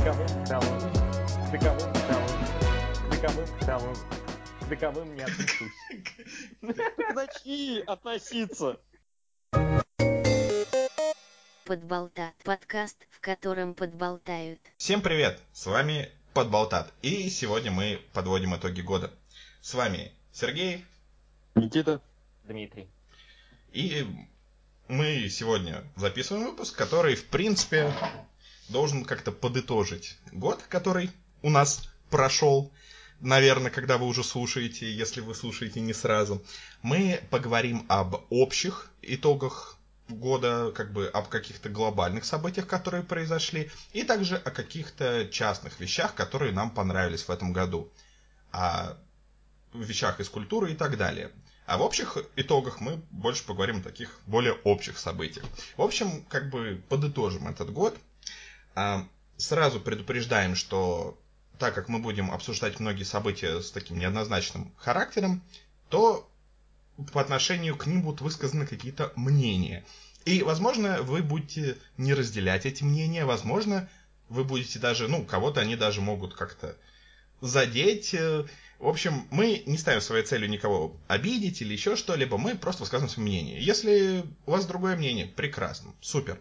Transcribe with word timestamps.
дыковым 0.00 0.46
целым, 0.46 0.80
к 0.80 1.50
дыковым 3.10 3.46
целым, 3.60 3.96
к 4.60 4.68
дыковым 4.70 5.14
не 5.14 5.20
отношусь. 5.20 5.72
Начни 7.14 7.82
относиться. 7.86 8.80
Подболтат. 11.66 12.34
Подкаст, 12.44 12.96
в 13.10 13.20
котором 13.20 13.74
подболтают. 13.74 14.58
Всем 14.78 15.02
привет! 15.02 15.38
С 15.52 15.66
вами 15.66 16.08
Подболтат. 16.32 16.90
И 17.02 17.28
сегодня 17.28 17.70
мы 17.70 18.00
подводим 18.14 18.56
итоги 18.56 18.80
года. 18.80 19.10
С 19.60 19.74
вами 19.74 20.12
Сергей. 20.32 20.86
Никита. 21.54 22.00
Дмитрий. 22.44 22.88
И 23.72 24.06
мы 24.88 25.28
сегодня 25.28 25.84
записываем 25.96 26.46
выпуск, 26.46 26.74
который, 26.74 27.16
в 27.16 27.26
принципе, 27.26 27.92
должен 28.70 29.04
как-то 29.04 29.32
подытожить 29.32 30.16
год, 30.32 30.62
который 30.68 31.10
у 31.42 31.50
нас 31.50 31.88
прошел. 32.08 32.72
Наверное, 33.20 33.70
когда 33.70 33.98
вы 33.98 34.06
уже 34.06 34.24
слушаете, 34.24 34.90
если 34.90 35.20
вы 35.20 35.34
слушаете 35.34 35.80
не 35.80 35.92
сразу. 35.92 36.42
Мы 36.82 37.20
поговорим 37.30 37.84
об 37.88 38.24
общих 38.30 38.90
итогах 39.02 39.76
года, 40.08 40.72
как 40.74 40.92
бы 40.92 41.06
об 41.08 41.28
каких-то 41.28 41.68
глобальных 41.68 42.24
событиях, 42.24 42.66
которые 42.66 43.02
произошли, 43.02 43.70
и 43.92 44.02
также 44.02 44.36
о 44.36 44.50
каких-то 44.50 45.28
частных 45.30 45.78
вещах, 45.78 46.14
которые 46.14 46.52
нам 46.52 46.70
понравились 46.70 47.22
в 47.22 47.30
этом 47.30 47.52
году. 47.52 47.92
О 48.52 48.96
вещах 49.74 50.18
из 50.18 50.28
культуры 50.28 50.72
и 50.72 50.74
так 50.74 50.96
далее. 50.96 51.30
А 51.66 51.76
в 51.76 51.82
общих 51.82 52.16
итогах 52.34 52.80
мы 52.80 52.96
больше 53.10 53.44
поговорим 53.44 53.78
о 53.78 53.82
таких 53.82 54.18
более 54.26 54.54
общих 54.64 54.98
событиях. 54.98 55.44
В 55.76 55.82
общем, 55.82 56.24
как 56.24 56.50
бы 56.50 56.82
подытожим 56.88 57.46
этот 57.46 57.70
год– 57.72 57.96
сразу 59.36 59.80
предупреждаем, 59.80 60.54
что 60.54 61.18
так 61.58 61.74
как 61.74 61.88
мы 61.88 61.98
будем 61.98 62.30
обсуждать 62.30 62.80
многие 62.80 63.04
события 63.04 63.60
с 63.60 63.70
таким 63.70 63.98
неоднозначным 63.98 64.72
характером, 64.76 65.42
то 65.88 66.28
по 67.12 67.20
отношению 67.20 67.76
к 67.76 67.86
ним 67.86 68.02
будут 68.02 68.20
высказаны 68.20 68.66
какие-то 68.66 69.12
мнения. 69.16 69.84
И, 70.24 70.42
возможно, 70.42 71.02
вы 71.02 71.22
будете 71.22 71.78
не 71.96 72.14
разделять 72.14 72.66
эти 72.66 72.82
мнения, 72.82 73.24
возможно, 73.24 73.88
вы 74.28 74.44
будете 74.44 74.78
даже, 74.78 75.08
ну, 75.08 75.24
кого-то 75.24 75.60
они 75.60 75.76
даже 75.76 76.00
могут 76.00 76.34
как-то 76.34 76.76
задеть. 77.40 78.14
В 78.78 78.88
общем, 78.88 79.26
мы 79.30 79.62
не 79.66 79.76
ставим 79.76 80.00
своей 80.00 80.24
целью 80.24 80.48
никого 80.48 80.96
обидеть 81.08 81.60
или 81.60 81.72
еще 81.72 81.96
что-либо, 81.96 82.38
мы 82.38 82.54
просто 82.54 82.82
высказываем 82.82 83.12
свое 83.12 83.28
мнение. 83.28 83.60
Если 83.60 84.24
у 84.46 84.52
вас 84.52 84.66
другое 84.66 84.96
мнение, 84.96 85.26
прекрасно, 85.26 85.92
супер. 86.00 86.40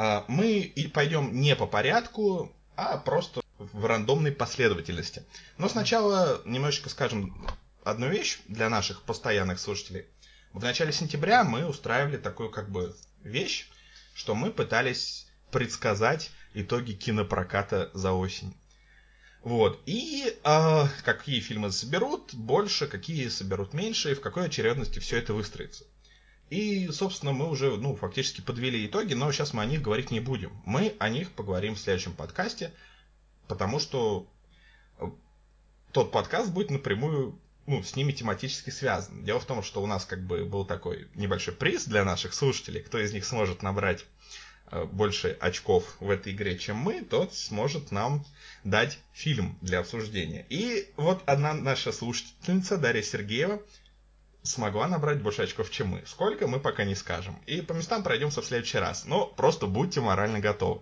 А, 0.00 0.24
мы 0.28 0.72
пойдем 0.94 1.40
не 1.40 1.56
по 1.56 1.66
порядку, 1.66 2.54
а 2.76 2.98
просто 2.98 3.40
в 3.58 3.84
рандомной 3.84 4.30
последовательности. 4.30 5.24
Но 5.56 5.68
сначала 5.68 6.40
немножечко 6.44 6.88
скажем 6.88 7.44
одну 7.82 8.08
вещь 8.08 8.38
для 8.46 8.68
наших 8.68 9.02
постоянных 9.02 9.58
слушателей. 9.58 10.06
В 10.52 10.62
начале 10.62 10.92
сентября 10.92 11.42
мы 11.42 11.66
устраивали 11.66 12.16
такую 12.16 12.48
как 12.50 12.70
бы 12.70 12.94
вещь, 13.24 13.68
что 14.14 14.36
мы 14.36 14.52
пытались 14.52 15.26
предсказать 15.50 16.30
итоги 16.54 16.92
кинопроката 16.92 17.90
за 17.92 18.12
осень. 18.12 18.56
Вот. 19.42 19.82
И 19.86 20.32
э, 20.44 20.84
какие 21.04 21.40
фильмы 21.40 21.72
соберут 21.72 22.34
больше, 22.34 22.86
какие 22.86 23.26
соберут 23.26 23.74
меньше, 23.74 24.12
и 24.12 24.14
в 24.14 24.20
какой 24.20 24.46
очередности 24.46 25.00
все 25.00 25.18
это 25.18 25.34
выстроится. 25.34 25.86
И, 26.50 26.88
собственно, 26.88 27.32
мы 27.32 27.50
уже, 27.50 27.76
ну, 27.76 27.94
фактически 27.94 28.40
подвели 28.40 28.86
итоги, 28.86 29.14
но 29.14 29.30
сейчас 29.32 29.52
мы 29.52 29.62
о 29.62 29.66
них 29.66 29.82
говорить 29.82 30.10
не 30.10 30.20
будем. 30.20 30.52
Мы 30.64 30.94
о 30.98 31.08
них 31.08 31.32
поговорим 31.32 31.74
в 31.74 31.78
следующем 31.78 32.12
подкасте, 32.14 32.72
потому 33.48 33.78
что 33.78 34.26
э, 34.98 35.06
тот 35.92 36.10
подкаст 36.10 36.50
будет 36.50 36.70
напрямую 36.70 37.38
ну, 37.68 37.82
с 37.82 37.96
ними 37.96 38.12
тематически 38.12 38.70
связан. 38.70 39.24
Дело 39.24 39.40
в 39.40 39.44
том, 39.44 39.62
что 39.62 39.82
у 39.82 39.86
нас 39.86 40.06
как 40.06 40.26
бы 40.26 40.46
был 40.46 40.64
такой 40.64 41.08
небольшой 41.14 41.52
приз 41.52 41.84
для 41.84 42.02
наших 42.02 42.32
слушателей. 42.32 42.80
Кто 42.80 42.98
из 42.98 43.12
них 43.12 43.26
сможет 43.26 43.62
набрать 43.62 44.06
э, 44.70 44.84
больше 44.84 45.36
очков 45.38 45.96
в 46.00 46.08
этой 46.08 46.32
игре, 46.32 46.58
чем 46.58 46.76
мы, 46.78 47.02
тот 47.02 47.34
сможет 47.34 47.92
нам 47.92 48.24
дать 48.64 48.98
фильм 49.12 49.58
для 49.60 49.80
обсуждения. 49.80 50.46
И 50.48 50.90
вот 50.96 51.22
одна 51.26 51.52
наша 51.52 51.92
слушательница, 51.92 52.78
Дарья 52.78 53.02
Сергеева, 53.02 53.60
смогла 54.48 54.88
набрать 54.88 55.20
больше 55.20 55.42
очков, 55.42 55.70
чем 55.70 55.88
мы. 55.88 56.02
Сколько, 56.06 56.46
мы 56.46 56.58
пока 56.58 56.84
не 56.84 56.94
скажем. 56.94 57.40
И 57.46 57.60
по 57.60 57.72
местам 57.72 58.02
пройдемся 58.02 58.42
в 58.42 58.46
следующий 58.46 58.78
раз. 58.78 59.04
Но 59.04 59.26
просто 59.26 59.66
будьте 59.66 60.00
морально 60.00 60.40
готовы. 60.40 60.80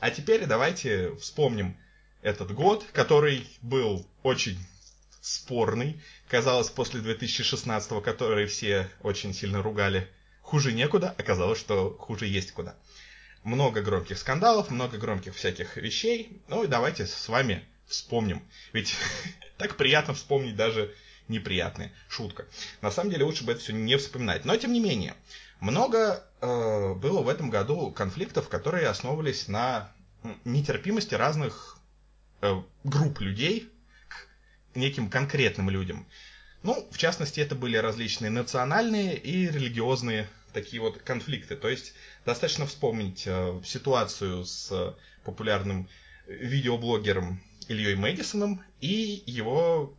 А 0.00 0.10
теперь 0.10 0.46
давайте 0.46 1.14
вспомним 1.16 1.76
этот 2.22 2.52
год, 2.52 2.84
который 2.92 3.46
был 3.62 4.06
очень 4.22 4.58
спорный. 5.20 6.00
Казалось, 6.28 6.70
после 6.70 7.00
2016, 7.00 8.02
который 8.02 8.46
все 8.46 8.90
очень 9.02 9.34
сильно 9.34 9.62
ругали, 9.62 10.08
хуже 10.42 10.72
некуда, 10.72 11.14
оказалось, 11.16 11.58
что 11.58 11.96
хуже 11.98 12.26
есть 12.26 12.52
куда. 12.52 12.76
Много 13.44 13.82
громких 13.82 14.18
скандалов, 14.18 14.70
много 14.70 14.98
громких 14.98 15.34
всяких 15.34 15.76
вещей. 15.76 16.42
Ну 16.48 16.64
и 16.64 16.66
давайте 16.66 17.06
с 17.06 17.28
вами 17.28 17.64
вспомним. 17.86 18.42
Ведь 18.72 18.94
так 19.58 19.76
приятно 19.76 20.14
вспомнить 20.14 20.56
даже 20.56 20.94
неприятная 21.30 21.92
шутка. 22.08 22.46
На 22.82 22.90
самом 22.90 23.10
деле 23.10 23.24
лучше 23.24 23.44
бы 23.44 23.52
это 23.52 23.60
все 23.60 23.72
не 23.72 23.96
вспоминать. 23.96 24.44
Но 24.44 24.56
тем 24.56 24.72
не 24.72 24.80
менее, 24.80 25.14
много 25.60 26.22
э, 26.40 26.94
было 26.94 27.22
в 27.22 27.28
этом 27.28 27.48
году 27.48 27.90
конфликтов, 27.90 28.48
которые 28.48 28.88
основывались 28.88 29.48
на 29.48 29.92
нетерпимости 30.44 31.14
разных 31.14 31.78
э, 32.42 32.60
групп 32.84 33.20
людей 33.20 33.70
к 34.08 34.76
неким 34.76 35.08
конкретным 35.08 35.70
людям. 35.70 36.06
Ну, 36.62 36.86
в 36.90 36.98
частности, 36.98 37.40
это 37.40 37.54
были 37.54 37.76
различные 37.78 38.30
национальные 38.30 39.16
и 39.16 39.48
религиозные 39.48 40.28
такие 40.52 40.82
вот 40.82 40.98
конфликты. 40.98 41.56
То 41.56 41.68
есть 41.68 41.94
достаточно 42.26 42.66
вспомнить 42.66 43.24
э, 43.26 43.60
ситуацию 43.64 44.44
с 44.44 44.94
популярным 45.24 45.88
видеоблогером 46.26 47.40
Ильей 47.68 47.94
Мэдисоном 47.94 48.62
и 48.80 49.22
его 49.26 49.94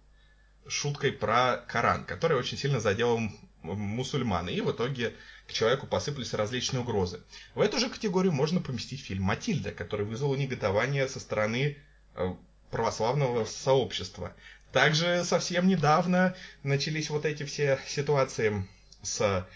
шуткой 0.67 1.11
про 1.11 1.57
Коран, 1.67 2.05
который 2.05 2.37
очень 2.37 2.57
сильно 2.57 2.79
задел 2.79 3.19
мусульман. 3.63 4.49
И 4.49 4.61
в 4.61 4.71
итоге 4.71 5.13
к 5.47 5.53
человеку 5.53 5.87
посыпались 5.87 6.33
различные 6.33 6.81
угрозы. 6.81 7.21
В 7.55 7.61
эту 7.61 7.79
же 7.79 7.89
категорию 7.89 8.31
можно 8.31 8.61
поместить 8.61 9.01
фильм 9.01 9.23
«Матильда», 9.23 9.71
который 9.71 10.05
вызвал 10.05 10.35
негодование 10.35 11.07
со 11.07 11.19
стороны 11.19 11.77
э, 12.15 12.33
православного 12.69 13.45
сообщества. 13.45 14.33
Также 14.71 15.23
совсем 15.25 15.67
недавно 15.67 16.35
начались 16.63 17.09
вот 17.09 17.25
эти 17.25 17.43
все 17.43 17.79
ситуации 17.85 18.67
с 19.01 19.47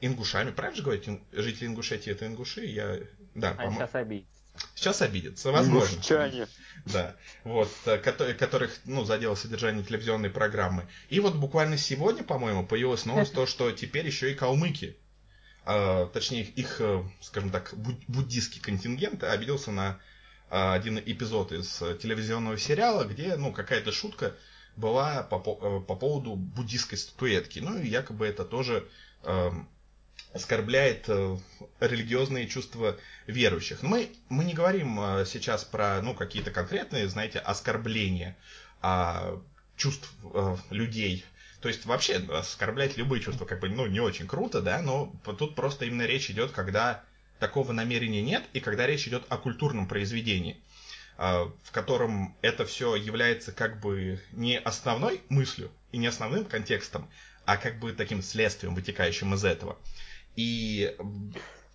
ингушами. 0.00 0.52
Правильно 0.52 0.76
же 0.76 0.82
говорить, 0.82 1.08
жители 1.32 1.66
Ингушетии 1.66 2.12
это 2.12 2.26
ингуши? 2.26 2.64
Я... 2.64 3.00
Да, 3.34 3.56
а 3.58 3.70
сейчас 3.70 3.94
обидятся. 3.94 4.43
Сейчас 4.74 5.02
обидятся, 5.02 5.50
возможно. 5.50 5.94
Ингушчане. 5.94 6.46
Да, 6.84 7.16
вот, 7.44 7.70
э, 7.86 7.98
которых, 7.98 8.78
ну, 8.84 9.04
задело 9.04 9.34
содержание 9.34 9.84
телевизионной 9.84 10.30
программы. 10.30 10.86
И 11.08 11.20
вот 11.20 11.34
буквально 11.34 11.78
сегодня, 11.78 12.22
по-моему, 12.22 12.66
появилась 12.66 13.06
новость, 13.06 13.32
то, 13.34 13.46
что 13.46 13.70
теперь 13.72 14.06
еще 14.06 14.30
и 14.30 14.34
калмыки, 14.34 14.96
э, 15.64 16.06
точнее, 16.12 16.42
их, 16.42 16.76
э, 16.80 17.02
скажем 17.20 17.50
так, 17.50 17.72
буддийский 18.08 18.60
контингент 18.60 19.24
обиделся 19.24 19.70
на 19.70 19.98
один 20.50 20.98
эпизод 20.98 21.50
из 21.52 21.78
телевизионного 22.00 22.58
сериала, 22.58 23.04
где, 23.04 23.34
ну, 23.36 23.50
какая-то 23.50 23.90
шутка 23.90 24.36
была 24.76 25.22
по, 25.22 25.38
по, 25.38 25.80
по 25.80 25.96
поводу 25.96 26.36
буддийской 26.36 26.98
статуэтки. 26.98 27.58
Ну, 27.60 27.78
и 27.78 27.88
якобы 27.88 28.26
это 28.26 28.44
тоже 28.44 28.86
эм, 29.24 29.68
оскорбляет 30.34 31.04
э, 31.08 31.36
религиозные 31.78 32.48
чувства 32.48 32.98
верующих. 33.28 33.82
Мы, 33.82 34.10
мы 34.28 34.44
не 34.44 34.52
говорим 34.52 35.00
э, 35.00 35.24
сейчас 35.26 35.64
про 35.64 36.02
ну, 36.02 36.12
какие-то 36.12 36.50
конкретные, 36.50 37.08
знаете, 37.08 37.38
оскорбления 37.38 38.36
а, 38.82 39.40
чувств 39.76 40.12
а, 40.24 40.58
людей. 40.70 41.24
То 41.60 41.68
есть 41.68 41.86
вообще 41.86 42.16
оскорблять 42.16 42.96
любые 42.96 43.22
чувства 43.22 43.46
как 43.46 43.60
бы 43.60 43.68
ну, 43.68 43.86
не 43.86 44.00
очень 44.00 44.26
круто, 44.26 44.60
да, 44.60 44.82
но 44.82 45.14
тут 45.38 45.54
просто 45.54 45.86
именно 45.86 46.02
речь 46.02 46.28
идет, 46.30 46.50
когда 46.50 47.02
такого 47.38 47.72
намерения 47.72 48.20
нет, 48.20 48.44
и 48.52 48.60
когда 48.60 48.86
речь 48.86 49.06
идет 49.06 49.24
о 49.28 49.38
культурном 49.38 49.88
произведении, 49.88 50.60
в 51.16 51.70
котором 51.72 52.36
это 52.42 52.66
все 52.66 52.96
является 52.96 53.52
как 53.52 53.80
бы 53.80 54.20
не 54.32 54.58
основной 54.58 55.22
мыслью 55.30 55.70
и 55.92 55.96
не 55.96 56.06
основным 56.06 56.44
контекстом, 56.44 57.08
а 57.46 57.56
как 57.56 57.78
бы 57.78 57.92
таким 57.92 58.22
следствием, 58.22 58.74
вытекающим 58.74 59.34
из 59.34 59.44
этого. 59.44 59.78
И 60.36 60.96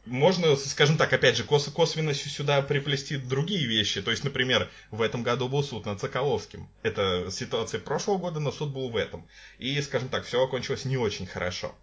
можно, 0.05 0.55
скажем 0.55 0.97
так, 0.97 1.13
опять 1.13 1.37
же, 1.37 1.43
кос 1.43 1.65
косвенно 1.65 2.13
сюда 2.13 2.61
приплести 2.61 3.17
другие 3.17 3.65
вещи. 3.65 4.01
То 4.01 4.11
есть, 4.11 4.23
например, 4.23 4.69
в 4.91 5.01
этом 5.01 5.23
году 5.23 5.47
был 5.47 5.63
суд 5.63 5.85
над 5.85 5.99
Соколовским. 5.99 6.67
Это 6.83 7.29
ситуация 7.31 7.79
прошлого 7.79 8.17
года, 8.17 8.39
но 8.39 8.51
суд 8.51 8.71
был 8.71 8.89
в 8.89 8.97
этом. 8.97 9.27
И, 9.59 9.79
скажем 9.81 10.09
так, 10.09 10.25
все 10.25 10.43
окончилось 10.43 10.85
не 10.85 10.97
очень 10.97 11.27
хорошо. 11.27 11.75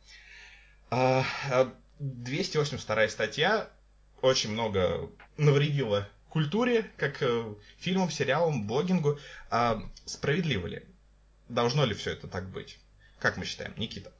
282 0.90 2.96
а, 2.96 3.08
статья 3.08 3.70
очень 4.22 4.50
много 4.50 5.10
навредила 5.36 6.08
культуре, 6.36 6.90
как 6.98 7.22
э, 7.22 7.54
фильмам, 7.78 8.10
сериалам, 8.10 8.66
блогингу. 8.66 9.18
А 9.50 9.80
справедливо 10.04 10.66
ли? 10.66 10.84
Должно 11.48 11.86
ли 11.86 11.94
все 11.94 12.10
это 12.10 12.28
так 12.28 12.50
быть? 12.50 12.78
Как 13.18 13.38
мы 13.38 13.46
считаем, 13.46 13.72
Никита? 13.78 14.12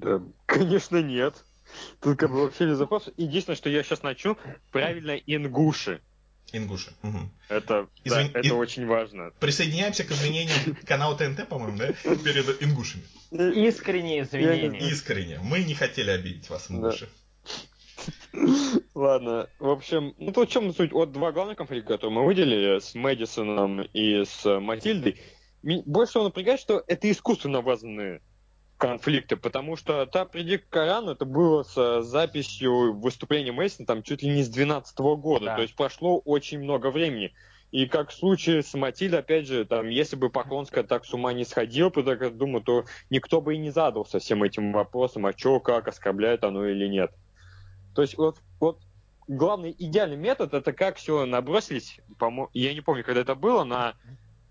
Да, 0.00 0.22
конечно, 0.46 1.02
нет. 1.02 1.44
Тут 2.00 2.18
как 2.18 2.30
бы 2.30 2.42
вообще 2.44 2.66
не 2.66 2.74
запрос. 2.74 3.10
Единственное, 3.16 3.56
что 3.56 3.68
я 3.68 3.82
сейчас 3.82 4.02
начну, 4.02 4.36
правильно 4.70 5.16
ингуши. 5.16 6.00
Ингуши. 6.52 6.92
Угу. 7.02 7.18
Это, 7.50 7.88
Извин... 8.04 8.32
да, 8.32 8.38
это 8.38 8.48
и... 8.48 8.50
очень 8.52 8.86
важно. 8.86 9.32
Присоединяемся 9.38 10.04
к 10.04 10.10
извинениям 10.10 10.76
канала 10.86 11.16
ТНТ, 11.16 11.46
по-моему, 11.48 11.76
да? 11.76 11.92
Перед 11.92 12.62
ингушами. 12.62 13.02
Искренние 13.30 14.22
извинения. 14.22 14.78
Искренне. 14.88 15.40
Мы 15.42 15.64
не 15.64 15.74
хотели 15.74 16.10
обидеть 16.10 16.48
вас, 16.48 16.70
ингуши. 16.70 17.08
Ладно, 18.94 19.48
в 19.58 19.68
общем, 19.68 20.14
ну 20.18 20.32
то 20.32 20.46
в 20.46 20.48
чем 20.48 20.72
суть? 20.72 20.92
Вот 20.92 21.12
два 21.12 21.32
главных 21.32 21.58
конфликта, 21.58 21.94
которые 21.94 22.14
мы 22.14 22.24
выделили 22.24 22.78
с 22.78 22.94
Мэдисоном 22.94 23.82
и 23.82 24.24
с 24.24 24.60
Матильдой, 24.60 25.20
больше 25.62 26.10
всего 26.10 26.24
напрягает, 26.24 26.60
что 26.60 26.82
это 26.86 27.10
искусственно 27.10 27.60
вызванные 27.60 28.22
конфликты, 28.78 29.36
потому 29.36 29.76
что 29.76 30.06
та 30.06 30.24
«Приди 30.24 30.58
к 30.58 30.68
Корану» 30.68 31.12
это 31.12 31.24
было 31.24 31.64
с 31.64 32.02
записью 32.02 32.94
выступления 32.94 33.52
Мейсона 33.52 33.86
там 33.86 34.02
чуть 34.02 34.22
ли 34.22 34.30
не 34.30 34.42
с 34.42 34.48
12 34.48 34.98
года, 34.98 35.46
да. 35.46 35.56
то 35.56 35.62
есть 35.62 35.74
прошло 35.74 36.18
очень 36.20 36.60
много 36.60 36.90
времени. 36.90 37.34
И 37.70 37.86
как 37.86 38.08
в 38.08 38.14
случае 38.14 38.62
с 38.62 38.72
Матиль, 38.72 39.14
опять 39.14 39.46
же, 39.46 39.66
там, 39.66 39.88
если 39.88 40.16
бы 40.16 40.30
Поклонская 40.30 40.84
так 40.84 41.04
с 41.04 41.12
ума 41.12 41.34
не 41.34 41.44
сходила, 41.44 41.90
то 41.90 42.02
так 42.02 42.34
думаю, 42.36 42.62
то 42.62 42.84
никто 43.10 43.42
бы 43.42 43.56
и 43.56 43.58
не 43.58 43.70
задался 43.70 44.20
всем 44.20 44.42
этим 44.42 44.72
вопросом, 44.72 45.26
а 45.26 45.36
что, 45.36 45.60
как, 45.60 45.86
оскорбляет 45.86 46.44
оно 46.44 46.64
или 46.64 46.86
нет. 46.86 47.12
То 47.94 48.02
есть 48.02 48.16
вот, 48.16 48.38
вот 48.58 48.80
главный 49.26 49.74
идеальный 49.78 50.16
метод 50.16 50.54
это 50.54 50.72
как 50.72 50.96
все 50.96 51.26
набросились, 51.26 52.00
я 52.54 52.72
не 52.72 52.80
помню, 52.80 53.04
когда 53.04 53.20
это 53.20 53.34
было, 53.34 53.64
на 53.64 53.94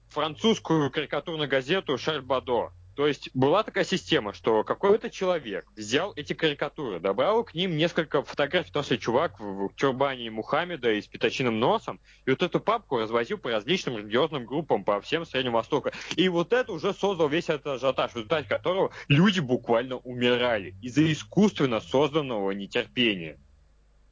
французскую 0.10 0.92
карикатурную 0.92 1.50
газету 1.50 1.98
«Шарль 1.98 2.22
Бадо». 2.22 2.72
То 2.98 3.06
есть 3.06 3.30
была 3.36 3.62
такая 3.62 3.84
система, 3.84 4.34
что 4.34 4.64
какой-то 4.64 5.12
человек 5.12 5.68
взял 5.76 6.14
эти 6.16 6.34
карикатуры, 6.34 7.00
добавил 7.00 7.44
к 7.44 7.54
ним 7.54 7.78
несколько 7.78 8.24
фотографий, 8.24 8.70
потому 8.70 8.86
что 8.86 8.98
чувак 8.98 9.40
в 9.40 9.70
тюрбане 9.76 10.32
Мухаммеда 10.32 10.92
и 10.94 11.02
с 11.04 11.06
пятачиным 11.06 11.60
носом, 11.60 12.00
и 12.26 12.32
вот 12.32 12.42
эту 12.42 12.60
папку 12.60 12.98
развозил 12.98 13.38
по 13.38 13.52
различным 13.52 14.00
религиозным 14.00 14.48
группам 14.48 14.84
по 14.84 15.00
всем 15.00 15.28
Среднему 15.28 15.58
Востоку. 15.58 15.92
И 16.16 16.28
вот 16.28 16.54
это 16.54 16.72
уже 16.72 16.92
создал 16.92 17.30
весь 17.30 17.50
этот 17.50 17.68
ажиотаж, 17.68 18.14
в 18.14 18.16
результате 18.16 18.50
которого 18.50 18.92
люди 19.10 19.42
буквально 19.42 19.98
умирали 19.98 20.74
из-за 20.82 21.14
искусственно 21.14 21.82
созданного 21.82 22.50
нетерпения. 22.50 23.38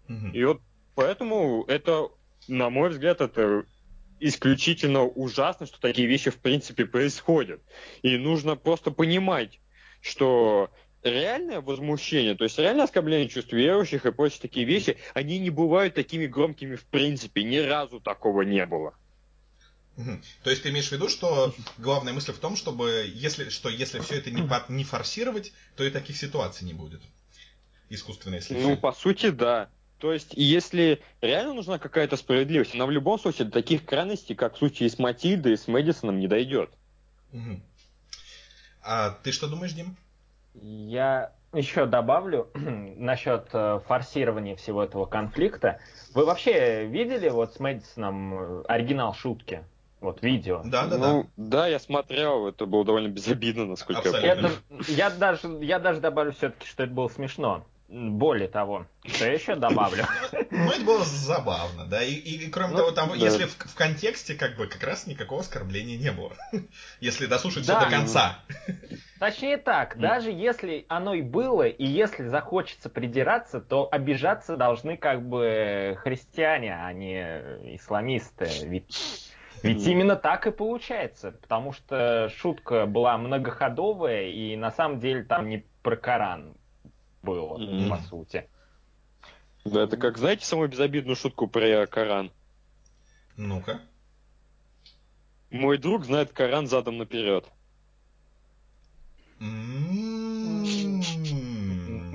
Mm-hmm. 0.07 0.31
И 0.33 0.43
вот 0.43 0.61
поэтому 0.93 1.65
это, 1.67 2.09
на 2.47 2.69
мой 2.69 2.89
взгляд, 2.89 3.19
это 3.19 3.65
исключительно 4.19 5.03
ужасно, 5.03 5.65
что 5.65 5.79
такие 5.79 6.07
вещи 6.07 6.29
в 6.29 6.38
принципе 6.38 6.85
происходят. 6.85 7.62
И 8.01 8.17
нужно 8.17 8.56
просто 8.56 8.91
понимать, 8.91 9.59
что 10.01 10.71
реальное 11.03 11.62
возмущение, 11.62 12.35
то 12.35 12.44
есть 12.44 12.57
реальное 12.57 12.85
оскорбление 12.85 13.29
чувств 13.29 13.53
верующих 13.53 14.06
и 14.06 14.12
прочие 14.12 14.41
такие 14.41 14.65
вещи, 14.65 14.97
они 15.13 15.39
не 15.39 15.50
бывают 15.50 15.94
такими 15.94 16.25
громкими 16.25 16.75
в 16.75 16.85
принципе. 16.85 17.44
Ни 17.44 17.57
разу 17.57 18.00
такого 18.00 18.41
не 18.41 18.65
было. 18.65 18.95
То 20.44 20.50
есть 20.50 20.63
ты 20.63 20.69
имеешь 20.69 20.89
в 20.89 20.91
виду, 20.91 21.07
что 21.07 21.56
главная 21.77 22.12
мысль 22.12 22.33
в 22.33 22.39
том, 22.39 22.57
чтобы 22.57 23.09
если, 23.13 23.50
что 23.50 23.69
если 23.69 24.00
все 24.00 24.15
это 24.15 24.29
не, 24.29 24.44
по, 24.44 24.65
не 24.67 24.83
форсировать, 24.83 25.53
то 25.77 25.85
и 25.85 25.89
таких 25.89 26.17
ситуаций 26.17 26.65
не 26.67 26.73
будет. 26.73 27.01
Искусственно, 27.89 28.35
если 28.35 28.56
Ну, 28.56 28.75
по 28.75 28.91
сути, 28.91 29.29
да. 29.29 29.69
То 30.00 30.12
есть, 30.12 30.33
если 30.36 31.01
реально 31.21 31.53
нужна 31.53 31.80
какая-то 31.80 32.18
справедливость, 32.18 32.75
она 32.75 32.86
в 32.86 32.92
любом 32.92 33.18
случае 33.18 33.45
до 33.45 33.51
таких 33.51 33.86
крайностей, 33.86 34.36
как 34.36 34.56
в 34.56 34.57
случае 34.57 34.89
с 34.89 35.00
Матильдой 35.00 35.53
и 35.53 35.57
с 35.57 35.68
Мэдисоном, 35.68 36.19
не 36.19 36.27
дойдет. 36.27 36.69
Угу. 37.31 37.62
А 38.83 39.12
ты 39.24 39.31
что 39.31 39.47
думаешь, 39.47 39.74
Дим? 39.74 39.95
Я 40.62 41.31
еще 41.53 41.86
добавлю 41.86 42.50
насчет 42.53 43.47
э, 43.53 43.80
форсирования 43.88 44.56
всего 44.56 44.83
этого 44.83 45.06
конфликта. 45.06 45.80
Вы 46.13 46.25
вообще 46.25 46.86
видели 46.86 47.30
вот 47.30 47.53
с 47.53 47.59
Мэдисоном 47.59 48.62
э, 48.62 48.63
оригинал 48.68 49.13
шутки? 49.13 49.63
Вот 50.01 50.21
видео. 50.21 50.62
Да, 50.65 50.86
да, 50.86 50.98
ну, 50.98 51.24
да. 51.36 51.59
Да, 51.62 51.68
я 51.68 51.80
смотрел, 51.80 52.48
это 52.48 52.65
было 52.65 52.86
довольно 52.86 53.07
безобидно, 53.07 53.65
насколько 53.65 54.01
Абсолютно. 54.01 54.27
я 54.27 54.36
помню. 54.36 54.81
Это, 54.81 54.91
я, 54.91 55.09
даже, 55.09 55.48
я 55.62 55.80
даже 55.80 56.00
добавлю 56.01 56.33
все-таки, 56.33 56.68
что 56.68 56.83
это 56.83 56.94
было 56.94 57.07
смешно. 57.07 57.65
Более 57.87 58.47
того, 58.47 58.87
что 59.05 59.25
я 59.25 59.33
еще 59.33 59.55
добавлю? 59.55 60.05
Ну, 60.49 60.71
это 60.71 60.83
было 60.83 61.03
забавно, 61.05 61.85
да. 61.85 62.03
И, 62.03 62.13
и 62.13 62.49
кроме 62.49 62.71
ну, 62.71 62.77
того, 62.77 62.91
там, 62.91 63.09
да. 63.09 63.15
если 63.15 63.45
в, 63.45 63.55
в 63.55 63.75
контексте, 63.75 64.33
как 64.33 64.57
бы, 64.57 64.65
как 64.65 64.83
раз 64.83 65.05
никакого 65.05 65.41
оскорбления 65.41 65.95
не 65.95 66.11
было. 66.11 66.33
если 66.99 67.27
дослушать 67.27 67.67
да. 67.67 67.79
все 67.79 67.85
до 67.85 67.95
конца. 67.95 68.39
Точнее 69.19 69.57
так, 69.57 69.99
даже 69.99 70.31
если 70.31 70.85
оно 70.89 71.13
и 71.13 71.21
было, 71.21 71.67
и 71.67 71.85
если 71.85 72.27
захочется 72.27 72.89
придираться, 72.89 73.61
то 73.61 73.88
обижаться 73.91 74.57
должны 74.57 74.97
как 74.97 75.27
бы 75.27 75.97
христиане, 76.01 76.75
а 76.75 76.91
не 76.91 77.75
исламисты. 77.75 78.49
Ведь 78.63 79.31
ведь 79.61 79.88
именно 79.88 80.15
так 80.15 80.47
и 80.47 80.51
получается, 80.51 81.31
потому 81.31 81.71
что 81.71 82.29
шутка 82.38 82.85
была 82.85 83.17
многоходовая, 83.17 84.29
и 84.29 84.55
на 84.55 84.71
самом 84.71 84.99
деле 84.99 85.23
там 85.23 85.49
не 85.49 85.65
про 85.81 85.95
Коран 85.95 86.55
было, 87.25 87.57
mm-hmm. 87.57 87.89
по 87.89 87.98
сути. 88.04 88.48
Да, 89.66 89.83
это 89.83 89.98
как, 89.98 90.18
знаете, 90.18 90.45
самую 90.45 90.69
безобидную 90.69 91.16
шутку 91.16 91.48
про 91.48 91.88
Коран? 91.88 92.31
Ну-ка. 93.36 93.81
Мой 95.50 95.77
друг 95.77 96.05
знает 96.05 96.32
Коран 96.32 96.67
задом 96.67 96.98
наперед. 96.98 97.46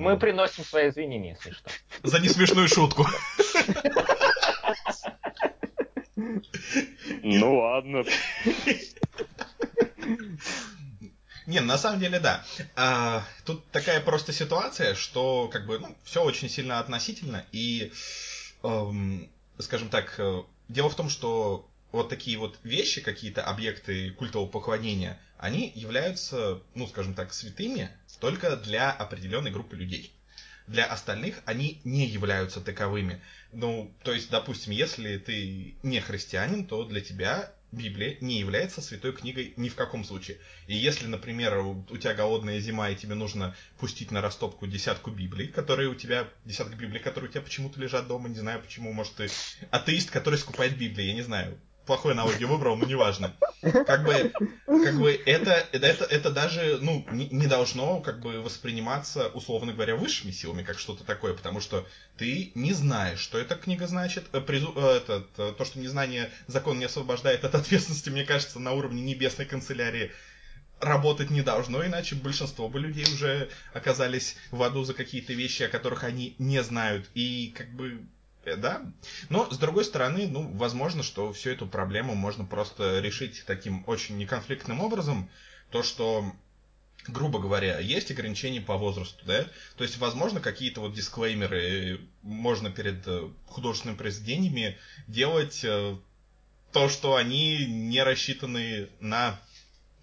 Мы 0.00 0.16
приносим 0.18 0.64
свои 0.64 0.88
извинения, 0.88 1.30
если 1.30 1.50
что. 1.50 1.70
За 2.02 2.20
несмешную 2.20 2.68
шутку. 2.68 3.04
Ну 7.22 7.58
ладно. 7.58 8.04
Не, 11.46 11.60
на 11.60 11.78
самом 11.78 12.00
деле, 12.00 12.20
да. 12.20 12.44
А, 12.76 13.24
тут 13.44 13.64
такая 13.70 14.00
просто 14.00 14.32
ситуация, 14.32 14.94
что 14.94 15.48
как 15.48 15.66
бы 15.66 15.78
ну, 15.78 15.96
все 16.04 16.22
очень 16.22 16.48
сильно 16.48 16.78
относительно. 16.78 17.44
И, 17.52 17.92
эм, 18.62 19.28
скажем 19.58 19.88
так, 19.88 20.14
э, 20.18 20.42
дело 20.68 20.90
в 20.90 20.96
том, 20.96 21.08
что 21.08 21.68
вот 21.92 22.08
такие 22.08 22.38
вот 22.38 22.58
вещи, 22.62 23.00
какие-то 23.00 23.42
объекты 23.42 24.10
культового 24.12 24.48
поклонения, 24.48 25.18
они 25.38 25.72
являются, 25.74 26.60
ну, 26.74 26.86
скажем 26.86 27.14
так, 27.14 27.32
святыми 27.32 27.90
только 28.20 28.56
для 28.56 28.90
определенной 28.90 29.50
группы 29.50 29.76
людей. 29.76 30.14
Для 30.66 30.84
остальных 30.84 31.40
они 31.46 31.80
не 31.82 32.06
являются 32.06 32.60
таковыми. 32.60 33.20
Ну, 33.52 33.92
то 34.04 34.12
есть, 34.12 34.30
допустим, 34.30 34.72
если 34.72 35.16
ты 35.16 35.74
не 35.82 36.00
христианин, 36.00 36.66
то 36.66 36.84
для 36.84 37.00
тебя 37.00 37.52
Библия 37.72 38.16
не 38.20 38.38
является 38.38 38.80
святой 38.80 39.12
книгой 39.12 39.54
ни 39.56 39.68
в 39.68 39.74
каком 39.74 40.04
случае. 40.04 40.38
И 40.66 40.76
если, 40.76 41.06
например, 41.06 41.58
у 41.58 41.96
тебя 41.96 42.14
голодная 42.14 42.60
зима, 42.60 42.90
и 42.90 42.96
тебе 42.96 43.14
нужно 43.14 43.54
пустить 43.78 44.10
на 44.10 44.20
растопку 44.20 44.66
десятку 44.66 45.10
Библий, 45.10 45.46
которые 45.46 45.88
у 45.88 45.94
тебя, 45.94 46.28
десяток 46.44 46.76
Библий, 46.76 46.98
которые 46.98 47.28
у 47.30 47.32
тебя 47.32 47.42
почему-то 47.42 47.80
лежат 47.80 48.08
дома, 48.08 48.28
не 48.28 48.38
знаю 48.38 48.60
почему, 48.60 48.92
может, 48.92 49.14
ты 49.14 49.28
атеист, 49.70 50.10
который 50.10 50.38
скупает 50.38 50.76
Библии, 50.76 51.04
я 51.04 51.14
не 51.14 51.22
знаю 51.22 51.58
плохой 51.90 52.12
аналогию 52.12 52.46
выбрал, 52.46 52.76
но 52.76 52.86
неважно. 52.86 53.34
Как 53.62 54.04
бы, 54.04 54.32
как 54.64 54.96
бы 54.96 55.20
это, 55.26 55.66
это, 55.72 56.04
это 56.04 56.30
даже 56.30 56.78
ну, 56.80 57.04
не, 57.10 57.26
не 57.30 57.48
должно 57.48 58.00
как 58.00 58.20
бы 58.20 58.40
восприниматься, 58.40 59.26
условно 59.34 59.72
говоря, 59.72 59.96
высшими 59.96 60.30
силами, 60.30 60.62
как 60.62 60.78
что-то 60.78 61.02
такое, 61.02 61.34
потому 61.34 61.60
что 61.60 61.84
ты 62.16 62.52
не 62.54 62.72
знаешь, 62.74 63.18
что 63.18 63.38
эта 63.38 63.56
книга 63.56 63.88
значит. 63.88 64.26
Э, 64.32 64.40
призу, 64.40 64.72
э, 64.76 64.98
это, 64.98 65.22
то, 65.50 65.64
что 65.64 65.80
незнание 65.80 66.30
закон 66.46 66.78
не 66.78 66.84
освобождает 66.84 67.44
от 67.44 67.56
ответственности, 67.56 68.08
мне 68.08 68.22
кажется, 68.22 68.60
на 68.60 68.70
уровне 68.70 69.02
небесной 69.02 69.46
канцелярии 69.46 70.12
работать 70.78 71.30
не 71.30 71.42
должно, 71.42 71.84
иначе 71.84 72.14
большинство 72.14 72.68
бы 72.68 72.78
людей 72.78 73.04
уже 73.12 73.48
оказались 73.74 74.36
в 74.52 74.62
аду 74.62 74.84
за 74.84 74.94
какие-то 74.94 75.32
вещи, 75.32 75.64
о 75.64 75.68
которых 75.68 76.04
они 76.04 76.36
не 76.38 76.62
знают. 76.62 77.10
И 77.14 77.52
как 77.56 77.74
бы 77.74 78.00
э, 78.50 78.56
да. 78.56 78.82
Но, 79.28 79.50
с 79.50 79.58
другой 79.58 79.84
стороны, 79.84 80.28
ну, 80.28 80.50
возможно, 80.54 81.02
что 81.02 81.32
всю 81.32 81.50
эту 81.50 81.66
проблему 81.66 82.14
можно 82.14 82.44
просто 82.44 83.00
решить 83.00 83.44
таким 83.46 83.84
очень 83.86 84.16
неконфликтным 84.18 84.80
образом. 84.80 85.30
То, 85.70 85.82
что 85.82 86.24
грубо 87.08 87.38
говоря, 87.38 87.78
есть 87.78 88.10
ограничения 88.10 88.60
по 88.60 88.76
возрасту, 88.76 89.24
да? 89.24 89.46
То 89.76 89.84
есть, 89.84 89.96
возможно, 89.98 90.40
какие-то 90.40 90.80
вот 90.80 90.92
дисклеймеры 90.92 92.00
можно 92.22 92.70
перед 92.70 93.06
э, 93.06 93.30
художественными 93.46 93.96
произведениями 93.96 94.76
делать 95.06 95.64
э, 95.64 95.96
то, 96.72 96.88
что 96.88 97.16
они 97.16 97.66
не 97.66 98.02
рассчитаны 98.02 98.90
на 99.00 99.40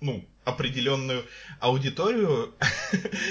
ну, 0.01 0.27
определенную 0.48 1.25
аудиторию, 1.60 2.56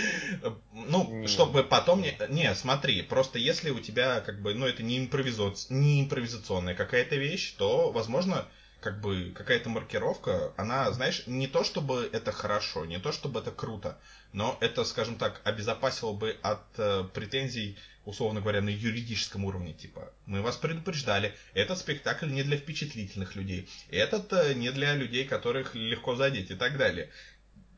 ну, 0.73 1.27
чтобы 1.27 1.63
потом 1.63 2.03
не... 2.03 2.15
Не, 2.29 2.55
смотри, 2.55 3.01
просто 3.01 3.39
если 3.39 3.71
у 3.71 3.81
тебя, 3.81 4.21
как 4.21 4.43
бы, 4.43 4.53
ну, 4.53 4.67
это 4.67 4.83
не, 4.83 4.99
импровиза... 4.99 5.55
не 5.71 6.03
импровизационная 6.03 6.75
какая-то 6.75 7.17
вещь, 7.17 7.55
то, 7.57 7.91
возможно, 7.91 8.47
как 8.81 9.01
бы 9.01 9.33
какая-то 9.35 9.71
маркировка, 9.71 10.53
она, 10.59 10.93
знаешь, 10.93 11.23
не 11.27 11.47
то 11.47 11.65
чтобы 11.65 12.09
это 12.13 12.33
хорошо, 12.33 12.85
не 12.85 12.99
то 12.99 13.13
чтобы 13.13 13.41
это 13.41 13.51
круто, 13.51 13.99
но 14.35 14.59
это, 14.61 14.85
скажем 14.85 15.17
так, 15.17 15.41
обезопасило 15.45 16.13
бы 16.13 16.37
от 16.43 16.65
э, 16.77 17.05
претензий, 17.15 17.79
условно 18.07 18.41
говоря, 18.41 18.63
на 18.63 18.71
юридическом 18.71 19.45
уровне, 19.45 19.75
типа, 19.75 20.13
мы 20.25 20.41
вас 20.41 20.57
предупреждали, 20.57 21.35
этот 21.53 21.79
спектакль 21.79 22.31
не 22.31 22.43
для 22.43 22.57
впечатлительных 22.57 23.35
людей, 23.35 23.69
этот 23.91 24.33
э, 24.33 24.55
не 24.55 24.71
для 24.71 24.95
людей, 24.95 25.25
которых 25.25 25.75
легко 25.75 26.15
задеть 26.15 26.51
и 26.51 26.55
так 26.55 26.79
далее. 26.79 27.11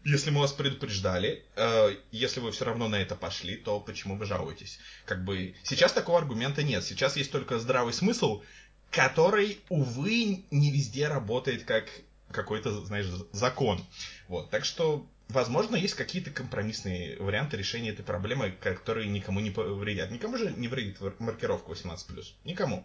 Если 0.04 0.30
мы 0.30 0.40
вас 0.40 0.52
предупреждали, 0.52 1.44
э, 1.56 1.96
если 2.12 2.40
вы 2.40 2.52
все 2.52 2.66
равно 2.66 2.88
на 2.88 2.96
это 2.96 3.16
пошли, 3.16 3.56
то 3.56 3.80
почему 3.80 4.16
вы 4.16 4.26
жалуетесь? 4.26 4.78
Как 5.06 5.24
бы 5.24 5.54
сейчас 5.64 5.92
такого 5.92 6.18
аргумента 6.18 6.62
нет. 6.62 6.84
Сейчас 6.84 7.16
есть 7.16 7.32
только 7.32 7.58
здравый 7.58 7.94
смысл, 7.94 8.42
который, 8.90 9.60
увы, 9.70 10.44
не 10.50 10.70
везде 10.70 11.08
работает 11.08 11.64
как 11.64 11.86
какой-то, 12.30 12.84
знаешь, 12.84 13.06
закон. 13.32 13.82
Вот, 14.28 14.50
так 14.50 14.66
что, 14.66 15.06
возможно, 15.28 15.76
есть 15.76 15.94
какие-то 15.94 16.30
компромиссные 16.30 17.18
варианты 17.18 17.56
решения 17.56 17.90
этой 17.90 18.04
проблемы, 18.04 18.50
которые 18.50 19.08
никому 19.08 19.40
не 19.40 19.50
вредят. 19.50 20.10
Никому 20.10 20.36
же 20.36 20.52
не 20.52 20.68
вредит 20.68 20.98
маркировка 21.18 21.70
18+. 21.70 21.96
Никому. 22.44 22.84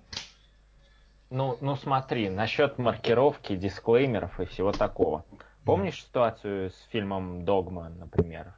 Ну, 1.30 1.58
ну 1.62 1.76
смотри, 1.76 2.30
насчет 2.30 2.78
маркировки, 2.78 3.56
дисклеймеров 3.56 4.40
и 4.40 4.46
всего 4.46 4.72
такого. 4.72 5.26
Помнишь 5.66 5.96
mm. 5.96 6.08
ситуацию 6.08 6.70
с 6.72 6.88
фильмом 6.92 7.46
«Догма», 7.46 7.90
например? 7.90 8.54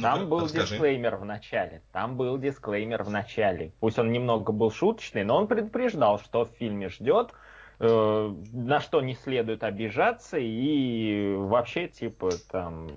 Там 0.00 0.20
ну, 0.20 0.26
был 0.28 0.40
расскажи. 0.40 0.72
дисклеймер 0.72 1.16
в 1.16 1.24
начале. 1.24 1.82
Там 1.92 2.16
был 2.16 2.38
дисклеймер 2.38 3.02
в 3.04 3.10
начале. 3.10 3.72
Пусть 3.80 3.98
он 3.98 4.10
немного 4.10 4.52
был 4.52 4.70
шуточный, 4.70 5.24
но 5.24 5.36
он 5.36 5.46
предупреждал, 5.46 6.18
что 6.18 6.46
в 6.46 6.50
фильме 6.58 6.88
ждет, 6.88 7.32
на 7.78 8.80
что 8.80 9.00
не 9.00 9.14
следует 9.14 9.64
обижаться, 9.64 10.38
и 10.38 11.34
вообще, 11.36 11.88
типа, 11.88 12.30
там, 12.50 12.88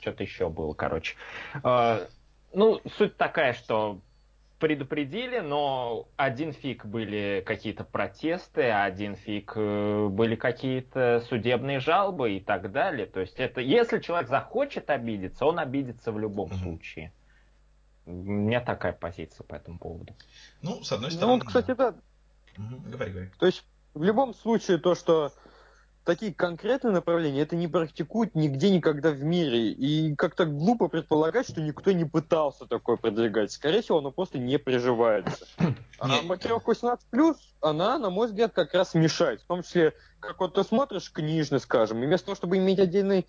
что-то 0.00 0.22
еще 0.22 0.48
было, 0.48 0.74
короче. 0.74 1.16
Э, 1.64 2.06
ну, 2.52 2.80
суть 2.96 3.16
такая, 3.16 3.54
что 3.54 4.00
предупредили, 4.58 5.38
но 5.38 6.06
один 6.16 6.52
фиг 6.52 6.84
были 6.84 7.42
какие-то 7.44 7.82
протесты, 7.82 8.70
один 8.70 9.16
фиг 9.16 9.54
э, 9.56 10.08
были 10.08 10.36
какие-то 10.36 11.24
судебные 11.28 11.80
жалобы 11.80 12.32
и 12.32 12.40
так 12.40 12.70
далее. 12.70 13.06
То 13.06 13.20
есть 13.20 13.40
это, 13.40 13.62
если 13.62 14.00
человек 14.00 14.28
захочет 14.28 14.90
обидеться, 14.90 15.46
он 15.46 15.58
обидится 15.58 16.12
в 16.12 16.18
любом 16.18 16.50
mm-hmm. 16.50 16.62
случае. 16.62 17.12
У 18.06 18.10
меня 18.12 18.60
такая 18.60 18.92
позиция 18.92 19.44
по 19.44 19.54
этому 19.54 19.78
поводу. 19.78 20.14
Ну, 20.62 20.82
с 20.82 20.92
одной 20.92 21.10
стороны... 21.10 21.38
Ну, 21.38 21.44
кстати, 21.44 21.74
да. 21.74 21.94
Угу. 22.58 22.90
Говори, 22.90 23.12
говори. 23.12 23.30
То 23.38 23.46
есть, 23.46 23.64
в 23.94 24.02
любом 24.02 24.34
случае, 24.34 24.78
то, 24.78 24.94
что 24.94 25.32
такие 26.04 26.32
конкретные 26.34 26.92
направления 26.92 27.42
это 27.42 27.56
не 27.56 27.68
практикуют 27.68 28.34
нигде 28.34 28.70
никогда 28.70 29.10
в 29.10 29.22
мире. 29.22 29.72
И 29.72 30.14
как-то 30.14 30.46
глупо 30.46 30.88
предполагать, 30.88 31.48
что 31.48 31.60
никто 31.60 31.92
не 31.92 32.04
пытался 32.04 32.66
такое 32.66 32.96
продвигать. 32.96 33.52
Скорее 33.52 33.82
всего, 33.82 33.98
оно 33.98 34.10
просто 34.10 34.38
не 34.38 34.58
приживается. 34.58 35.46
А 35.98 36.22
маркировка 36.22 36.72
18+, 36.72 37.36
она, 37.60 37.98
на 37.98 38.08
мой 38.08 38.26
взгляд, 38.28 38.54
как 38.54 38.72
раз 38.72 38.94
мешает. 38.94 39.42
В 39.42 39.46
том 39.46 39.62
числе, 39.62 39.92
как 40.18 40.40
вот 40.40 40.54
ты 40.54 40.64
смотришь 40.64 41.12
книжный, 41.12 41.60
скажем, 41.60 42.02
и 42.02 42.06
вместо 42.06 42.26
того, 42.26 42.36
чтобы 42.36 42.56
иметь 42.56 42.78
отдельный 42.78 43.26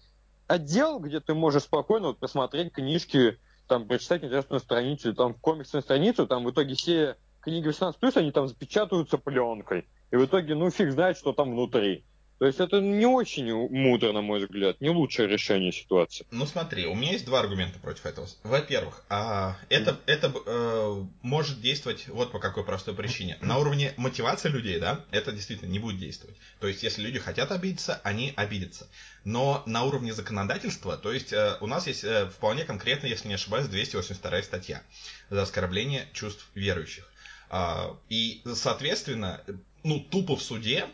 отдел, 0.47 0.99
где 0.99 1.19
ты 1.19 1.33
можешь 1.33 1.63
спокойно 1.63 2.07
вот 2.07 2.19
посмотреть 2.19 2.71
книжки, 2.71 3.37
там, 3.67 3.87
прочитать 3.87 4.23
интересную 4.23 4.61
страницу, 4.61 5.13
там, 5.13 5.33
комиксную 5.33 5.83
страницу, 5.83 6.27
там, 6.27 6.45
в 6.45 6.51
итоге 6.51 6.75
все 6.75 7.17
книги 7.41 7.67
18+, 7.67 7.95
они 8.15 8.31
там 8.31 8.47
запечатываются 8.47 9.17
пленкой. 9.17 9.85
И 10.11 10.15
в 10.15 10.25
итоге, 10.25 10.55
ну, 10.55 10.69
фиг 10.69 10.91
знает, 10.91 11.17
что 11.17 11.33
там 11.33 11.51
внутри. 11.51 12.03
То 12.41 12.47
есть 12.47 12.59
это 12.59 12.81
не 12.81 13.05
очень 13.05 13.53
мудро, 13.69 14.13
на 14.13 14.21
мой 14.21 14.39
взгляд, 14.39 14.81
не 14.81 14.89
лучшее 14.89 15.27
решение 15.27 15.71
ситуации. 15.71 16.25
Ну 16.31 16.47
смотри, 16.47 16.87
у 16.87 16.95
меня 16.95 17.11
есть 17.11 17.23
два 17.23 17.41
аргумента 17.41 17.77
против 17.77 18.03
этого. 18.07 18.27
Во-первых, 18.41 19.03
а, 19.09 19.57
это, 19.69 19.99
это 20.07 20.33
э, 20.47 21.05
может 21.21 21.61
действовать 21.61 22.07
вот 22.07 22.31
по 22.31 22.39
какой 22.39 22.65
простой 22.65 22.95
причине. 22.95 23.37
На 23.41 23.59
уровне 23.59 23.93
мотивации 23.95 24.49
людей, 24.49 24.79
да, 24.79 25.05
это 25.11 25.31
действительно 25.31 25.69
не 25.69 25.77
будет 25.77 25.99
действовать. 25.99 26.35
То 26.59 26.65
есть 26.65 26.81
если 26.81 27.03
люди 27.03 27.19
хотят 27.19 27.51
обидеться, 27.51 28.01
они 28.03 28.33
обидятся. 28.35 28.87
Но 29.23 29.61
на 29.67 29.83
уровне 29.83 30.11
законодательства, 30.11 30.97
то 30.97 31.13
есть 31.13 31.31
э, 31.33 31.57
у 31.61 31.67
нас 31.67 31.85
есть 31.85 32.03
э, 32.03 32.25
вполне 32.25 32.65
конкретно, 32.65 33.05
если 33.05 33.27
не 33.27 33.35
ошибаюсь, 33.35 33.67
282 33.67 34.41
статья 34.41 34.81
за 35.29 35.43
оскорбление 35.43 36.07
чувств 36.11 36.49
верующих. 36.55 37.10
А, 37.53 37.97
и, 38.07 38.41
соответственно, 38.55 39.41
ну, 39.83 39.99
тупо 39.99 40.37
в 40.37 40.41
суде 40.41 40.87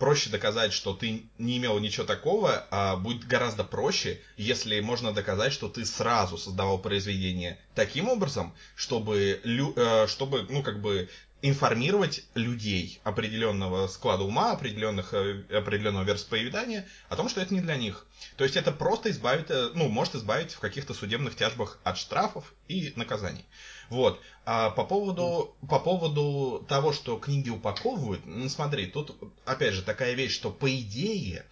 проще 0.00 0.28
доказать, 0.28 0.72
что 0.72 0.92
ты 0.92 1.22
не 1.38 1.58
имел 1.58 1.78
ничего 1.78 2.04
такого, 2.04 2.66
а 2.72 2.96
будет 2.96 3.28
гораздо 3.28 3.62
проще, 3.62 4.20
если 4.36 4.80
можно 4.80 5.12
доказать, 5.12 5.52
что 5.52 5.68
ты 5.68 5.86
сразу 5.86 6.36
создавал 6.36 6.80
произведение 6.80 7.60
таким 7.76 8.08
образом, 8.08 8.56
чтобы, 8.74 9.40
э, 9.44 10.06
чтобы 10.08 10.46
ну, 10.50 10.64
как 10.64 10.80
бы 10.80 11.08
информировать 11.42 12.24
людей 12.34 13.00
определенного 13.04 13.86
склада 13.86 14.24
ума, 14.24 14.50
определенных, 14.50 15.14
э, 15.14 15.44
определенного 15.56 16.02
вероисповедания 16.02 16.88
о 17.08 17.14
том, 17.14 17.28
что 17.28 17.40
это 17.40 17.54
не 17.54 17.60
для 17.60 17.76
них. 17.76 18.04
То 18.36 18.42
есть 18.42 18.56
это 18.56 18.72
просто 18.72 19.12
избавит, 19.12 19.48
э, 19.52 19.70
ну, 19.74 19.88
может 19.88 20.16
избавить 20.16 20.52
в 20.52 20.58
каких-то 20.58 20.94
судебных 20.94 21.36
тяжбах 21.36 21.78
от 21.84 21.98
штрафов 21.98 22.52
и 22.66 22.92
наказаний. 22.96 23.44
Вот. 23.90 24.20
А 24.44 24.70
по 24.70 24.84
поводу, 24.84 25.56
по 25.68 25.78
поводу 25.78 26.64
того, 26.68 26.92
что 26.92 27.18
книги 27.18 27.50
упаковывают, 27.50 28.26
ну, 28.26 28.48
смотри, 28.48 28.86
тут 28.86 29.16
опять 29.44 29.74
же 29.74 29.82
такая 29.82 30.14
вещь, 30.14 30.34
что 30.34 30.50
по 30.50 30.70
идее 30.74 31.44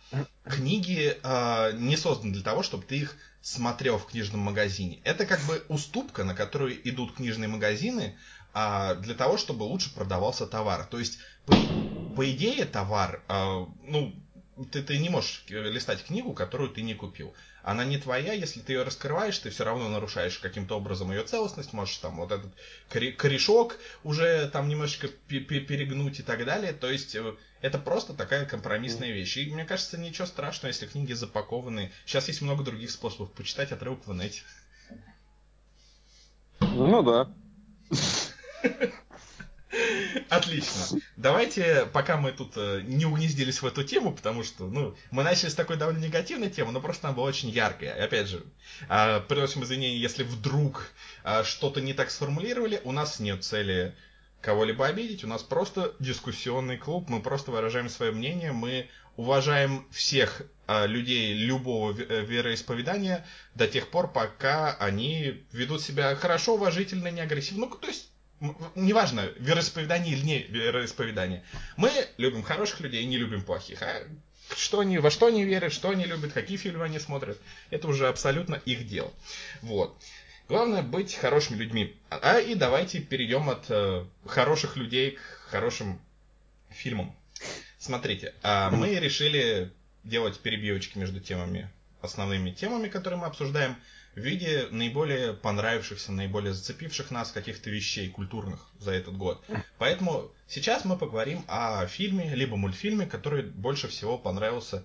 книги 0.44 1.16
а, 1.22 1.72
не 1.72 1.96
созданы 1.96 2.32
для 2.32 2.42
того, 2.42 2.62
чтобы 2.62 2.84
ты 2.84 2.98
их 2.98 3.16
смотрел 3.40 3.98
в 3.98 4.06
книжном 4.06 4.40
магазине. 4.40 5.00
Это 5.04 5.24
как 5.24 5.40
бы 5.42 5.64
уступка, 5.68 6.24
на 6.24 6.34
которую 6.34 6.76
идут 6.88 7.14
книжные 7.14 7.48
магазины, 7.48 8.16
а, 8.52 8.94
для 8.94 9.14
того, 9.14 9.36
чтобы 9.38 9.64
лучше 9.64 9.94
продавался 9.94 10.46
товар. 10.46 10.86
То 10.86 10.98
есть, 10.98 11.18
по, 11.46 11.54
по 12.14 12.30
идее, 12.30 12.64
товар, 12.64 13.22
а, 13.28 13.66
ну, 13.82 14.14
ты, 14.72 14.82
ты 14.82 14.98
не 14.98 15.10
можешь 15.10 15.44
листать 15.48 16.04
книгу, 16.04 16.32
которую 16.32 16.70
ты 16.70 16.82
не 16.82 16.94
купил 16.94 17.34
она 17.66 17.84
не 17.84 17.98
твоя, 17.98 18.32
если 18.32 18.60
ты 18.60 18.74
ее 18.74 18.84
раскрываешь, 18.84 19.40
ты 19.40 19.50
все 19.50 19.64
равно 19.64 19.88
нарушаешь 19.88 20.38
каким-то 20.38 20.76
образом 20.76 21.10
ее 21.10 21.24
целостность, 21.24 21.72
можешь 21.72 21.96
там 21.96 22.18
вот 22.18 22.30
этот 22.30 22.52
корешок 22.88 23.76
уже 24.04 24.48
там 24.50 24.68
немножечко 24.68 25.08
перегнуть 25.08 26.20
и 26.20 26.22
так 26.22 26.44
далее. 26.44 26.72
То 26.72 26.88
есть 26.88 27.16
э, 27.16 27.34
это 27.60 27.80
просто 27.80 28.14
такая 28.14 28.46
компромиссная 28.46 29.10
вещь. 29.10 29.36
И 29.38 29.52
мне 29.52 29.64
кажется, 29.64 29.98
ничего 29.98 30.28
страшного, 30.28 30.68
если 30.68 30.86
книги 30.86 31.12
запакованы. 31.12 31.90
Сейчас 32.04 32.28
есть 32.28 32.40
много 32.40 32.62
других 32.62 32.92
способов 32.92 33.32
почитать 33.32 33.72
отрывок 33.72 34.06
в 34.06 34.12
инете. 34.12 34.42
Ну 36.60 37.02
да. 37.02 37.32
Отлично. 40.28 41.00
Давайте, 41.16 41.86
пока 41.92 42.16
мы 42.16 42.32
тут 42.32 42.52
э, 42.56 42.82
не 42.84 43.04
угнездились 43.04 43.62
в 43.62 43.66
эту 43.66 43.84
тему, 43.84 44.12
потому 44.12 44.42
что, 44.42 44.66
ну, 44.66 44.96
мы 45.10 45.22
начали 45.22 45.50
с 45.50 45.54
такой 45.54 45.76
довольно 45.76 45.98
негативной 45.98 46.50
темы, 46.50 46.72
но 46.72 46.80
просто 46.80 47.08
она 47.08 47.16
была 47.16 47.28
очень 47.28 47.50
яркая. 47.50 47.94
И 47.94 48.00
опять 48.00 48.28
же, 48.28 48.44
э, 48.88 49.20
приносим 49.20 49.64
извинения, 49.64 49.98
если 49.98 50.24
вдруг 50.24 50.90
э, 51.24 51.44
что-то 51.44 51.80
не 51.80 51.94
так 51.94 52.10
сформулировали, 52.10 52.80
у 52.84 52.92
нас 52.92 53.20
нет 53.20 53.44
цели 53.44 53.94
кого-либо 54.40 54.86
обидеть, 54.86 55.24
у 55.24 55.26
нас 55.26 55.42
просто 55.42 55.94
дискуссионный 55.98 56.76
клуб, 56.76 57.08
мы 57.08 57.20
просто 57.20 57.50
выражаем 57.50 57.88
свое 57.88 58.12
мнение, 58.12 58.52
мы 58.52 58.88
уважаем 59.16 59.86
всех 59.90 60.42
э, 60.66 60.86
людей 60.86 61.34
любого 61.34 61.92
э, 61.92 62.24
вероисповедания 62.24 63.26
до 63.54 63.66
тех 63.66 63.88
пор, 63.88 64.12
пока 64.12 64.74
они 64.74 65.44
ведут 65.52 65.82
себя 65.82 66.14
хорошо, 66.14 66.54
уважительно, 66.54 67.10
не 67.10 67.20
агрессивно. 67.20 67.66
Ну, 67.66 67.74
то 67.74 67.88
есть 67.88 68.10
неважно, 68.74 69.30
вероисповедание 69.38 70.14
или 70.14 70.24
не 70.24 70.38
вероисповедание. 70.42 71.42
Мы 71.76 71.90
любим 72.18 72.42
хороших 72.42 72.80
людей, 72.80 73.04
не 73.06 73.16
любим 73.16 73.42
плохих. 73.42 73.82
А 73.82 74.02
что 74.54 74.80
они, 74.80 74.98
во 74.98 75.10
что 75.10 75.26
они 75.26 75.44
верят, 75.44 75.72
что 75.72 75.90
они 75.90 76.04
любят, 76.04 76.32
какие 76.32 76.56
фильмы 76.56 76.84
они 76.84 76.98
смотрят. 76.98 77.38
Это 77.70 77.88
уже 77.88 78.08
абсолютно 78.08 78.54
их 78.54 78.86
дело. 78.86 79.12
Вот. 79.62 80.00
Главное 80.48 80.82
быть 80.82 81.14
хорошими 81.14 81.56
людьми. 81.56 81.96
А 82.08 82.38
и 82.38 82.54
давайте 82.54 83.00
перейдем 83.00 83.50
от 83.50 83.64
э, 83.68 84.04
хороших 84.26 84.76
людей 84.76 85.12
к 85.12 85.20
хорошим 85.50 86.00
фильмам. 86.70 87.16
Смотрите, 87.78 88.34
а 88.42 88.70
мы 88.70 88.94
решили 88.94 89.72
делать 90.04 90.38
перебивочки 90.38 90.98
между 90.98 91.20
темами, 91.20 91.68
основными 92.00 92.50
темами, 92.50 92.88
которые 92.88 93.18
мы 93.18 93.26
обсуждаем, 93.26 93.76
в 94.16 94.18
виде 94.18 94.66
наиболее 94.70 95.34
понравившихся, 95.34 96.10
наиболее 96.10 96.54
зацепивших 96.54 97.10
нас 97.10 97.30
каких-то 97.30 97.68
вещей 97.68 98.08
культурных 98.08 98.66
за 98.78 98.92
этот 98.92 99.16
год. 99.16 99.44
Поэтому 99.78 100.32
сейчас 100.48 100.86
мы 100.86 100.96
поговорим 100.96 101.44
о 101.46 101.86
фильме, 101.86 102.34
либо 102.34 102.56
мультфильме, 102.56 103.06
который 103.06 103.42
больше 103.42 103.88
всего 103.88 104.16
понравился 104.16 104.84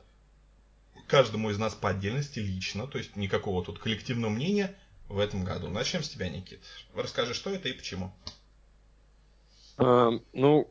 каждому 1.07 1.49
из 1.49 1.57
нас 1.57 1.73
по 1.73 1.89
отдельности 1.89 2.39
лично, 2.39 2.87
то 2.87 2.97
есть 2.97 3.15
никакого 3.15 3.63
тут 3.63 3.79
коллективного 3.79 4.31
мнения 4.31 4.75
в 5.07 5.17
этом 5.17 5.45
году. 5.45 5.69
Начнем 5.69 6.03
с 6.03 6.09
тебя, 6.09 6.27
Никит. 6.29 6.59
Расскажи, 6.93 7.33
что 7.33 7.49
это 7.49 7.69
и 7.69 7.73
почему. 7.73 8.13
А, 9.77 10.11
ну, 10.33 10.69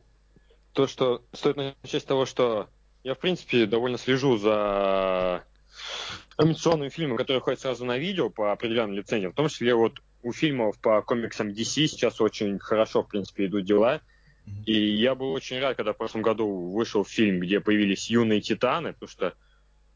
то, 0.73 0.85
что 0.85 1.23
стоит 1.33 1.57
начать 1.57 2.03
с 2.03 2.05
того, 2.05 2.27
что 2.27 2.69
я, 3.03 3.15
в 3.15 3.19
принципе, 3.19 3.65
довольно 3.65 3.97
слежу 3.97 4.37
за 4.37 5.43
анимационными 6.41 6.89
фильмами, 6.89 7.17
которые 7.17 7.41
ходят 7.41 7.59
сразу 7.59 7.85
на 7.85 7.97
видео 7.97 8.29
по 8.29 8.51
определенным 8.51 8.95
лицензиям. 8.95 9.31
В 9.31 9.35
том 9.35 9.47
числе 9.47 9.75
вот 9.75 10.01
у 10.23 10.31
фильмов 10.31 10.79
по 10.79 11.01
комиксам 11.01 11.49
DC 11.49 11.87
сейчас 11.87 12.21
очень 12.21 12.59
хорошо, 12.59 13.03
в 13.03 13.07
принципе, 13.07 13.45
идут 13.45 13.65
дела. 13.65 14.01
И 14.65 14.73
я 14.73 15.15
был 15.15 15.31
очень 15.31 15.59
рад, 15.59 15.77
когда 15.77 15.93
в 15.93 15.97
прошлом 15.97 16.23
году 16.23 16.71
вышел 16.71 17.05
фильм, 17.05 17.39
где 17.39 17.59
появились 17.59 18.09
юные 18.09 18.41
титаны, 18.41 18.93
потому 18.93 19.09
что 19.09 19.33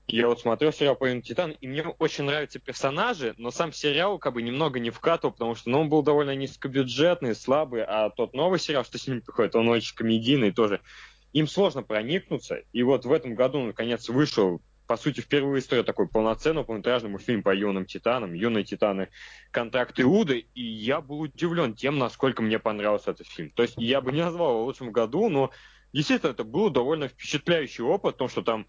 я 0.07 0.27
вот 0.27 0.39
смотрел 0.39 0.71
сериал 0.71 0.95
по 0.95 1.09
Титан, 1.19 1.51
и 1.59 1.67
мне 1.67 1.81
очень 1.83 2.25
нравятся 2.25 2.59
персонажи, 2.59 3.33
но 3.37 3.49
сам 3.49 3.73
сериал 3.73 4.19
как 4.19 4.33
бы 4.33 4.43
немного 4.43 4.79
не 4.79 4.91
вкатывал, 4.91 5.33
потому 5.33 5.55
что 5.55 5.71
ну, 5.71 5.81
он 5.81 5.89
был 5.89 6.03
довольно 6.03 6.35
низкобюджетный, 6.35 7.33
слабый, 7.33 7.83
а 7.83 8.11
тот 8.11 8.35
новый 8.35 8.59
сериал, 8.59 8.85
что 8.85 8.99
с 8.99 9.07
ним 9.07 9.21
приходит, 9.21 9.55
он 9.55 9.67
очень 9.67 9.95
комедийный 9.95 10.51
тоже. 10.51 10.81
Им 11.33 11.47
сложно 11.47 11.81
проникнуться, 11.81 12.61
и 12.71 12.83
вот 12.83 13.05
в 13.05 13.11
этом 13.11 13.33
году, 13.33 13.61
наконец, 13.61 14.07
вышел, 14.07 14.61
по 14.87 14.97
сути, 14.97 15.21
впервые 15.21 15.59
история 15.59 15.83
такой 15.83 16.07
полноценный 16.07 16.63
полнометражный 16.63 17.09
мультфильм 17.09 17.43
по 17.43 17.53
юным 17.53 17.85
титанам, 17.85 18.33
юные 18.33 18.63
титаны, 18.63 19.09
контракт 19.51 19.99
Иуды, 19.99 20.47
и 20.53 20.61
я 20.61 21.01
был 21.01 21.21
удивлен 21.21 21.73
тем, 21.73 21.97
насколько 21.97 22.41
мне 22.41 22.59
понравился 22.59 23.11
этот 23.11 23.27
фильм. 23.27 23.49
То 23.51 23.63
есть 23.63 23.75
я 23.77 24.01
бы 24.01 24.11
не 24.11 24.21
назвал 24.21 24.51
его 24.51 24.65
лучшим 24.65 24.91
году, 24.91 25.29
но 25.29 25.51
действительно 25.93 26.31
это 26.31 26.43
был 26.43 26.69
довольно 26.69 27.07
впечатляющий 27.07 27.83
опыт, 27.83 28.13
потому 28.15 28.29
что 28.29 28.41
там 28.41 28.67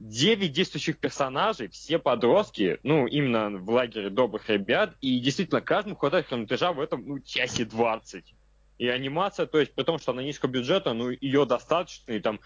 9 0.00 0.50
действующих 0.50 0.98
персонажей, 0.98 1.68
все 1.68 1.98
подростки, 1.98 2.78
ну, 2.82 3.06
именно 3.06 3.50
в 3.58 3.68
лагере 3.70 4.08
добрых 4.08 4.48
ребят, 4.48 4.96
и 5.02 5.20
действительно 5.20 5.60
каждому 5.60 5.96
хватает 5.96 6.26
хронометража 6.26 6.72
в 6.72 6.80
этом, 6.80 7.06
ну, 7.06 7.18
часе 7.20 7.66
20. 7.66 8.34
И 8.78 8.88
анимация, 8.88 9.44
то 9.44 9.60
есть, 9.60 9.74
при 9.74 9.82
том, 9.82 9.98
что 9.98 10.12
она 10.12 10.22
низкого 10.22 10.50
бюджета, 10.50 10.94
ну, 10.94 11.10
ее 11.10 11.44
достаточно, 11.44 12.12
и 12.12 12.18
там 12.18 12.40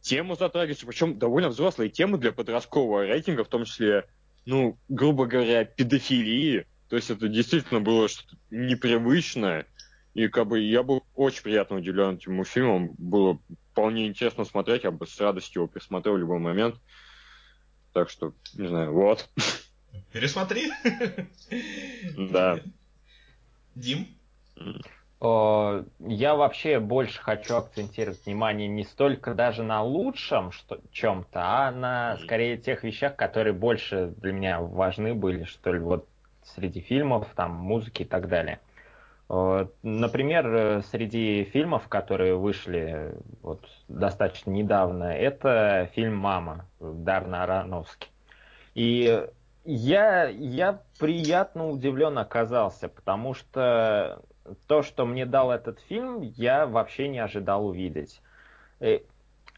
тему 0.00 0.36
затрагивается, 0.36 0.86
причем 0.86 1.18
довольно 1.18 1.48
взрослые 1.48 1.90
темы 1.90 2.18
для 2.18 2.32
подросткового 2.32 3.06
рейтинга, 3.06 3.44
в 3.44 3.48
том 3.48 3.64
числе, 3.64 4.08
ну, 4.46 4.78
грубо 4.88 5.26
говоря, 5.26 5.64
педофилии. 5.64 6.66
То 6.88 6.96
есть 6.96 7.10
это 7.10 7.28
действительно 7.28 7.80
было 7.80 8.08
что-то 8.08 8.36
непривычное. 8.50 9.66
И 10.14 10.28
как 10.28 10.48
бы 10.48 10.60
я 10.60 10.82
был 10.82 11.04
очень 11.14 11.42
приятно 11.42 11.76
удивлен 11.76 12.16
этим 12.16 12.44
фильмом. 12.44 12.94
Было 12.98 13.38
вполне 13.72 14.06
интересно 14.06 14.44
смотреть, 14.44 14.84
я 14.84 14.90
бы 14.90 15.06
с 15.06 15.20
радостью 15.20 15.62
его 15.62 15.68
пересмотрел 15.68 16.14
в 16.14 16.18
любой 16.18 16.38
момент. 16.38 16.76
Так 17.92 18.10
что, 18.10 18.32
не 18.54 18.68
знаю, 18.68 18.92
вот. 18.92 19.28
Пересмотри. 20.12 20.70
Да. 22.16 22.60
Дим? 23.74 24.08
Я 25.20 26.36
вообще 26.36 26.78
больше 26.78 27.20
хочу 27.20 27.56
акцентировать 27.56 28.24
внимание 28.24 28.68
не 28.68 28.84
столько 28.84 29.34
даже 29.34 29.64
на 29.64 29.82
лучшем 29.82 30.52
что, 30.52 30.78
чем-то, 30.92 31.40
а 31.42 31.70
на 31.72 32.18
скорее 32.18 32.56
тех 32.56 32.84
вещах, 32.84 33.16
которые 33.16 33.52
больше 33.52 34.12
для 34.18 34.32
меня 34.32 34.60
важны 34.60 35.14
были, 35.14 35.42
что 35.42 35.72
ли, 35.72 35.80
вот 35.80 36.06
среди 36.44 36.80
фильмов, 36.80 37.26
там, 37.34 37.52
музыки 37.52 38.02
и 38.02 38.04
так 38.04 38.28
далее. 38.28 38.60
Э, 39.28 39.66
например, 39.82 40.46
э, 40.46 40.82
среди 40.82 41.44
фильмов, 41.44 41.88
которые 41.88 42.36
вышли 42.36 43.14
вот 43.42 43.64
достаточно 43.88 44.50
недавно, 44.50 45.04
это 45.04 45.90
фильм 45.94 46.16
«Мама» 46.16 46.66
Дарна 46.80 47.42
Аронофски. 47.42 48.08
И 48.74 49.26
я, 49.64 50.28
я 50.28 50.80
приятно 50.98 51.68
удивлен 51.68 52.16
оказался, 52.18 52.88
потому 52.88 53.34
что 53.34 54.22
то, 54.66 54.82
что 54.82 55.06
мне 55.06 55.26
дал 55.26 55.50
этот 55.50 55.80
фильм, 55.80 56.20
я 56.20 56.66
вообще 56.66 57.08
не 57.08 57.18
ожидал 57.18 57.66
увидеть. 57.66 58.20
Э, 58.80 59.00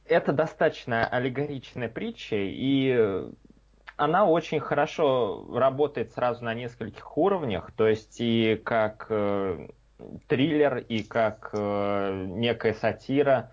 это 0.06 0.32
достаточно 0.32 1.06
аллегоричная 1.06 1.88
притча, 1.88 2.36
и 2.36 3.28
она 3.96 4.26
очень 4.26 4.60
хорошо 4.60 5.46
работает 5.52 6.12
сразу 6.12 6.44
на 6.44 6.54
нескольких 6.54 7.16
уровнях, 7.18 7.70
то 7.76 7.86
есть 7.86 8.16
и 8.18 8.56
как 8.56 9.06
э, 9.10 9.68
триллер, 10.26 10.78
и 10.78 11.02
как 11.02 11.50
э, 11.52 12.24
некая 12.28 12.72
сатира, 12.74 13.52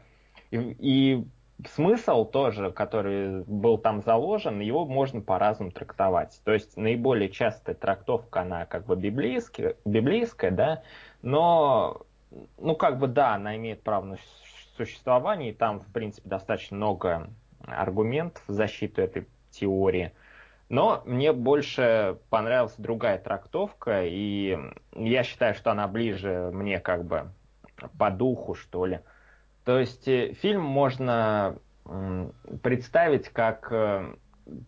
и, 0.52 0.58
и 0.80 1.28
смысл 1.66 2.26
тоже, 2.26 2.72
который 2.72 3.44
был 3.44 3.78
там 3.78 4.02
заложен, 4.02 4.60
его 4.60 4.86
можно 4.86 5.22
по-разному 5.22 5.72
трактовать. 5.72 6.40
То 6.44 6.54
есть 6.54 6.78
наиболее 6.78 7.30
частая 7.30 7.76
трактовка, 7.76 8.42
она 8.42 8.66
как 8.66 8.86
бы 8.86 8.96
библейская, 8.96 9.76
библейская 9.84 10.52
да, 10.52 10.84
но, 11.28 12.02
ну 12.58 12.76
как 12.76 13.00
бы 13.00 13.08
да, 13.08 13.36
она 13.36 13.56
имеет 13.58 13.84
право 13.84 14.06
на 14.06 14.18
существование, 14.78 15.52
и 15.52 15.54
там, 15.54 15.80
в 15.80 15.88
принципе, 15.88 16.30
достаточно 16.30 16.78
много 16.78 17.30
аргументов 17.66 18.44
в 18.48 18.52
защиту 18.52 19.02
этой 19.02 19.28
теории– 19.52 20.14
но 20.70 21.02
мне 21.06 21.32
больше 21.32 22.18
понравилась 22.30 22.76
другая 22.78 23.18
трактовка, 23.18 24.04
и 24.06 24.58
я 24.94 25.24
считаю, 25.24 25.54
что 25.54 25.72
она 25.72 25.88
ближе 25.88 26.50
мне 26.54 26.80
как 26.80 27.06
бы 27.06 27.32
по 27.98 28.12
духу, 28.12 28.54
что 28.56 28.86
ли. 28.86 29.00
То 29.64 29.80
есть 29.80 30.08
э, 30.08 30.34
фильм 30.34 30.62
можно 30.62 31.58
представить 32.64 33.30
как 33.30 33.72
э, 33.72 34.14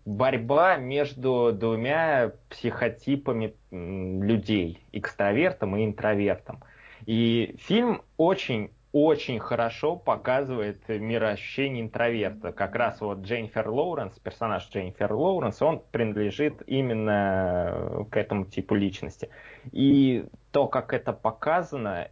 борьба 0.05 0.77
между 0.77 1.51
двумя 1.53 2.31
психотипами 2.49 3.55
людей, 3.71 4.83
экстравертом 4.91 5.75
и 5.77 5.85
интровертом. 5.85 6.63
И 7.05 7.55
фильм 7.59 8.01
очень 8.17 8.71
очень 8.91 9.39
хорошо 9.39 9.95
показывает 9.95 10.87
мироощущение 10.89 11.83
интроверта. 11.83 12.51
Как 12.51 12.75
раз 12.75 13.01
вот 13.01 13.19
Дженнифер 13.19 13.69
Лоуренс, 13.69 14.17
персонаж 14.17 14.67
Дженнифер 14.69 15.13
Лоуренс, 15.13 15.61
он 15.61 15.83
принадлежит 15.91 16.63
именно 16.65 18.07
к 18.09 18.17
этому 18.17 18.45
типу 18.45 18.73
личности. 18.73 19.29
И 19.71 20.25
то, 20.51 20.67
как 20.67 20.93
это 20.93 21.13
показано, 21.13 22.09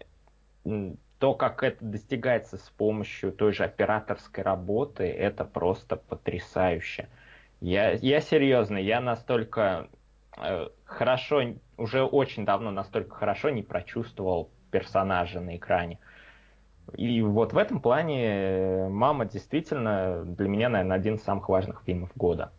то, 1.20 1.34
как 1.34 1.64
это 1.64 1.84
достигается 1.84 2.58
с 2.58 2.70
помощью 2.70 3.32
той 3.32 3.54
же 3.54 3.64
операторской 3.64 4.44
работы, 4.44 5.06
это 5.06 5.46
просто 5.46 5.96
потрясающе. 5.96 7.10
Я, 7.60 7.92
я 7.94 8.22
серьезно, 8.22 8.78
я 8.78 9.02
настолько 9.02 9.90
э, 10.38 10.68
хорошо, 10.86 11.42
уже 11.78 12.04
очень 12.04 12.46
давно 12.46 12.72
настолько 12.72 13.16
хорошо 13.16 13.50
не 13.50 13.64
прочувствовал 13.64 14.52
персонажа 14.72 15.40
на 15.40 15.58
экране. 15.58 16.00
И 16.96 17.22
вот 17.22 17.54
в 17.54 17.58
этом 17.58 17.82
плане 17.82 18.26
э, 18.26 18.90
«Мама» 18.90 19.26
действительно 19.26 20.24
для 20.24 20.48
меня, 20.48 20.70
наверное, 20.70 20.98
один 20.98 21.16
из 21.16 21.24
самых 21.24 21.50
важных 21.50 21.82
фильмов 21.86 22.12
года. 22.16 22.52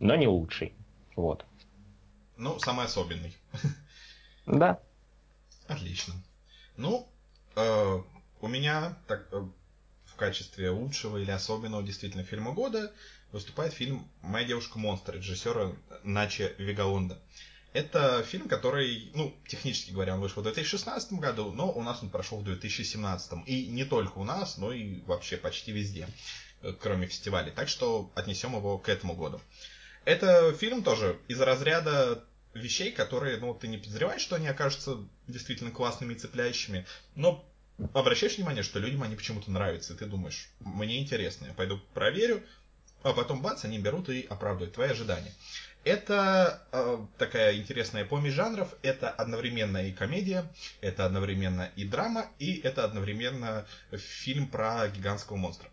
Но 0.00 0.14
не 0.14 0.26
лучший. 0.26 0.74
Вот. 1.16 1.44
Ну, 2.36 2.58
самый 2.58 2.86
особенный. 2.86 3.36
Да. 4.46 4.78
Отлично. 5.68 6.12
Ну, 6.76 7.08
э, 7.56 7.98
у 8.42 8.46
меня 8.46 8.94
так, 9.08 9.26
э, 9.32 9.42
в 10.04 10.16
качестве 10.16 10.68
лучшего 10.68 11.16
или 11.16 11.30
особенного 11.30 11.82
действительно 11.82 12.24
фильма 12.24 12.52
года 12.52 12.92
выступает 13.34 13.72
фильм 13.72 14.08
«Моя 14.22 14.46
девушка-монстр» 14.46 15.16
режиссера 15.16 15.72
Начи 16.04 16.52
Вегалонда. 16.56 17.18
Это 17.72 18.22
фильм, 18.22 18.48
который, 18.48 19.10
ну, 19.12 19.34
технически 19.48 19.90
говоря, 19.90 20.14
он 20.14 20.20
вышел 20.20 20.40
в 20.40 20.44
2016 20.44 21.14
году, 21.14 21.50
но 21.50 21.68
у 21.68 21.82
нас 21.82 22.00
он 22.00 22.10
прошел 22.10 22.38
в 22.38 22.44
2017. 22.44 23.40
И 23.46 23.66
не 23.66 23.84
только 23.84 24.18
у 24.18 24.24
нас, 24.24 24.56
но 24.56 24.72
и 24.72 25.00
вообще 25.02 25.36
почти 25.36 25.72
везде, 25.72 26.06
э, 26.62 26.72
кроме 26.78 27.08
фестивалей. 27.08 27.50
Так 27.50 27.68
что 27.68 28.12
отнесем 28.14 28.54
его 28.54 28.78
к 28.78 28.88
этому 28.88 29.16
году. 29.16 29.40
Это 30.04 30.54
фильм 30.54 30.84
тоже 30.84 31.18
из 31.26 31.40
разряда 31.40 32.22
вещей, 32.54 32.92
которые, 32.92 33.38
ну, 33.38 33.52
ты 33.52 33.66
не 33.66 33.78
подозреваешь, 33.78 34.22
что 34.22 34.36
они 34.36 34.46
окажутся 34.46 34.98
действительно 35.26 35.72
классными 35.72 36.14
и 36.14 36.18
цепляющими, 36.18 36.86
но 37.16 37.44
обращаешь 37.94 38.36
внимание, 38.36 38.62
что 38.62 38.78
людям 38.78 39.02
они 39.02 39.16
почему-то 39.16 39.50
нравятся, 39.50 39.94
и 39.94 39.96
ты 39.96 40.06
думаешь, 40.06 40.50
мне 40.60 41.00
интересно, 41.00 41.46
я 41.46 41.52
пойду 41.54 41.80
проверю, 41.94 42.44
а 43.04 43.12
потом 43.12 43.42
бац, 43.42 43.64
они 43.64 43.78
берут 43.78 44.08
и 44.08 44.26
оправдывают 44.28 44.74
твои 44.74 44.88
ожидания. 44.88 45.32
Это 45.84 46.66
э, 46.72 46.98
такая 47.18 47.56
интересная 47.56 48.06
помесь 48.06 48.32
жанров. 48.32 48.74
Это 48.82 49.10
одновременно 49.10 49.86
и 49.86 49.92
комедия, 49.92 50.50
это 50.80 51.04
одновременно 51.04 51.70
и 51.76 51.84
драма, 51.84 52.26
и 52.38 52.58
это 52.60 52.84
одновременно 52.84 53.66
фильм 53.92 54.48
про 54.48 54.88
гигантского 54.88 55.36
монстра. 55.36 55.68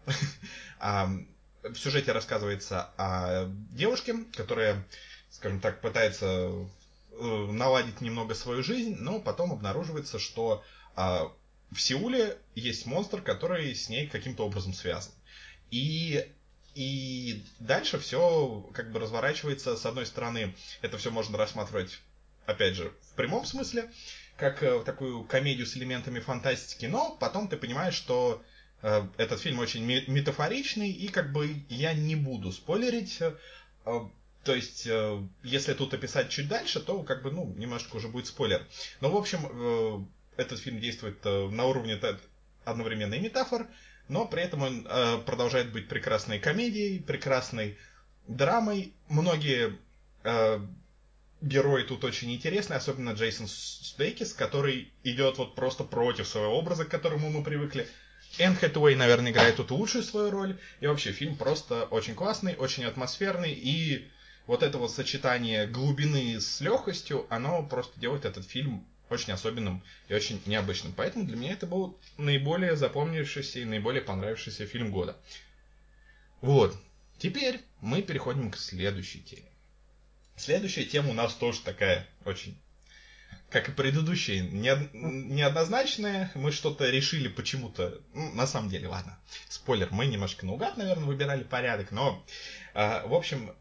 В 1.63 1.75
сюжете 1.75 2.11
рассказывается 2.11 2.89
о 2.97 3.45
девушке, 3.71 4.15
которая, 4.35 4.83
скажем 5.29 5.61
так, 5.61 5.79
пытается 5.79 6.25
э, 6.25 6.67
наладить 7.51 8.01
немного 8.01 8.35
свою 8.35 8.63
жизнь, 8.63 8.95
но 8.99 9.19
потом 9.21 9.53
обнаруживается, 9.53 10.17
что 10.17 10.63
а, 10.95 11.31
в 11.71 11.79
Сеуле 11.79 12.37
есть 12.55 12.85
монстр, 12.85 13.21
который 13.21 13.73
с 13.73 13.89
ней 13.89 14.07
каким-то 14.07 14.45
образом 14.45 14.73
связан. 14.73 15.13
И 15.69 16.29
и 16.75 17.45
дальше 17.59 17.99
все 17.99 18.69
как 18.73 18.91
бы 18.91 18.99
разворачивается. 18.99 19.75
С 19.75 19.85
одной 19.85 20.05
стороны, 20.05 20.55
это 20.81 20.97
все 20.97 21.11
можно 21.11 21.37
рассматривать, 21.37 21.99
опять 22.45 22.75
же, 22.75 22.93
в 23.11 23.15
прямом 23.15 23.45
смысле, 23.45 23.91
как 24.37 24.63
э, 24.63 24.81
такую 24.83 25.23
комедию 25.25 25.67
с 25.67 25.75
элементами 25.77 26.19
фантастики, 26.19 26.85
но 26.85 27.15
потом 27.19 27.47
ты 27.47 27.57
понимаешь, 27.57 27.93
что 27.93 28.41
э, 28.81 29.07
этот 29.17 29.39
фильм 29.39 29.59
очень 29.59 29.85
метафоричный, 29.85 30.91
и 30.91 31.09
как 31.09 31.31
бы 31.31 31.63
я 31.69 31.93
не 31.93 32.15
буду 32.15 32.51
спойлерить. 32.51 33.19
Э, 33.21 33.35
то 34.43 34.55
есть, 34.55 34.87
если 35.43 35.73
тут 35.75 35.93
описать 35.93 36.29
чуть 36.29 36.47
дальше, 36.47 36.79
то 36.79 37.03
как 37.03 37.21
бы, 37.21 37.29
ну, 37.29 37.53
немножко 37.57 37.97
уже 37.97 38.07
будет 38.07 38.25
спойлер. 38.25 38.65
Но, 38.99 39.11
в 39.11 39.15
общем, 39.15 40.09
этот 40.35 40.57
фильм 40.59 40.79
действует 40.79 41.23
на 41.23 41.65
уровне 41.65 41.99
одновременно 42.65 43.13
и 43.13 43.19
метафор, 43.19 43.67
но 44.11 44.25
при 44.25 44.43
этом 44.43 44.61
он 44.61 44.85
э, 44.89 45.19
продолжает 45.25 45.71
быть 45.71 45.87
прекрасной 45.87 46.37
комедией, 46.37 46.99
прекрасной 46.99 47.77
драмой. 48.27 48.93
Многие 49.07 49.77
э, 50.25 50.59
герои 51.39 51.83
тут 51.83 52.03
очень 52.03 52.33
интересны, 52.33 52.73
особенно 52.73 53.11
Джейсон 53.11 53.47
Стейкис, 53.47 54.33
который 54.33 54.91
идет 55.05 55.37
вот 55.37 55.55
просто 55.55 55.85
против 55.85 56.27
своего 56.27 56.59
образа, 56.59 56.83
к 56.83 56.89
которому 56.89 57.29
мы 57.29 57.41
привыкли. 57.41 57.87
Энн 58.37 58.57
Хэтуэй, 58.57 58.95
наверное, 58.95 59.31
играет 59.31 59.55
тут 59.55 59.71
лучшую 59.71 60.03
свою 60.03 60.29
роль. 60.29 60.57
И 60.81 60.87
вообще 60.87 61.13
фильм 61.13 61.37
просто 61.37 61.85
очень 61.85 62.13
классный, 62.13 62.55
очень 62.57 62.83
атмосферный. 62.83 63.53
И 63.53 64.11
вот 64.45 64.61
это 64.61 64.77
вот 64.77 64.91
сочетание 64.91 65.67
глубины 65.67 66.41
с 66.41 66.59
легкостью, 66.59 67.27
оно 67.29 67.63
просто 67.63 67.97
делает 67.97 68.25
этот 68.25 68.45
фильм 68.45 68.85
очень 69.11 69.33
особенным 69.33 69.83
и 70.07 70.13
очень 70.13 70.41
необычным. 70.45 70.93
Поэтому 70.93 71.25
для 71.25 71.35
меня 71.35 71.53
это 71.53 71.67
был 71.67 71.99
наиболее 72.17 72.75
запомнившийся 72.75 73.59
и 73.59 73.65
наиболее 73.65 74.01
понравившийся 74.01 74.65
фильм 74.65 74.91
года. 74.91 75.17
Вот. 76.41 76.75
Теперь 77.19 77.61
мы 77.81 78.01
переходим 78.01 78.49
к 78.49 78.57
следующей 78.57 79.21
теме. 79.21 79.51
Следующая 80.35 80.85
тема 80.85 81.11
у 81.11 81.13
нас 81.13 81.35
тоже 81.35 81.61
такая 81.61 82.07
очень, 82.25 82.57
как 83.51 83.69
и 83.69 83.71
предыдущая, 83.71 84.41
неоднозначная. 84.41 86.31
Мы 86.33 86.51
что-то 86.51 86.89
решили 86.89 87.27
почему-то, 87.27 88.01
ну, 88.13 88.33
на 88.33 88.47
самом 88.47 88.69
деле, 88.69 88.87
ладно, 88.87 89.19
спойлер, 89.49 89.89
мы 89.91 90.07
немножко 90.07 90.45
наугад, 90.47 90.77
наверное, 90.77 91.05
выбирали 91.05 91.43
порядок, 91.43 91.91
но, 91.91 92.25
э, 92.73 93.05
в 93.05 93.13
общем, 93.13 93.53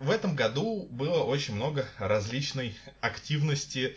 в 0.00 0.10
этом 0.10 0.34
году 0.34 0.88
было 0.90 1.22
очень 1.22 1.54
много 1.54 1.88
различной 1.98 2.76
активности 3.00 3.96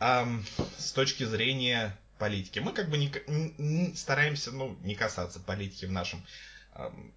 эм, 0.00 0.44
с 0.78 0.92
точки 0.92 1.24
зрения 1.24 1.96
политики. 2.18 2.58
Мы 2.58 2.72
как 2.72 2.88
бы 2.88 2.98
не, 2.98 3.12
не 3.58 3.94
стараемся, 3.94 4.52
ну, 4.52 4.76
не 4.82 4.94
касаться 4.94 5.40
политики 5.40 5.84
в 5.84 5.92
нашем 5.92 6.24
эм, 6.74 7.12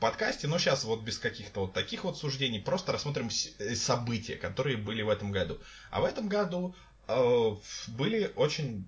подкасте, 0.00 0.46
но 0.46 0.58
сейчас 0.58 0.84
вот 0.84 1.02
без 1.02 1.18
каких-то 1.18 1.60
вот 1.60 1.72
таких 1.72 2.04
вот 2.04 2.18
суждений 2.18 2.60
просто 2.60 2.92
рассмотрим 2.92 3.28
э, 3.58 3.74
события, 3.74 4.36
которые 4.36 4.76
были 4.76 5.02
в 5.02 5.08
этом 5.08 5.32
году. 5.32 5.58
А 5.90 6.00
в 6.00 6.04
этом 6.04 6.28
году 6.28 6.74
э, 7.08 7.56
были 7.88 8.32
очень 8.36 8.86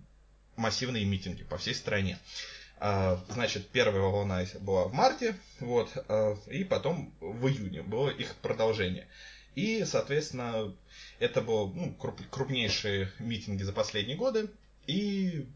массивные 0.57 1.05
митинги 1.05 1.45
по 1.45 1.59
всей 1.59 1.75
стране. 1.75 2.19
Э, 2.79 3.19
значит, 3.29 3.69
первая 3.69 4.03
волна 4.03 4.45
была 4.61 4.85
в 4.85 4.93
марте, 4.93 5.37
вот, 5.61 5.91
э, 5.95 6.37
и 6.49 6.65
потом 6.65 7.13
в 7.21 7.47
июне 7.49 7.83
было 7.83 8.11
их 8.11 8.35
продолжение. 8.37 9.07
И, 9.57 9.85
соответственно, 9.87 10.73
это 11.19 11.41
были 11.41 11.73
ну, 11.75 11.97
крупнейшие 12.31 13.11
митинги 13.19 13.63
за 13.63 13.73
последние 13.73 14.17
годы. 14.17 14.51
И 14.87 15.49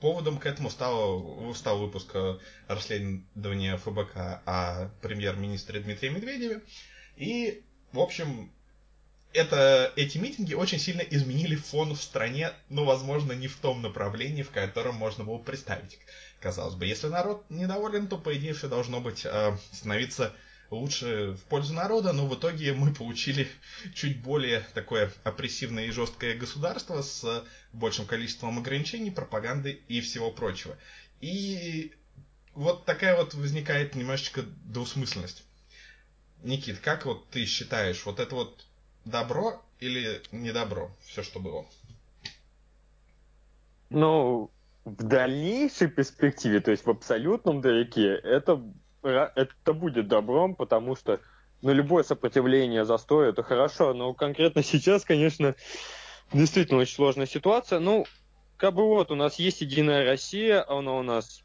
поводом 0.00 0.38
к 0.38 0.44
этому 0.44 0.68
стал, 0.68 1.54
стал 1.54 1.78
выпуск 1.78 2.14
расследования 2.66 3.76
ФБК 3.76 4.42
о 4.44 4.90
премьер-министре 5.00 5.80
Дмитрия 5.80 6.10
Медведеве. 6.10 6.62
И, 7.16 7.62
в 7.92 8.00
общем, 8.00 8.50
это, 9.32 9.92
эти 9.94 10.18
митинги 10.18 10.54
очень 10.54 10.80
сильно 10.80 11.02
изменили 11.02 11.54
фон 11.54 11.94
в 11.94 12.02
стране, 12.02 12.52
но, 12.68 12.84
возможно, 12.84 13.32
не 13.32 13.46
в 13.46 13.56
том 13.56 13.82
направлении, 13.82 14.42
в 14.42 14.50
котором 14.50 14.96
можно 14.96 15.22
было 15.22 15.38
представить. 15.38 16.00
Казалось 16.40 16.74
бы, 16.74 16.86
если 16.86 17.06
народ 17.06 17.44
недоволен, 17.50 18.08
то, 18.08 18.18
по 18.18 18.36
идее, 18.36 18.52
все 18.52 18.68
должно 18.68 19.00
быть 19.00 19.24
э, 19.24 19.56
становиться 19.70 20.34
лучше 20.76 21.32
в 21.32 21.44
пользу 21.44 21.74
народа, 21.74 22.12
но 22.12 22.26
в 22.26 22.34
итоге 22.34 22.72
мы 22.72 22.94
получили 22.94 23.48
чуть 23.94 24.22
более 24.22 24.60
такое 24.74 25.12
опрессивное 25.24 25.86
и 25.86 25.90
жесткое 25.90 26.36
государство 26.36 27.02
с 27.02 27.44
большим 27.72 28.06
количеством 28.06 28.58
ограничений, 28.58 29.10
пропаганды 29.10 29.80
и 29.88 30.00
всего 30.00 30.30
прочего. 30.30 30.76
И 31.20 31.92
вот 32.54 32.84
такая 32.84 33.16
вот 33.16 33.34
возникает 33.34 33.94
немножечко 33.94 34.42
двусмысленность. 34.42 35.44
Никит, 36.42 36.80
как 36.80 37.06
вот 37.06 37.28
ты 37.30 37.46
считаешь, 37.46 38.04
вот 38.04 38.18
это 38.18 38.34
вот 38.34 38.66
добро 39.04 39.62
или 39.80 40.22
не 40.32 40.52
добро, 40.52 40.90
все, 41.04 41.22
что 41.22 41.38
было? 41.38 41.66
Ну, 43.90 44.50
в 44.84 45.02
дальнейшей 45.02 45.88
перспективе, 45.88 46.60
то 46.60 46.70
есть 46.70 46.84
в 46.84 46.90
абсолютном 46.90 47.60
далеке, 47.60 48.14
это 48.14 48.60
это 49.02 49.72
будет 49.72 50.08
добром, 50.08 50.54
потому 50.54 50.96
что 50.96 51.20
ну, 51.62 51.72
любое 51.72 52.02
сопротивление 52.02 52.84
застоя 52.84 53.30
это 53.30 53.42
хорошо, 53.42 53.94
но 53.94 54.12
конкретно 54.14 54.62
сейчас, 54.64 55.04
конечно, 55.04 55.54
действительно 56.32 56.80
очень 56.80 56.94
сложная 56.94 57.26
ситуация. 57.26 57.78
Ну, 57.78 58.06
как 58.56 58.74
бы 58.74 58.84
вот, 58.84 59.10
у 59.10 59.14
нас 59.14 59.38
есть 59.38 59.60
Единая 59.60 60.04
Россия, 60.04 60.64
она 60.68 60.92
у 60.92 61.02
нас 61.02 61.42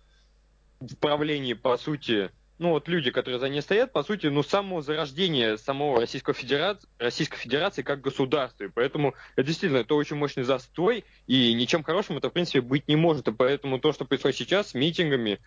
в 0.80 0.96
правлении, 0.96 1.54
по 1.54 1.78
сути, 1.78 2.32
ну 2.60 2.70
вот 2.70 2.88
люди, 2.88 3.12
которые 3.12 3.40
за 3.40 3.50
ней 3.50 3.62
стоят, 3.62 3.92
по 3.92 4.04
сути, 4.04 4.28
ну 4.28 4.44
само 4.44 4.82
зарождение 4.82 5.58
самого 5.58 6.00
Российской 6.00 6.34
Федерации, 6.34 6.88
Российской 6.98 7.38
Федерации 7.38 7.84
как 7.84 8.02
государства. 8.02 8.66
И 8.66 8.70
поэтому 8.70 9.14
это 9.36 9.48
действительно 9.48 9.80
это 9.80 9.96
очень 9.96 10.16
мощный 10.16 10.44
застой, 10.44 11.06
и 11.28 11.54
ничем 11.54 11.84
хорошим 11.84 12.18
это, 12.18 12.30
в 12.30 12.34
принципе, 12.34 12.62
быть 12.62 12.88
не 12.88 12.96
может. 12.96 13.28
И 13.28 13.32
поэтому 13.32 13.80
то, 13.80 13.94
что 13.94 14.06
происходит 14.06 14.38
сейчас 14.38 14.70
с 14.70 14.74
митингами, 14.74 15.40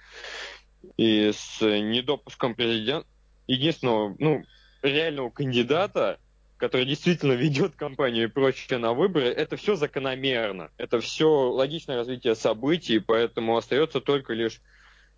и 0.97 1.33
с 1.33 1.61
недопуском 1.61 2.55
президента, 2.55 3.07
единственного, 3.47 4.15
ну, 4.19 4.43
реального 4.83 5.31
кандидата, 5.31 6.19
который 6.57 6.87
действительно 6.87 7.33
ведет 7.33 7.75
кампанию 7.75 8.25
и 8.25 8.31
прочее 8.31 8.79
на 8.79 8.93
выборы, 8.93 9.27
это 9.27 9.57
все 9.57 9.77
закономерно. 9.77 10.71
Это 10.77 11.01
все 11.01 11.27
логичное 11.27 11.97
развитие 11.97 12.35
событий, 12.35 12.99
поэтому 12.99 13.57
остается 13.57 14.01
только 14.01 14.35
лишь 14.35 14.61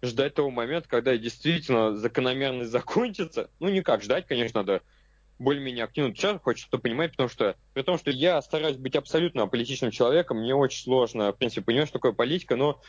ждать 0.02 0.34
того 0.34 0.50
момента, 0.50 0.88
когда 0.88 1.16
действительно 1.16 1.96
закономерность 1.96 2.70
закончится. 2.70 3.50
Ну, 3.60 3.68
никак 3.68 4.02
ждать, 4.02 4.26
конечно, 4.26 4.60
надо 4.60 4.82
более-менее 5.38 5.84
активно. 5.84 6.14
Сейчас 6.14 6.40
хочется 6.40 6.68
что 6.68 6.78
понимать, 6.78 7.12
потому 7.12 7.28
что 7.28 7.56
при 7.74 7.82
том, 7.82 7.98
что 7.98 8.10
я 8.10 8.40
стараюсь 8.42 8.76
быть 8.76 8.96
абсолютно 8.96 9.46
политичным 9.46 9.90
человеком, 9.90 10.38
мне 10.38 10.54
очень 10.54 10.82
сложно, 10.82 11.32
в 11.32 11.36
принципе, 11.36 11.62
понимать, 11.62 11.88
что 11.88 11.98
такое 11.98 12.12
политика, 12.12 12.56
но 12.56 12.80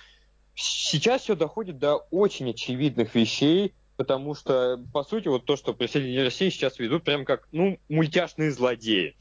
сейчас 0.55 1.23
все 1.23 1.35
доходит 1.35 1.77
до 1.79 1.97
очень 2.11 2.49
очевидных 2.49 3.15
вещей, 3.15 3.73
потому 3.97 4.35
что, 4.35 4.83
по 4.93 5.03
сути, 5.03 5.27
вот 5.27 5.45
то, 5.45 5.55
что 5.55 5.73
присоединение 5.73 6.23
России 6.23 6.49
сейчас 6.49 6.79
ведут 6.79 7.03
прям 7.03 7.25
как, 7.25 7.47
ну, 7.51 7.79
мультяшные 7.89 8.51
злодеи. 8.51 9.15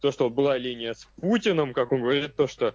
То, 0.00 0.12
что 0.12 0.30
была 0.30 0.56
линия 0.56 0.94
с 0.94 1.06
Путиным, 1.20 1.72
как 1.72 1.92
он 1.92 2.02
говорит, 2.02 2.36
то, 2.36 2.46
что, 2.46 2.74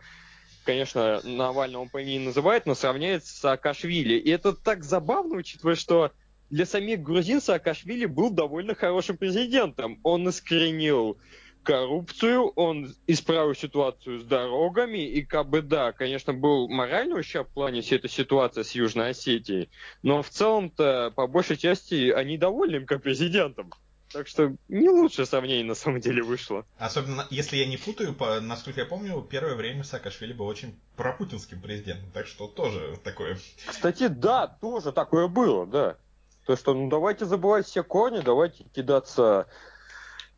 конечно, 0.66 1.22
Навального 1.24 1.84
он 1.84 1.90
по 1.90 2.02
имени 2.02 2.26
называет, 2.26 2.66
но 2.66 2.76
сравняет 2.76 3.26
с 3.26 3.32
Саакашвили. 3.40 4.16
И 4.16 4.30
это 4.30 4.54
так 4.54 4.84
забавно, 4.84 5.38
учитывая, 5.38 5.76
что 5.76 6.12
для 6.50 6.66
самих 6.66 7.02
грузин 7.02 7.42
Саакашвили 7.42 8.06
был 8.06 8.30
довольно 8.30 8.76
хорошим 8.76 9.18
президентом. 9.18 10.00
Он 10.04 10.28
искоренил 10.30 11.18
коррупцию, 11.64 12.50
он 12.50 12.94
исправил 13.08 13.56
ситуацию 13.56 14.20
с 14.20 14.24
дорогами, 14.24 15.00
и 15.00 15.24
как 15.24 15.50
бы 15.50 15.62
да, 15.62 15.92
конечно, 15.92 16.34
был 16.34 16.68
моральный 16.68 17.20
ущерб 17.20 17.50
в 17.50 17.54
плане 17.54 17.82
всей 17.82 17.98
этой 17.98 18.10
ситуации 18.10 18.64
с 18.64 18.72
Южной 18.72 19.12
Осетией, 19.12 19.70
но 20.04 20.22
в 20.22 20.30
целом-то, 20.30 21.12
по 21.16 21.28
большей 21.28 21.58
части, 21.58 22.12
они 22.12 22.38
довольны 22.38 22.78
им 22.78 22.86
как 22.86 23.02
президентом. 23.02 23.72
Так 24.12 24.28
что 24.28 24.56
не 24.68 24.90
лучшее 24.90 25.26
сравнение 25.26 25.66
на 25.66 25.74
самом 25.74 26.00
деле 26.00 26.22
вышло. 26.22 26.68
Особенно, 26.78 27.26
если 27.32 27.58
я 27.58 27.66
не 27.66 27.78
путаю, 27.78 28.14
по, 28.14 28.40
насколько 28.40 28.82
я 28.82 28.86
помню, 28.86 29.20
первое 29.28 29.56
время 29.56 29.84
Саакашвили 29.84 30.34
был 30.34 30.46
очень 30.46 30.80
пропутинским 30.96 31.60
президентом, 31.60 32.12
так 32.14 32.28
что 32.28 32.48
тоже 32.48 33.00
такое. 33.04 33.40
Кстати, 33.66 34.08
да, 34.08 34.46
тоже 34.46 34.92
такое 34.92 35.28
было, 35.28 35.66
да. 35.66 35.98
То, 36.46 36.56
что 36.56 36.76
ну 36.76 36.90
давайте 36.90 37.26
забывать 37.26 37.66
все 37.66 37.84
корни, 37.84 38.20
давайте 38.20 38.66
кидаться 38.76 39.48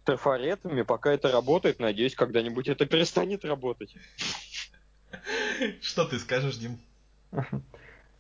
трафаретами, 0.06 0.84
пока 0.84 1.12
это 1.12 1.32
работает. 1.32 1.80
Надеюсь, 1.80 2.16
когда-нибудь 2.16 2.70
это 2.70 2.86
перестанет 2.86 3.44
работать. 3.44 3.96
Что 5.82 6.06
ты 6.06 6.20
скажешь, 6.20 6.58
Дим? 6.58 6.80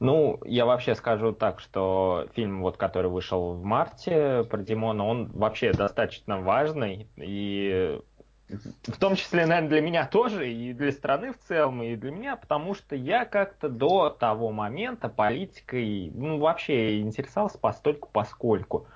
Ну, 0.02 0.42
я 0.44 0.66
вообще 0.66 0.94
скажу 0.94 1.32
так, 1.32 1.62
что 1.62 2.28
фильм, 2.36 2.62
вот, 2.62 2.76
который 2.76 3.10
вышел 3.10 3.54
в 3.54 3.64
марте 3.64 4.44
про 4.44 4.62
Димона, 4.62 5.06
он 5.06 5.32
вообще 5.32 5.72
достаточно 5.72 6.42
важный, 6.42 7.08
и 7.16 8.02
в 8.50 9.00
том 9.00 9.16
числе, 9.16 9.46
наверное, 9.46 9.70
для 9.70 9.82
меня 9.82 10.06
тоже, 10.06 10.52
и 10.52 10.74
для 10.74 10.92
страны 10.92 11.34
в 11.34 11.38
целом, 11.48 11.82
и 11.82 11.96
для 11.96 12.12
меня, 12.12 12.36
потому 12.36 12.76
что 12.76 12.96
я 12.96 13.26
как-то 13.26 13.70
до 13.70 14.10
того 14.10 14.52
момента 14.52 15.08
политикой, 15.08 16.12
ну, 16.14 16.40
вообще 16.40 17.00
интересовался 17.00 17.58
постольку 17.58 18.10
поскольку. 18.12 18.88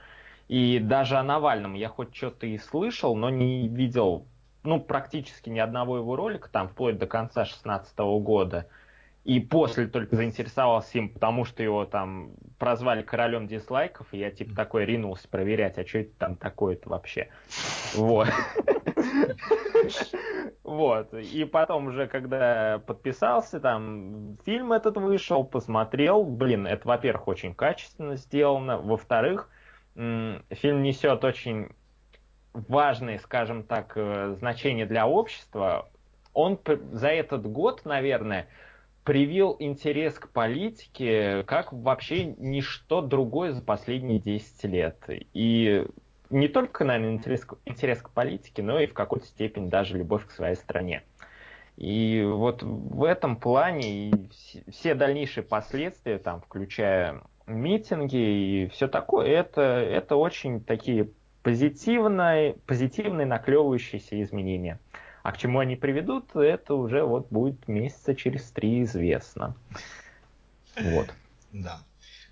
И 0.50 0.80
даже 0.80 1.16
о 1.16 1.24
Навальном 1.24 1.76
я 1.76 1.88
хоть 1.88 2.14
что-то 2.14 2.48
и 2.48 2.58
слышал, 2.58 3.16
но 3.16 3.30
не 3.30 3.68
видел, 3.68 4.26
ну, 4.64 4.82
практически 4.82 5.50
ни 5.50 5.60
одного 5.60 5.98
его 5.98 6.16
ролика, 6.16 6.50
там, 6.50 6.68
вплоть 6.68 6.98
до 6.98 7.08
конца 7.08 7.44
2016 7.44 7.98
года 7.98 8.68
и 9.26 9.40
после 9.40 9.86
только 9.86 10.16
заинтересовался 10.16 10.98
им, 10.98 11.10
потому 11.10 11.46
что 11.46 11.62
его 11.62 11.86
там 11.86 12.32
прозвали 12.58 13.04
королем 13.04 13.48
дизлайков, 13.48 14.08
и 14.12 14.18
я 14.18 14.32
типа 14.32 14.56
такой 14.56 14.86
ринулся 14.86 15.28
проверять, 15.28 15.78
а 15.78 15.86
что 15.86 16.00
это 16.00 16.12
там 16.18 16.36
такое-то 16.36 16.90
вообще. 16.90 17.30
Вот. 17.96 18.28
Вот. 20.64 21.14
И 21.14 21.46
потом 21.46 21.88
уже, 21.88 22.08
когда 22.08 22.82
подписался, 22.86 23.60
там 23.60 24.38
фильм 24.46 24.72
этот 24.72 24.98
вышел, 24.98 25.44
посмотрел. 25.44 26.24
Блин, 26.24 26.68
это, 26.68 26.88
во-первых, 26.88 27.28
очень 27.28 27.56
качественно 27.56 28.16
сделано. 28.16 28.78
Во-вторых, 28.78 29.50
фильм 30.00 30.84
несет 30.84 31.24
очень 31.24 31.70
важное, 32.54 33.20
скажем 33.20 33.64
так, 33.64 33.94
э, 33.96 34.36
значение 34.40 34.86
для 34.86 35.08
общества. 35.08 35.90
Он 36.34 36.60
за 36.92 37.10
этот 37.10 37.46
год, 37.46 37.84
наверное, 37.86 38.48
привил 39.04 39.56
интерес 39.60 40.20
к 40.20 40.30
политике 40.30 41.44
как 41.44 41.74
вообще 41.74 42.26
ничто 42.26 43.02
другое 43.02 43.52
за 43.52 43.62
последние 43.62 44.20
10 44.20 44.64
лет. 44.66 44.98
И 45.34 45.86
не 46.30 46.48
только, 46.48 46.86
наверное, 46.86 47.16
интерес, 47.16 47.46
интерес 47.66 48.02
к 48.02 48.12
политике, 48.12 48.62
но 48.62 48.80
и 48.80 48.88
в 48.88 48.94
какой-то 48.94 49.26
степени 49.26 49.68
даже 49.68 49.98
любовь 49.98 50.26
к 50.28 50.32
своей 50.32 50.56
стране. 50.56 51.04
И 51.76 52.24
вот 52.26 52.62
в 52.62 53.04
этом 53.04 53.38
плане 53.38 54.12
все 54.70 54.94
дальнейшие 54.96 55.44
последствия, 55.44 56.20
там, 56.20 56.42
включая 56.42 57.22
митинги 57.50 58.18
и 58.18 58.68
все 58.70 58.88
такое, 58.88 59.28
это, 59.28 59.62
это 59.62 60.16
очень 60.16 60.64
такие 60.64 61.10
позитивные, 61.44 62.54
позитивные 62.66 63.26
наклевывающиеся 63.26 64.22
изменения. 64.22 64.80
А 65.24 65.32
к 65.32 65.38
чему 65.38 65.60
они 65.60 65.76
приведут, 65.76 66.36
это 66.36 66.76
уже 66.76 67.04
вот 67.04 67.28
будет 67.30 67.68
месяца 67.68 68.16
через 68.16 68.52
три 68.52 68.84
известно. 68.84 69.56
Вот. 70.76 71.08
Да. 71.52 71.82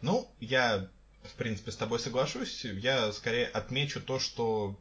Ну, 0.04 0.30
я, 0.40 0.90
в 1.24 1.34
принципе, 1.38 1.72
с 1.72 1.76
тобой 1.76 1.98
соглашусь. 1.98 2.66
Я 2.66 3.12
скорее 3.12 3.48
отмечу 3.48 4.00
то, 4.00 4.20
что 4.20 4.80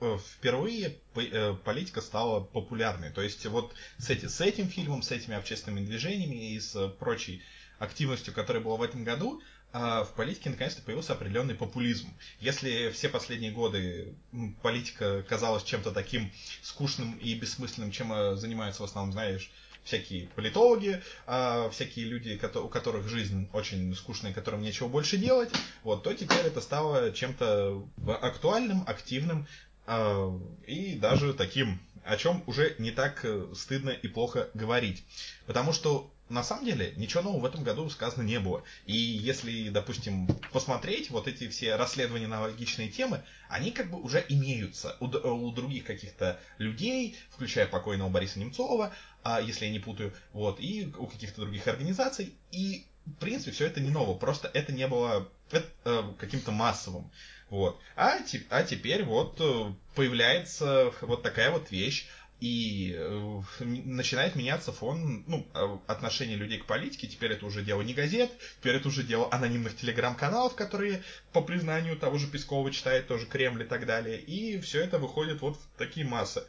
э, 0.00 0.18
впервые 0.24 1.00
э, 1.16 1.54
политика 1.64 2.00
стала 2.00 2.44
популярной. 2.44 3.10
То 3.10 3.22
есть 3.22 3.44
вот 3.46 3.74
с, 3.98 4.08
эти, 4.08 4.26
с 4.26 4.40
этим 4.40 4.68
фильмом, 4.68 5.02
с 5.02 5.10
этими 5.10 5.34
общественными 5.34 5.84
движениями 5.84 6.52
и 6.52 6.60
с 6.60 6.90
прочей 7.00 7.42
активностью, 7.80 8.32
которая 8.32 8.62
была 8.62 8.76
в 8.76 8.82
этом 8.82 9.02
году, 9.02 9.42
в 9.72 10.10
политике 10.16 10.50
наконец-то 10.50 10.82
появился 10.82 11.14
определенный 11.14 11.54
популизм. 11.54 12.08
Если 12.40 12.90
все 12.90 13.08
последние 13.08 13.52
годы 13.52 14.14
политика 14.62 15.22
казалась 15.22 15.64
чем-то 15.64 15.92
таким 15.92 16.30
скучным 16.62 17.14
и 17.18 17.34
бессмысленным, 17.34 17.90
чем 17.90 18.12
э, 18.12 18.36
занимаются 18.36 18.82
в 18.82 18.84
основном, 18.84 19.12
знаешь, 19.12 19.50
всякие 19.84 20.28
политологи, 20.28 21.02
а 21.26 21.68
всякие 21.70 22.06
люди, 22.06 22.40
у 22.58 22.68
которых 22.68 23.08
жизнь 23.08 23.48
очень 23.52 23.94
скучная, 23.96 24.32
которым 24.32 24.62
нечего 24.62 24.88
больше 24.88 25.16
делать, 25.16 25.50
вот, 25.82 26.02
то 26.04 26.12
теперь 26.14 26.38
это 26.44 26.60
стало 26.60 27.12
чем-то 27.12 27.84
актуальным, 28.20 28.84
активным 28.86 29.46
а, 29.86 30.38
и 30.66 30.94
даже 30.94 31.34
таким, 31.34 31.80
о 32.04 32.16
чем 32.16 32.42
уже 32.46 32.76
не 32.78 32.90
так 32.90 33.24
э, 33.24 33.46
стыдно 33.54 33.90
и 33.90 34.08
плохо 34.08 34.50
говорить. 34.54 35.04
Потому 35.46 35.72
что 35.72 36.11
на 36.32 36.42
самом 36.42 36.64
деле 36.64 36.92
ничего 36.96 37.22
нового 37.22 37.42
в 37.42 37.44
этом 37.44 37.62
году 37.62 37.88
сказано 37.90 38.22
не 38.22 38.40
было. 38.40 38.64
И 38.86 38.96
если, 38.96 39.68
допустим, 39.68 40.26
посмотреть 40.52 41.10
вот 41.10 41.28
эти 41.28 41.48
все 41.48 41.76
расследования 41.76 42.26
на 42.26 42.40
логичные 42.40 42.88
темы, 42.88 43.22
они 43.48 43.70
как 43.70 43.90
бы 43.90 44.00
уже 44.00 44.24
имеются 44.28 44.96
у, 45.00 45.06
у 45.06 45.52
других 45.52 45.84
каких-то 45.84 46.40
людей, 46.58 47.16
включая 47.30 47.66
покойного 47.66 48.08
Бориса 48.08 48.38
Немцова, 48.38 48.92
а, 49.22 49.40
если 49.40 49.66
я 49.66 49.70
не 49.70 49.78
путаю, 49.78 50.12
вот, 50.32 50.58
и 50.58 50.92
у 50.98 51.06
каких-то 51.06 51.42
других 51.42 51.66
организаций. 51.68 52.34
И, 52.50 52.86
в 53.06 53.14
принципе, 53.14 53.52
все 53.52 53.66
это 53.66 53.80
не 53.80 53.90
ново, 53.90 54.16
просто 54.16 54.50
это 54.52 54.72
не 54.72 54.88
было 54.88 55.28
это, 55.50 55.68
э, 55.84 56.02
каким-то 56.18 56.50
массовым. 56.50 57.10
Вот. 57.50 57.78
А, 57.96 58.18
а 58.48 58.62
теперь 58.62 59.04
вот 59.04 59.36
э, 59.38 59.74
появляется 59.94 60.92
вот 61.02 61.22
такая 61.22 61.50
вот 61.50 61.70
вещь, 61.70 62.08
и 62.42 62.96
э, 62.98 63.40
начинает 63.60 64.34
меняться 64.34 64.72
фон 64.72 65.22
ну, 65.28 65.46
э, 65.54 65.78
отношения 65.86 66.34
людей 66.34 66.58
к 66.58 66.66
политике. 66.66 67.06
Теперь 67.06 67.30
это 67.30 67.46
уже 67.46 67.62
дело 67.62 67.82
не 67.82 67.94
газет, 67.94 68.32
теперь 68.58 68.74
это 68.74 68.88
уже 68.88 69.04
дело 69.04 69.28
анонимных 69.30 69.76
телеграм-каналов, 69.76 70.56
которые 70.56 71.04
по 71.32 71.40
признанию 71.40 71.96
того 71.96 72.18
же 72.18 72.26
Пескова 72.26 72.72
читает 72.72 73.06
тоже 73.06 73.26
Кремль 73.26 73.62
и 73.62 73.64
так 73.64 73.86
далее. 73.86 74.18
И 74.20 74.58
все 74.58 74.82
это 74.82 74.98
выходит 74.98 75.40
вот 75.40 75.56
в 75.56 75.78
такие 75.78 76.04
массы. 76.04 76.42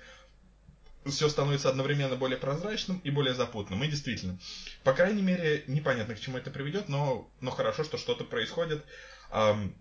Все 1.06 1.30
становится 1.30 1.70
одновременно 1.70 2.16
более 2.16 2.40
прозрачным 2.40 3.00
и 3.04 3.12
более 3.12 3.36
запутанным. 3.36 3.84
И 3.84 3.88
действительно, 3.88 4.40
по 4.84 4.94
крайней 4.94 5.22
мере, 5.22 5.64
непонятно, 5.68 6.16
к 6.16 6.20
чему 6.20 6.40
это 6.40 6.50
приведет, 6.50 6.90
но, 6.90 7.30
но 7.40 7.52
хорошо, 7.52 7.84
что 7.84 8.00
что-то 8.00 8.24
происходит. 8.24 8.84
Эм, 9.32 9.76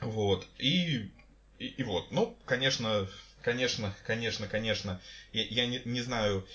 вот. 0.00 0.46
И, 0.58 1.10
и, 1.58 1.66
и 1.66 1.82
вот. 1.82 2.12
Ну, 2.12 2.38
конечно, 2.44 3.08
Конечно, 3.42 3.92
конечно, 4.06 4.46
конечно. 4.46 5.00
Я, 5.32 5.44
я 5.44 5.66
не, 5.66 5.82
не 5.84 6.00
знаю, 6.00 6.46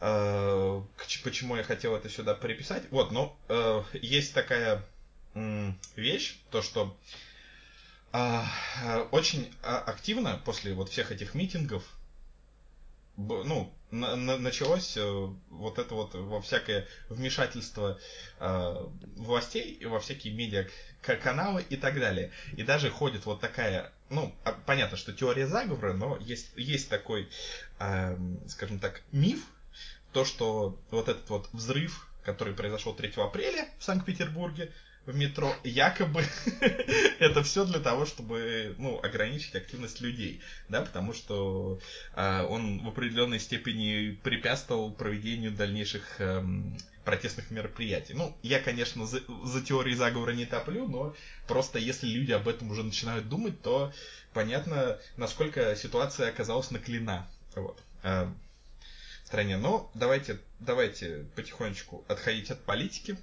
э, 0.00 0.82
почему 1.24 1.56
я 1.56 1.62
хотел 1.62 1.94
это 1.94 2.08
сюда 2.08 2.34
приписать. 2.34 2.84
Вот, 2.90 3.12
но 3.12 3.36
э, 3.48 3.82
есть 3.92 4.34
такая 4.34 4.84
э, 5.34 5.72
вещь, 5.96 6.38
то 6.50 6.62
что 6.62 6.96
э, 8.12 8.40
очень 9.10 9.52
а, 9.62 9.78
активно 9.78 10.40
после 10.44 10.72
вот 10.72 10.88
всех 10.88 11.12
этих 11.12 11.34
митингов, 11.34 11.84
ну, 13.16 13.72
на, 13.90 14.16
на, 14.16 14.38
началось 14.38 14.96
э, 14.96 15.28
вот 15.50 15.78
это 15.78 15.94
вот 15.94 16.14
во 16.14 16.40
всякое 16.40 16.88
вмешательство 17.10 17.98
э, 18.40 18.86
властей, 19.16 19.84
во 19.84 20.00
всякие 20.00 20.32
медиа 20.32 20.66
каналы 21.02 21.62
и 21.68 21.76
так 21.76 22.00
далее. 22.00 22.32
И 22.56 22.62
даже 22.62 22.90
ходит 22.90 23.26
вот 23.26 23.40
такая, 23.40 23.92
ну, 24.12 24.34
а, 24.44 24.52
понятно, 24.52 24.96
что 24.96 25.12
теория 25.12 25.46
заговора, 25.46 25.94
но 25.94 26.16
есть, 26.18 26.52
есть 26.56 26.88
такой, 26.88 27.28
э, 27.80 28.16
скажем 28.48 28.78
так, 28.78 29.02
миф, 29.10 29.44
то, 30.12 30.24
что 30.24 30.78
вот 30.90 31.08
этот 31.08 31.28
вот 31.30 31.48
взрыв, 31.52 32.06
который 32.22 32.54
произошел 32.54 32.94
3 32.94 33.14
апреля 33.16 33.68
в 33.78 33.84
Санкт-Петербурге, 33.84 34.70
в 35.06 35.16
метро, 35.16 35.52
якобы 35.64 36.24
это 37.18 37.42
все 37.42 37.64
для 37.64 37.80
того, 37.80 38.06
чтобы 38.06 38.76
ну, 38.78 39.00
ограничить 39.02 39.56
активность 39.56 40.00
людей, 40.00 40.40
да, 40.68 40.82
потому 40.82 41.12
что 41.12 41.80
э, 42.14 42.42
он 42.42 42.84
в 42.84 42.88
определенной 42.88 43.40
степени 43.40 44.12
препятствовал 44.22 44.92
проведению 44.92 45.50
дальнейших 45.52 46.20
э, 46.20 46.44
протестных 47.04 47.50
мероприятий. 47.50 48.14
Ну, 48.14 48.36
я, 48.42 48.60
конечно, 48.60 49.06
за, 49.06 49.20
за 49.44 49.62
теорией 49.62 49.96
заговора 49.96 50.32
не 50.32 50.46
топлю, 50.46 50.88
но 50.88 51.14
просто 51.46 51.78
если 51.78 52.06
люди 52.06 52.32
об 52.32 52.48
этом 52.48 52.70
уже 52.70 52.82
начинают 52.82 53.28
думать, 53.28 53.60
то 53.62 53.92
понятно, 54.32 54.98
насколько 55.16 55.74
ситуация 55.76 56.28
оказалась 56.28 56.70
наклена. 56.70 57.28
Вот. 57.54 57.82
Э, 58.02 58.28
в 59.24 59.26
стране. 59.26 59.56
Но 59.56 59.90
давайте, 59.94 60.40
давайте 60.60 61.26
потихонечку 61.36 62.04
отходить 62.08 62.50
от 62.50 62.60
политики 62.64 63.16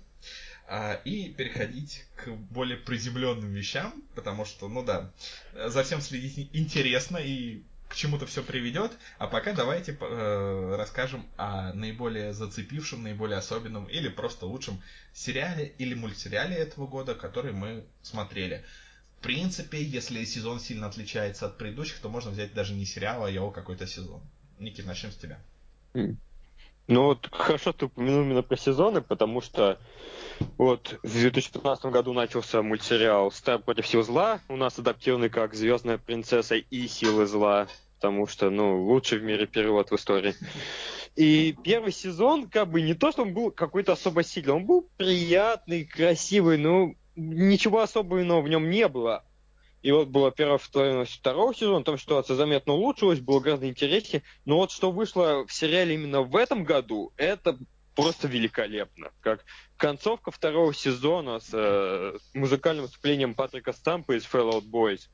а, 0.67 0.93
и 1.05 1.29
переходить 1.29 2.05
к 2.15 2.29
более 2.29 2.77
приземленным 2.77 3.51
вещам, 3.51 4.03
потому 4.15 4.45
что, 4.45 4.67
ну 4.67 4.83
да, 4.83 5.11
за 5.53 5.83
всем 5.83 6.01
следить 6.01 6.49
интересно 6.53 7.17
и 7.17 7.63
к 7.89 7.95
чему-то 7.95 8.25
все 8.27 8.43
приведет. 8.43 8.91
А 9.17 9.27
пока 9.27 9.51
давайте 9.53 9.97
э, 9.99 10.75
расскажем 10.77 11.25
о 11.37 11.73
наиболее 11.73 12.33
зацепившем, 12.33 13.03
наиболее 13.03 13.39
особенном 13.39 13.85
или 13.85 14.07
просто 14.07 14.45
лучшем 14.45 14.81
сериале 15.11 15.73
или 15.79 15.95
мультсериале 15.95 16.55
этого 16.55 16.87
года, 16.87 17.15
который 17.15 17.51
мы 17.51 17.83
смотрели. 18.03 18.63
В 19.17 19.21
принципе, 19.23 19.83
если 19.83 20.23
сезон 20.23 20.59
сильно 20.59 20.87
отличается 20.87 21.47
от 21.47 21.57
предыдущих, 21.57 21.99
то 21.99 22.09
можно 22.09 22.31
взять 22.31 22.53
даже 22.53 22.73
не 22.73 22.85
сериал, 22.85 23.25
а 23.25 23.29
его 23.29 23.51
какой-то 23.51 23.85
сезон. 23.87 24.21
Никит, 24.59 24.85
начнем 24.85 25.11
с 25.11 25.15
тебя. 25.15 25.41
Ну 26.89 27.03
вот 27.03 27.29
хорошо 27.31 27.71
ты 27.71 27.85
упомянул 27.85 28.23
именно 28.23 28.41
про 28.41 28.57
сезоны, 28.57 29.01
потому 29.01 29.41
что 29.41 29.77
вот 30.57 30.97
в 31.03 31.11
2015 31.11 31.85
году 31.85 32.13
начался 32.13 32.63
мультсериал 32.63 33.31
«Стар 33.31 33.59
против 33.59 33.85
сил 33.85 34.01
зла», 34.01 34.39
у 34.49 34.55
нас 34.55 34.79
адаптированный 34.79 35.29
как 35.29 35.53
«Звездная 35.53 35.99
принцесса 35.99 36.55
и 36.55 36.87
силы 36.87 37.27
зла», 37.27 37.67
потому 37.97 38.25
что, 38.25 38.49
ну, 38.49 38.85
лучший 38.85 39.19
в 39.19 39.23
мире 39.23 39.45
перевод 39.45 39.91
в 39.91 39.95
истории. 39.97 40.33
И 41.15 41.55
первый 41.63 41.91
сезон, 41.91 42.49
как 42.49 42.71
бы, 42.71 42.81
не 42.81 42.95
то, 42.95 43.11
что 43.11 43.21
он 43.21 43.35
был 43.35 43.51
какой-то 43.51 43.91
особо 43.91 44.23
сильный, 44.23 44.55
он 44.55 44.65
был 44.65 44.89
приятный, 44.97 45.85
красивый, 45.85 46.57
но 46.57 46.95
ничего 47.15 47.81
особенного 47.81 48.41
в 48.41 48.49
нем 48.49 48.67
не 48.67 48.87
было. 48.87 49.23
И 49.81 49.91
вот 49.91 50.09
было 50.09 50.31
первое, 50.31 50.57
второе, 50.57 51.05
второго 51.05 51.55
сезона, 51.55 51.85
там 51.85 51.97
ситуация 51.97 52.35
заметно 52.35 52.73
улучшилась, 52.73 53.19
было 53.19 53.39
гораздо 53.39 53.69
интереснее. 53.69 54.23
Но 54.45 54.57
вот 54.57 54.71
что 54.71 54.91
вышло 54.91 55.45
в 55.45 55.53
сериале 55.53 55.95
именно 55.95 56.21
в 56.21 56.35
этом 56.35 56.63
году, 56.63 57.13
это 57.15 57.57
просто 57.95 58.27
великолепно. 58.27 59.11
Как 59.21 59.45
концовка 59.77 60.31
второго 60.31 60.73
сезона 60.73 61.39
с 61.39 61.49
э, 61.53 62.17
музыкальным 62.33 62.85
выступлением 62.85 63.33
Патрика 63.33 63.73
Стампа 63.73 64.17
из 64.17 64.23
Fall 64.23 64.51
Out 64.53 64.69
Boys. 64.69 65.09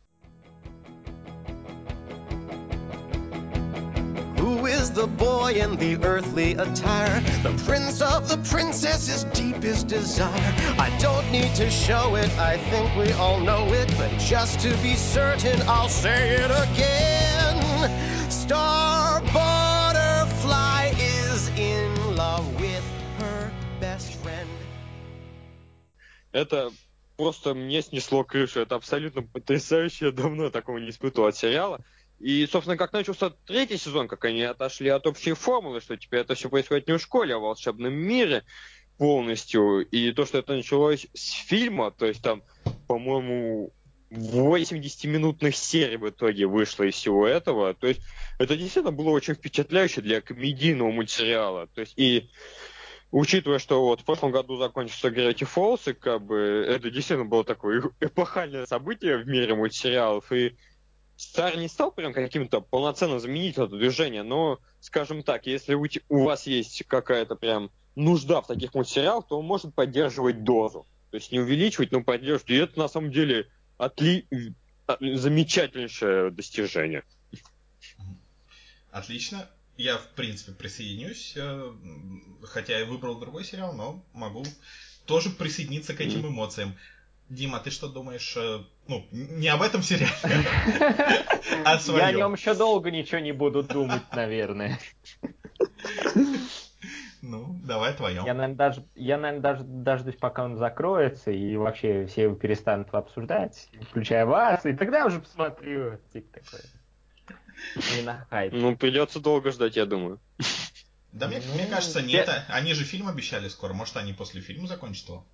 The 4.95 5.05
boy 5.07 5.51
in 5.53 5.75
the 5.75 6.01
earthly 6.03 6.53
attire? 6.53 7.19
The 7.43 7.53
prince 7.65 8.01
of 8.01 8.29
the 8.29 8.37
princess's 8.49 9.25
deepest 9.25 9.87
desire. 9.87 10.53
I 10.79 10.89
don't 10.99 11.29
need 11.31 11.53
to 11.55 11.69
show 11.69 12.15
it, 12.15 12.31
I 12.39 12.57
think 12.57 12.95
we 12.95 13.11
all 13.11 13.41
know 13.41 13.67
it. 13.73 13.93
But 13.97 14.17
just 14.19 14.61
to 14.61 14.69
be 14.77 14.95
certain, 14.95 15.61
I'll 15.67 15.89
say 15.89 16.37
it 16.39 16.49
again. 16.49 18.31
Star 18.31 19.19
Butterfly 19.21 20.93
is 20.97 21.49
in 21.49 22.15
love 22.15 22.47
with 22.59 22.85
her 23.19 23.51
best 23.81 24.13
friend. 24.23 24.49
Это 26.31 26.71
просто 27.17 27.53
мне 27.53 27.81
снесло 27.81 28.23
крышу. 28.23 28.61
Это 28.61 28.75
абсолютно 28.75 29.23
потрясающе. 29.23 30.05
Я 30.05 30.11
давно 30.13 30.49
такого 30.49 30.77
не 30.77 30.89
испытывал 30.89 31.27
от 31.27 31.35
сериала. 31.35 31.81
И, 32.19 32.47
собственно, 32.47 32.77
как 32.77 32.93
начался 32.93 33.31
третий 33.45 33.77
сезон, 33.77 34.07
как 34.07 34.25
они 34.25 34.43
отошли 34.43 34.89
от 34.89 35.05
общей 35.05 35.33
формулы, 35.33 35.81
что 35.81 35.97
теперь 35.97 36.21
это 36.21 36.35
все 36.35 36.49
происходит 36.49 36.87
не 36.87 36.97
в 36.97 37.01
школе, 37.01 37.35
а 37.35 37.39
в 37.39 37.41
волшебном 37.41 37.93
мире 37.93 38.43
полностью. 38.97 39.85
И 39.89 40.11
то, 40.13 40.25
что 40.25 40.37
это 40.37 40.53
началось 40.53 41.07
с 41.13 41.31
фильма, 41.31 41.91
то 41.91 42.05
есть 42.05 42.21
там, 42.21 42.43
по-моему, 42.87 43.73
80-минутных 44.11 45.55
серий 45.55 45.97
в 45.97 46.09
итоге 46.09 46.45
вышло 46.45 46.83
из 46.83 46.95
всего 46.95 47.27
этого. 47.27 47.73
То 47.73 47.87
есть 47.87 48.01
это 48.39 48.55
действительно 48.55 48.91
было 48.91 49.09
очень 49.09 49.33
впечатляюще 49.33 50.01
для 50.01 50.21
комедийного 50.21 50.91
мультсериала. 50.91 51.67
То 51.67 51.81
есть 51.81 51.93
и 51.97 52.29
учитывая, 53.11 53.59
что 53.59 53.81
вот 53.81 54.01
в 54.01 54.05
прошлом 54.05 54.31
году 54.31 54.57
закончился 54.57 55.09
Gravity 55.09 55.47
Falls, 55.53 55.89
и 55.89 55.93
как 55.93 56.23
бы 56.23 56.65
это 56.67 56.89
действительно 56.89 57.27
было 57.27 57.43
такое 57.43 57.83
эпохальное 57.99 58.65
событие 58.65 59.17
в 59.17 59.27
мире 59.27 59.55
мультсериалов, 59.55 60.31
и 60.31 60.55
Стар 61.17 61.57
не 61.57 61.67
стал 61.67 61.91
прям 61.91 62.13
каким-то 62.13 62.61
полноценным 62.61 63.19
заменителем 63.19 63.65
это 63.65 63.77
движение, 63.77 64.23
но, 64.23 64.59
скажем 64.81 65.23
так, 65.23 65.47
если 65.47 65.73
у, 65.73 65.85
у 66.09 66.23
вас 66.23 66.45
есть 66.45 66.83
какая-то 66.87 67.35
прям 67.35 67.71
нужда 67.95 68.41
в 68.41 68.47
таких 68.47 68.73
мультсериалах, 68.73 69.27
то 69.27 69.39
он 69.39 69.45
может 69.45 69.73
поддерживать 69.73 70.43
дозу. 70.43 70.85
То 71.11 71.15
есть 71.15 71.31
не 71.31 71.39
увеличивать, 71.39 71.91
но 71.91 72.03
поддерживать. 72.03 72.49
И 72.49 72.55
это 72.55 72.77
на 72.79 72.87
самом 72.87 73.11
деле 73.11 73.47
отли... 73.77 74.27
А, 74.87 74.97
замечательнейшее 74.99 76.29
достижение. 76.29 77.03
Отлично. 78.91 79.49
Я, 79.77 79.97
в 79.97 80.07
принципе, 80.09 80.53
присоединюсь, 80.53 81.33
э, 81.35 81.73
хотя 82.43 82.79
я 82.79 82.85
выбрал 82.85 83.19
другой 83.19 83.43
сериал, 83.43 83.73
но 83.73 84.05
могу 84.13 84.45
тоже 85.05 85.31
присоединиться 85.31 85.93
к 85.93 86.01
этим 86.01 86.25
эмоциям. 86.27 86.77
Дима, 87.29 87.59
ты 87.59 87.71
что 87.71 87.87
думаешь, 87.87 88.35
э, 88.37 88.59
ну, 88.87 89.07
не 89.11 89.47
об 89.47 89.63
этом 89.63 89.81
сериале, 89.81 90.13
а 91.65 91.73
о 91.73 91.79
своем? 91.79 91.99
Я 91.99 92.07
о 92.07 92.11
нем 92.11 92.33
еще 92.33 92.53
долго 92.53 92.91
ничего 92.91 93.19
не 93.19 93.31
буду 93.31 93.63
думать, 93.63 94.03
наверное. 94.13 94.79
Ну, 97.23 97.59
давай 97.63 97.93
твоем. 97.95 98.23
Я, 98.23 98.35
наверное, 98.35 98.55
даже, 98.55 98.85
я, 98.93 99.17
наверное, 99.17 99.41
даже 99.41 99.63
дождусь, 99.63 100.15
пока 100.15 100.43
он 100.43 100.57
закроется, 100.57 101.31
и 101.31 101.55
вообще 101.55 102.05
все 102.05 102.23
его 102.23 102.35
перестанут 102.35 102.93
обсуждать, 102.93 103.67
включая 103.89 104.27
вас, 104.27 104.63
и 104.67 104.73
тогда 104.73 105.07
уже 105.07 105.19
посмотрю. 105.19 105.97
Типа 106.13 106.39
такое. 106.39 106.61
Не 107.95 108.03
на 108.03 108.25
хайп. 108.29 108.53
Ну, 108.53 108.77
придется 108.77 109.19
долго 109.19 109.51
ждать, 109.51 109.75
я 109.75 109.87
думаю. 109.87 110.19
Да, 111.11 111.27
мне, 111.27 111.41
ну, 111.47 111.55
мне 111.55 111.65
кажется, 111.65 112.01
нет. 112.03 112.29
Они 112.49 112.73
же 112.73 112.83
фильм 112.83 113.07
обещали 113.07 113.47
скоро. 113.47 113.73
Может, 113.73 113.97
они 113.97 114.13
после 114.13 114.41
фильма 114.41 114.67
закончат 114.67 115.07
его? 115.07 115.25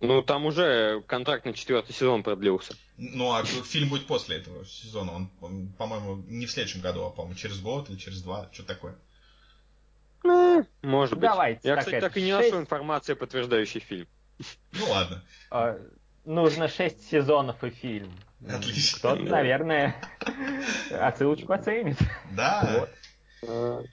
Ну, 0.00 0.22
там 0.22 0.46
уже 0.46 1.02
контракт 1.06 1.44
на 1.44 1.52
четвертый 1.52 1.92
сезон 1.92 2.22
продлился. 2.22 2.74
Ну, 2.96 3.32
а 3.32 3.44
фильм 3.44 3.88
будет 3.88 4.06
после 4.06 4.36
этого 4.36 4.64
сезона. 4.64 5.12
Он, 5.12 5.30
он 5.40 5.68
по-моему, 5.76 6.22
не 6.28 6.46
в 6.46 6.50
следующем 6.50 6.80
году, 6.80 7.04
а, 7.04 7.10
по-моему, 7.10 7.36
через 7.36 7.60
год 7.60 7.90
или 7.90 7.96
через 7.96 8.22
два. 8.22 8.48
Что 8.52 8.62
такое? 8.62 8.94
Ну, 10.22 10.64
может 10.82 11.14
быть. 11.14 11.22
Давайте. 11.22 11.68
Я, 11.68 11.76
так 11.76 11.84
кстати, 11.84 12.00
так 12.00 12.16
и 12.16 12.22
не 12.22 12.30
6... 12.30 12.44
нашел 12.44 12.60
информации, 12.60 13.14
подтверждающей 13.14 13.80
фильм. 13.80 14.06
Ну, 14.72 14.88
ладно. 14.88 15.24
А, 15.50 15.78
нужно 16.24 16.68
шесть 16.68 17.08
сезонов 17.10 17.64
и 17.64 17.70
фильм. 17.70 18.12
Отлично. 18.48 18.98
Кто-то, 18.98 19.22
наверное, 19.22 19.96
отсылочку 20.92 21.52
оценит. 21.52 21.98
Да. 22.30 22.88
Вот. 23.42 23.86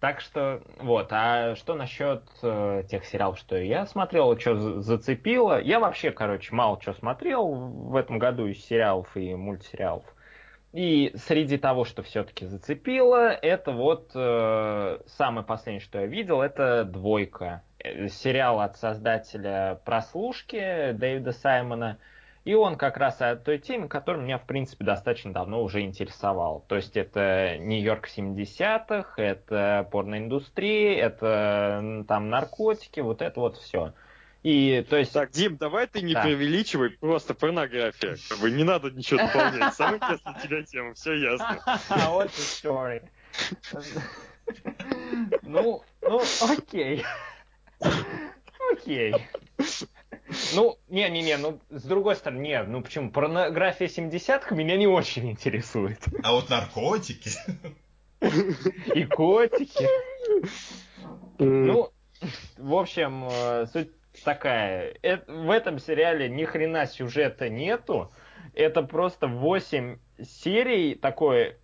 Так 0.00 0.22
что, 0.22 0.62
вот, 0.78 1.08
а 1.10 1.54
что 1.56 1.74
насчет 1.74 2.22
э, 2.42 2.84
тех 2.88 3.04
сериалов, 3.04 3.38
что 3.38 3.58
я 3.58 3.84
смотрел, 3.84 4.38
что 4.40 4.80
зацепило? 4.80 5.60
Я 5.60 5.78
вообще, 5.78 6.10
короче, 6.10 6.54
мало 6.54 6.80
что 6.80 6.94
смотрел 6.94 7.52
в 7.52 7.94
этом 7.96 8.18
году 8.18 8.46
из 8.46 8.64
сериалов 8.64 9.14
и 9.14 9.34
мультсериалов. 9.34 10.04
И 10.72 11.12
среди 11.16 11.58
того, 11.58 11.84
что 11.84 12.02
все-таки 12.02 12.46
зацепило, 12.46 13.28
это 13.30 13.72
вот 13.72 14.12
э, 14.14 15.00
самое 15.06 15.46
последнее, 15.46 15.80
что 15.82 16.00
я 16.00 16.06
видел, 16.06 16.40
это 16.40 16.84
«Двойка». 16.84 17.62
Э, 17.78 18.08
сериал 18.08 18.60
от 18.60 18.78
создателя 18.78 19.80
«Прослушки» 19.84 20.92
Дэвида 20.92 21.32
Саймона– 21.32 21.98
и 22.44 22.54
он 22.54 22.76
как 22.76 22.96
раз 22.96 23.20
о 23.20 23.36
той 23.36 23.58
теме, 23.58 23.88
которая 23.88 24.22
меня, 24.22 24.38
в 24.38 24.46
принципе, 24.46 24.84
достаточно 24.84 25.32
давно 25.32 25.62
уже 25.62 25.82
интересовал. 25.82 26.64
То 26.68 26.76
есть 26.76 26.96
это 26.96 27.56
Нью-Йорк 27.58 28.08
70-х, 28.08 29.14
это 29.16 29.88
порноиндустрия, 29.90 31.04
это 31.04 32.04
там 32.08 32.30
наркотики, 32.30 33.00
вот 33.00 33.20
это 33.20 33.40
вот 33.40 33.56
все. 33.58 33.92
И, 34.42 34.86
то 34.88 34.96
есть... 34.96 35.12
Так, 35.12 35.30
Дим, 35.32 35.58
давай 35.58 35.86
ты 35.86 36.00
не 36.00 36.14
да. 36.14 36.22
преувеличивай, 36.22 36.90
просто 36.90 37.34
порнография. 37.34 38.16
Как 38.28 38.38
бы 38.38 38.50
не 38.50 38.64
надо 38.64 38.90
ничего 38.90 39.20
дополнять. 39.20 39.74
Самая 39.74 39.96
интересная 39.96 40.40
тебя 40.42 40.62
тема, 40.62 40.94
все 40.94 41.12
ясно. 41.12 41.58
Вот 42.08 42.28
story. 42.30 43.02
Ну, 45.42 45.84
ну, 46.02 46.22
окей. 46.48 47.04
Окей. 48.72 49.14
Ну, 50.54 50.78
не-не-не, 50.88 51.36
ну, 51.36 51.60
с 51.70 51.82
другой 51.84 52.16
стороны, 52.16 52.40
не, 52.40 52.62
ну 52.62 52.82
почему, 52.82 53.10
порнография 53.10 53.88
70-х 53.88 54.54
меня 54.54 54.76
не 54.76 54.86
очень 54.86 55.30
интересует. 55.30 55.98
А 56.22 56.32
вот 56.32 56.48
наркотики. 56.50 57.30
И 58.94 59.04
котики. 59.04 59.88
Ну, 61.38 61.90
в 62.58 62.74
общем, 62.74 63.28
э, 63.30 63.66
суть 63.72 63.90
такая. 64.24 64.94
В 65.26 65.50
этом 65.50 65.78
сериале 65.78 66.28
ни 66.28 66.44
хрена 66.44 66.86
сюжета 66.86 67.48
нету. 67.48 68.12
Это 68.54 68.82
просто 68.82 69.26
8 69.26 69.98
серий 70.22 70.94
такой 70.94 71.56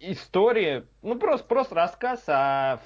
истории, 0.00 0.84
ну 1.02 1.18
просто, 1.18 1.46
просто 1.46 1.74
рассказ 1.74 2.24
о 2.28 2.80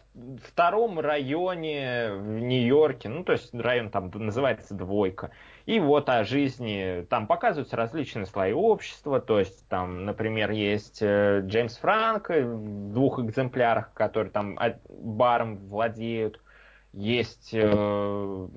втором 0.45 1.01
районе 1.01 2.13
в 2.15 2.39
Нью-Йорке, 2.41 3.09
ну 3.09 3.25
то 3.25 3.33
есть 3.33 3.53
район 3.55 3.91
там 3.91 4.11
называется 4.15 4.75
Двойка, 4.75 5.31
и 5.67 5.81
вот 5.81 6.09
о 6.09 6.25
жизни, 6.25 7.07
там 7.11 7.27
показываются 7.27 7.77
различные 7.77 8.27
слои 8.27 8.53
общества, 8.53 9.21
то 9.21 9.39
есть 9.39 9.69
там, 9.69 10.05
например, 10.05 10.51
есть 10.53 10.99
э, 11.03 11.43
Джеймс 11.45 11.79
Франк 11.79 12.31
в 12.31 12.93
двух 12.93 13.19
экземплярах, 13.19 13.93
которые 13.93 14.31
там 14.31 14.59
баром 14.89 15.57
владеют, 15.69 16.41
есть, 16.93 17.51
э, 17.53 18.49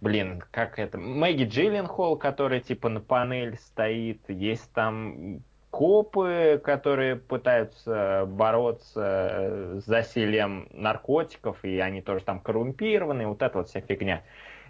блин, 0.00 0.42
как 0.50 0.78
это, 0.78 0.98
Мэгги 0.98 1.44
Джилленхол, 1.44 2.16
которая 2.16 2.60
типа 2.60 2.88
на 2.88 3.00
панель 3.00 3.56
стоит, 3.56 4.20
есть 4.28 4.72
там 4.72 5.42
копы, 5.70 6.60
которые 6.62 7.16
пытаются 7.16 8.26
бороться 8.26 9.78
с 9.80 9.84
засилием 9.84 10.68
наркотиков, 10.72 11.64
и 11.64 11.78
они 11.78 12.02
тоже 12.02 12.24
там 12.24 12.40
коррумпированы, 12.40 13.26
вот 13.26 13.42
эта 13.42 13.58
вот 13.58 13.68
вся 13.68 13.80
фигня. 13.80 14.22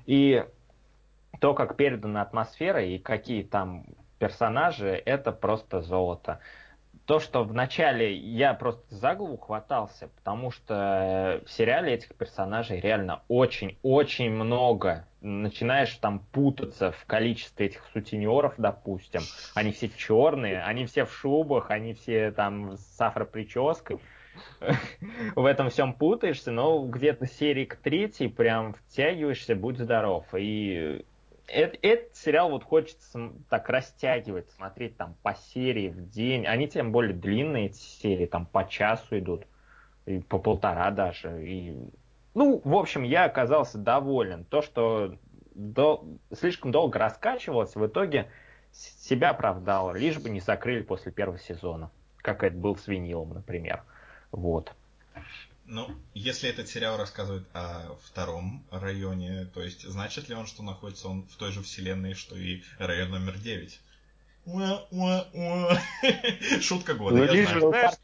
И 0.07 0.45
то, 1.41 1.55
как 1.55 1.77
передана 1.77 2.23
атмосфера 2.23 2.85
и 2.85 2.99
какие 2.99 3.43
там 3.43 3.85
персонажи, 4.19 5.03
это 5.05 5.33
просто 5.33 5.81
золото. 5.81 6.41
то, 7.11 7.19
что 7.19 7.43
вначале 7.43 8.15
я 8.15 8.55
просто 8.55 8.85
за 8.95 9.17
голову 9.17 9.37
хватался, 9.37 10.09
потому 10.15 10.53
что 10.53 11.41
в 11.45 11.51
сериале 11.51 11.95
этих 11.95 12.15
персонажей 12.15 12.79
реально 12.79 13.23
очень-очень 13.27 14.31
много. 14.31 15.07
Начинаешь 15.23 15.95
там 15.97 16.21
путаться 16.33 16.93
в 16.93 17.05
количестве 17.05 17.67
этих 17.67 17.85
сутенеров, 17.93 18.55
допустим. 18.57 19.21
Они 19.55 19.71
все 19.71 19.91
черные, 19.91 20.63
они 20.63 20.87
все 20.87 21.05
в 21.05 21.13
шубах, 21.13 21.71
они 21.71 21.93
все 21.93 22.33
там 22.33 22.77
с 22.79 23.01
афропрической. 23.01 23.99
В 25.35 25.45
этом 25.45 25.69
всем 25.69 25.93
путаешься, 25.93 26.51
но 26.51 26.87
где-то 26.87 27.27
серии 27.27 27.67
к 27.67 27.77
третьей 27.77 28.29
прям 28.29 28.75
втягиваешься, 28.75 29.55
будь 29.55 29.79
здоров. 29.79 30.25
И 30.35 31.05
этот 31.47 32.17
сериал 32.17 32.51
вот 32.51 32.65
хочется 32.65 33.33
так 33.49 33.69
растягивать, 33.69 34.51
смотреть 34.51 34.97
там 34.97 35.17
по 35.23 35.35
серии 35.35 35.89
в 35.89 36.09
день. 36.09 36.47
Они 36.47 36.69
тем 36.69 36.93
более 36.93 37.15
длинные, 37.15 37.67
эти 37.67 37.79
серии, 37.79 38.27
там 38.27 38.47
по 38.47 38.67
часу 38.67 39.19
идут, 39.19 39.45
по 40.29 40.39
полтора 40.39 40.91
даже. 40.91 41.47
И... 41.47 41.77
Ну, 42.35 42.61
в 42.65 42.75
общем, 42.75 43.03
я 43.03 43.25
оказался 43.25 43.79
доволен. 43.79 44.45
То, 44.45 44.63
что 44.63 45.17
до... 45.55 46.05
слишком 46.33 46.71
долго 46.71 46.99
раскачивалось, 46.99 47.75
в 47.75 47.87
итоге 47.87 48.31
себя 48.73 49.31
оправдало, 49.31 49.93
лишь 49.97 50.19
бы 50.19 50.31
не 50.31 50.41
закрыли 50.41 50.83
после 50.83 51.11
первого 51.11 51.39
сезона, 51.39 51.91
как 52.19 52.45
это 52.45 52.57
был 52.57 52.77
с 52.77 52.87
винилом, 52.87 53.35
например. 53.35 53.83
Вот. 54.31 54.73
Ну, 55.65 55.89
если 56.15 56.49
этот 56.51 56.69
сериал 56.69 56.97
рассказывает 56.97 57.47
о 57.53 57.97
втором 58.03 58.65
районе, 58.71 59.47
то 59.47 59.63
есть 59.63 59.83
значит 59.83 60.29
ли 60.29 60.35
он, 60.35 60.47
что 60.47 60.63
находится 60.63 61.09
он 61.09 61.27
в 61.29 61.37
той 61.37 61.53
же 61.53 61.63
вселенной, 61.63 62.15
что 62.15 62.37
и 62.37 62.63
район 62.79 63.11
номер 63.11 63.39
9? 64.47 66.61
Шутка 66.63 66.95
года, 66.95 67.17
ну, 67.17 67.25
я 67.25 67.33
лишь, 67.33 67.49
знаю. 67.49 67.71
знаешь, 67.71 67.95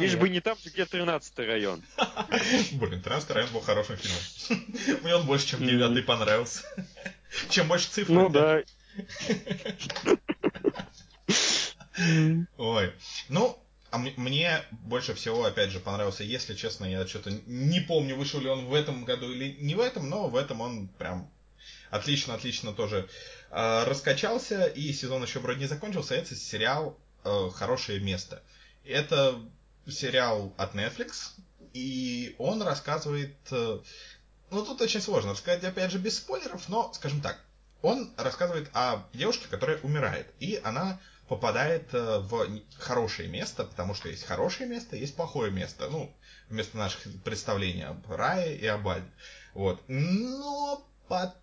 лишь 0.00 0.16
бы 0.16 0.28
не 0.28 0.40
там, 0.40 0.56
где 0.64 0.84
13 0.84 1.38
район. 1.38 1.82
Блин, 2.72 3.02
13 3.02 3.30
район 3.30 3.50
был 3.52 3.60
хорошим 3.60 3.96
фильмом. 3.96 4.98
Мне 5.02 5.16
он 5.16 5.26
больше, 5.26 5.48
чем 5.48 5.66
9 5.66 6.06
понравился. 6.06 6.64
Чем 7.48 7.68
больше 7.68 7.88
цифр. 7.88 8.12
Ну 8.12 8.28
да. 8.28 8.62
Ой. 12.56 12.92
Ну, 13.28 13.58
а 13.90 13.98
мне 13.98 14.62
больше 14.70 15.14
всего, 15.14 15.44
опять 15.44 15.70
же, 15.70 15.78
понравился, 15.78 16.24
если 16.24 16.54
честно, 16.54 16.86
я 16.86 17.06
что-то 17.06 17.30
не 17.46 17.80
помню, 17.80 18.16
вышел 18.16 18.40
ли 18.40 18.48
он 18.48 18.66
в 18.66 18.74
этом 18.74 19.04
году 19.04 19.30
или 19.30 19.56
не 19.60 19.74
в 19.74 19.80
этом, 19.80 20.08
но 20.08 20.28
в 20.28 20.36
этом 20.36 20.62
он 20.62 20.88
прям 20.88 21.30
отлично-отлично 21.90 22.72
тоже 22.72 23.08
раскачался, 23.52 24.66
и 24.66 24.92
сезон 24.92 25.22
еще 25.22 25.38
вроде 25.38 25.60
не 25.60 25.66
закончился. 25.66 26.14
Это 26.14 26.34
сериал 26.34 26.98
э, 27.24 27.50
«Хорошее 27.54 28.00
место». 28.00 28.42
Это 28.84 29.38
сериал 29.86 30.52
от 30.56 30.74
Netflix, 30.74 31.32
и 31.72 32.34
он 32.38 32.62
рассказывает... 32.62 33.36
Э, 33.50 33.78
ну, 34.50 34.64
тут 34.64 34.80
очень 34.80 35.00
сложно 35.00 35.32
рассказать, 35.32 35.64
опять 35.64 35.90
же, 35.90 35.98
без 35.98 36.16
спойлеров, 36.16 36.68
но, 36.68 36.92
скажем 36.92 37.20
так, 37.20 37.38
он 37.82 38.12
рассказывает 38.16 38.70
о 38.74 39.04
девушке, 39.12 39.46
которая 39.48 39.78
умирает, 39.82 40.26
и 40.40 40.60
она 40.62 41.00
попадает 41.28 41.92
э, 41.94 42.18
в 42.18 42.46
хорошее 42.78 43.28
место, 43.28 43.64
потому 43.64 43.94
что 43.94 44.08
есть 44.08 44.24
хорошее 44.24 44.68
место, 44.68 44.96
есть 44.96 45.16
плохое 45.16 45.50
место. 45.50 45.88
Ну, 45.90 46.14
вместо 46.48 46.76
наших 46.76 47.00
представлений 47.24 47.84
об 47.84 48.10
рае 48.10 48.56
и 48.56 48.66
об 48.66 48.86
аде. 48.86 49.10
Вот. 49.54 49.82
Но 49.88 50.86
потом, 51.08 51.41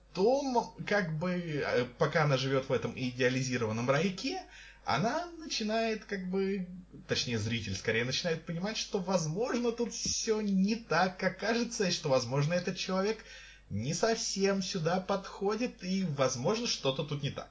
как 0.87 1.17
бы, 1.17 1.31
э, 1.31 1.85
пока 1.97 2.23
она 2.23 2.37
живет 2.37 2.69
в 2.69 2.73
этом 2.73 2.93
идеализированном 2.95 3.89
райке, 3.89 4.41
она 4.85 5.27
начинает, 5.37 6.05
как 6.05 6.27
бы, 6.29 6.67
точнее, 7.07 7.37
зритель 7.37 7.75
скорее 7.75 8.05
начинает 8.05 8.45
понимать, 8.45 8.77
что, 8.77 8.99
возможно, 8.99 9.71
тут 9.71 9.93
все 9.93 10.41
не 10.41 10.75
так, 10.75 11.17
как 11.17 11.37
кажется, 11.37 11.85
и 11.85 11.91
что, 11.91 12.09
возможно, 12.09 12.53
этот 12.53 12.77
человек 12.77 13.23
не 13.69 13.93
совсем 13.93 14.63
сюда 14.63 14.99
подходит, 14.99 15.83
и, 15.83 16.05
возможно, 16.17 16.65
что-то 16.65 17.03
тут 17.03 17.21
не 17.21 17.29
так. 17.29 17.49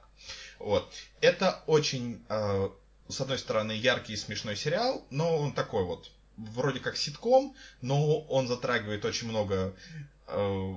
Вот. 0.59 0.91
Это 1.21 1.63
очень, 1.65 2.21
э, 2.27 2.69
с 3.07 3.21
одной 3.21 3.39
стороны, 3.39 3.71
яркий 3.71 4.13
и 4.13 4.17
смешной 4.17 4.57
сериал, 4.57 5.05
но 5.09 5.37
он 5.37 5.53
такой 5.53 5.85
вот, 5.85 6.11
вроде 6.35 6.79
как 6.79 6.97
ситком, 6.97 7.55
но 7.81 8.19
он 8.21 8.47
затрагивает 8.47 9.05
очень 9.05 9.29
много 9.29 9.75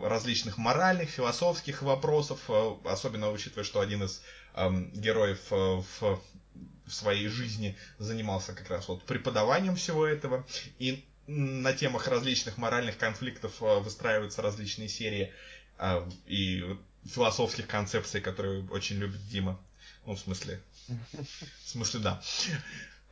различных 0.02 0.58
моральных, 0.58 1.10
философских 1.10 1.82
вопросов, 1.82 2.40
э, 2.48 2.74
особенно 2.84 3.30
учитывая, 3.30 3.64
что 3.64 3.80
один 3.80 4.04
из 4.04 4.22
э, 4.54 4.70
героев 4.94 5.40
э, 5.50 5.54
в, 5.54 6.00
в 6.00 6.92
своей 6.92 7.28
жизни 7.28 7.76
занимался 7.98 8.52
как 8.54 8.68
раз 8.70 8.88
вот 8.88 9.02
преподаванием 9.04 9.76
всего 9.76 10.06
этого, 10.06 10.46
и 10.78 11.04
на 11.26 11.72
темах 11.72 12.08
различных 12.08 12.58
моральных 12.58 12.98
конфликтов 12.98 13.62
э, 13.62 13.78
выстраиваются 13.80 14.42
различные 14.42 14.88
серии 14.88 15.32
э, 15.78 16.10
и 16.26 16.64
философских 17.04 17.66
концепций, 17.66 18.20
которые 18.20 18.68
очень 18.70 18.96
любит 18.96 19.26
Дима. 19.28 19.60
Ну, 20.06 20.14
в 20.14 20.20
смысле. 20.20 20.60
В 20.88 21.68
смысле, 21.68 22.00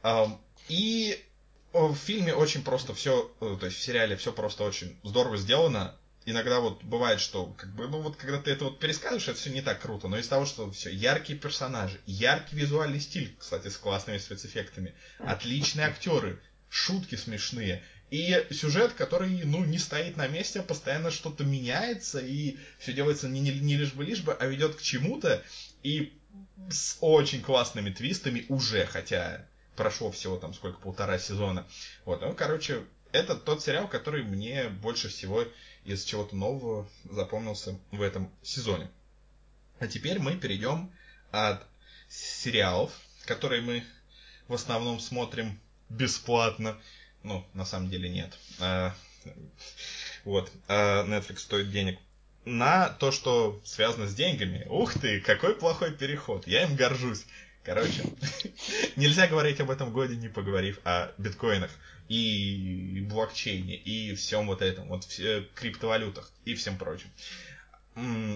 да. 0.03 0.39
И 0.69 1.25
в 1.73 1.95
фильме 1.95 2.35
очень 2.35 2.63
просто 2.63 2.95
все, 2.95 3.31
э, 3.41 3.57
то 3.59 3.67
есть 3.67 3.79
в 3.79 3.83
сериале 3.83 4.17
все 4.17 4.33
просто 4.33 4.65
очень 4.65 4.97
здорово 5.03 5.37
сделано. 5.37 5.97
Иногда 6.31 6.61
вот 6.61 6.85
бывает, 6.85 7.21
что 7.21 7.47
как 7.57 7.75
бы, 7.75 7.89
ну 7.89 8.01
вот 8.01 8.17
когда 8.17 8.41
ты 8.41 8.53
это 8.53 8.67
вот 8.67 8.79
пересказываешь, 8.79 9.27
это 9.27 9.39
все 9.39 9.51
не 9.51 9.63
так 9.63 9.81
круто, 9.81 10.07
но 10.07 10.17
из 10.17 10.29
того, 10.29 10.47
что 10.47 10.71
все 10.71 10.91
яркие 10.91 11.39
персонажи, 11.39 12.01
яркий 12.07 12.55
визуальный 12.55 13.01
стиль, 13.01 13.35
кстати, 13.39 13.69
с 13.69 13.77
классными 13.77 14.19
спецэффектами, 14.19 14.95
отличные 15.19 15.87
актеры, 15.87 16.41
шутки 16.69 17.17
смешные, 17.17 17.83
и 18.11 18.47
сюжет, 18.51 18.93
который, 18.93 19.43
ну, 19.45 19.65
не 19.65 19.79
стоит 19.79 20.17
на 20.17 20.29
месте, 20.29 20.61
а 20.61 20.63
постоянно 20.63 21.11
что-то 21.11 21.45
меняется, 21.45 22.21
и 22.21 22.59
все 22.79 22.93
делается 22.93 23.29
не, 23.29 23.41
не, 23.41 23.53
не 23.53 23.77
лишь 23.77 23.93
бы 23.93 24.05
лишь 24.05 24.23
бы, 24.23 24.33
а 24.33 24.47
ведет 24.47 24.77
к 24.77 24.83
чему-то, 24.83 25.43
и 25.83 26.13
с 26.71 26.97
очень 27.01 27.43
классными 27.43 27.91
твистами 27.91 28.47
уже, 28.49 28.87
хотя 28.87 29.47
прошло 29.77 30.13
всего 30.13 30.37
там 30.37 30.55
сколько, 30.55 30.81
полтора 30.81 31.19
сезона. 31.19 31.67
Вот, 32.05 32.21
ну, 32.21 32.35
короче, 32.35 32.85
это 33.13 33.35
тот 33.35 33.63
сериал, 33.63 33.89
который 33.89 34.23
мне 34.23 34.69
больше 34.69 35.09
всего 35.09 35.45
из 35.85 36.05
чего-то 36.05 36.37
нового 36.37 36.89
запомнился 37.05 37.79
в 37.91 38.03
этом 38.03 38.31
сезоне. 38.43 38.91
А 39.79 39.87
теперь 39.87 40.19
мы 40.19 40.37
перейдем 40.37 40.93
от 41.31 41.67
сериалов, 42.09 42.93
которые 43.25 43.63
мы 43.63 43.85
в 44.49 44.55
основном 44.55 45.01
смотрим 45.01 45.59
бесплатно. 45.89 46.81
Ну, 47.23 47.47
на 47.55 47.65
самом 47.65 47.91
деле 47.91 48.09
нет. 48.09 48.37
А, 48.59 48.95
вот. 50.25 50.51
А 50.69 51.05
Netflix 51.07 51.39
стоит 51.39 51.71
денег 51.71 51.99
на 52.45 52.89
то, 52.89 53.13
что 53.13 53.61
связано 53.65 54.07
с 54.07 54.15
деньгами. 54.15 54.67
Ух 54.69 54.95
ты, 54.95 55.21
какой 55.21 55.55
плохой 55.55 55.93
переход. 55.93 56.47
Я 56.47 56.65
им 56.65 56.77
горжусь. 56.77 57.25
Короче, 57.63 58.05
нельзя 58.97 59.27
говорить 59.27 59.61
об 59.61 59.71
этом 59.71 59.93
годе, 59.93 60.17
не 60.17 60.29
поговорив 60.29 60.81
о 60.85 61.13
биткоинах 61.19 61.71
и 62.09 63.07
блокчейне 63.09 63.77
и 63.77 64.15
всем 64.15 64.47
вот 64.47 64.63
этом, 64.63 64.89
вот 64.89 65.05
все, 65.05 65.47
криптовалютах 65.55 66.33
и 66.45 66.55
всем 66.55 66.79
прочем. 66.79 67.11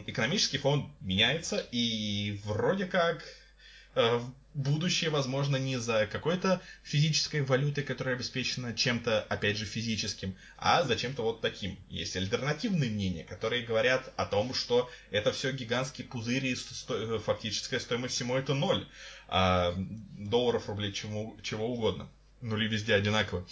Экономический 0.07 0.59
фон 0.59 0.93
меняется, 1.01 1.66
и 1.72 2.41
вроде 2.45 2.87
как 2.87 3.25
э, 3.95 4.20
будущее, 4.55 5.11
возможно, 5.11 5.57
не 5.57 5.79
за 5.79 6.07
какой-то 6.07 6.61
физической 6.83 7.43
валютой, 7.43 7.83
которая 7.83 8.14
обеспечена 8.14 8.75
чем-то, 8.75 9.22
опять 9.22 9.57
же, 9.59 9.64
физическим, 9.64 10.37
а 10.57 10.85
за 10.85 10.97
чем-то 10.97 11.22
вот 11.22 11.41
таким. 11.41 11.77
Есть 11.89 12.16
альтернативные 12.16 12.91
мнения, 12.91 13.25
которые 13.25 13.62
говорят 13.62 14.12
о 14.16 14.27
том, 14.27 14.55
что 14.55 14.89
это 15.11 15.33
все 15.33 15.53
гигантские 15.53 16.07
пузыри, 16.07 16.53
и 16.53 16.57
сто... 16.57 17.18
фактическая 17.18 17.81
стоимость 17.81 18.14
всему 18.14 18.37
это 18.37 18.55
ноль. 18.55 18.87
А 19.29 19.75
долларов, 20.18 20.68
рублей, 20.68 20.93
чему, 20.93 21.37
чего 21.43 21.66
угодно. 21.68 22.09
Нули 22.41 22.68
везде 22.68 22.95
одинаковые. 22.95 23.47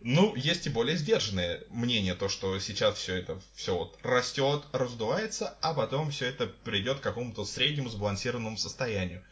Ну, 0.00 0.34
есть 0.34 0.66
и 0.66 0.70
более 0.70 0.96
сдержанное 0.96 1.62
мнение, 1.70 2.14
то, 2.14 2.28
что 2.28 2.58
сейчас 2.58 2.98
все 2.98 3.16
это 3.16 3.40
все 3.54 3.74
вот 3.74 3.98
растет, 4.02 4.64
раздувается, 4.72 5.56
а 5.62 5.72
потом 5.72 6.10
все 6.10 6.26
это 6.26 6.46
придет 6.46 6.98
к 6.98 7.02
какому-то 7.02 7.44
среднему 7.46 7.88
сбалансированному 7.88 8.58
состоянию. 8.58 9.24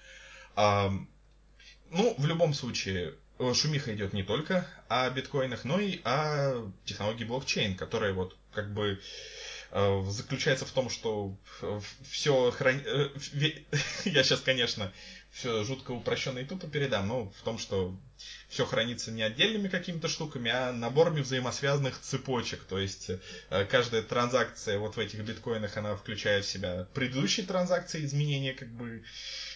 Ну, 1.93 2.15
в 2.17 2.25
любом 2.25 2.55
случае, 2.55 3.17
э, 3.39 3.53
шумиха 3.53 3.95
идет 3.95 4.15
не 4.15 4.23
только 4.23 4.67
о 4.89 5.11
биткоинах, 5.11 5.65
но 5.65 5.79
и 5.79 6.01
о 6.05 6.71
технологии 6.87 7.25
блокчейн, 7.25 7.77
которая 7.77 8.15
вот 8.15 8.35
как 8.51 8.73
бы 8.73 8.99
э, 9.73 10.05
заключается 10.09 10.65
в 10.65 10.71
том, 10.71 10.89
что 10.89 11.37
все 12.11 12.51
храни... 12.51 12.81
Э, 12.87 13.11
я 14.07 14.25
сейчас, 14.25 14.41
конечно, 14.41 14.91
все 15.33 15.65
жутко 15.65 15.93
упрощенно 15.93 16.39
и 16.39 16.45
тупо 16.45 16.67
передам. 16.69 17.09
Ну, 17.09 17.33
в 17.39 17.43
том, 17.43 17.59
что 17.59 17.97
все 18.53 18.67
хранится 18.67 19.11
не 19.11 19.23
отдельными 19.23 19.69
какими-то 19.69 20.09
штуками, 20.09 20.51
а 20.51 20.73
наборами 20.73 21.23
взаимосвязанных 21.23 21.99
цепочек. 21.99 22.63
То 22.65 22.79
есть 22.79 23.11
э, 23.49 23.65
каждая 23.65 24.03
транзакция 24.03 24.79
вот 24.79 24.97
в 24.97 25.01
этих 25.01 25.21
биткоинах, 25.21 25.75
она 25.79 25.97
включает 25.97 26.45
в 26.45 26.51
себя 26.51 26.87
предыдущие 26.93 27.47
транзакции, 27.47 28.05
изменения 28.05 28.53
как 28.53 28.69
бы 28.69 29.05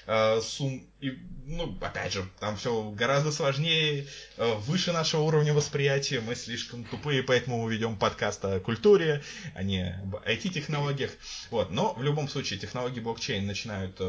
э, 0.07 0.41
сумм. 0.41 0.87
И, 1.01 1.11
ну, 1.45 1.77
опять 1.83 2.15
же, 2.15 2.27
там 2.41 2.57
все 2.57 2.91
гораздо 2.93 3.33
сложнее, 3.33 4.07
э, 4.39 4.55
выше 4.61 4.93
нашего 4.93 5.21
уровня 5.23 5.53
восприятия. 5.53 6.21
Мы 6.21 6.35
слишком 6.35 6.83
тупые, 6.85 7.23
поэтому 7.23 7.63
мы 7.63 7.71
ведем 7.71 7.99
подкаст 7.99 8.47
о 8.47 8.61
культуре, 8.61 9.23
а 9.55 9.63
не 9.63 9.93
об 10.05 10.17
IT-технологиях. 10.27 11.11
Вот. 11.51 11.71
Но 11.71 11.93
в 11.93 12.03
любом 12.03 12.31
случае 12.31 12.59
технологии 12.59 13.01
блокчейн 13.01 13.45
начинают 13.47 14.01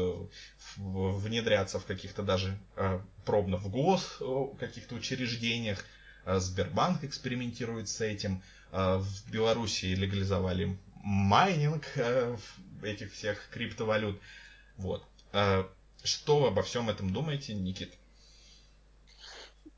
внедряться 0.76 1.78
в 1.78 1.84
каких-то 1.84 2.22
даже 2.22 2.56
пробно 3.28 3.58
в 3.58 3.68
гос 3.68 4.22
каких-то 4.58 4.94
учреждениях. 4.94 5.84
Сбербанк 6.24 7.04
экспериментирует 7.04 7.90
с 7.90 8.00
этим. 8.00 8.42
В 8.72 9.30
Беларуси 9.30 9.84
легализовали 9.84 10.78
майнинг 11.04 11.84
этих 12.82 13.12
всех 13.12 13.50
криптовалют. 13.50 14.18
Вот. 14.78 15.04
Что 16.02 16.46
обо 16.46 16.62
всем 16.62 16.88
этом 16.88 17.12
думаете, 17.12 17.52
Никит? 17.52 17.92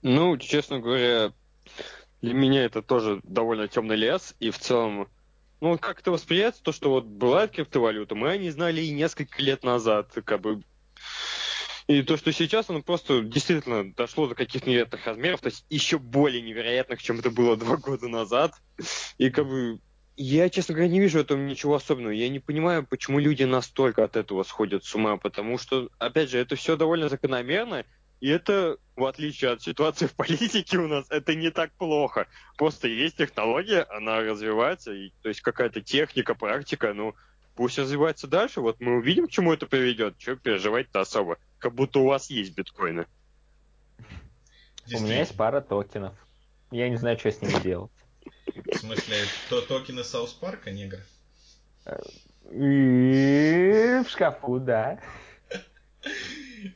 Ну, 0.02 0.36
честно 0.36 0.78
говоря, 0.78 1.32
для 2.22 2.34
меня 2.34 2.64
это 2.64 2.82
тоже 2.82 3.20
довольно 3.24 3.66
темный 3.66 3.96
лес, 3.96 4.36
и 4.38 4.50
в 4.50 4.58
целом, 4.60 5.08
ну, 5.60 5.76
как 5.76 6.00
это 6.00 6.12
восприятие, 6.12 6.62
то, 6.62 6.70
что 6.70 6.90
вот 6.90 7.04
была 7.04 7.48
криптовалюта, 7.48 8.14
мы 8.14 8.38
не 8.38 8.50
знали 8.50 8.80
и 8.80 8.92
несколько 8.92 9.42
лет 9.42 9.64
назад, 9.64 10.12
как 10.24 10.40
бы, 10.40 10.62
и 11.90 12.02
то, 12.02 12.16
что 12.16 12.32
сейчас 12.32 12.70
оно 12.70 12.82
просто 12.82 13.20
действительно 13.22 13.92
дошло 13.92 14.28
до 14.28 14.36
каких-то 14.36 14.68
невероятных 14.68 15.04
размеров, 15.06 15.40
то 15.40 15.48
есть 15.48 15.64
еще 15.70 15.98
более 15.98 16.40
невероятных, 16.40 17.02
чем 17.02 17.18
это 17.18 17.30
было 17.30 17.56
два 17.56 17.76
года 17.76 18.06
назад. 18.06 18.54
И 19.18 19.28
как 19.30 19.48
бы 19.48 19.80
я, 20.16 20.48
честно 20.50 20.74
говоря, 20.74 20.90
не 20.90 21.00
вижу 21.00 21.18
в 21.18 21.22
этом 21.22 21.46
ничего 21.46 21.74
особенного. 21.74 22.12
Я 22.12 22.28
не 22.28 22.38
понимаю, 22.38 22.86
почему 22.86 23.18
люди 23.18 23.42
настолько 23.42 24.04
от 24.04 24.16
этого 24.16 24.44
сходят 24.44 24.84
с 24.84 24.94
ума, 24.94 25.16
потому 25.16 25.58
что, 25.58 25.88
опять 25.98 26.30
же, 26.30 26.38
это 26.38 26.54
все 26.54 26.76
довольно 26.76 27.08
закономерно, 27.08 27.84
и 28.20 28.28
это, 28.28 28.76
в 28.94 29.04
отличие 29.04 29.50
от 29.50 29.62
ситуации 29.62 30.06
в 30.06 30.14
политике 30.14 30.78
у 30.78 30.86
нас, 30.86 31.06
это 31.10 31.34
не 31.34 31.50
так 31.50 31.72
плохо. 31.72 32.28
Просто 32.56 32.86
есть 32.86 33.16
технология, 33.16 33.82
она 33.90 34.20
развивается, 34.20 34.92
и, 34.92 35.10
то 35.22 35.28
есть 35.28 35.40
какая-то 35.40 35.80
техника, 35.80 36.34
практика, 36.34 36.92
ну, 36.94 37.16
пусть 37.60 37.76
развивается 37.76 38.26
дальше, 38.26 38.62
вот 38.62 38.80
мы 38.80 38.96
увидим, 38.96 39.28
к 39.28 39.30
чему 39.30 39.52
это 39.52 39.66
приведет. 39.66 40.16
Чего 40.16 40.34
переживать-то 40.36 41.00
особо? 41.00 41.36
Как 41.58 41.74
будто 41.74 41.98
у 41.98 42.06
вас 42.06 42.30
есть 42.30 42.54
биткоины. 42.54 43.04
У 44.94 45.00
меня 45.00 45.18
есть 45.18 45.36
пара 45.36 45.60
токенов. 45.60 46.14
Я 46.70 46.88
не 46.88 46.96
знаю, 46.96 47.18
что 47.18 47.30
с 47.30 47.42
ними 47.42 47.62
делать. 47.62 47.90
В 48.46 48.78
смысле, 48.78 49.14
то 49.50 49.60
токены 49.60 50.04
Саус 50.04 50.32
Парка, 50.32 50.70
негр? 50.70 51.00
И 52.50 54.00
в 54.06 54.08
шкафу, 54.08 54.58
да. 54.58 54.98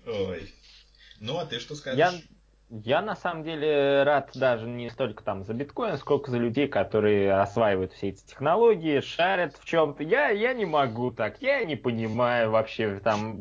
Ой. 0.04 0.54
Ну, 1.18 1.38
а 1.38 1.46
ты 1.46 1.60
что 1.60 1.76
скажешь? 1.76 1.98
Я, 1.98 2.12
я 2.82 3.02
на 3.02 3.14
самом 3.14 3.44
деле 3.44 4.02
рад 4.02 4.30
даже 4.34 4.66
не 4.66 4.90
столько 4.90 5.22
там 5.22 5.44
за 5.44 5.54
биткоин, 5.54 5.96
сколько 5.96 6.30
за 6.30 6.38
людей, 6.38 6.66
которые 6.66 7.32
осваивают 7.34 7.92
все 7.92 8.08
эти 8.08 8.24
технологии, 8.26 9.00
шарят 9.00 9.54
в 9.56 9.64
чем-то. 9.64 10.02
Я, 10.02 10.30
я 10.30 10.52
не 10.54 10.66
могу 10.66 11.12
так, 11.12 11.40
я 11.40 11.64
не 11.64 11.76
понимаю 11.76 12.50
вообще 12.50 12.98
там 12.98 13.36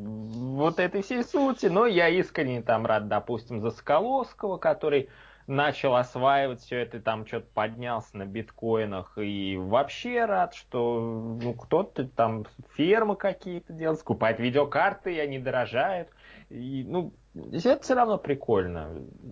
вот 0.55 0.79
этой 0.79 1.01
всей 1.01 1.23
сути, 1.23 1.65
но 1.65 1.87
я 1.87 2.09
искренне 2.09 2.61
там 2.61 2.85
рад, 2.85 3.07
допустим, 3.07 3.59
за 3.61 3.71
Скаловского, 3.71 4.57
который 4.57 5.09
начал 5.47 5.95
осваивать 5.95 6.61
все 6.61 6.81
это, 6.81 7.01
там 7.01 7.25
что-то 7.25 7.47
поднялся 7.53 8.15
на 8.15 8.25
биткоинах. 8.25 9.17
И 9.17 9.57
вообще 9.57 10.25
рад, 10.25 10.53
что 10.53 11.37
ну, 11.41 11.53
кто-то 11.53 12.07
там 12.07 12.45
фермы 12.75 13.15
какие-то 13.15 13.73
делает, 13.73 13.99
скупает 13.99 14.39
видеокарты, 14.39 15.15
и 15.15 15.19
они 15.19 15.39
дорожают. 15.39 16.09
И, 16.49 16.85
ну, 16.87 17.13
это 17.35 17.79
все 17.81 17.95
равно 17.95 18.17
прикольно. 18.17 18.91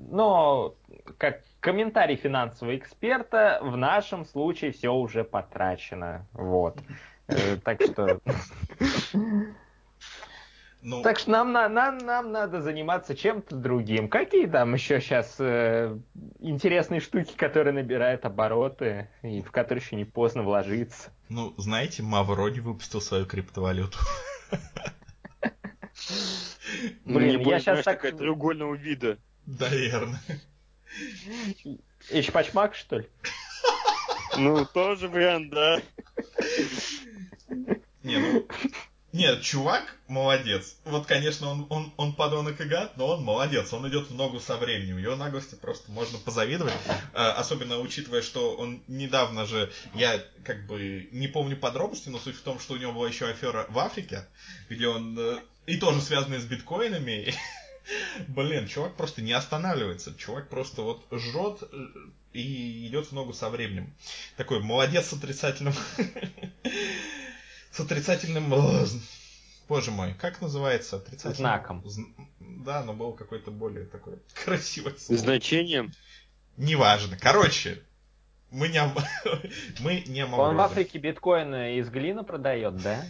Но 0.10 0.76
как 1.18 1.42
комментарий 1.60 2.16
финансового 2.16 2.76
эксперта, 2.76 3.60
в 3.62 3.78
нашем 3.78 4.26
случае 4.26 4.72
все 4.72 4.94
уже 4.94 5.24
потрачено. 5.24 6.26
Вот. 6.34 6.80
Э, 7.28 7.58
так 7.64 7.82
что... 7.82 8.20
Ну... 10.84 11.04
Так 11.04 11.20
что 11.20 11.30
нам, 11.30 11.52
нам, 11.52 12.00
нам 12.00 12.32
надо 12.32 12.60
заниматься 12.60 13.16
чем-то 13.16 13.56
другим. 13.56 14.10
Какие 14.10 14.48
там 14.48 14.74
еще 14.74 15.00
сейчас 15.00 15.36
э, 15.38 15.96
интересные 16.40 17.00
штуки, 17.00 17.36
которые 17.38 17.72
набирают 17.72 18.26
обороты 18.26 19.08
и 19.22 19.44
в 19.44 19.52
которые 19.52 19.84
еще 19.84 19.96
не 19.96 20.06
поздно 20.06 20.42
вложиться? 20.42 21.12
Ну, 21.30 21.54
знаете, 21.58 22.02
Мавроди 22.02 22.62
выпустил 22.62 23.00
свою 23.00 23.28
криптовалюту. 23.28 24.00
Блин, 27.06 27.42
я 27.42 27.60
сейчас 27.60 27.84
так... 27.84 27.98
такая 27.98 28.12
треугольного 28.14 28.76
вида. 28.76 29.18
Наверное. 29.46 30.22
Эчпачмак, 32.10 32.76
что 32.76 33.00
ли? 33.00 33.10
Ну, 34.38 34.66
тоже 34.66 35.08
вариант, 35.08 35.50
да. 35.50 35.82
Не, 38.04 38.18
ну, 38.18 38.48
нет, 39.14 39.42
чувак 39.42 39.98
молодец. 40.08 40.78
Вот, 40.86 41.06
конечно, 41.06 41.50
он, 41.50 41.68
он, 41.70 41.94
он 41.98 42.14
подонок 42.14 42.62
и 42.62 42.64
гад, 42.64 42.96
но 42.96 43.08
он 43.08 43.24
молодец. 43.24 43.74
Он 43.74 43.88
идет 43.90 44.10
в 44.10 44.16
ногу 44.16 44.40
со 44.40 44.56
временем. 44.56 44.98
Его 44.98 45.18
наглости 45.18 45.56
просто 45.56 45.92
можно 45.92 46.18
позавидовать. 46.18 46.74
А, 47.14 47.34
особенно 47.34 47.80
учитывая, 47.80 48.22
что 48.22 48.56
он 48.56 48.82
недавно 48.88 49.46
же, 49.46 49.70
я 49.94 50.24
как 50.46 50.66
бы 50.66 51.10
не 51.12 51.28
помню 51.28 51.58
подробности, 51.58 52.08
но 52.08 52.20
суть 52.20 52.38
в 52.38 52.42
том, 52.42 52.60
что 52.60 52.74
у 52.74 52.78
него 52.78 52.94
была 52.94 53.10
еще 53.10 53.28
афера 53.28 53.66
в 53.70 53.78
Африке, 53.80 54.26
где 54.70 54.88
он 54.88 55.18
э, 55.20 55.40
и 55.72 55.78
тоже 55.78 56.02
связанная 56.02 56.40
с 56.40 56.46
биткоинами. 56.46 57.34
Блин, 58.28 58.68
чувак 58.68 58.96
просто 58.96 59.22
не 59.22 59.32
останавливается. 59.32 60.14
Чувак 60.18 60.50
просто 60.50 60.82
вот 60.82 61.06
жрет 61.12 61.64
э, 61.72 61.86
и 62.34 62.88
идет 62.88 63.08
в 63.08 63.12
ногу 63.14 63.34
со 63.34 63.50
временем. 63.50 63.94
Такой 64.36 64.62
молодец 64.62 65.08
с 65.08 65.14
отрицательным 65.14 65.74
с 67.72 67.80
отрицательным... 67.80 68.54
Боже 69.70 69.92
мой, 69.92 70.14
как 70.14 70.42
называется 70.42 70.98
отрицательным... 70.98 71.36
Знаком. 71.36 71.86
Да, 72.40 72.84
но 72.84 72.94
был 72.94 73.14
какой-то 73.14 73.52
более 73.52 73.86
такой 73.86 74.20
красивый 74.46 74.98
слово. 75.00 75.22
Значением? 75.22 75.94
Неважно. 76.58 77.18
Короче, 77.18 77.82
мы 78.50 78.68
не, 78.68 78.82
мы 79.80 80.04
не 80.06 80.26
Он 80.26 80.58
в 80.58 80.60
Африке 80.60 81.00
биткоины 81.00 81.78
из 81.78 81.90
глины 81.90 82.24
продает, 82.24 82.76
да? 82.82 83.06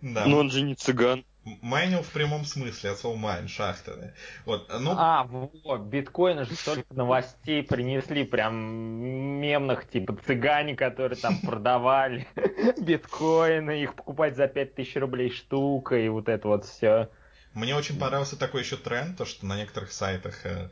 Да. 0.00 0.26
Но 0.26 0.38
он 0.38 0.50
же 0.50 0.62
не 0.62 0.74
цыган. 0.74 1.24
Майнил 1.44 2.02
в 2.02 2.10
прямом 2.10 2.44
смысле, 2.44 2.90
от 2.90 2.98
слова 2.98 3.16
майн, 3.16 3.48
шахта. 3.48 4.14
Вот, 4.44 4.70
ну... 4.78 4.94
А, 4.96 5.24
вот, 5.24 5.80
биткоины 5.80 6.44
же 6.44 6.54
столько 6.54 6.94
новостей 6.94 7.64
принесли, 7.64 8.22
прям 8.24 8.54
мемных, 9.40 9.88
типа 9.88 10.16
цыгане, 10.24 10.76
которые 10.76 11.18
там 11.18 11.40
продавали 11.42 12.28
биткоины, 12.80 13.82
их 13.82 13.94
покупать 13.94 14.36
за 14.36 14.46
5000 14.46 14.96
рублей 14.96 15.30
штука, 15.30 15.96
и 15.96 16.08
вот 16.08 16.28
это 16.28 16.46
вот 16.46 16.64
все. 16.64 17.08
Мне 17.54 17.74
очень 17.74 17.98
понравился 17.98 18.38
такой 18.38 18.62
еще 18.62 18.76
тренд, 18.76 19.18
то, 19.18 19.24
что 19.24 19.44
на 19.44 19.56
некоторых 19.56 19.92
сайтах 19.92 20.46
э, 20.46 20.70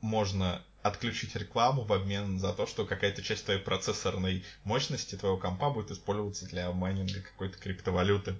можно 0.00 0.62
отключить 0.82 1.36
рекламу 1.36 1.82
в 1.82 1.92
обмен 1.92 2.38
за 2.38 2.52
то, 2.52 2.66
что 2.66 2.84
какая-то 2.84 3.22
часть 3.22 3.44
твоей 3.44 3.60
процессорной 3.60 4.44
мощности 4.64 5.16
твоего 5.16 5.38
компа 5.38 5.70
будет 5.70 5.90
использоваться 5.90 6.46
для 6.46 6.70
майнинга 6.72 7.20
какой-то 7.20 7.58
криптовалюты. 7.58 8.36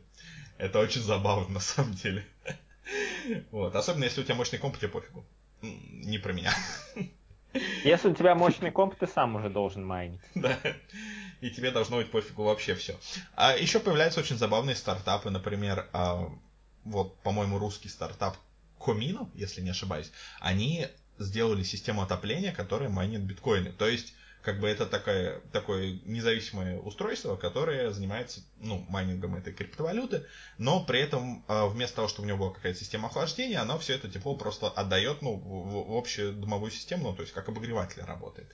Это 0.59 0.78
очень 0.80 1.03
забавно, 1.03 1.49
на 1.55 1.61
самом 1.61 1.95
деле. 1.95 2.26
Вот. 3.51 3.74
Особенно, 3.74 4.05
если 4.05 4.20
у 4.20 4.24
тебя 4.24 4.34
мощный 4.34 4.59
комп, 4.59 4.76
тебе 4.78 4.88
пофигу. 4.88 5.24
Не 5.62 6.18
про 6.18 6.32
меня. 6.32 6.53
Если 7.84 8.09
у 8.09 8.14
тебя 8.14 8.34
мощный 8.34 8.70
комп, 8.72 8.97
ты 8.97 9.07
сам 9.07 9.36
уже 9.36 9.49
должен 9.49 9.84
майнить. 9.84 10.20
Да. 10.34 10.59
И 11.40 11.51
тебе 11.51 11.70
должно 11.70 11.99
быть 11.99 12.11
пофигу 12.11 12.45
вообще 12.45 12.74
все. 12.74 12.99
А 13.34 13.57
еще 13.57 13.78
появляются 13.78 14.20
очень 14.20 14.38
забавные 14.38 14.74
стартапы, 14.74 15.30
например, 15.30 15.88
а, 15.93 16.28
вот, 16.84 17.18
по-моему, 17.22 17.59
русский 17.59 17.88
стартап 17.88 18.36
Комино, 18.78 19.30
если 19.34 19.61
не 19.61 19.70
ошибаюсь, 19.70 20.11
они 20.40 20.88
сделали 21.19 21.63
систему 21.63 22.03
отопления, 22.03 22.53
которая 22.53 22.89
майнит 22.89 23.23
биткоины. 23.23 23.73
То 23.73 23.89
есть 23.89 24.15
как 24.43 24.59
бы 24.59 24.69
это 24.69 24.87
такое, 24.87 25.41
такое 25.53 26.01
независимое 26.05 26.79
устройство, 26.79 27.37
которое 27.37 27.93
занимается 27.93 28.41
ну, 28.59 28.85
майнингом 28.89 29.37
этой 29.37 29.53
криптовалюты, 29.53 30.27
но 30.59 30.85
при 30.85 31.01
этом 31.01 31.45
а, 31.47 31.67
вместо 31.67 31.97
того, 31.97 32.09
чтобы 32.09 32.27
у 32.27 32.29
него 32.29 32.39
была 32.39 32.51
какая-то 32.51 32.79
система 32.79 33.09
охлаждения, 33.09 33.61
оно 33.61 33.79
все 33.79 33.95
это 33.95 34.11
тепло 34.11 34.35
просто 34.35 34.69
отдает 34.69 35.23
ну, 35.23 35.37
в, 35.37 35.93
в 35.93 35.97
общую 35.97 36.33
домовую 36.33 36.73
систему, 36.73 37.11
ну, 37.11 37.15
то 37.15 37.23
есть 37.23 37.33
как 37.33 37.49
обогреватель 37.49 38.03
работает. 38.03 38.49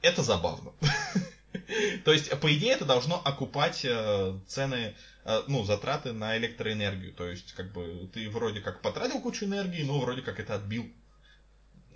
Это 0.00 0.22
забавно. 0.22 0.72
То 2.04 2.12
есть, 2.12 2.30
по 2.40 2.52
идее, 2.52 2.72
это 2.72 2.84
должно 2.84 3.20
окупать 3.22 3.84
э, 3.84 4.38
цены, 4.46 4.94
э, 5.24 5.42
ну, 5.48 5.64
затраты 5.64 6.12
на 6.12 6.36
электроэнергию. 6.38 7.12
То 7.12 7.28
есть, 7.28 7.52
как 7.52 7.72
бы, 7.72 8.10
ты 8.12 8.28
вроде 8.30 8.60
как 8.60 8.80
потратил 8.80 9.20
кучу 9.20 9.44
энергии, 9.44 9.82
но 9.82 10.00
вроде 10.00 10.22
как 10.22 10.40
это 10.40 10.54
отбил. 10.54 10.90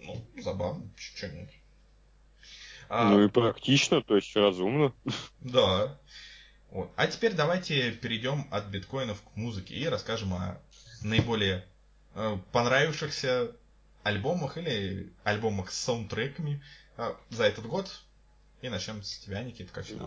Ну, 0.07 0.25
забавно, 0.41 0.89
что 0.97 1.29
нет. 1.29 1.51
А, 2.89 3.11
ну 3.11 3.25
и 3.25 3.29
практично, 3.29 4.03
то 4.03 4.17
есть 4.17 4.35
разумно. 4.37 4.93
Да. 5.41 5.99
Вот. 6.71 6.91
А 6.97 7.07
теперь 7.07 7.35
давайте 7.35 7.93
перейдем 7.93 8.47
от 8.51 8.67
биткоинов 8.67 9.21
к 9.23 9.37
музыке 9.37 9.75
и 9.75 9.87
расскажем 9.87 10.35
о 10.35 10.61
наиболее 11.03 11.65
э, 12.15 12.39
понравившихся 12.53 13.53
альбомах 14.03 14.57
или 14.57 15.13
альбомах 15.25 15.71
с 15.71 15.79
саундтреками 15.79 16.63
э, 16.97 17.15
за 17.31 17.45
этот 17.45 17.67
год. 17.67 18.03
И 18.63 18.69
начнем 18.69 19.03
с 19.03 19.19
тебя, 19.19 19.43
Никита, 19.43 19.73
как 19.73 19.85
всегда. 19.85 20.07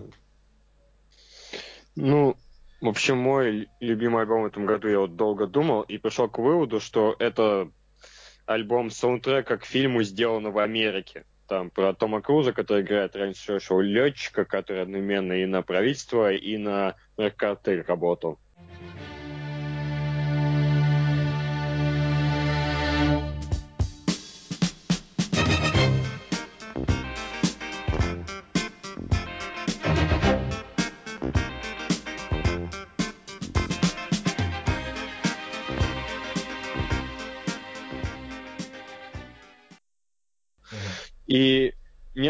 Ну, 1.95 2.37
в 2.81 2.87
общем, 2.87 3.17
мой 3.17 3.69
любимый 3.79 4.21
альбом 4.21 4.43
в 4.43 4.45
этом 4.45 4.65
году 4.65 4.87
я 4.87 4.99
вот 4.99 5.15
долго 5.15 5.47
думал 5.47 5.81
и 5.81 5.97
пришел 5.97 6.29
к 6.29 6.37
выводу, 6.37 6.79
что 6.79 7.15
это 7.19 7.69
альбом 8.49 8.89
саундтрека 8.89 9.57
к 9.57 9.65
фильму 9.65 10.01
сделано 10.01 10.49
в 10.49 10.57
Америке 10.57 11.25
там 11.47 11.69
про 11.71 11.93
Тома 11.93 12.21
Круза, 12.21 12.53
который 12.53 12.83
играет 12.83 13.15
раньше 13.15 13.59
шоу 13.59 13.81
летчика, 13.81 14.45
который 14.45 14.83
одновременно 14.83 15.33
и 15.33 15.45
на 15.45 15.63
правительство, 15.63 16.31
и 16.31 16.57
на 16.57 16.95
наркотель 17.17 17.81
работал. 17.81 18.39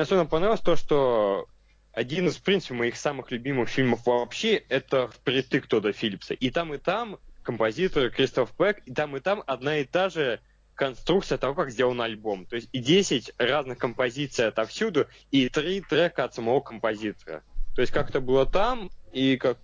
Особенно 0.10 0.26
понравилось 0.26 0.62
то, 0.62 0.76
что 0.76 1.48
один 1.94 2.28
из, 2.28 2.38
в 2.38 2.42
принципе, 2.42 2.74
моих 2.74 2.96
самых 2.96 3.30
любимых 3.30 3.70
фильмов 3.70 4.08
вообще— 4.08 4.56
это 4.70 5.08
«Впритык» 5.08 5.68
Тодда 5.68 5.94
Филлипса. 5.94 6.34
И 6.34 6.50
там, 6.50 6.74
и 6.74 6.80
там 6.80 7.20
композитор 7.44 8.10
Кристоф 8.10 8.50
Пэк, 8.58 8.82
и 8.88 8.94
там, 8.94 9.16
и 9.16 9.20
там 9.20 9.44
одна 9.46 9.78
и 9.78 9.86
та 9.86 10.10
же 10.10 10.40
конструкция 10.74 11.38
того, 11.38 11.54
как 11.54 11.70
сделан 11.70 12.02
альбом. 12.02 12.48
То 12.48 12.56
есть 12.56 12.70
и 12.72 12.80
10 12.80 13.34
разных 13.38 13.78
композиций 13.78 14.48
отовсюду, 14.48 15.06
и 15.30 15.48
три 15.48 15.82
трека 15.82 16.24
от 16.24 16.34
самого 16.34 16.62
композитора. 16.62 17.44
То 17.76 17.82
есть 17.82 17.94
как 17.94 18.10
это 18.10 18.20
было 18.20 18.48
там, 18.48 18.90
и 19.14 19.38
как 19.38 19.60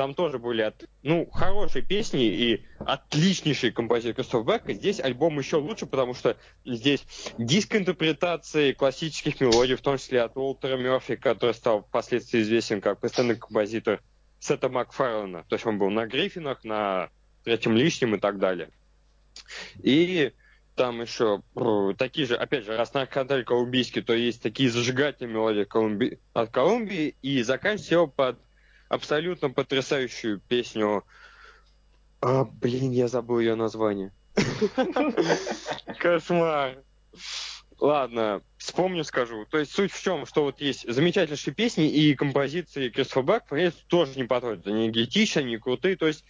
там 0.00 0.14
тоже 0.14 0.38
были 0.38 0.62
от, 0.62 0.82
ну, 1.02 1.28
хорошие 1.30 1.84
песни 1.84 2.24
и 2.24 2.64
отличнейший 2.78 3.70
композитор 3.70 4.14
Кристоф. 4.14 4.48
Здесь 4.66 4.98
альбом 4.98 5.38
еще 5.38 5.56
лучше, 5.56 5.84
потому 5.84 6.14
что 6.14 6.38
здесь 6.64 7.04
диск-интерпретации 7.36 8.72
классических 8.72 9.38
мелодий, 9.42 9.74
в 9.74 9.82
том 9.82 9.98
числе 9.98 10.22
от 10.22 10.38
Уолтера 10.38 10.78
Мерфи, 10.78 11.16
который 11.16 11.52
стал 11.52 11.82
впоследствии 11.82 12.40
известен 12.40 12.80
как 12.80 12.98
постоянный 12.98 13.36
композитор 13.36 14.00
Сета 14.38 14.70
Макфарлена. 14.70 15.44
То 15.46 15.56
есть 15.56 15.66
он 15.66 15.78
был 15.78 15.90
на 15.90 16.06
Гриффинах, 16.06 16.64
на 16.64 17.10
Третьем 17.44 17.76
лишнем 17.76 18.14
и 18.14 18.18
так 18.18 18.38
далее. 18.38 18.70
И 19.82 20.32
там 20.76 21.02
еще 21.02 21.42
такие 21.98 22.26
же, 22.26 22.36
опять 22.36 22.64
же, 22.64 22.74
раз 22.74 22.94
наркотель 22.94 23.44
колумбийский, 23.44 24.00
то 24.00 24.14
есть 24.14 24.42
такие 24.42 24.70
зажигательные 24.70 25.34
мелодии 25.34 25.64
Колумби... 25.64 26.18
от 26.32 26.48
Колумбии, 26.48 27.16
и 27.20 27.42
заканчивается 27.42 27.94
его 27.96 28.06
под 28.06 28.38
абсолютно 28.90 29.48
потрясающую 29.48 30.40
песню. 30.40 31.04
А, 32.20 32.44
блин, 32.44 32.90
я 32.90 33.08
забыл 33.08 33.38
ее 33.38 33.54
название. 33.54 34.12
Кошмар. 35.98 36.82
Ладно, 37.78 38.42
вспомню, 38.58 39.04
скажу. 39.04 39.46
То 39.46 39.58
есть 39.58 39.72
суть 39.72 39.92
в 39.92 40.02
чем, 40.02 40.26
что 40.26 40.42
вот 40.42 40.60
есть 40.60 40.86
замечательнейшие 40.92 41.54
песни 41.54 41.88
и 41.88 42.14
композиции 42.14 42.90
Кристофа 42.90 43.22
Бак, 43.22 43.52
тоже 43.86 44.12
не 44.16 44.24
подходят. 44.24 44.66
Они 44.66 44.90
гетичные, 44.90 45.44
они 45.44 45.56
крутые. 45.56 45.96
То 45.96 46.06
есть 46.06 46.24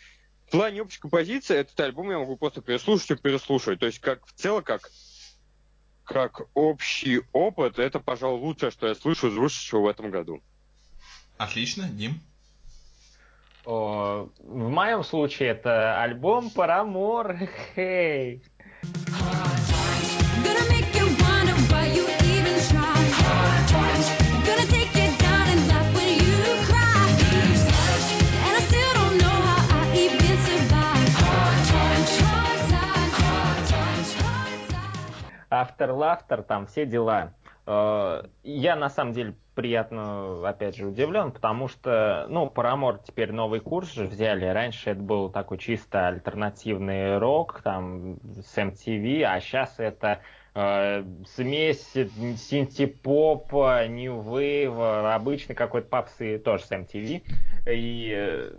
в 0.46 0.50
плане 0.52 0.82
общей 0.82 1.00
композиции 1.00 1.56
этот 1.56 1.80
альбом 1.80 2.10
я 2.10 2.18
могу 2.18 2.36
просто 2.36 2.60
переслушать 2.60 3.10
и 3.10 3.16
переслушать. 3.16 3.80
То 3.80 3.86
есть 3.86 3.98
как 3.98 4.24
в 4.26 4.32
целом, 4.34 4.62
как 4.62 4.88
как 6.04 6.42
общий 6.54 7.22
опыт, 7.32 7.78
это, 7.78 8.00
пожалуй, 8.00 8.40
лучшее, 8.40 8.72
что 8.72 8.88
я 8.88 8.96
слышу 8.96 9.28
из 9.28 9.34
вышедшего 9.34 9.82
в 9.82 9.88
этом 9.88 10.10
году. 10.10 10.42
Отлично, 11.38 11.88
Дим. 11.88 12.20
О, 13.70 14.28
в 14.42 14.68
моем 14.68 15.04
случае 15.04 15.50
это 15.50 16.02
альбом 16.02 16.50
Парамор. 16.50 17.36
Хей. 17.76 18.42
Автор 35.48 35.92
Лафтер, 35.92 36.42
там 36.42 36.66
все 36.66 36.86
дела. 36.86 37.34
Э, 37.70 38.24
я 38.42 38.74
на 38.74 38.90
самом 38.90 39.12
деле 39.12 39.36
приятно, 39.54 40.48
опять 40.48 40.76
же, 40.76 40.86
удивлен, 40.86 41.30
потому 41.30 41.68
что, 41.68 42.26
ну, 42.28 42.50
Парамор 42.50 42.98
теперь 42.98 43.30
новый 43.30 43.60
курс 43.60 43.92
же 43.92 44.06
взяли. 44.06 44.44
Раньше 44.46 44.90
это 44.90 45.00
был 45.00 45.30
такой 45.30 45.58
чисто 45.58 46.08
альтернативный 46.08 47.18
рок, 47.18 47.60
там, 47.62 48.18
с 48.42 48.56
MTV, 48.56 49.22
а 49.22 49.40
сейчас 49.40 49.78
это 49.78 50.20
э, 50.54 51.04
смесь 51.28 51.92
синтепопа, 51.92 53.86
New 53.86 54.20
Wave, 54.20 55.12
обычный 55.12 55.54
какой-то 55.54 55.88
попсы 55.88 56.38
тоже 56.38 56.64
с 56.64 56.72
MTV. 56.72 57.22
И 57.70 58.12
э, 58.12 58.52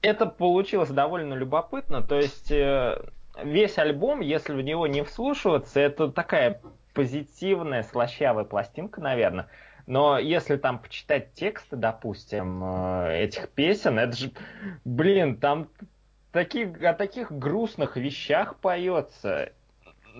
это 0.00 0.26
получилось 0.26 0.90
довольно 0.90 1.34
любопытно. 1.34 2.02
То 2.02 2.18
есть 2.18 2.52
э, 2.52 3.02
весь 3.42 3.78
альбом, 3.78 4.20
если 4.20 4.52
в 4.52 4.60
него 4.60 4.86
не 4.86 5.02
вслушиваться, 5.02 5.80
это 5.80 6.12
такая 6.12 6.60
позитивная, 6.94 7.82
слащавая 7.82 8.44
пластинка, 8.44 9.00
наверное. 9.00 9.48
Но 9.86 10.18
если 10.18 10.56
там 10.56 10.78
почитать 10.78 11.34
тексты, 11.34 11.76
допустим, 11.76 12.62
э, 12.64 13.24
этих 13.24 13.50
песен, 13.50 13.98
это 13.98 14.16
же, 14.16 14.32
блин, 14.84 15.36
там 15.36 15.68
такие, 16.32 16.66
о 16.66 16.94
таких 16.94 17.30
грустных 17.30 17.96
вещах 17.96 18.56
поется. 18.56 19.52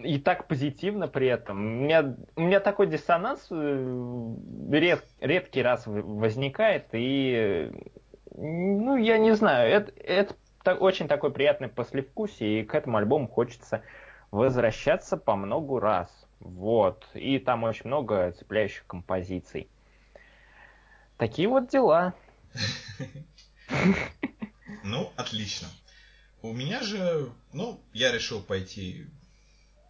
И 0.03 0.19
так 0.19 0.49
позитивно 0.49 1.07
при 1.07 1.29
этом. 1.29 1.57
У 1.59 1.85
меня, 1.85 2.17
у 2.37 2.41
меня 2.43 2.61
такой 2.61 2.89
диссонанс 2.89 3.47
э, 3.51 4.35
ред, 4.71 5.05
редкий 5.21 5.63
раз 5.63 5.85
возникает, 5.87 6.89
и 6.93 7.71
ну, 8.37 8.97
я 8.97 9.19
не 9.19 9.35
знаю, 9.35 9.71
это, 9.71 9.93
это 10.01 10.35
очень 10.75 11.09
такой 11.09 11.31
приятный 11.31 11.69
послевкусие, 11.69 12.61
и 12.61 12.65
к 12.65 12.75
этому 12.75 12.99
альбому 12.99 13.29
хочется 13.29 13.83
возвращаться 14.31 15.17
по 15.17 15.37
многу 15.37 15.79
раз. 15.79 16.24
Вот. 16.45 17.09
И 17.15 17.39
там 17.39 17.65
очень 17.65 17.87
много 17.87 18.31
цепляющих 18.33 18.87
композиций. 18.87 19.69
Такие 21.17 21.49
вот 21.49 21.69
дела. 21.69 22.15
Ну, 24.83 25.11
отлично. 25.17 25.69
У 26.43 26.53
меня 26.53 26.83
же, 26.83 27.31
ну, 27.55 27.81
я 27.95 28.13
решил 28.13 28.43
пойти 28.43 29.07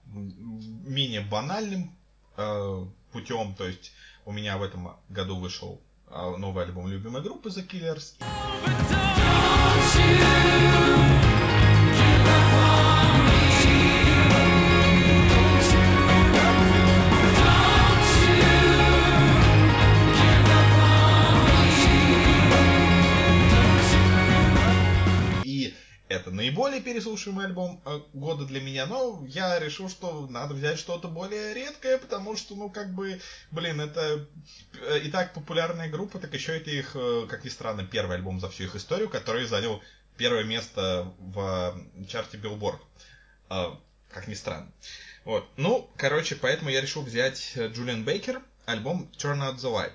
менее 0.07 1.21
банальным 1.21 1.97
э, 2.37 2.85
путем, 3.11 3.55
то 3.57 3.67
есть 3.67 3.93
у 4.25 4.31
меня 4.31 4.57
в 4.57 4.63
этом 4.63 4.97
году 5.09 5.37
вышел 5.37 5.81
э, 6.09 6.37
новый 6.39 6.65
альбом 6.65 6.87
любимой 6.87 7.23
группы 7.23 7.49
The 7.49 7.67
Killers. 7.69 8.15
это 10.65 11.14
наиболее 26.55 26.81
переслушиваемый 26.81 27.47
альбом 27.47 27.83
э, 27.85 28.01
года 28.13 28.45
для 28.45 28.61
меня, 28.61 28.87
но 28.87 29.25
я 29.27 29.59
решил, 29.59 29.89
что 29.89 30.29
надо 30.29 30.55
взять 30.55 30.79
что-то 30.79 31.09
более 31.09 31.53
редкое, 31.53 31.99
потому 31.99 32.37
что, 32.37 32.55
ну, 32.55 32.71
как 32.71 32.95
бы, 32.95 33.21
блин, 33.51 33.81
это 33.81 34.29
э, 34.81 35.01
и 35.01 35.11
так 35.11 35.35
популярная 35.35 35.91
группа, 35.91 36.21
так 36.21 36.33
еще 36.33 36.57
это 36.57 36.71
их, 36.71 36.93
э, 36.95 37.27
как 37.29 37.45
ни 37.45 37.49
странно, 37.49 37.85
первый 37.85 38.17
альбом 38.19 38.39
за 38.39 38.49
всю 38.49 38.65
их 38.65 38.77
историю, 38.77 39.09
который 39.09 39.47
занял 39.47 39.83
первое 40.17 40.45
место 40.45 41.13
в 41.19 41.77
чарте 42.09 42.39
Billboard. 42.39 42.79
Как 43.49 44.29
ни 44.29 44.35
странно. 44.35 44.71
Вот. 45.25 45.45
Ну, 45.57 45.91
короче, 45.97 46.37
поэтому 46.37 46.71
я 46.71 46.81
решил 46.81 47.03
взять 47.03 47.55
Джулиан 47.57 48.05
Бейкер, 48.05 48.41
альбом 48.65 49.11
Turn 49.19 49.41
Out 49.41 49.57
the 49.57 49.73
Light. 49.73 49.93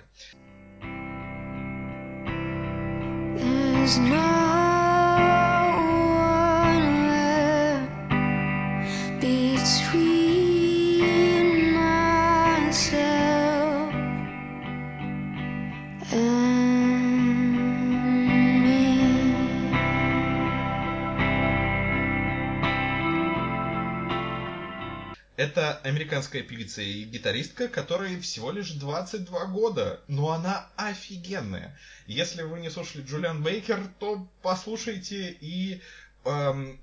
There's 3.39 3.97
no 3.97 4.78
Это 25.39 25.77
американская 25.83 26.41
певица 26.41 26.81
и 26.81 27.03
гитаристка, 27.03 27.67
которой 27.67 28.19
всего 28.19 28.51
лишь 28.51 28.71
22 28.71 29.45
года, 29.45 30.01
но 30.07 30.31
она 30.31 30.67
офигенная. 30.77 31.77
Если 32.07 32.41
вы 32.41 32.59
не 32.59 32.71
слушали 32.71 33.03
Джулиан 33.03 33.43
Бейкер, 33.43 33.79
то 33.99 34.27
послушайте 34.41 35.37
и 35.39 35.79
эм, 36.25 36.79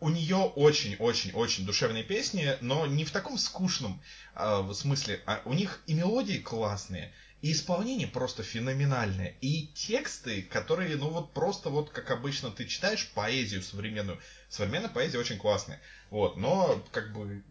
у 0.00 0.08
нее 0.08 0.36
очень-очень-очень 0.36 1.66
душевные 1.66 2.02
песни, 2.02 2.56
но 2.60 2.86
не 2.86 3.04
в 3.04 3.10
таком 3.10 3.38
скучном 3.38 4.00
э, 4.34 4.72
смысле. 4.74 5.20
А 5.26 5.42
у 5.44 5.52
них 5.52 5.82
и 5.86 5.94
мелодии 5.94 6.38
классные, 6.38 7.12
и 7.42 7.52
исполнение 7.52 8.06
просто 8.06 8.42
феноменальное, 8.42 9.34
и 9.40 9.68
тексты, 9.68 10.42
которые, 10.42 10.96
ну 10.96 11.08
вот 11.08 11.32
просто 11.32 11.70
вот 11.70 11.90
как 11.90 12.10
обычно 12.10 12.50
ты 12.50 12.66
читаешь 12.66 13.10
поэзию 13.14 13.62
современную. 13.62 14.18
Современная 14.48 14.90
поэзия 14.90 15.18
очень 15.18 15.38
классная. 15.38 15.80
Вот, 16.10 16.36
но 16.36 16.84
как 16.92 17.12
бы 17.12 17.42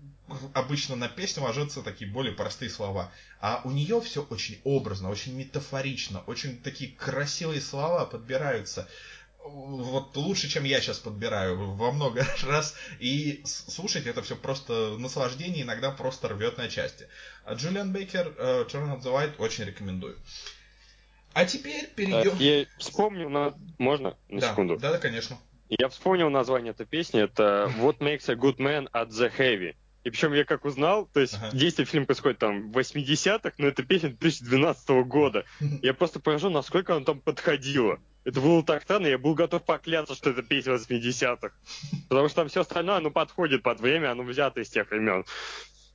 обычно 0.53 0.95
на 0.95 1.07
песню 1.07 1.43
ложатся 1.43 1.81
такие 1.81 2.11
более 2.11 2.33
простые 2.33 2.69
слова. 2.69 3.11
А 3.39 3.61
у 3.63 3.71
нее 3.71 4.01
все 4.01 4.23
очень 4.23 4.59
образно, 4.63 5.09
очень 5.09 5.35
метафорично, 5.35 6.21
очень 6.27 6.61
такие 6.61 6.91
красивые 6.91 7.61
слова 7.61 8.05
подбираются. 8.05 8.87
Вот 9.43 10.15
лучше, 10.17 10.49
чем 10.49 10.63
я 10.63 10.79
сейчас 10.81 10.99
подбираю 10.99 11.57
во 11.57 11.91
много 11.91 12.25
раз. 12.43 12.75
И 12.99 13.41
слушать 13.45 14.05
это 14.05 14.21
все 14.21 14.35
просто 14.35 14.95
наслаждение, 14.97 15.63
иногда 15.63 15.91
просто 15.91 16.27
рвет 16.27 16.57
на 16.57 16.67
части. 16.69 17.07
А 17.45 17.53
Джулиан 17.53 17.91
Бейкер, 17.91 18.27
Turn 18.37 18.93
Up 18.95 19.01
the 19.01 19.13
Light 19.13 19.35
очень 19.37 19.63
рекомендую. 19.65 20.17
А 21.33 21.45
теперь 21.45 21.85
Э, 21.85 21.87
перейдем... 21.95 22.37
Я 22.37 22.65
вспомнил, 22.77 23.29
на... 23.29 23.53
можно? 23.77 24.17
На 24.29 24.41
да, 24.41 24.49
секунду. 24.51 24.77
да, 24.77 24.91
да, 24.91 24.97
конечно. 24.97 25.37
Я 25.69 25.87
вспомнил 25.89 26.29
название 26.29 26.71
этой 26.71 26.85
песни. 26.85 27.21
Это 27.21 27.71
What 27.77 27.99
Makes 27.99 28.29
a 28.31 28.35
Good 28.35 28.57
Man 28.57 28.89
at 28.91 29.09
the 29.09 29.31
Heavy. 29.37 29.75
И 30.03 30.09
причем 30.09 30.33
я 30.33 30.45
как 30.45 30.65
узнал, 30.65 31.07
то 31.07 31.19
есть 31.19 31.35
Ага. 31.35 31.51
действие 31.55 31.85
фильма 31.85 32.05
происходит 32.07 32.39
там 32.39 32.71
в 32.71 32.77
80-х, 32.77 33.51
но 33.57 33.67
это 33.67 33.83
песня 33.83 34.09
2012 34.09 34.89
года. 35.05 35.45
Я 35.81 35.93
просто 35.93 36.19
поражен, 36.19 36.53
насколько 36.53 36.95
она 36.95 37.05
там 37.05 37.19
подходила. 37.19 37.99
Это 38.25 38.41
было 38.41 38.63
так 38.63 38.83
странно, 38.83 39.07
я 39.07 39.17
был 39.17 39.33
готов 39.33 39.63
покляться, 39.63 40.13
что 40.13 40.31
это 40.31 40.43
песня 40.43 40.73
80-х. 40.73 41.51
Потому 42.09 42.27
что 42.27 42.35
там 42.35 42.49
все 42.49 42.61
остальное, 42.61 42.99
ну, 42.99 43.11
подходит 43.11 43.63
под 43.63 43.79
время, 43.79 44.11
оно 44.11 44.23
взято 44.23 44.59
из 44.59 44.69
тех 44.69 44.89
времен. 44.89 45.25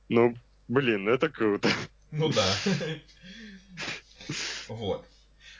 Ну, 0.09 0.35
блин, 0.67 1.07
это 1.07 1.29
круто. 1.29 1.69
Ну 2.11 2.29
да. 2.29 2.45
Вот. 4.67 5.05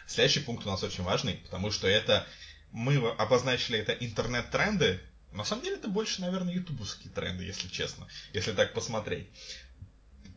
Следующий 0.08 0.40
пункт 0.40 0.66
у 0.66 0.70
нас 0.70 0.82
очень 0.82 1.04
важный, 1.04 1.36
потому 1.36 1.70
что 1.70 1.88
это 1.88 2.26
мы 2.72 2.98
обозначили 3.12 3.78
это 3.78 3.94
интернет-тренды. 3.94 5.00
На 5.32 5.44
самом 5.44 5.64
деле 5.64 5.76
это 5.76 5.88
больше, 5.88 6.22
наверное, 6.22 6.54
ютубовские 6.54 7.12
тренды, 7.14 7.44
если 7.44 7.68
честно, 7.68 8.08
если 8.34 8.54
так 8.54 8.74
посмотреть. 8.74 9.28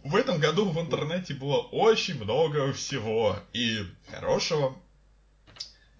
В 0.05 0.14
этом 0.14 0.39
году 0.39 0.68
в 0.68 0.81
интернете 0.81 1.35
было 1.35 1.59
очень 1.59 2.22
много 2.22 2.72
всего 2.72 3.39
и 3.53 3.87
хорошего. 4.11 4.76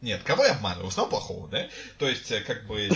Нет, 0.01 0.23
кого 0.23 0.45
я 0.45 0.53
обманываю? 0.53 0.87
В 0.87 0.89
основном 0.91 1.11
плохого, 1.11 1.49
да? 1.49 1.67
То 1.99 2.09
есть, 2.09 2.31
э, 2.31 2.41
как 2.41 2.67
бы, 2.67 2.89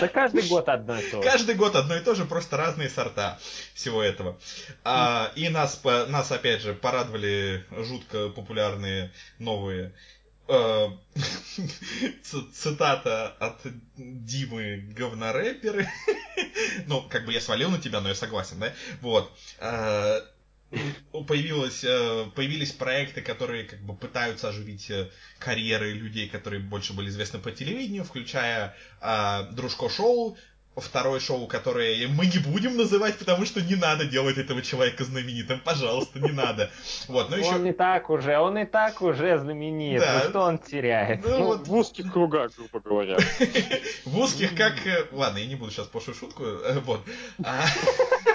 Да 0.00 0.08
каждый 0.08 0.46
год 0.48 0.68
одно 0.68 0.98
и 0.98 1.10
то 1.10 1.22
же. 1.22 1.28
Каждый 1.28 1.54
год 1.54 1.76
одно 1.76 1.96
и 1.96 2.00
то 2.00 2.14
же, 2.14 2.24
просто 2.24 2.56
разные 2.56 2.88
сорта 2.88 3.38
всего 3.74 4.02
этого. 4.02 4.38
А, 4.84 5.32
и 5.36 5.48
нас, 5.48 5.80
нас, 5.84 6.30
опять 6.32 6.62
же, 6.62 6.74
порадовали 6.74 7.64
жутко 7.70 8.28
популярные 8.28 9.12
новые 9.38 9.94
э, 10.48 10.88
цитата 12.54 13.28
от 13.38 13.60
Димы 13.96 14.92
говнорэперы. 14.96 15.88
Ну, 16.86 17.02
как 17.02 17.26
бы 17.26 17.32
я 17.32 17.40
свалил 17.40 17.70
на 17.70 17.78
тебя, 17.78 18.00
но 18.00 18.08
я 18.08 18.14
согласен, 18.14 18.58
да? 18.58 18.72
Вот. 19.00 19.30
Появилось, 21.26 21.82
э, 21.82 22.26
появились 22.34 22.70
проекты, 22.70 23.22
которые 23.22 23.64
как 23.64 23.80
бы 23.80 23.94
пытаются 23.94 24.48
оживить 24.48 24.88
э, 24.90 25.08
карьеры 25.38 25.92
людей, 25.92 26.28
которые 26.28 26.60
больше 26.60 26.92
были 26.92 27.08
известны 27.08 27.40
по 27.40 27.50
телевидению, 27.50 28.04
включая 28.04 28.76
э, 29.00 29.48
Дружко 29.50 29.88
шоу, 29.88 30.36
второе 30.76 31.18
шоу, 31.20 31.46
которое 31.46 32.06
мы 32.08 32.26
не 32.26 32.38
будем 32.38 32.76
называть, 32.76 33.18
потому 33.18 33.44
что 33.44 33.60
не 33.60 33.74
надо 33.74 34.04
делать 34.04 34.38
этого 34.38 34.62
человека 34.62 35.04
знаменитым, 35.04 35.60
пожалуйста, 35.60 36.20
не 36.20 36.30
надо. 36.30 36.70
Вот, 37.08 37.30
ну 37.30 37.36
Он 37.36 37.62
еще... 37.62 37.68
и 37.68 37.72
так 37.72 38.08
уже, 38.08 38.38
он 38.38 38.58
и 38.58 38.64
так 38.64 39.02
уже 39.02 39.38
знаменит. 39.38 40.00
Да. 40.00 40.22
Ну 40.22 40.30
что 40.30 40.40
он 40.42 40.58
теряет? 40.58 41.24
Ну, 41.24 41.38
Ну, 41.38 41.44
вот 41.46 41.66
в 41.66 41.74
узких 41.74 42.12
кругах, 42.12 42.52
грубо 42.56 42.80
говоря. 42.80 43.18
в 44.04 44.18
узких 44.18 44.54
как... 44.54 44.74
э, 44.86 45.06
Ладно, 45.12 45.38
я 45.38 45.46
не 45.46 45.56
буду 45.56 45.70
сейчас 45.72 45.88
пошлую 45.88 46.16
шутку. 46.16 46.44
Вот. 46.84 47.00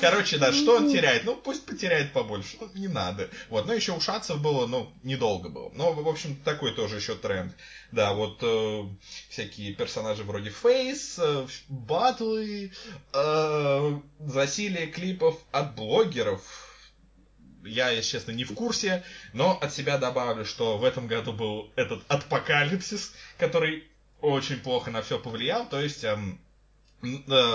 Короче, 0.00 0.38
да, 0.38 0.52
что 0.52 0.76
он 0.76 0.90
теряет? 0.90 1.24
Ну, 1.24 1.36
пусть 1.36 1.64
потеряет 1.66 2.12
побольше. 2.12 2.56
Ну, 2.60 2.70
не 2.74 2.88
надо. 2.88 3.28
Вот, 3.48 3.66
ну, 3.66 3.72
еще 3.72 3.92
у 3.92 4.00
Шатцев 4.00 4.40
было, 4.40 4.66
ну, 4.66 4.92
недолго 5.02 5.48
было. 5.48 5.70
Но, 5.74 5.92
в 5.92 6.08
общем, 6.08 6.36
такой 6.36 6.74
тоже 6.74 6.96
еще 6.96 7.14
тренд. 7.14 7.54
Да, 7.92 8.12
вот 8.14 8.38
э, 8.42 8.82
всякие 9.28 9.72
персонажи 9.74 10.24
вроде 10.24 10.50
Фейс, 10.50 11.18
э, 11.18 11.46
батлы, 11.68 12.72
э, 13.12 13.98
засилие 14.20 14.86
клипов 14.88 15.38
от 15.52 15.74
блогеров. 15.74 16.42
Я, 17.64 17.90
если 17.90 18.18
честно, 18.18 18.32
не 18.32 18.44
в 18.44 18.54
курсе, 18.54 19.04
но 19.32 19.58
от 19.58 19.72
себя 19.72 19.96
добавлю, 19.96 20.44
что 20.44 20.76
в 20.76 20.84
этом 20.84 21.06
году 21.06 21.32
был 21.32 21.70
этот 21.76 22.02
апокалипсис, 22.08 23.14
который 23.38 23.84
очень 24.20 24.58
плохо 24.58 24.90
на 24.90 25.02
все 25.02 25.18
повлиял. 25.18 25.66
То 25.66 25.80
есть 25.80 26.04
эм, 26.04 26.40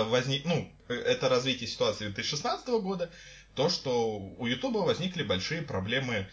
возник, 0.08 0.44
ну, 0.44 0.70
это 0.88 1.28
развитие 1.28 1.68
ситуации 1.68 2.06
2016 2.06 2.66
года, 2.82 3.10
то, 3.54 3.68
что 3.68 4.18
у 4.18 4.46
Ютуба 4.46 4.78
возникли 4.78 5.22
большие 5.22 5.62
проблемы 5.62 6.26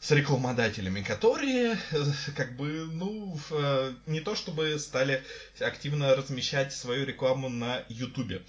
с 0.00 0.10
рекламодателями, 0.10 1.02
которые, 1.02 1.78
э, 1.92 2.04
как 2.34 2.56
бы, 2.56 2.88
ну, 2.92 3.38
э, 3.50 3.94
не 4.06 4.20
то 4.20 4.34
чтобы 4.34 4.78
стали 4.78 5.22
активно 5.60 6.16
размещать 6.16 6.72
свою 6.72 7.04
рекламу 7.04 7.48
на 7.50 7.84
Ютубе. 7.88 8.42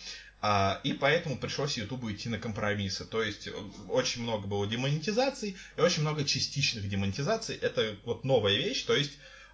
А, 0.44 0.80
и 0.84 0.94
поэтому 0.94 1.38
пришлось 1.38 1.78
Ютубу 1.78 2.12
идти 2.12 2.30
на 2.30 2.40
компромиссы. 2.40 3.06
То 3.06 3.22
есть 3.22 3.48
э, 3.48 3.52
очень 3.90 4.24
много 4.24 4.48
было 4.48 4.66
демонетизаций 4.66 5.56
и 5.78 5.82
очень 5.82 6.02
много 6.02 6.24
частичных 6.24 6.90
демонетизаций. 6.90 7.58
Это 7.58 7.96
вот 8.06 8.24
новая 8.24 8.56
вещь. 8.56 8.84
То 8.84 8.96
есть 8.96 9.12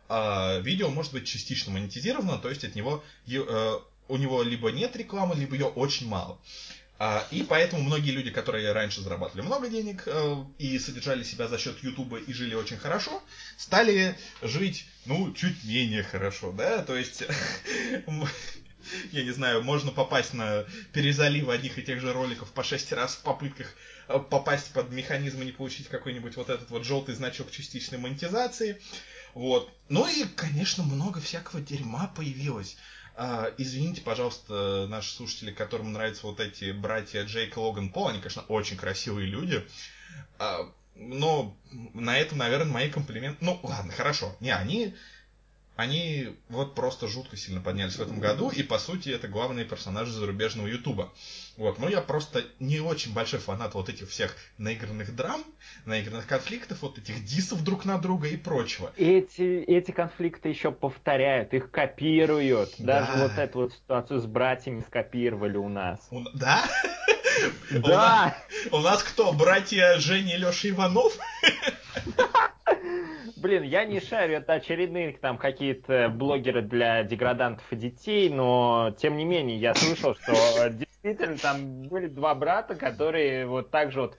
а, 0.08 0.60
видео 0.60 0.90
может 0.90 1.12
быть 1.12 1.28
частично 1.28 1.74
монетизировано, 1.74 2.38
то 2.38 2.48
есть 2.50 2.64
от 2.64 2.76
него 2.76 3.04
у 4.08 4.18
него 4.18 4.44
либо 4.44 4.72
нет 4.72 4.96
рекламы, 4.96 5.36
либо 5.36 5.56
ее 5.56 5.68
очень 5.68 6.08
мало. 6.08 6.40
А, 7.00 7.28
и 7.30 7.44
поэтому 7.44 7.84
многие 7.84 8.10
люди, 8.10 8.32
которые 8.32 8.72
раньше 8.72 9.02
зарабатывали 9.02 9.46
много 9.46 9.70
денег 9.70 10.04
э, 10.08 10.36
и 10.58 10.80
содержали 10.80 11.22
себя 11.24 11.48
за 11.48 11.60
счет 11.60 11.84
Ютуба 11.84 12.18
и 12.18 12.34
жили 12.34 12.56
очень 12.56 12.78
хорошо, 12.78 13.22
стали 13.56 14.18
жить, 14.42 14.88
ну, 15.06 15.32
чуть 15.34 15.64
менее 15.64 16.02
хорошо, 16.02 16.52
да, 16.52 16.82
то 16.82 16.96
есть, 16.96 17.24
я 19.12 19.24
не 19.24 19.30
знаю, 19.30 19.62
можно 19.62 19.92
попасть 19.92 20.34
на 20.34 20.66
перезаливы 20.92 21.54
одних 21.54 21.78
и 21.78 21.84
тех 21.84 22.02
же 22.02 22.14
роликов 22.14 22.52
по 22.52 22.64
6 22.64 22.92
раз 22.94 23.14
в 23.14 23.22
попытках 23.22 23.76
э, 24.08 24.18
попасть 24.18 24.74
под 24.74 24.90
механизм 24.90 25.44
и 25.44 25.46
не 25.46 25.52
получить 25.52 25.90
какой-нибудь 25.90 26.36
вот 26.36 26.50
этот 26.50 26.72
вот 26.72 26.84
желтый 26.84 27.14
значок 27.14 27.52
частичной 27.52 28.00
монетизации. 28.00 28.82
Вот. 29.36 29.72
Ну 29.88 30.08
и, 30.08 30.24
конечно, 30.36 30.82
много 30.82 31.22
всякого 31.22 31.62
дерьма 31.62 32.12
появилось. 32.16 32.76
А, 33.20 33.52
извините, 33.58 34.02
пожалуйста, 34.02 34.86
наши 34.88 35.12
слушатели, 35.12 35.52
которым 35.52 35.92
нравятся 35.92 36.28
вот 36.28 36.40
эти 36.40 36.72
братья 36.72 37.24
Джейк 37.24 37.58
и 37.58 37.60
Логан 37.60 37.90
Пол, 37.90 38.10
они, 38.10 38.20
конечно, 38.20 38.44
очень 38.44 38.78
красивые 38.78 39.26
люди. 39.26 39.66
А, 40.38 40.72
но 40.96 41.58
на 41.96 42.16
этом, 42.16 42.38
наверное, 42.38 42.72
мои 42.72 42.92
комплименты... 42.92 43.44
Ну, 43.44 43.60
ладно, 43.64 43.92
хорошо. 43.92 44.36
Не, 44.40 44.52
они... 44.52 44.94
Они 45.76 46.36
вот 46.50 46.74
просто 46.74 47.08
жутко 47.08 47.38
сильно 47.38 47.62
поднялись 47.62 47.96
в 47.96 48.02
этом 48.02 48.20
году, 48.20 48.50
и 48.50 48.64
по 48.64 48.80
сути 48.80 49.10
это 49.10 49.28
главные 49.28 49.64
персонажи 49.64 50.12
зарубежного 50.12 50.66
Ютуба. 50.68 51.14
Вот, 51.58 51.80
но 51.80 51.90
я 51.90 52.02
просто 52.02 52.44
не 52.60 52.80
очень 52.80 53.14
большой 53.14 53.40
фанат 53.40 53.74
вот 53.74 53.90
этих 53.90 54.10
всех 54.10 54.36
наигранных 54.60 55.16
драм, 55.16 55.44
наигранных 55.86 56.28
конфликтов, 56.28 56.84
вот 56.84 57.00
этих 57.00 57.26
дисов 57.26 57.64
друг 57.64 57.84
на 57.84 57.98
друга 57.98 58.28
и 58.28 58.38
прочего. 58.38 58.92
Эти, 58.96 59.64
эти 59.64 59.90
конфликты 59.90 60.50
еще 60.50 60.72
повторяют, 60.72 61.54
их 61.56 61.72
копируют. 61.72 62.76
Даже 62.78 63.12
Да. 63.12 63.24
вот 63.24 63.38
эту 63.40 63.60
вот 63.60 63.74
ситуацию 63.74 64.20
с 64.22 64.26
братьями 64.28 64.82
скопировали 64.88 65.58
у 65.58 65.68
нас. 65.68 66.00
У- 66.12 66.24
Да? 66.36 66.64
У 67.72 67.74
нас- 67.80 67.84
Да! 67.88 68.38
У 68.72 68.78
нас 68.80 69.02
кто, 69.04 69.34
братья 69.34 69.98
Женя 69.98 70.36
и 70.36 70.38
Леша 70.38 70.70
Иванов? 70.70 71.18
Блин, 73.38 73.64
я 73.64 73.86
не 73.86 74.00
шарю, 74.00 74.38
это 74.38 74.54
очередные 74.54 75.14
там 75.14 75.38
какие-то 75.38 76.10
блогеры 76.10 76.62
для 76.62 77.04
деградантов 77.04 77.66
и 77.72 77.76
детей, 77.76 78.30
но 78.30 78.96
тем 79.00 79.18
не 79.18 79.26
менее 79.26 79.58
я 79.58 79.76
слышал, 79.76 80.16
что 80.16 80.70
действительно 80.70 81.38
там 81.38 81.84
были 81.84 82.08
два 82.08 82.34
брата, 82.36 82.76
которые 82.76 83.46
вот 83.46 83.70
так 83.70 83.92
же 83.92 84.02
вот 84.02 84.18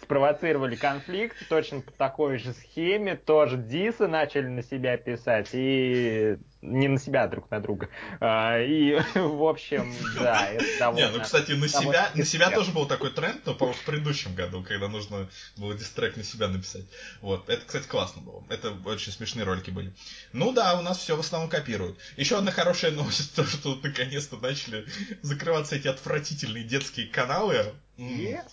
спровоцировали 0.00 0.76
конфликт, 0.76 1.36
точно 1.48 1.80
по 1.80 1.92
такой 1.92 2.38
же 2.38 2.52
схеме, 2.52 3.16
тоже 3.16 3.58
дисы 3.58 4.06
начали 4.06 4.46
на 4.46 4.62
себя 4.62 4.96
писать, 4.96 5.50
и 5.52 6.38
не 6.64 6.88
на 6.88 6.98
себя, 6.98 7.24
а 7.24 7.28
друг 7.28 7.50
на 7.50 7.60
друга. 7.60 7.88
А, 8.20 8.58
И, 8.60 8.94
в 9.14 9.44
общем, 9.44 9.94
да, 10.18 10.48
это 10.48 10.64
Не, 10.64 10.78
довольно... 10.78 11.10
ну, 11.10 11.20
кстати, 11.20 11.52
на 11.52 11.68
себя, 11.68 12.10
на 12.14 12.24
себя 12.24 12.50
тоже 12.50 12.72
был 12.72 12.86
такой 12.86 13.10
тренд, 13.10 13.44
но, 13.44 13.54
по-моему, 13.54 13.78
в 13.78 13.84
предыдущем 13.84 14.34
году, 14.34 14.62
когда 14.62 14.88
нужно 14.88 15.28
было 15.56 15.74
дистрек 15.74 16.16
на 16.16 16.24
себя 16.24 16.48
написать. 16.48 16.84
Вот. 17.20 17.48
Это, 17.48 17.64
кстати, 17.64 17.86
классно 17.86 18.22
было. 18.22 18.44
Это 18.48 18.72
очень 18.84 19.12
смешные 19.12 19.44
ролики 19.44 19.70
были. 19.70 19.92
Ну 20.32 20.52
да, 20.52 20.78
у 20.78 20.82
нас 20.82 20.98
все 20.98 21.16
в 21.16 21.20
основном 21.20 21.50
копируют. 21.50 21.98
Еще 22.16 22.38
одна 22.38 22.50
хорошая 22.50 22.92
новость, 22.92 23.34
то, 23.36 23.44
что 23.44 23.78
наконец-то 23.82 24.36
начали 24.36 24.86
закрываться 25.22 25.76
эти 25.76 25.88
отвратительные 25.88 26.64
детские 26.64 27.06
каналы. 27.06 27.74
Yes. 27.98 28.50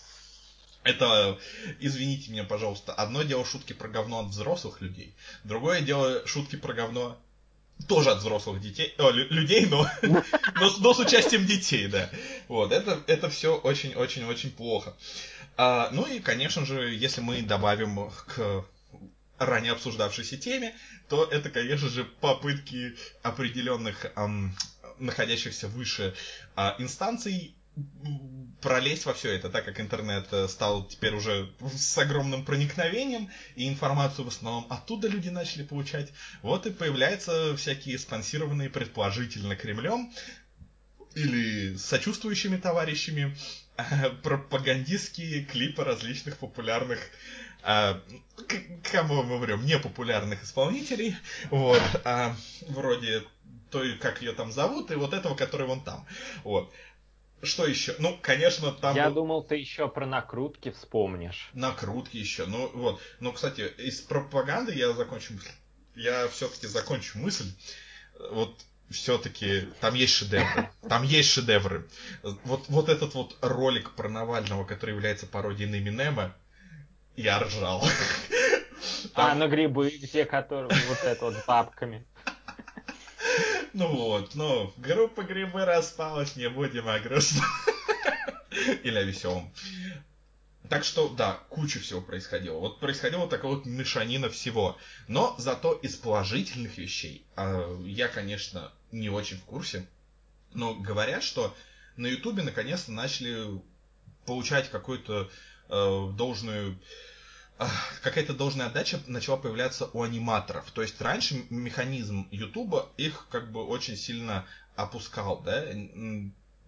Это, 0.83 1.37
извините 1.79 2.31
меня, 2.31 2.43
пожалуйста, 2.43 2.91
одно 2.93 3.21
дело 3.21 3.45
шутки 3.45 3.73
про 3.73 3.87
говно 3.87 4.21
от 4.21 4.27
взрослых 4.27 4.81
людей, 4.81 5.13
другое 5.43 5.81
дело 5.81 6.25
шутки 6.25 6.55
про 6.55 6.73
говно 6.73 7.21
тоже 7.87 8.11
от 8.11 8.19
взрослых 8.19 8.61
детей, 8.61 8.93
о, 8.97 9.09
лю- 9.09 9.27
людей, 9.29 9.65
но, 9.65 9.87
но, 10.55 10.71
но 10.79 10.93
с 10.93 10.99
участием 10.99 11.45
детей, 11.45 11.87
да. 11.87 12.09
Вот, 12.47 12.71
это, 12.71 13.01
это 13.07 13.29
все 13.29 13.55
очень-очень-очень 13.55 14.51
плохо. 14.51 14.95
А, 15.57 15.89
ну 15.91 16.05
и, 16.05 16.19
конечно 16.19 16.65
же, 16.65 16.93
если 16.93 17.21
мы 17.21 17.41
добавим 17.41 18.09
к 18.27 18.65
ранее 19.37 19.71
обсуждавшейся 19.73 20.37
теме, 20.37 20.75
то 21.09 21.23
это, 21.25 21.49
конечно 21.49 21.89
же, 21.89 22.05
попытки 22.05 22.95
определенных 23.23 24.05
ам, 24.15 24.55
находящихся 24.99 25.67
выше 25.67 26.13
а, 26.55 26.75
инстанций 26.77 27.55
пролезть 28.61 29.05
во 29.05 29.13
все 29.13 29.31
это, 29.33 29.49
так 29.49 29.65
как 29.65 29.79
интернет 29.79 30.27
э, 30.31 30.47
стал 30.47 30.85
теперь 30.85 31.13
уже 31.13 31.49
с 31.75 31.97
огромным 31.97 32.45
проникновением, 32.45 33.29
и 33.55 33.67
информацию 33.67 34.25
в 34.25 34.27
основном 34.27 34.67
оттуда 34.69 35.07
люди 35.07 35.29
начали 35.29 35.63
получать, 35.63 36.11
вот 36.41 36.65
и 36.65 36.71
появляются 36.71 37.55
всякие 37.55 37.97
спонсированные 37.97 38.69
предположительно 38.69 39.55
Кремлем 39.55 40.11
или 41.15 41.75
сочувствующими 41.75 42.57
товарищами 42.57 43.35
пропагандистские 44.23 45.43
клипы 45.43 45.83
различных 45.83 46.37
популярных 46.37 46.99
а, 47.63 48.01
к- 48.47 48.91
кому 48.91 49.23
мы 49.23 49.37
врем, 49.37 49.65
непопулярных 49.65 50.43
исполнителей, 50.43 51.15
вот, 51.51 51.81
а, 52.03 52.35
вроде 52.67 53.23
той, 53.69 53.97
как 53.97 54.21
ее 54.21 54.33
там 54.33 54.51
зовут, 54.51 54.91
и 54.91 54.95
вот 54.95 55.13
этого, 55.13 55.35
который 55.35 55.67
вон 55.67 55.83
там, 55.83 56.05
вот. 56.43 56.71
Что 57.43 57.65
еще? 57.65 57.95
Ну, 57.99 58.17
конечно, 58.21 58.71
там 58.71 58.95
Я 58.95 59.07
был- 59.07 59.15
думал, 59.15 59.43
ты 59.43 59.55
еще 59.55 59.87
про 59.87 60.05
накрутки 60.05 60.71
вспомнишь. 60.71 61.49
накрутки 61.53 62.17
еще. 62.17 62.45
Ну, 62.45 62.69
вот. 62.73 63.01
Но, 63.19 63.31
кстати, 63.31 63.61
из 63.77 64.01
пропаганды 64.01 64.73
я 64.73 64.91
закончу 64.93 65.33
мысль. 65.33 65.49
Я 65.95 66.27
все-таки 66.27 66.67
закончу 66.67 67.17
мысль. 67.17 67.51
Вот 68.31 68.61
все-таки 68.89 69.61
там 69.79 69.95
есть 69.95 70.13
шедевры. 70.13 70.69
Там 70.87 71.03
есть 71.03 71.31
шедевры. 71.31 71.87
Вот, 72.23 72.65
вот 72.67 72.89
этот 72.89 73.13
вот 73.15 73.35
ролик 73.41 73.91
про 73.95 74.07
Навального, 74.09 74.63
который 74.65 74.91
является 74.93 75.25
пародией 75.25 75.69
на 75.69 75.77
Эминема, 75.79 76.35
я 77.15 77.39
ржал. 77.39 77.83
А 79.13 79.27
Там- 79.29 79.39
на 79.39 79.47
грибы, 79.47 79.89
где 79.89 80.25
которые 80.25 80.69
вот 80.87 80.99
это 81.03 81.25
вот 81.25 81.35
с 81.35 81.45
бабками. 81.45 82.05
Ну 83.73 83.87
вот, 83.87 84.35
ну, 84.35 84.73
группа 84.77 85.23
грибы 85.23 85.63
распалась, 85.65 86.35
не 86.35 86.49
будем 86.49 86.87
о. 86.87 86.97
Или 88.83 88.97
о 88.97 89.03
веселом. 89.03 89.51
Так 90.69 90.83
что, 90.83 91.09
да, 91.09 91.39
куча 91.49 91.79
всего 91.79 92.01
происходило. 92.01 92.59
Вот 92.59 92.79
происходила 92.79 93.27
такая 93.27 93.51
вот 93.51 93.65
мешанина 93.65 94.29
всего. 94.29 94.77
Но 95.07 95.35
зато 95.37 95.73
из 95.73 95.95
положительных 95.95 96.77
вещей 96.77 97.25
а, 97.35 97.77
я, 97.83 98.07
конечно, 98.07 98.71
не 98.91 99.09
очень 99.09 99.37
в 99.37 99.43
курсе. 99.43 99.87
Но 100.53 100.75
говорят, 100.75 101.23
что 101.23 101.55
на 101.95 102.07
Ютубе 102.07 102.43
наконец-то 102.43 102.91
начали 102.91 103.61
получать 104.25 104.69
какую-то 104.69 105.29
э, 105.69 106.09
должную 106.13 106.77
какая-то 108.01 108.33
должная 108.33 108.67
отдача 108.67 108.99
начала 109.07 109.37
появляться 109.37 109.89
у 109.93 110.01
аниматоров. 110.01 110.69
То 110.71 110.81
есть 110.81 110.99
раньше 111.01 111.43
механизм 111.49 112.27
Ютуба 112.31 112.89
их 112.97 113.27
как 113.29 113.51
бы 113.51 113.65
очень 113.65 113.95
сильно 113.95 114.45
опускал, 114.75 115.41
да, 115.41 115.65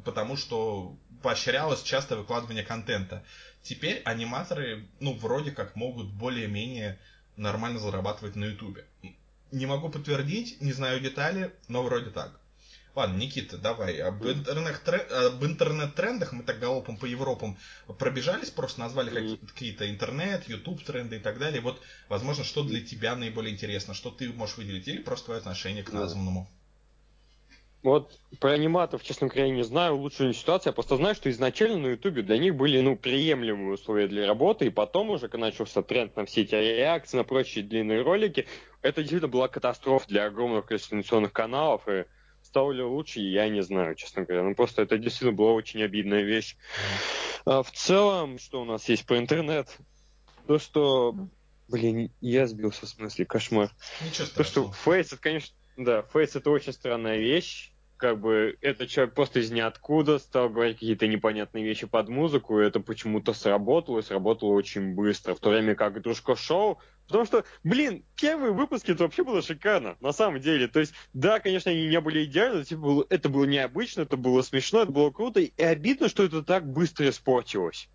потому 0.04 0.38
что 0.38 0.96
поощрялось 1.22 1.84
частое 1.84 2.18
выкладывание 2.18 2.64
контента. 2.64 3.24
Теперь 3.62 4.02
аниматоры, 4.04 4.88
ну, 5.00 5.14
вроде 5.14 5.52
как 5.52 5.76
могут 5.76 6.08
более-менее 6.08 7.00
нормально 7.38 7.80
зарабатывать 7.80 8.36
на 8.36 8.46
Ютубе. 8.46 8.86
Не 9.52 9.66
могу 9.66 9.90
подтвердить, 9.90 10.62
не 10.62 10.74
знаю 10.74 11.00
детали, 11.00 11.54
но 11.68 11.84
вроде 11.84 12.10
так. 12.10 12.40
Ладно, 12.96 13.18
Никита, 13.18 13.58
давай. 13.58 13.98
Об, 13.98 14.24
интернет 14.24 15.12
об 15.12 15.44
интернет-трендах 15.44 16.32
мы 16.32 16.44
так 16.44 16.60
галопом 16.60 16.98
по 16.98 17.06
Европам 17.06 17.58
пробежались, 17.98 18.52
просто 18.52 18.82
назвали 18.82 19.38
какие-то 19.48 19.90
интернет, 19.90 20.48
YouTube 20.48 20.84
тренды 20.84 21.16
и 21.16 21.20
так 21.20 21.40
далее. 21.40 21.62
Вот, 21.62 21.82
возможно, 22.08 22.44
что 22.44 22.64
для 22.64 22.82
тебя 22.82 23.16
наиболее 23.16 23.52
интересно, 23.52 23.96
что 23.96 24.12
ты 24.12 24.32
можешь 24.32 24.58
выделить, 24.58 24.88
или 24.88 25.00
просто 25.00 25.26
твое 25.26 25.40
отношение 25.40 25.84
к 25.84 25.92
названному. 25.92 26.48
Вот 27.82 28.18
про 28.40 28.52
аниматоров, 28.52 29.04
честно 29.04 29.28
говоря, 29.28 29.50
не 29.50 29.64
знаю 29.64 29.96
улучшенную 29.96 30.34
ситуацию. 30.34 30.72
Я 30.72 30.74
просто 30.74 30.96
знаю, 30.96 31.16
что 31.16 31.30
изначально 31.30 31.80
на 31.80 31.88
Ютубе 31.88 32.22
для 32.22 32.38
них 32.38 32.56
были 32.56 32.80
ну, 32.80 32.96
приемлемые 32.96 33.74
условия 33.74 34.08
для 34.08 34.26
работы, 34.26 34.68
и 34.68 34.70
потом 34.70 35.10
уже, 35.10 35.28
когда 35.28 35.48
начался 35.48 35.82
тренд 35.82 36.16
на 36.16 36.26
все 36.26 36.44
эти 36.44 36.56
реакции, 36.56 37.18
на 37.18 37.26
прочие 37.26 37.66
длинные 37.66 38.02
ролики, 38.02 38.48
это 38.82 39.02
действительно 39.02 39.28
была 39.28 39.50
катастрофа 39.50 40.08
для 40.08 40.26
огромного 40.26 40.62
количества 40.62 41.28
каналов, 41.28 41.82
и 41.90 42.06
стало 42.54 42.72
ли 42.72 42.84
лучше, 42.84 43.20
я 43.20 43.50
не 43.50 43.64
знаю, 43.64 43.96
честно 43.96 44.22
говоря. 44.22 44.44
Ну, 44.44 44.54
просто 44.54 44.84
это 44.84 45.00
действительно 45.00 45.32
была 45.32 45.54
очень 45.54 45.82
обидная 45.82 46.22
вещь. 46.22 46.56
А 47.46 47.64
в 47.64 47.72
целом, 47.72 48.38
что 48.38 48.62
у 48.62 48.64
нас 48.64 48.88
есть 48.90 49.08
про 49.08 49.18
интернет? 49.18 49.76
То, 50.46 50.60
что... 50.60 51.16
Блин, 51.68 52.12
я 52.22 52.46
сбился 52.46 52.86
в 52.86 52.90
смысле, 52.90 53.26
кошмар. 53.26 53.72
Ничего 54.02 54.28
То, 54.28 54.44
что 54.44 54.44
страшного. 54.44 54.74
фейс, 54.74 55.08
это, 55.08 55.18
конечно, 55.18 55.56
да, 55.78 56.04
фейс 56.04 56.36
это 56.36 56.52
очень 56.52 56.74
странная 56.74 57.18
вещь. 57.18 57.73
Как 58.04 58.20
бы 58.20 58.58
этот 58.60 58.90
человек 58.90 59.16
просто 59.16 59.40
из 59.40 59.50
ниоткуда 59.50 60.20
стал 60.20 60.50
говорить 60.50 60.76
какие-то 60.76 61.08
непонятные 61.08 61.64
вещи 61.64 61.88
под 61.88 62.10
музыку, 62.10 62.60
и 62.60 62.66
это 62.66 62.82
почему-то 62.82 63.32
сработало, 63.32 64.00
и 64.00 64.02
сработало 64.02 64.50
очень 64.50 64.94
быстро. 64.94 65.36
В 65.36 65.40
то 65.40 65.52
время 65.52 65.74
как 65.74 66.02
Дружко 66.02 66.36
Шоу 66.36 66.80
Потому 67.08 67.24
что, 67.24 67.46
блин, 67.64 68.04
первые 68.20 68.52
выпуски 68.52 68.92
это 68.92 69.04
вообще 69.04 69.24
было 69.24 69.42
шикарно, 69.42 69.96
на 70.02 70.12
самом 70.12 70.42
деле. 70.42 70.68
То 70.68 70.82
есть, 70.82 70.94
да, 71.14 71.40
конечно, 71.40 71.72
они 71.72 71.88
не 71.88 72.02
были 72.02 72.26
идеальны, 72.26 72.58
но, 72.60 72.64
типа, 72.66 72.82
было- 72.82 73.06
это 73.10 73.30
было 73.30 73.46
необычно, 73.46 74.02
это 74.02 74.18
было 74.18 74.42
смешно, 74.42 74.82
это 74.82 74.92
было 74.92 75.10
круто, 75.10 75.40
и 75.40 75.64
обидно, 75.64 76.10
что 76.10 76.24
это 76.24 76.44
так 76.44 76.70
быстро 76.70 77.08
испортилось. 77.08 77.88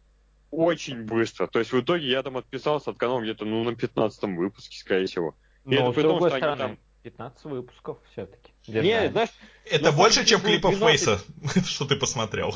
Очень 0.51 1.05
быстро. 1.05 1.47
То 1.49 1.59
есть, 1.59 1.73
в 1.73 1.81
итоге 1.81 2.09
я 2.09 2.23
там 2.23 2.39
отписался 2.39 2.91
от 2.91 2.97
канала 2.97 3.21
где-то, 3.21 3.45
ну, 3.45 3.63
на 3.63 3.75
15 3.75 4.37
выпуске, 4.37 4.79
скорее 4.79 5.07
всего. 5.07 5.35
И 5.67 5.75
это 5.75 5.85
Но, 5.85 5.93
при 5.93 6.01
с 6.01 6.05
том, 6.05 6.17
что 6.17 6.27
они 6.27 6.37
стороны, 6.39 6.59
там- 6.59 6.79
15 7.03 7.45
выпусков 7.47 7.99
все-таки. 8.13 8.53
Не, 8.69 9.11
знаешь, 9.11 9.31
Это 9.65 9.93
больше, 9.93 10.25
чем 10.25 10.41
клипов 10.41 10.77
12 10.77 11.01
Фейса, 11.01 11.21
что 11.67 11.85
ты 11.85 11.97
посмотрел. 11.97 12.55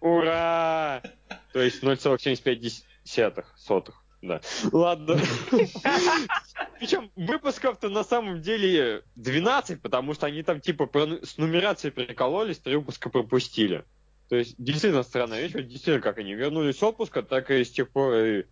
Ура! 0.00 1.02
То 1.52 1.60
есть 1.60 1.82
0,75 1.82 3.44
сотых. 3.56 4.02
Да. 4.22 4.40
Ладно. 4.72 5.20
Причем 6.78 7.10
выпусков-то 7.16 7.88
на 7.88 8.02
самом 8.02 8.40
деле 8.42 9.02
12, 9.16 9.80
потому 9.80 10.14
что 10.14 10.26
они 10.26 10.42
там 10.42 10.60
типа 10.60 10.90
с 11.22 11.36
нумерацией 11.36 11.92
прикололись, 11.92 12.58
три 12.58 12.76
выпуска 12.76 13.08
пропустили. 13.08 13.84
То 14.28 14.36
есть 14.36 14.56
действительно 14.58 15.02
странная 15.02 15.42
вещь. 15.42 15.54
Вот 15.54 15.66
действительно, 15.68 16.00
как 16.00 16.18
они 16.18 16.34
вернулись 16.34 16.78
с 16.78 16.82
отпуска, 16.82 17.22
так 17.22 17.50
и 17.50 17.64
с 17.64 17.70
тех 17.70 17.88
пор, 17.90 18.44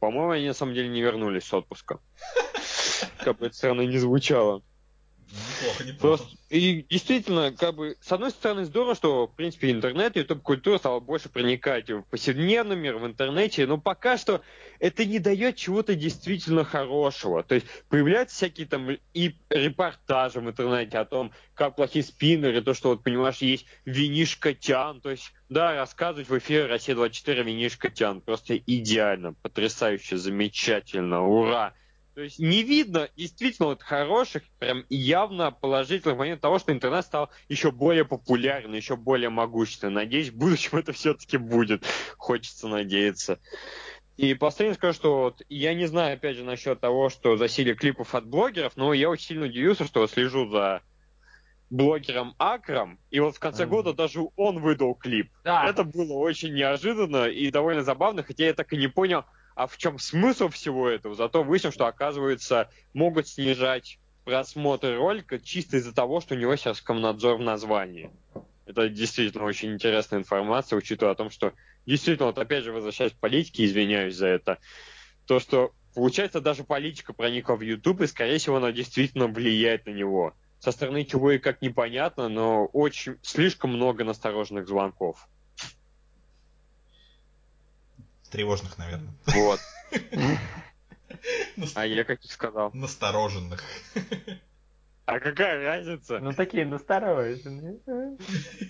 по-моему, 0.00 0.30
они 0.30 0.48
на 0.48 0.54
самом 0.54 0.74
деле 0.74 0.88
не 0.88 1.00
вернулись 1.00 1.44
с 1.44 1.54
отпуска. 1.54 2.00
Как 3.18 3.38
бы 3.38 3.46
это 3.46 3.56
странно 3.56 3.82
не 3.82 3.98
звучало. 3.98 4.62
Неплохо, 5.32 5.84
неплохо. 5.84 6.00
Просто, 6.00 6.36
и 6.50 6.84
действительно, 6.90 7.52
как 7.52 7.74
бы, 7.74 7.96
с 8.00 8.12
одной 8.12 8.30
стороны, 8.30 8.66
здорово, 8.66 8.94
что, 8.94 9.26
в 9.26 9.34
принципе, 9.34 9.70
интернет, 9.70 10.16
YouTube-культура 10.16 10.76
стала 10.76 11.00
больше 11.00 11.30
проникать 11.30 11.88
в 11.88 12.02
повседневный 12.02 12.76
мир, 12.76 12.98
в 12.98 13.06
интернете, 13.06 13.66
но 13.66 13.78
пока 13.78 14.18
что 14.18 14.42
это 14.78 15.06
не 15.06 15.18
дает 15.18 15.56
чего-то 15.56 15.94
действительно 15.94 16.64
хорошего. 16.64 17.42
То 17.42 17.54
есть 17.54 17.66
появляются 17.88 18.36
всякие 18.36 18.66
там 18.66 18.90
и 19.14 19.34
репортажи 19.48 20.40
в 20.40 20.48
интернете 20.48 20.98
о 20.98 21.06
том, 21.06 21.32
как 21.54 21.76
плохие 21.76 22.04
спиннеры, 22.04 22.60
то, 22.60 22.74
что, 22.74 22.90
вот, 22.90 23.02
понимаешь, 23.02 23.38
есть 23.38 23.64
винишка 23.86 24.52
Тян, 24.52 25.00
то 25.00 25.10
есть, 25.10 25.32
да, 25.48 25.76
рассказывать 25.76 26.28
в 26.28 26.36
эфире 26.36 26.66
Россия-24 26.66 27.42
винишка 27.42 27.88
Тян, 27.88 28.20
просто 28.20 28.58
идеально, 28.58 29.32
потрясающе, 29.32 30.18
замечательно, 30.18 31.26
ура! 31.26 31.72
То 32.14 32.20
есть 32.20 32.38
не 32.38 32.62
видно 32.62 33.08
действительно 33.16 33.68
вот 33.68 33.82
хороших, 33.82 34.42
прям 34.58 34.84
явно 34.90 35.50
положительных 35.50 36.18
моментов 36.18 36.42
того, 36.42 36.58
что 36.58 36.72
интернет 36.72 37.04
стал 37.04 37.30
еще 37.48 37.70
более 37.70 38.04
популярен, 38.04 38.74
еще 38.74 38.96
более 38.96 39.30
могущественным. 39.30 39.94
Надеюсь, 39.94 40.28
в 40.28 40.36
будущем 40.36 40.78
это 40.78 40.92
все-таки 40.92 41.38
будет. 41.38 41.84
Хочется 42.18 42.68
надеяться. 42.68 43.38
И 44.18 44.34
последнее 44.34 44.74
скажу, 44.74 44.92
что 44.92 45.18
вот 45.20 45.42
я 45.48 45.72
не 45.72 45.86
знаю, 45.86 46.14
опять 46.14 46.36
же, 46.36 46.44
насчет 46.44 46.80
того, 46.80 47.08
что 47.08 47.36
засилие 47.36 47.74
клипов 47.74 48.14
от 48.14 48.26
блогеров, 48.26 48.76
но 48.76 48.92
я 48.92 49.08
очень 49.08 49.28
сильно 49.28 49.46
удивился, 49.46 49.86
что 49.86 50.06
слежу 50.06 50.50
за 50.50 50.82
блогером 51.70 52.34
Акром, 52.36 52.98
и 53.10 53.18
вот 53.20 53.36
в 53.36 53.40
конце 53.40 53.64
года 53.64 53.94
даже 53.94 54.20
он 54.36 54.60
выдал 54.60 54.94
клип. 54.94 55.30
Да, 55.42 55.64
Это 55.64 55.84
было 55.84 56.12
очень 56.12 56.52
неожиданно 56.52 57.24
и 57.24 57.50
довольно 57.50 57.82
забавно, 57.82 58.22
хотя 58.22 58.44
я 58.44 58.52
так 58.52 58.70
и 58.74 58.76
не 58.76 58.88
понял, 58.88 59.24
а 59.54 59.66
в 59.66 59.76
чем 59.78 59.98
смысл 59.98 60.48
всего 60.48 60.88
этого. 60.88 61.14
Зато 61.14 61.42
выяснил, 61.42 61.72
что, 61.72 61.86
оказывается, 61.86 62.70
могут 62.94 63.28
снижать 63.28 63.98
просмотры 64.24 64.96
ролика 64.96 65.38
чисто 65.38 65.78
из-за 65.78 65.94
того, 65.94 66.20
что 66.20 66.34
у 66.34 66.38
него 66.38 66.54
сейчас 66.56 66.78
Роскомнадзор 66.78 67.36
в 67.36 67.40
названии. 67.40 68.10
Это 68.66 68.88
действительно 68.88 69.44
очень 69.44 69.72
интересная 69.72 70.20
информация, 70.20 70.76
учитывая 70.76 71.12
о 71.12 71.16
том, 71.16 71.30
что 71.30 71.52
действительно, 71.86 72.26
вот 72.26 72.38
опять 72.38 72.64
же, 72.64 72.72
возвращаясь 72.72 73.12
к 73.12 73.16
политике, 73.16 73.64
извиняюсь 73.64 74.14
за 74.14 74.28
это, 74.28 74.58
то, 75.26 75.40
что 75.40 75.72
получается 75.94 76.40
даже 76.40 76.64
политика 76.64 77.12
проникла 77.12 77.56
в 77.56 77.60
YouTube, 77.60 78.02
и, 78.02 78.06
скорее 78.06 78.38
всего, 78.38 78.56
она 78.56 78.72
действительно 78.72 79.26
влияет 79.26 79.86
на 79.86 79.90
него. 79.90 80.34
Со 80.60 80.70
стороны 80.70 81.04
чего 81.04 81.32
и 81.32 81.38
как 81.38 81.60
непонятно, 81.60 82.28
но 82.28 82.66
очень 82.66 83.16
слишком 83.22 83.70
много 83.72 84.04
настороженных 84.04 84.68
звонков. 84.68 85.28
Тревожных, 88.32 88.78
наверное. 88.78 89.14
Вот. 89.26 89.60
А 91.74 91.86
я 91.86 92.02
как 92.04 92.24
и 92.24 92.28
сказал. 92.28 92.70
Настороженных. 92.72 93.62
А 95.04 95.20
какая 95.20 95.62
разница? 95.62 96.20
ну 96.20 96.32
такие 96.32 96.64
настороженные. 96.64 97.80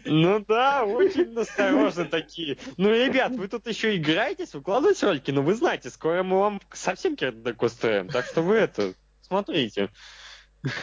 Ну 0.04 0.44
да, 0.46 0.84
очень 0.84 1.32
насторожно 1.32 2.06
такие. 2.06 2.58
Ну, 2.76 2.90
ребят, 2.90 3.32
вы 3.32 3.46
тут 3.46 3.68
еще 3.68 3.96
играетесь, 3.96 4.52
выкладываете 4.54 5.06
ролики, 5.06 5.30
но 5.30 5.42
вы 5.42 5.54
знаете, 5.54 5.90
скоро 5.90 6.24
мы 6.24 6.40
вам 6.40 6.60
совсем 6.72 7.14
кирдык 7.14 7.62
устроим. 7.62 8.08
Так 8.08 8.24
что 8.26 8.42
вы 8.42 8.56
это, 8.56 8.94
смотрите. 9.20 9.90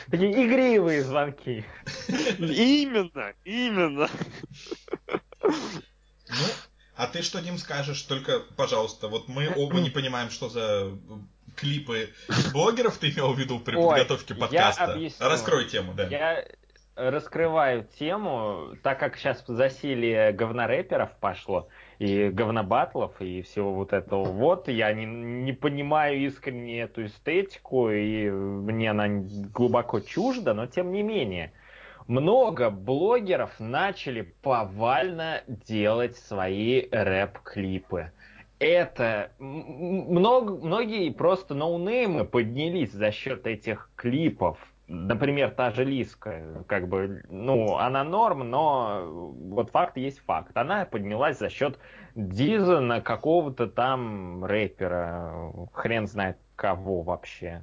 Такие 0.09 0.45
игривые 0.45 1.03
звонки. 1.03 1.65
Именно, 2.37 3.33
именно. 3.43 4.09
Ну, 5.41 6.47
а 6.99 7.07
ты 7.07 7.21
что, 7.21 7.41
Дим, 7.41 7.57
скажешь? 7.57 8.01
Только, 8.01 8.41
пожалуйста, 8.57 9.07
вот 9.07 9.29
мы 9.29 9.49
оба 9.55 9.79
не 9.79 9.89
понимаем, 9.89 10.29
что 10.29 10.49
за 10.49 10.91
клипы 11.55 12.09
блогеров 12.51 12.97
ты 12.97 13.09
имел 13.09 13.31
в 13.31 13.39
виду 13.39 13.57
при 13.61 13.77
Ой, 13.77 13.87
подготовке 13.87 14.33
я 14.33 14.39
подкаста. 14.41 14.93
объясню. 14.93 15.25
Раскрой 15.25 15.63
тему, 15.65 15.93
да. 15.93 16.07
Я 16.07 16.45
раскрываю 16.97 17.87
тему, 17.97 18.75
так 18.83 18.99
как 18.99 19.15
сейчас 19.15 19.41
засилие 19.47 20.33
говнорэперов 20.33 21.11
пошло, 21.21 21.69
и 21.99 22.27
говнобатлов, 22.27 23.13
и 23.21 23.43
всего 23.43 23.73
вот 23.73 23.93
этого 23.93 24.25
вот, 24.25 24.67
я 24.67 24.91
не, 24.91 25.05
не 25.05 25.53
понимаю 25.53 26.19
искренне 26.19 26.81
эту 26.81 27.05
эстетику, 27.05 27.89
и 27.89 28.29
мне 28.29 28.91
она 28.91 29.07
глубоко 29.07 30.01
чужда, 30.01 30.53
но 30.53 30.67
тем 30.67 30.91
не 30.91 31.01
менее. 31.01 31.53
Много 32.09 32.71
блогеров 32.71 33.51
начали 33.59 34.33
повально 34.41 35.43
делать 35.47 36.17
свои 36.17 36.89
рэп-клипы. 36.89 38.11
Это 38.57 39.29
много, 39.37 40.55
многие 40.55 41.11
просто 41.11 41.53
ноунеймы 41.53 42.25
поднялись 42.25 42.91
за 42.91 43.11
счет 43.11 43.45
этих 43.45 43.91
клипов. 43.95 44.57
Например, 44.87 45.51
та 45.51 45.69
же 45.69 45.85
Лиска, 45.85 46.63
как 46.65 46.87
бы, 46.87 47.21
ну, 47.29 47.77
она 47.77 48.03
норм, 48.03 48.49
но 48.49 49.05
вот 49.05 49.69
факт 49.69 49.95
есть 49.97 50.17
факт. 50.21 50.57
Она 50.57 50.85
поднялась 50.85 51.37
за 51.37 51.49
счет 51.49 51.77
Диза 52.15 52.79
на 52.79 53.01
какого-то 53.01 53.67
там 53.67 54.43
рэпера, 54.43 55.53
хрен 55.73 56.07
знает 56.07 56.39
кого 56.55 57.03
вообще. 57.03 57.61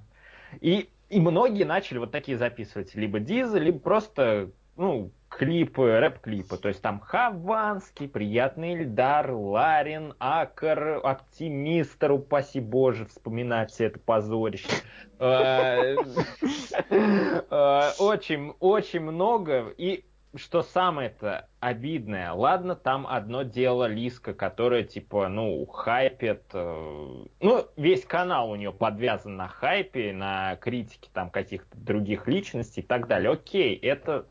И, 0.61 0.89
и 1.09 1.21
многие 1.21 1.65
начали 1.65 1.99
вот 1.99 2.11
такие 2.11 2.37
записывать 2.37 2.95
либо 2.95 3.21
Диза, 3.21 3.59
либо 3.59 3.79
просто, 3.79 4.51
ну, 4.77 5.13
клипы, 5.29 5.99
рэп-клипы. 5.99 6.57
То 6.57 6.69
есть 6.69 6.83
там 6.83 7.01
Хованский, 7.01 8.09
Приятный 8.09 8.75
Эльдар, 8.75 9.31
Ларин, 9.31 10.15
Акр, 10.19 11.01
Оптимистр, 11.05 12.13
упаси 12.13 12.61
боже, 12.61 13.07
вспоминать 13.07 13.81
это 13.81 13.99
позорище. 13.99 14.69
Э, 15.19 15.95
э, 16.91 17.91
Очень, 17.99 18.55
очень 18.61 19.01
много. 19.01 19.73
И 19.77 20.05
что 20.37 20.63
самое-то 20.63 21.49
обидное, 21.61 22.33
ладно, 22.33 22.75
там 22.77 23.07
одно 23.07 23.43
дело 23.43 23.87
Лиска, 23.87 24.35
которая, 24.35 24.83
типа, 24.83 25.29
ну, 25.29 25.65
хайпит, 25.67 26.43
э, 26.53 27.25
ну, 27.41 27.67
весь 27.77 28.05
канал 28.05 28.51
у 28.51 28.57
нее 28.57 28.73
подвязан 28.73 29.37
на 29.37 29.49
хайпе, 29.49 30.13
на 30.13 30.57
критике 30.57 31.11
там 31.13 31.31
каких-то 31.31 31.77
других 31.77 32.27
личностей 32.29 32.81
и 32.81 32.85
так 32.85 33.07
далее. 33.09 33.33
Окей, 33.33 33.77
это, 33.77 34.27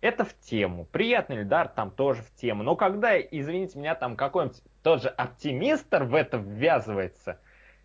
это 0.00 0.24
в 0.24 0.38
тему. 0.40 0.86
Приятный 0.90 1.38
Эльдар 1.38 1.68
там 1.68 1.90
тоже 1.90 2.22
в 2.22 2.34
тему. 2.34 2.62
Но 2.62 2.76
когда, 2.76 3.18
извините 3.18 3.78
меня, 3.78 3.94
там 3.94 4.16
какой-нибудь 4.16 4.62
тот 4.82 5.02
же 5.02 5.08
оптимистр 5.08 6.04
в 6.04 6.14
это 6.14 6.36
ввязывается, 6.36 7.38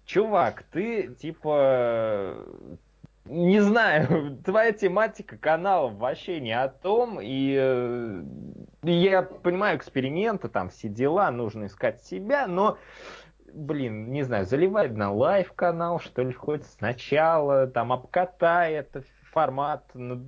чувак, 0.05 0.63
ты, 0.71 1.13
типа, 1.15 2.45
не 3.29 3.61
знаю, 3.61 4.37
твоя 4.45 4.71
тематика 4.71 5.37
канала 5.37 5.89
вообще 5.89 6.39
не 6.39 6.51
о 6.51 6.67
том, 6.67 7.19
и 7.21 7.55
э, 7.57 8.23
я 8.83 9.21
понимаю 9.21 9.77
эксперименты, 9.77 10.49
там 10.49 10.69
все 10.69 10.89
дела, 10.89 11.29
нужно 11.29 11.67
искать 11.67 12.03
себя, 12.03 12.47
но, 12.47 12.77
блин, 13.53 14.11
не 14.11 14.23
знаю, 14.23 14.45
заливай 14.45 14.89
на 14.89 15.11
live 15.11 15.53
канал, 15.53 15.99
что 15.99 16.23
ли, 16.23 16.33
хоть 16.33 16.65
сначала, 16.65 17.67
там 17.67 17.93
обкатай 17.93 18.73
это 18.73 19.03
формат, 19.31 19.85
ну, 19.93 20.25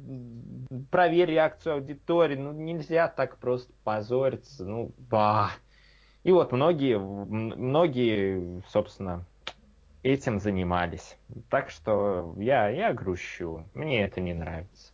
проверь 0.91 1.31
реакцию 1.31 1.75
аудитории, 1.75 2.35
ну 2.35 2.51
нельзя 2.51 3.07
так 3.07 3.37
просто 3.37 3.73
позориться, 3.83 4.63
ну, 4.63 4.91
ба. 4.97 5.49
И 6.23 6.31
вот 6.31 6.51
многие, 6.51 6.99
многие, 6.99 8.61
собственно, 8.67 9.25
этим 10.03 10.39
занимались. 10.39 11.17
Так 11.49 11.69
что 11.69 12.33
я, 12.37 12.69
я 12.69 12.93
грущу. 12.93 13.65
Мне 13.73 14.03
это 14.03 14.21
не 14.21 14.33
нравится. 14.33 14.91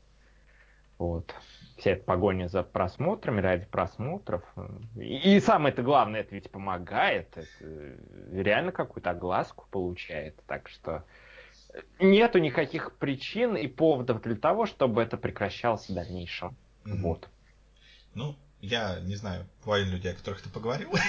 Вот. 0.97 1.33
Вся 1.77 1.91
эта 1.91 2.03
погоня 2.03 2.47
за 2.47 2.63
просмотрами, 2.63 3.39
ради 3.39 3.65
просмотров. 3.65 4.43
И, 4.95 5.35
и 5.35 5.39
самое 5.39 5.71
это 5.71 5.83
главное, 5.83 6.21
это 6.21 6.33
ведь 6.33 6.49
помогает. 6.49 7.37
Это 7.37 7.97
реально 8.31 8.71
какую-то 8.71 9.11
огласку 9.11 9.67
получает. 9.69 10.35
Так 10.47 10.69
что 10.69 11.03
нету 11.99 12.39
никаких 12.39 12.95
причин 12.97 13.55
и 13.55 13.67
поводов 13.67 14.21
для 14.21 14.35
того, 14.35 14.65
чтобы 14.65 15.03
это 15.03 15.17
прекращалось 15.17 15.87
в 15.87 15.93
дальнейшем. 15.93 16.55
Мгм. 16.83 17.01
Вот. 17.03 17.29
Ну, 18.15 18.35
я 18.67 18.99
не 19.01 19.15
знаю 19.15 19.47
половину 19.63 19.93
людей, 19.93 20.11
о 20.11 20.15
которых 20.15 20.41
ты 20.41 20.49
поговорил. 20.49 20.91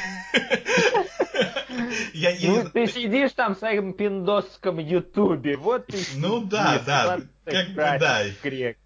Я 2.12 2.30
я 2.30 2.48
не 2.50 2.62
Ну, 2.62 2.70
ты 2.70 2.86
сидишь 2.86 3.32
там 3.32 3.54
в 3.54 3.58
своем 3.58 3.92
пиндосском 3.92 4.78
ютубе, 4.78 5.56
вот 5.56 5.86
ты 5.86 5.98
Ну 6.16 6.40
да, 6.44 6.80
да, 6.84 7.20
как 7.44 7.68
бы 7.68 7.74
да. 7.74 8.24
грек. 8.42 8.78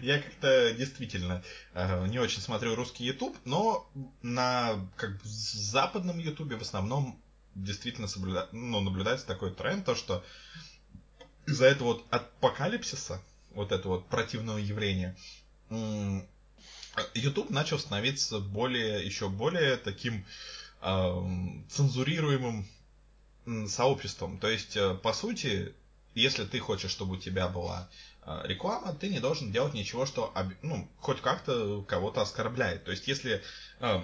Я 0.00 0.20
как-то 0.20 0.72
действительно 0.72 1.42
э, 1.74 2.06
не 2.06 2.18
очень 2.18 2.40
смотрю 2.40 2.74
русский 2.74 3.04
YouTube, 3.04 3.36
но 3.44 3.88
на 4.22 4.88
как 4.96 5.12
бы, 5.12 5.20
западном 5.24 6.18
YouTube 6.18 6.54
в 6.54 6.62
основном 6.62 7.20
действительно 7.54 8.06
соблюда- 8.06 8.48
ну, 8.52 8.80
наблюдается 8.80 9.26
такой 9.26 9.52
тренд, 9.52 9.84
то 9.84 9.94
что 9.94 10.24
из-за 11.46 11.66
этого 11.66 11.88
вот 11.88 12.06
апокалипсиса, 12.10 13.20
вот 13.52 13.72
этого 13.72 13.94
вот 13.94 14.06
противного 14.06 14.58
явления, 14.58 15.16
YouTube 17.14 17.50
начал 17.50 17.78
становиться 17.78 18.40
более, 18.40 19.04
еще 19.04 19.28
более 19.28 19.76
таким 19.76 20.24
эм, 20.82 21.64
цензурируемым 21.70 22.66
сообществом. 23.68 24.38
То 24.38 24.48
есть, 24.48 24.76
э, 24.76 24.94
по 24.94 25.12
сути, 25.12 25.74
если 26.14 26.44
ты 26.44 26.58
хочешь, 26.58 26.90
чтобы 26.90 27.14
у 27.14 27.16
тебя 27.16 27.48
была 27.48 27.88
э, 28.24 28.42
реклама, 28.44 28.94
ты 28.94 29.08
не 29.08 29.20
должен 29.20 29.50
делать 29.52 29.74
ничего, 29.74 30.06
что 30.06 30.32
ну, 30.62 30.88
хоть 30.98 31.20
как-то 31.20 31.82
кого-то 31.82 32.22
оскорбляет. 32.22 32.84
То 32.84 32.90
есть, 32.90 33.08
если 33.08 33.42
э, 33.80 34.00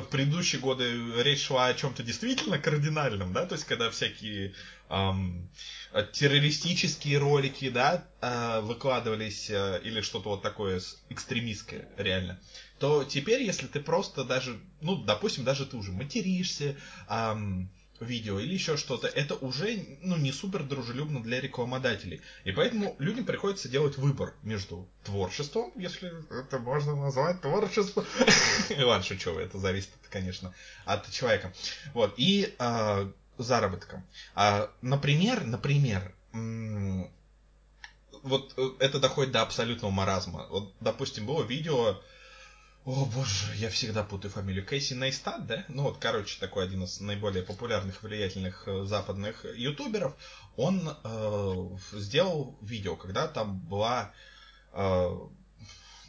в 0.00 0.08
предыдущие 0.08 0.60
годы 0.60 1.22
речь 1.22 1.44
шла 1.44 1.66
о 1.66 1.74
чем-то 1.74 2.02
действительно 2.02 2.58
кардинальном, 2.58 3.32
да, 3.32 3.44
то 3.44 3.54
есть, 3.54 3.64
когда 3.64 3.90
всякие 3.90 4.54
эм, 4.88 5.50
э, 5.92 6.04
террористические 6.12 7.18
ролики, 7.18 7.68
да, 7.68 8.02
э, 8.20 8.60
выкладывались, 8.60 9.50
э, 9.50 9.80
или 9.84 10.00
что-то 10.00 10.30
вот 10.30 10.42
такое 10.42 10.80
экстремистское, 11.10 11.86
реально, 11.98 12.40
то 12.78 13.04
теперь, 13.04 13.42
если 13.42 13.66
ты 13.66 13.80
просто 13.80 14.24
даже, 14.24 14.58
ну, 14.80 14.96
допустим, 14.96 15.44
даже 15.44 15.66
ты 15.66 15.76
уже 15.76 15.92
материшься, 15.92 16.74
ам, 17.06 17.68
видео 18.02 18.38
или 18.38 18.54
еще 18.54 18.76
что-то, 18.76 19.06
это 19.06 19.34
уже 19.34 19.84
ну, 20.02 20.16
не 20.16 20.32
супер 20.32 20.62
дружелюбно 20.62 21.22
для 21.22 21.40
рекламодателей. 21.40 22.20
И 22.44 22.52
поэтому 22.52 22.96
людям 22.98 23.24
приходится 23.24 23.68
делать 23.68 23.96
выбор 23.96 24.34
между 24.42 24.88
творчеством, 25.04 25.72
если 25.76 26.12
это 26.30 26.58
можно 26.58 26.96
назвать 26.96 27.40
творчеством. 27.40 28.04
Ладно, 28.78 29.04
шучу, 29.04 29.30
это 29.38 29.58
зависит, 29.58 29.90
конечно, 30.10 30.54
от 30.84 31.10
человека. 31.10 31.52
Вот, 31.94 32.14
и 32.16 32.54
а, 32.58 33.10
заработком. 33.38 34.04
А, 34.34 34.70
например, 34.80 35.44
например, 35.44 36.14
вот 38.22 38.54
э, 38.56 38.70
это 38.78 39.00
доходит 39.00 39.32
до 39.32 39.42
абсолютного 39.42 39.90
маразма. 39.90 40.46
Вот, 40.48 40.72
допустим, 40.80 41.26
было 41.26 41.42
видео, 41.42 42.00
о 42.84 43.04
боже, 43.04 43.54
я 43.56 43.70
всегда 43.70 44.02
путаю 44.02 44.32
фамилию, 44.32 44.66
Кейси 44.66 44.94
Нейстат, 44.94 45.46
да? 45.46 45.64
Ну 45.68 45.84
вот, 45.84 45.98
короче, 45.98 46.40
такой 46.40 46.64
один 46.64 46.82
из 46.82 47.00
наиболее 47.00 47.44
популярных, 47.44 48.02
влиятельных 48.02 48.66
э, 48.66 48.84
западных 48.84 49.44
ютуберов. 49.54 50.16
Он 50.56 50.96
э, 51.04 51.68
сделал 51.92 52.58
видео, 52.60 52.96
когда 52.96 53.28
там 53.28 53.60
была... 53.60 54.12
э, 54.72 55.16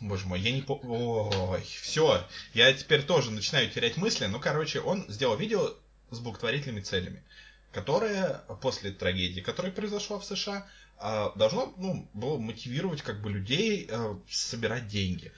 Боже 0.02 0.26
мой, 0.26 0.40
я 0.40 0.52
не 0.52 0.64
по... 0.64 0.74
Ой, 0.84 1.62
все, 1.62 2.28
я 2.56 2.74
теперь 2.74 3.04
тоже 3.04 3.30
начинаю 3.30 3.70
терять 3.70 3.98
мысли. 3.98 4.26
Ну, 4.26 4.40
короче, 4.40 4.82
он 4.82 5.06
сделал 5.10 5.38
видео 5.38 5.76
с 6.10 6.20
благотворительными 6.20 6.82
целями, 6.82 7.24
которое 7.72 8.44
после 8.62 8.92
трагедии, 8.92 9.42
которая 9.42 9.72
произошла 9.72 10.20
в 10.20 10.26
США, 10.26 10.68
а, 10.98 11.32
должно 11.36 11.74
ну, 11.78 12.10
было 12.14 12.38
мотивировать 12.38 13.02
как 13.02 13.22
бы 13.22 13.30
людей 13.30 13.88
а, 13.92 14.20
собирать 14.30 14.88
деньги. 14.88 15.32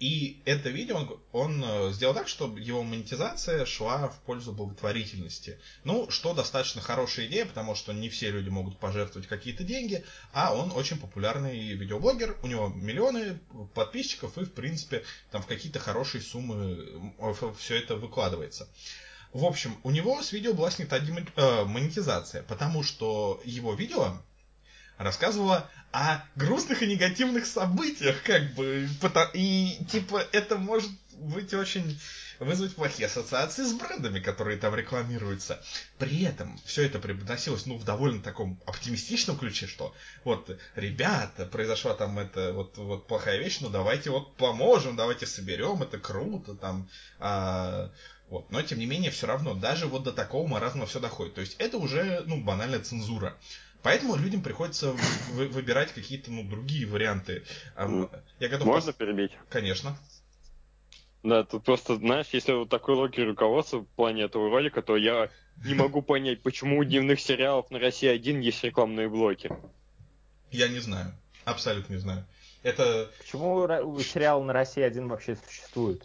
И 0.00 0.40
это 0.44 0.68
видео 0.68 0.96
он, 0.98 1.20
он 1.32 1.64
э, 1.64 1.92
сделал 1.92 2.14
так, 2.14 2.28
чтобы 2.28 2.60
его 2.60 2.84
монетизация 2.84 3.66
шла 3.66 4.08
в 4.08 4.20
пользу 4.20 4.52
благотворительности. 4.52 5.58
Ну, 5.82 6.08
что 6.10 6.34
достаточно 6.34 6.80
хорошая 6.80 7.26
идея, 7.26 7.46
потому 7.46 7.74
что 7.74 7.92
не 7.92 8.08
все 8.08 8.30
люди 8.30 8.48
могут 8.48 8.78
пожертвовать 8.78 9.28
какие-то 9.28 9.64
деньги, 9.64 10.04
а 10.32 10.54
он 10.54 10.70
очень 10.70 10.98
популярный 10.98 11.72
видеоблогер, 11.74 12.36
у 12.42 12.46
него 12.46 12.68
миллионы 12.68 13.40
подписчиков, 13.74 14.38
и, 14.38 14.44
в 14.44 14.52
принципе, 14.52 15.04
там 15.32 15.42
в 15.42 15.46
какие-то 15.46 15.80
хорошие 15.80 16.22
суммы 16.22 17.12
все 17.58 17.76
это 17.76 17.96
выкладывается. 17.96 18.68
В 19.32 19.44
общем, 19.44 19.76
у 19.82 19.90
него 19.90 20.22
с 20.22 20.32
видео 20.32 20.54
была 20.54 20.70
снята 20.70 20.98
э, 20.98 21.64
монетизация, 21.64 22.44
потому 22.44 22.82
что 22.82 23.40
его 23.44 23.74
видео 23.74 24.16
рассказывала 24.98 25.70
о 25.92 26.22
грустных 26.36 26.82
и 26.82 26.86
негативных 26.86 27.46
событиях, 27.46 28.22
как 28.22 28.54
бы, 28.54 28.88
и, 29.32 29.78
типа, 29.90 30.22
это 30.32 30.56
может 30.56 30.90
быть 31.12 31.54
очень 31.54 31.98
вызвать 32.38 32.74
плохие 32.74 33.06
ассоциации 33.06 33.64
с 33.64 33.72
брендами, 33.72 34.20
которые 34.20 34.58
там 34.58 34.74
рекламируются. 34.74 35.60
При 35.98 36.22
этом 36.22 36.58
все 36.64 36.86
это 36.86 36.98
преподносилось, 36.98 37.66
ну, 37.66 37.76
в 37.76 37.84
довольно 37.84 38.22
таком 38.22 38.60
оптимистичном 38.66 39.36
ключе, 39.36 39.66
что 39.66 39.94
вот, 40.24 40.56
ребята, 40.76 41.46
произошла 41.46 41.94
там 41.94 42.18
это, 42.18 42.52
вот, 42.52 42.76
вот 42.76 43.06
плохая 43.06 43.38
вещь, 43.38 43.58
ну, 43.60 43.70
давайте 43.70 44.10
вот 44.10 44.36
поможем, 44.36 44.94
давайте 44.94 45.26
соберем, 45.26 45.82
это 45.82 45.98
круто, 45.98 46.54
там, 46.54 46.88
а, 47.18 47.90
вот. 48.28 48.50
Но, 48.50 48.62
тем 48.62 48.78
не 48.78 48.86
менее, 48.86 49.10
все 49.10 49.26
равно, 49.26 49.54
даже 49.54 49.86
вот 49.86 50.02
до 50.02 50.12
такого 50.12 50.46
маразма 50.46 50.86
все 50.86 51.00
доходит. 51.00 51.34
То 51.34 51.40
есть, 51.40 51.56
это 51.58 51.78
уже, 51.78 52.22
ну, 52.26 52.42
банальная 52.42 52.80
цензура. 52.80 53.36
Поэтому 53.82 54.16
людям 54.16 54.42
приходится 54.42 54.92
вы- 55.32 55.48
выбирать 55.48 55.92
какие-то, 55.92 56.30
ну, 56.32 56.42
другие 56.42 56.86
варианты. 56.86 57.44
Ам, 57.76 58.10
Я 58.40 58.48
готов... 58.48 58.66
Можно 58.66 58.90
пос- 58.90 58.96
перебить? 58.96 59.32
Конечно. 59.48 59.96
Да, 61.22 61.44
тут 61.44 61.64
просто, 61.64 61.96
знаешь, 61.96 62.26
если 62.32 62.52
вот 62.52 62.68
такой 62.68 62.94
логики 62.94 63.20
руководства 63.20 63.78
в 63.80 63.86
плане 63.86 64.22
этого 64.24 64.50
ролика, 64.50 64.82
то 64.82 64.96
я 64.96 65.30
не 65.64 65.74
могу 65.74 66.02
понять, 66.02 66.42
почему 66.42 66.78
у 66.78 66.84
дневных 66.84 67.20
сериалов 67.20 67.70
на 67.70 67.78
России 67.78 68.08
один 68.08 68.40
есть 68.40 68.62
рекламные 68.62 69.08
блоки. 69.08 69.50
Я 70.50 70.68
не 70.68 70.78
знаю. 70.78 71.12
Абсолютно 71.44 71.94
не 71.94 71.98
знаю. 71.98 72.24
Это, 72.62 73.10
Почему 73.18 73.98
сериал 74.00 74.42
на 74.42 74.52
России 74.52 74.82
один 74.82 75.08
вообще 75.08 75.36
существует? 75.36 76.02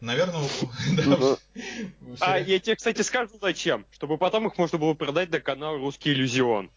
наверное, 0.00 0.40
у- 0.40 0.46
Ну, 1.04 1.16
да, 1.18 1.60
у 2.02 2.16
А 2.20 2.38
я 2.38 2.58
тебе, 2.58 2.76
кстати, 2.76 3.00
скажу 3.02 3.30
зачем. 3.40 3.86
Чтобы 3.90 4.18
потом 4.18 4.46
их 4.46 4.58
можно 4.58 4.76
было 4.78 4.92
продать 4.94 5.30
на 5.30 5.40
канал 5.40 5.76
Русский 5.78 6.12
иллюзион. 6.12 6.70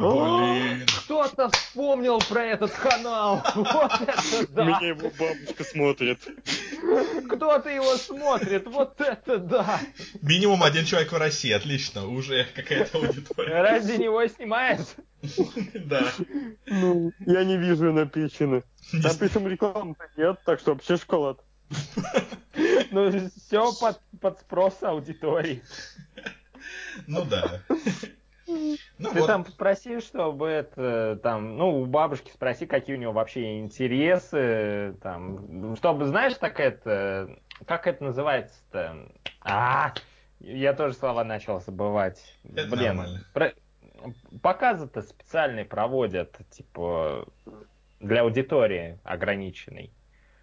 Блин. 0.00 0.86
Кто-то 1.04 1.50
вспомнил 1.50 2.18
про 2.20 2.44
этот 2.44 2.70
канал. 2.72 3.42
Вот 3.54 3.92
это 4.00 4.46
да. 4.48 4.64
Меня 4.64 4.88
его 4.88 5.10
бабушка 5.18 5.64
смотрит. 5.64 6.18
Кто-то 7.28 7.68
его 7.68 7.96
смотрит. 7.96 8.66
Вот 8.66 9.00
это 9.00 9.38
да. 9.38 9.80
Минимум 10.22 10.62
один 10.62 10.84
человек 10.84 11.12
в 11.12 11.16
России, 11.16 11.52
отлично, 11.52 12.06
уже 12.06 12.46
какая-то 12.54 12.98
аудитория. 12.98 13.62
Ради 13.62 13.92
него 13.92 14.26
снимает. 14.26 14.80
Да. 15.74 16.10
Ну, 16.66 17.12
я 17.26 17.44
не 17.44 17.58
вижу 17.58 17.92
напичины. 17.92 18.62
Там 19.02 19.12
причем 19.18 19.46
рекламы 19.46 19.94
нет, 20.16 20.38
так 20.46 20.60
что 20.60 20.72
вообще 20.72 20.96
шоколад. 20.96 21.40
Ну, 22.90 23.30
все 23.36 23.72
под, 23.74 24.00
под 24.20 24.40
спрос 24.40 24.82
аудитории. 24.82 25.62
Ну 27.06 27.24
да. 27.24 27.62
Ну 28.98 29.10
Ты 29.12 29.20
вот, 29.20 29.26
там 29.26 29.46
спроси, 29.46 30.00
чтобы 30.00 30.48
это, 30.48 31.18
там, 31.22 31.56
ну, 31.56 31.80
у 31.80 31.86
бабушки 31.86 32.30
спроси, 32.30 32.66
какие 32.66 32.96
у 32.96 32.98
него 32.98 33.12
вообще 33.12 33.60
интересы, 33.60 34.96
там, 35.02 35.76
чтобы, 35.76 36.06
знаешь, 36.06 36.34
так 36.34 36.60
это, 36.60 37.38
как 37.66 37.86
это 37.86 38.04
называется-то? 38.04 39.10
А, 39.40 39.94
я 40.40 40.74
тоже 40.74 40.94
слова 40.94 41.24
начал 41.24 41.60
забывать. 41.60 42.38
Это 42.44 42.66
Блин, 42.68 42.96
нормально. 42.96 43.24
про- 43.32 43.54
показы-то 44.42 45.02
специальные 45.02 45.64
проводят, 45.64 46.36
типа, 46.50 47.26
для 48.00 48.22
аудитории 48.22 48.98
ограниченной. 49.04 49.92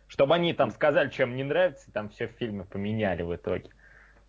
Чтобы 0.07 0.35
они 0.35 0.53
там 0.53 0.71
сказали, 0.71 1.09
чем 1.09 1.35
не 1.35 1.43
нравится, 1.43 1.89
и 1.89 1.91
там 1.91 2.09
все 2.09 2.27
в 2.27 2.31
фильме 2.31 2.63
поменяли 2.63 3.23
в 3.23 3.35
итоге. 3.35 3.69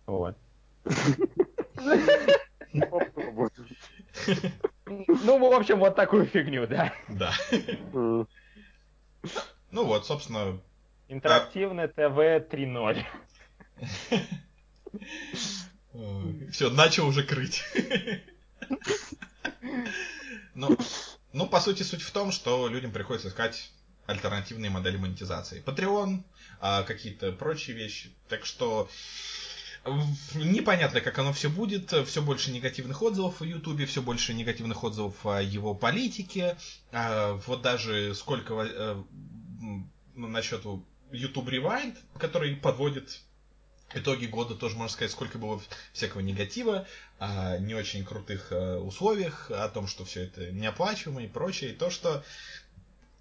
Вот. 0.05 0.37
Попробуй. 2.73 3.49
Ну, 4.87 5.37
в 5.37 5.53
общем, 5.53 5.77
вот 5.77 5.95
такую 5.95 6.25
фигню, 6.25 6.65
да. 6.65 6.91
да. 7.09 7.31
Ну 7.93 8.25
вот, 9.85 10.07
собственно, 10.07 10.59
Интерактивное 11.09 11.87
ТВ 11.87 11.97
3.0. 11.99 13.03
все, 16.51 16.69
начал 16.69 17.07
уже 17.07 17.23
крыть. 17.23 17.63
Ну, 20.53 20.77
ну, 21.33 21.47
по 21.47 21.59
сути, 21.59 21.83
суть 21.83 22.01
в 22.01 22.11
том, 22.11 22.31
что 22.31 22.67
людям 22.67 22.91
приходится 22.91 23.29
искать 23.29 23.71
альтернативные 24.05 24.69
модели 24.69 24.97
монетизации. 24.97 25.63
Patreon, 25.63 26.23
а, 26.59 26.83
какие-то 26.83 27.31
прочие 27.31 27.75
вещи. 27.75 28.11
Так 28.27 28.45
что 28.45 28.89
непонятно, 30.35 31.01
как 31.01 31.17
оно 31.19 31.33
все 31.33 31.49
будет. 31.49 31.93
Все 32.07 32.21
больше 32.21 32.51
негативных 32.51 33.01
отзывов 33.01 33.39
в 33.39 33.43
Ютубе, 33.43 33.85
все 33.85 34.01
больше 34.01 34.33
негативных 34.33 34.83
отзывов 34.83 35.25
о 35.25 35.41
его 35.41 35.73
политике. 35.73 36.57
А, 36.91 37.33
Вот 37.47 37.61
даже 37.61 38.13
сколько 38.15 39.03
насчет 40.15 40.63
YouTube 41.11 41.49
Rewind, 41.49 41.97
который 42.17 42.55
подводит 42.55 43.21
итоги 43.93 44.25
года, 44.25 44.55
тоже 44.55 44.75
можно 44.75 44.93
сказать, 44.93 45.11
сколько 45.11 45.37
было 45.37 45.61
всякого 45.93 46.21
негатива, 46.21 46.87
о 47.17 47.57
не 47.57 47.73
очень 47.73 48.05
крутых 48.05 48.51
э, 48.51 48.75
условиях, 48.75 49.49
о 49.49 49.67
том, 49.69 49.87
что 49.87 50.05
все 50.05 50.23
это 50.23 50.51
неоплачиваемо 50.51 51.23
и 51.23 51.27
прочее, 51.27 51.71
и 51.71 51.75
то, 51.75 51.89
что 51.89 52.23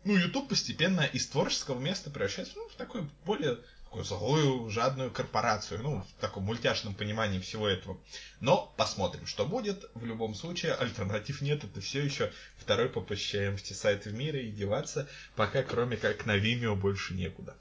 ну, 0.05 0.17
YouTube 0.17 0.49
постепенно 0.49 1.03
из 1.03 1.27
творческого 1.27 1.79
места 1.79 2.11
превращается 2.11 2.55
ну, 2.57 2.69
в 2.69 2.75
такую 2.75 3.11
более 3.25 3.59
такую 3.89 4.05
злую, 4.05 4.71
жадную 4.71 5.11
корпорацию, 5.11 5.83
ну, 5.83 6.03
в 6.03 6.21
таком 6.21 6.45
мультяшном 6.45 6.95
понимании 6.95 7.41
всего 7.41 7.67
этого. 7.67 7.99
Но 8.41 8.73
посмотрим, 8.77 9.27
что 9.27 9.47
будет. 9.47 9.91
В 9.95 10.05
любом 10.05 10.35
случае, 10.35 10.75
альтернатив 10.75 11.41
нет, 11.41 11.65
это 11.65 11.81
все 11.81 12.05
еще 12.05 12.31
второй 12.59 12.91
по 12.91 13.01
посещаемости 13.01 13.73
сайт 13.73 14.05
в 14.05 14.13
мире, 14.13 14.47
и 14.47 14.53
деваться 14.53 15.09
пока, 15.37 15.63
кроме 15.63 15.97
как 15.97 16.27
на 16.27 16.37
Vimeo, 16.37 16.75
больше 16.77 17.15
некуда. 17.15 17.57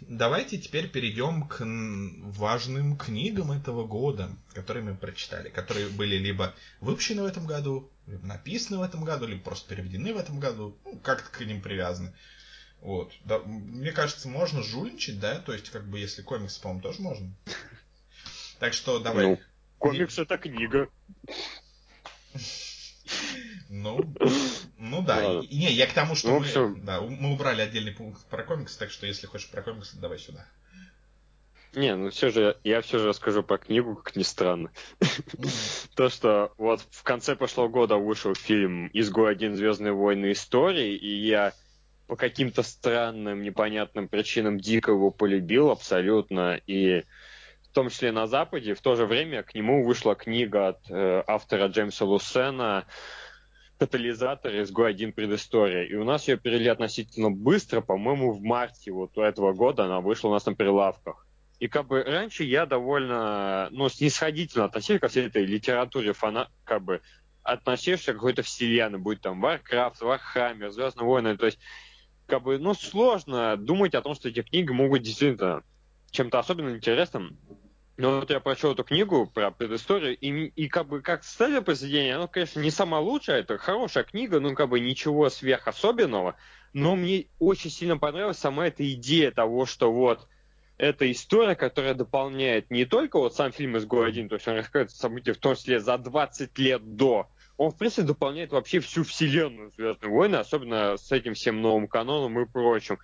Давайте 0.00 0.58
теперь 0.58 0.90
перейдем 0.90 1.46
к 1.46 1.64
важным 2.36 2.98
книгам 2.98 3.52
этого 3.52 3.86
года, 3.86 4.28
которые 4.52 4.82
мы 4.82 4.94
прочитали, 4.94 5.48
которые 5.48 5.88
были 5.88 6.16
либо 6.16 6.54
выпущены 6.80 7.22
в 7.22 7.26
этом 7.26 7.46
году, 7.46 7.88
либо 8.06 8.26
написаны 8.26 8.78
в 8.78 8.82
этом 8.82 9.04
году, 9.04 9.26
либо 9.26 9.42
просто 9.42 9.68
переведены 9.68 10.12
в 10.12 10.18
этом 10.18 10.38
году, 10.38 10.76
ну, 10.84 10.98
как-то 10.98 11.30
к 11.30 11.40
ним 11.40 11.62
привязаны. 11.62 12.12
Вот. 12.84 13.14
Да, 13.24 13.38
мне 13.38 13.92
кажется, 13.92 14.28
можно 14.28 14.62
жульничать, 14.62 15.18
да, 15.18 15.40
то 15.40 15.54
есть, 15.54 15.70
как 15.70 15.88
бы, 15.88 15.98
если 15.98 16.20
комиксы, 16.20 16.60
по-моему, 16.60 16.82
тоже 16.82 17.00
можно. 17.00 17.32
Так 18.60 18.72
что 18.72 19.00
давай. 19.00 19.26
Ну, 19.26 19.40
Комикс 19.78 20.16
это 20.18 20.38
книга. 20.38 20.88
Ну, 23.68 24.14
ну 24.78 25.02
да. 25.02 25.16
Ладно. 25.16 25.48
И- 25.48 25.56
Не, 25.56 25.72
я 25.72 25.86
к 25.86 25.92
тому, 25.92 26.14
что 26.14 26.28
Ну, 26.28 26.38
мы, 26.38 26.46
общем. 26.46 26.84
да, 26.84 27.00
мы 27.00 27.32
убрали 27.32 27.62
отдельный 27.62 27.92
пункт 27.92 28.24
про 28.26 28.44
комиксы, 28.44 28.78
так 28.78 28.90
что 28.90 29.06
если 29.06 29.26
хочешь 29.26 29.50
про 29.50 29.62
комиксы, 29.62 29.96
давай 29.98 30.18
сюда. 30.18 30.46
Не, 31.74 31.96
ну 31.96 32.10
все 32.10 32.30
же, 32.30 32.56
я 32.62 32.80
все 32.82 32.98
же 32.98 33.08
расскажу 33.08 33.42
про 33.42 33.58
книгу, 33.58 33.96
как 33.96 34.14
ни 34.14 34.22
странно. 34.22 34.70
То, 35.96 36.08
что 36.08 36.52
вот 36.58 36.80
в 36.90 37.02
конце 37.02 37.34
прошлого 37.34 37.68
года 37.68 37.96
вышел 37.96 38.34
фильм 38.34 38.88
«Изгой 38.92 39.32
один. 39.32 39.56
Звездные 39.56 39.92
войны. 39.92 40.32
Истории», 40.32 40.94
и 40.94 41.26
я 41.26 41.52
по 42.06 42.16
каким-то 42.16 42.62
странным, 42.62 43.42
непонятным 43.42 44.08
причинам 44.08 44.58
дико 44.58 44.92
его 44.92 45.10
полюбил 45.10 45.70
абсолютно, 45.70 46.60
и 46.66 47.02
в 47.62 47.74
том 47.74 47.88
числе 47.88 48.12
на 48.12 48.26
Западе, 48.26 48.74
в 48.74 48.80
то 48.80 48.94
же 48.94 49.06
время 49.06 49.42
к 49.42 49.54
нему 49.54 49.84
вышла 49.84 50.14
книга 50.14 50.68
от 50.68 50.90
э, 50.90 51.24
автора 51.26 51.66
Джеймса 51.66 52.04
Лусена 52.04 52.86
«Катализатор. 53.78 54.52
Изгой 54.60 54.90
один. 54.90 55.12
Предыстория». 55.12 55.82
И 55.82 55.94
у 55.94 56.04
нас 56.04 56.28
ее 56.28 56.36
перевели 56.36 56.68
относительно 56.68 57.30
быстро, 57.30 57.80
по-моему, 57.80 58.32
в 58.32 58.40
марте 58.42 58.92
вот 58.92 59.18
этого 59.18 59.52
года 59.54 59.86
она 59.86 60.00
вышла 60.00 60.28
у 60.28 60.32
нас 60.32 60.46
на 60.46 60.54
прилавках. 60.54 61.26
И 61.58 61.66
как 61.66 61.86
бы 61.86 62.02
раньше 62.02 62.44
я 62.44 62.66
довольно, 62.66 63.68
ну, 63.72 63.88
снисходительно 63.88 64.66
относился 64.66 65.00
ко 65.00 65.08
всей 65.08 65.26
этой 65.26 65.44
литературе 65.44 66.12
фана, 66.12 66.48
как 66.64 66.82
бы 66.82 67.00
относишься 67.42 68.12
к 68.12 68.16
какой-то 68.16 68.42
вселенной, 68.42 68.98
будь 68.98 69.20
там 69.20 69.44
Warcraft, 69.44 70.00
Warhammer, 70.00 70.70
Звездные 70.70 71.06
войны, 71.06 71.36
то 71.36 71.46
есть 71.46 71.58
как 72.26 72.42
бы, 72.42 72.58
ну, 72.58 72.74
сложно 72.74 73.56
думать 73.56 73.94
о 73.94 74.02
том, 74.02 74.14
что 74.14 74.28
эти 74.28 74.42
книги 74.42 74.70
могут 74.70 75.02
действительно 75.02 75.62
чем-то 76.10 76.38
особенно 76.38 76.70
интересным. 76.70 77.36
Но 77.96 78.18
вот 78.20 78.30
я 78.30 78.40
прочел 78.40 78.72
эту 78.72 78.82
книгу 78.82 79.26
про 79.26 79.52
предысторию, 79.52 80.16
и, 80.16 80.46
и 80.46 80.68
как 80.68 80.88
бы 80.88 81.00
как 81.00 81.22
стадия 81.22 81.60
произведения, 81.60 82.16
оно, 82.16 82.26
конечно, 82.26 82.58
не 82.60 82.70
самая 82.70 83.00
лучшая, 83.00 83.40
это 83.40 83.56
хорошая 83.56 84.02
книга, 84.02 84.40
ну, 84.40 84.54
как 84.54 84.68
бы 84.68 84.80
ничего 84.80 85.30
сверхособенного, 85.30 86.34
но 86.72 86.96
мне 86.96 87.26
очень 87.38 87.70
сильно 87.70 87.96
понравилась 87.96 88.38
сама 88.38 88.66
эта 88.66 88.90
идея 88.94 89.30
того, 89.30 89.64
что 89.64 89.92
вот 89.92 90.26
это 90.76 91.10
история, 91.10 91.54
которая 91.54 91.94
дополняет 91.94 92.68
не 92.70 92.84
только 92.84 93.18
вот 93.18 93.36
сам 93.36 93.52
фильм 93.52 93.76
«Изгой 93.76 94.08
один», 94.08 94.28
то 94.28 94.34
есть 94.34 94.48
он 94.48 94.56
рассказывает 94.56 94.90
события 94.90 95.32
в 95.32 95.38
том 95.38 95.54
числе 95.54 95.78
за 95.78 95.96
20 95.96 96.58
лет 96.58 96.96
до, 96.96 97.28
он, 97.56 97.70
в 97.70 97.76
принципе, 97.76 98.02
дополняет 98.02 98.52
вообще 98.52 98.80
всю 98.80 99.04
вселенную 99.04 99.70
«Звездные 99.70 100.10
войны», 100.10 100.36
особенно 100.36 100.96
с 100.96 101.12
этим 101.12 101.34
всем 101.34 101.62
новым 101.62 101.86
каноном 101.86 102.40
и 102.40 102.46
прочим. 102.46 102.98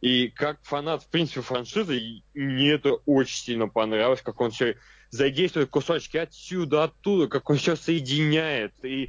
И 0.00 0.28
как 0.28 0.58
фанат, 0.62 1.02
в 1.02 1.08
принципе, 1.08 1.40
франшизы, 1.40 2.22
мне 2.34 2.72
это 2.72 2.94
очень 3.06 3.36
сильно 3.36 3.68
понравилось, 3.68 4.20
как 4.20 4.40
он 4.40 4.50
все 4.50 4.76
задействует 5.08 5.70
кусочки 5.70 6.18
отсюда, 6.18 6.84
оттуда, 6.84 7.28
как 7.28 7.48
он 7.48 7.56
все 7.56 7.76
соединяет. 7.76 8.74
И, 8.84 9.08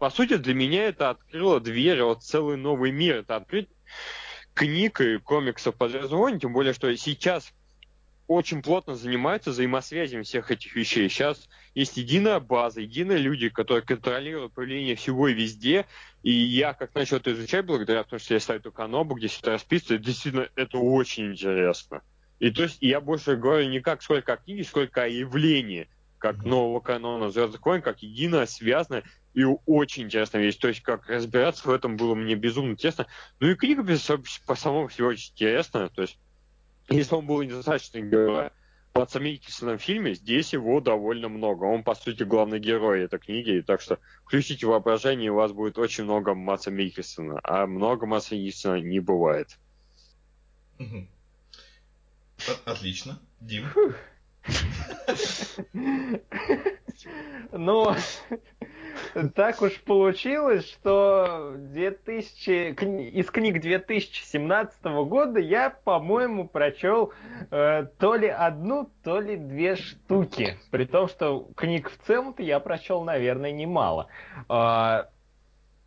по 0.00 0.10
сути, 0.10 0.36
для 0.36 0.54
меня 0.54 0.86
это 0.86 1.10
открыло 1.10 1.60
дверь 1.60 2.02
вот 2.02 2.24
целый 2.24 2.56
новый 2.56 2.90
мир. 2.90 3.18
Это 3.18 3.36
открыть 3.36 3.68
книг 4.54 5.00
и 5.00 5.18
комиксов 5.18 5.76
по 5.76 5.88
«Звездным 5.88 6.18
войнам», 6.18 6.40
тем 6.40 6.52
более, 6.52 6.72
что 6.72 6.94
сейчас 6.96 7.52
очень 8.26 8.62
плотно 8.62 8.94
занимаются 8.94 9.50
взаимосвязями 9.50 10.22
всех 10.22 10.50
этих 10.50 10.74
вещей. 10.74 11.08
Сейчас 11.08 11.48
есть 11.74 11.96
единая 11.96 12.40
база, 12.40 12.80
единые 12.80 13.18
люди, 13.18 13.48
которые 13.48 13.82
контролируют 13.82 14.52
появление 14.52 14.96
всего 14.96 15.28
и 15.28 15.34
везде. 15.34 15.86
И 16.22 16.32
я, 16.32 16.72
как 16.72 16.94
начал 16.94 17.16
это 17.18 17.32
изучать, 17.32 17.66
благодаря 17.66 18.04
тому, 18.04 18.20
что 18.20 18.34
я 18.34 18.40
сайту 18.40 18.72
Канобу, 18.72 19.14
где 19.14 19.28
все 19.28 19.40
это 19.40 19.50
расписывается, 19.52 20.04
действительно, 20.04 20.48
это 20.56 20.78
очень 20.78 21.32
интересно. 21.32 22.02
И 22.38 22.50
то 22.50 22.64
есть 22.64 22.78
я 22.80 23.00
больше 23.00 23.36
говорю 23.36 23.68
не 23.68 23.80
как 23.80 24.02
сколько 24.02 24.32
о 24.32 24.36
книге, 24.36 24.64
сколько 24.64 25.02
о 25.02 25.08
явлении, 25.08 25.88
как 26.18 26.44
нового 26.44 26.80
канона 26.80 27.30
Звездных 27.30 27.64
войн, 27.64 27.82
как 27.82 28.02
единое, 28.02 28.46
связанное 28.46 29.04
и 29.34 29.44
очень 29.66 30.04
интересная 30.04 30.42
вещь. 30.42 30.56
То 30.56 30.68
есть, 30.68 30.80
как 30.82 31.08
разбираться 31.08 31.66
в 31.66 31.70
этом 31.70 31.96
было 31.96 32.14
мне 32.14 32.34
безумно 32.34 32.72
интересно. 32.72 33.06
Ну 33.40 33.48
и 33.48 33.54
книга 33.54 33.84
по 34.46 34.54
самому 34.54 34.88
всего 34.88 35.08
очень 35.08 35.32
интересная. 35.32 35.88
То 35.88 36.02
есть, 36.02 36.18
если 36.88 37.14
он 37.14 37.26
был 37.26 37.42
недостаточно 37.42 38.00
героя 38.00 38.52
в 38.92 38.98
Матса 38.98 39.20
Микельсоном 39.20 39.78
фильме, 39.78 40.14
здесь 40.14 40.52
его 40.52 40.80
довольно 40.80 41.28
много. 41.28 41.64
Он, 41.64 41.82
по 41.82 41.94
сути, 41.94 42.22
главный 42.24 42.58
герой 42.58 43.04
этой 43.04 43.18
книги, 43.18 43.64
так 43.66 43.80
что 43.80 43.98
включите 44.24 44.66
воображение, 44.66 45.30
у 45.32 45.36
вас 45.36 45.52
будет 45.52 45.78
очень 45.78 46.04
много 46.04 46.34
Матса 46.34 46.70
Микельсона, 46.70 47.40
а 47.42 47.66
много 47.66 48.06
Матса 48.06 48.34
Микельсона 48.34 48.80
не 48.80 49.00
бывает. 49.00 49.58
Отлично. 52.64 53.20
Дим. 53.40 53.66
Ну, 57.52 57.94
так 59.34 59.62
уж 59.62 59.80
получилось, 59.82 60.68
что 60.70 61.54
2000, 61.56 62.72
кни- 62.74 63.08
из 63.10 63.30
книг 63.30 63.60
2017 63.60 64.84
года 64.84 65.40
я, 65.40 65.70
по-моему, 65.70 66.48
прочел 66.48 67.12
э, 67.50 67.86
то 67.98 68.14
ли 68.14 68.28
одну, 68.28 68.90
то 69.04 69.20
ли 69.20 69.36
две 69.36 69.76
штуки. 69.76 70.58
При 70.70 70.84
том, 70.84 71.08
что 71.08 71.48
книг 71.56 71.90
в 71.90 72.06
целом-то 72.06 72.42
я 72.42 72.60
прочел, 72.60 73.02
наверное, 73.04 73.52
немало. 73.52 74.08
А, 74.48 75.08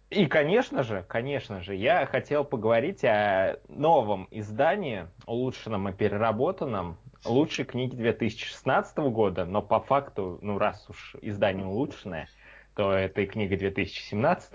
И, 0.09 0.27
конечно 0.27 0.83
же, 0.83 1.03
конечно 1.07 1.61
же, 1.61 1.75
я 1.75 2.05
хотел 2.05 2.45
поговорить 2.45 3.03
о 3.03 3.59
новом 3.67 4.27
издании, 4.31 5.07
улучшенном 5.25 5.89
и 5.89 5.93
переработанном, 5.93 6.97
лучшей 7.25 7.65
книги 7.65 7.95
2016 7.95 8.97
года, 8.97 9.45
но 9.45 9.61
по 9.63 9.79
факту, 9.79 10.37
ну 10.41 10.59
раз 10.59 10.85
уж 10.89 11.15
издание 11.21 11.65
улучшенное, 11.65 12.27
то 12.75 12.91
это 12.93 13.21
и 13.21 13.25
книга 13.25 13.57
2017 13.57 14.51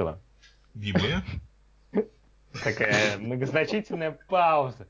Библия. 0.74 1.24
Такая 2.62 3.16
многозначительная 3.18 4.18
пауза. 4.28 4.86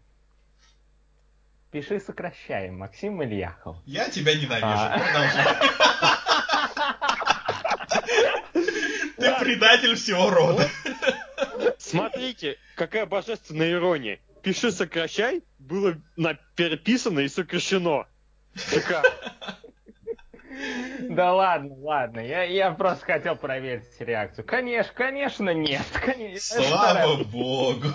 Пиши 1.70 2.00
сокращаем, 2.00 2.78
Максим 2.78 3.22
Ильяхов. 3.22 3.76
Я 3.86 4.10
тебя 4.10 4.34
ненавижу. 4.34 4.66
А. 4.66 4.98
Ты 8.52 9.38
предатель 9.38 9.94
всего 9.94 10.30
рода. 10.30 10.68
Смотрите, 11.78 12.58
какая 12.74 13.06
божественная 13.06 13.70
ирония. 13.72 14.18
Пиши 14.42 14.72
сокращай, 14.72 15.44
было 15.58 15.96
переписано 16.56 17.20
и 17.20 17.28
сокращено. 17.28 18.08
Да 21.08 21.34
ладно, 21.34 21.74
ладно, 21.78 22.20
я, 22.20 22.42
я 22.44 22.70
просто 22.72 23.04
хотел 23.04 23.36
проверить 23.36 24.00
реакцию. 24.00 24.44
Конечно, 24.44 24.92
конечно, 24.94 25.50
нет. 25.54 25.82
Конечно, 26.04 26.62
Слава 26.62 27.24
богу. 27.24 27.88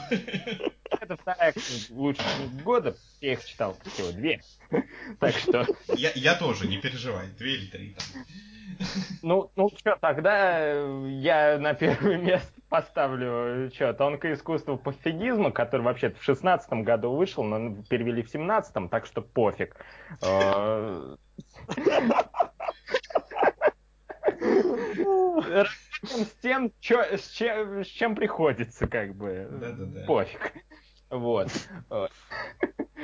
Это 1.01 1.17
вторая 1.17 1.53
книга 1.53 2.13
книг 2.13 2.63
года. 2.63 2.95
Я 3.21 3.33
их 3.33 3.45
читал 3.45 3.77
всего 3.85 4.11
две. 4.11 4.41
Так 5.19 5.35
что, 5.35 5.65
Я, 5.95 6.11
я 6.15 6.35
тоже, 6.35 6.67
не 6.67 6.77
переживай. 6.77 7.27
Две 7.37 7.55
или 7.55 7.65
три 7.67 7.95
там. 7.95 8.23
ну, 9.21 9.51
ну 9.55 9.69
что, 9.77 9.97
тогда 10.01 10.57
э, 10.59 11.07
я 11.21 11.57
на 11.59 11.73
первое 11.73 12.17
место 12.21 12.51
поставлю 12.69 13.71
что, 13.73 13.93
тонкое 13.93 14.33
искусство 14.33 14.75
пофигизма, 14.75 15.51
который 15.51 15.81
вообще-то 15.81 16.19
в 16.19 16.23
шестнадцатом 16.23 16.83
году 16.83 17.11
вышел, 17.11 17.43
но 17.43 17.75
перевели 17.89 18.23
в 18.23 18.29
семнадцатом, 18.29 18.89
так 18.89 19.05
что 19.05 19.21
пофиг. 19.21 19.75
Работаем 24.64 25.65
с 26.26 26.36
тем, 26.41 26.72
чё- 26.80 27.18
с, 27.18 27.27
чем, 27.30 27.84
с 27.84 27.88
чем 27.88 28.15
приходится, 28.15 28.88
как 28.88 29.15
бы. 29.15 29.48
Да-да-да. 29.52 30.06
Пофиг. 30.06 30.53
Вот. 31.10 31.49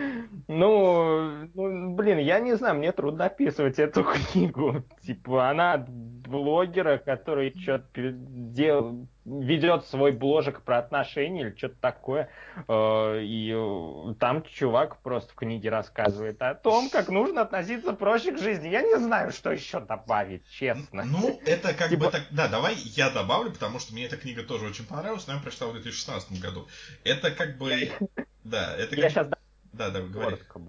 Ну, 0.48 1.48
ну, 1.53 1.95
блин, 1.95 2.18
я 2.19 2.40
не 2.40 2.56
знаю, 2.56 2.76
мне 2.76 2.91
трудно 2.91 3.26
описывать 3.26 3.80
эту 3.80 4.03
книгу. 4.32 4.84
Типа, 5.06 5.49
она 5.49 5.73
от 5.73 5.90
блогера, 5.90 6.98
который 6.98 7.53
что-то 7.57 8.11
дел... 8.14 9.07
ведет 9.26 9.86
свой 9.86 10.11
бложек 10.11 10.61
про 10.61 10.78
отношения 10.80 11.41
или 11.41 11.56
что-то 11.57 11.76
такое. 11.82 12.30
Э, 12.68 13.22
И 13.22 13.52
э, 13.53 14.14
там 14.19 14.44
чувак 14.44 15.02
просто 15.02 15.34
в 15.34 15.36
книге 15.36 15.69
рассказывает 15.69 16.41
о 16.41 16.56
том, 16.56 16.90
как 16.90 17.10
нужно 17.10 17.41
относиться 17.41 17.94
проще 17.94 18.32
к 18.32 18.38
жизни. 18.40 18.69
Я 18.69 18.82
не 18.82 18.98
знаю, 18.98 19.32
что 19.32 19.52
еще 19.52 19.80
добавить, 19.82 20.48
честно. 20.49 21.03
Ну, 21.03 21.40
это 21.45 21.73
как 21.73 21.90
Типа- 21.90 22.06
бы 22.06 22.11
так... 22.11 22.22
Да, 22.32 22.48
давай 22.48 22.76
я 22.76 23.10
добавлю, 23.10 23.52
потому 23.52 23.80
что 23.80 23.94
мне 23.94 24.06
эта 24.06 24.18
книга 24.18 24.44
тоже 24.44 24.65
очень 24.68 24.86
понравилась, 24.86 25.28
но 25.28 25.34
я 25.34 25.40
прочитал 25.40 25.69
в 25.69 25.73
2016 25.73 26.40
году. 26.41 26.68
Это 27.03 27.32
как 27.32 27.57
бы... 27.57 27.90
Да, 28.44 28.73
это 28.76 28.95
Я 28.95 29.03
как... 29.03 29.11
сейчас 29.11 29.28
Да, 29.73 29.89
давай, 29.89 30.10
говори. 30.10 30.35
коротко. 30.35 30.61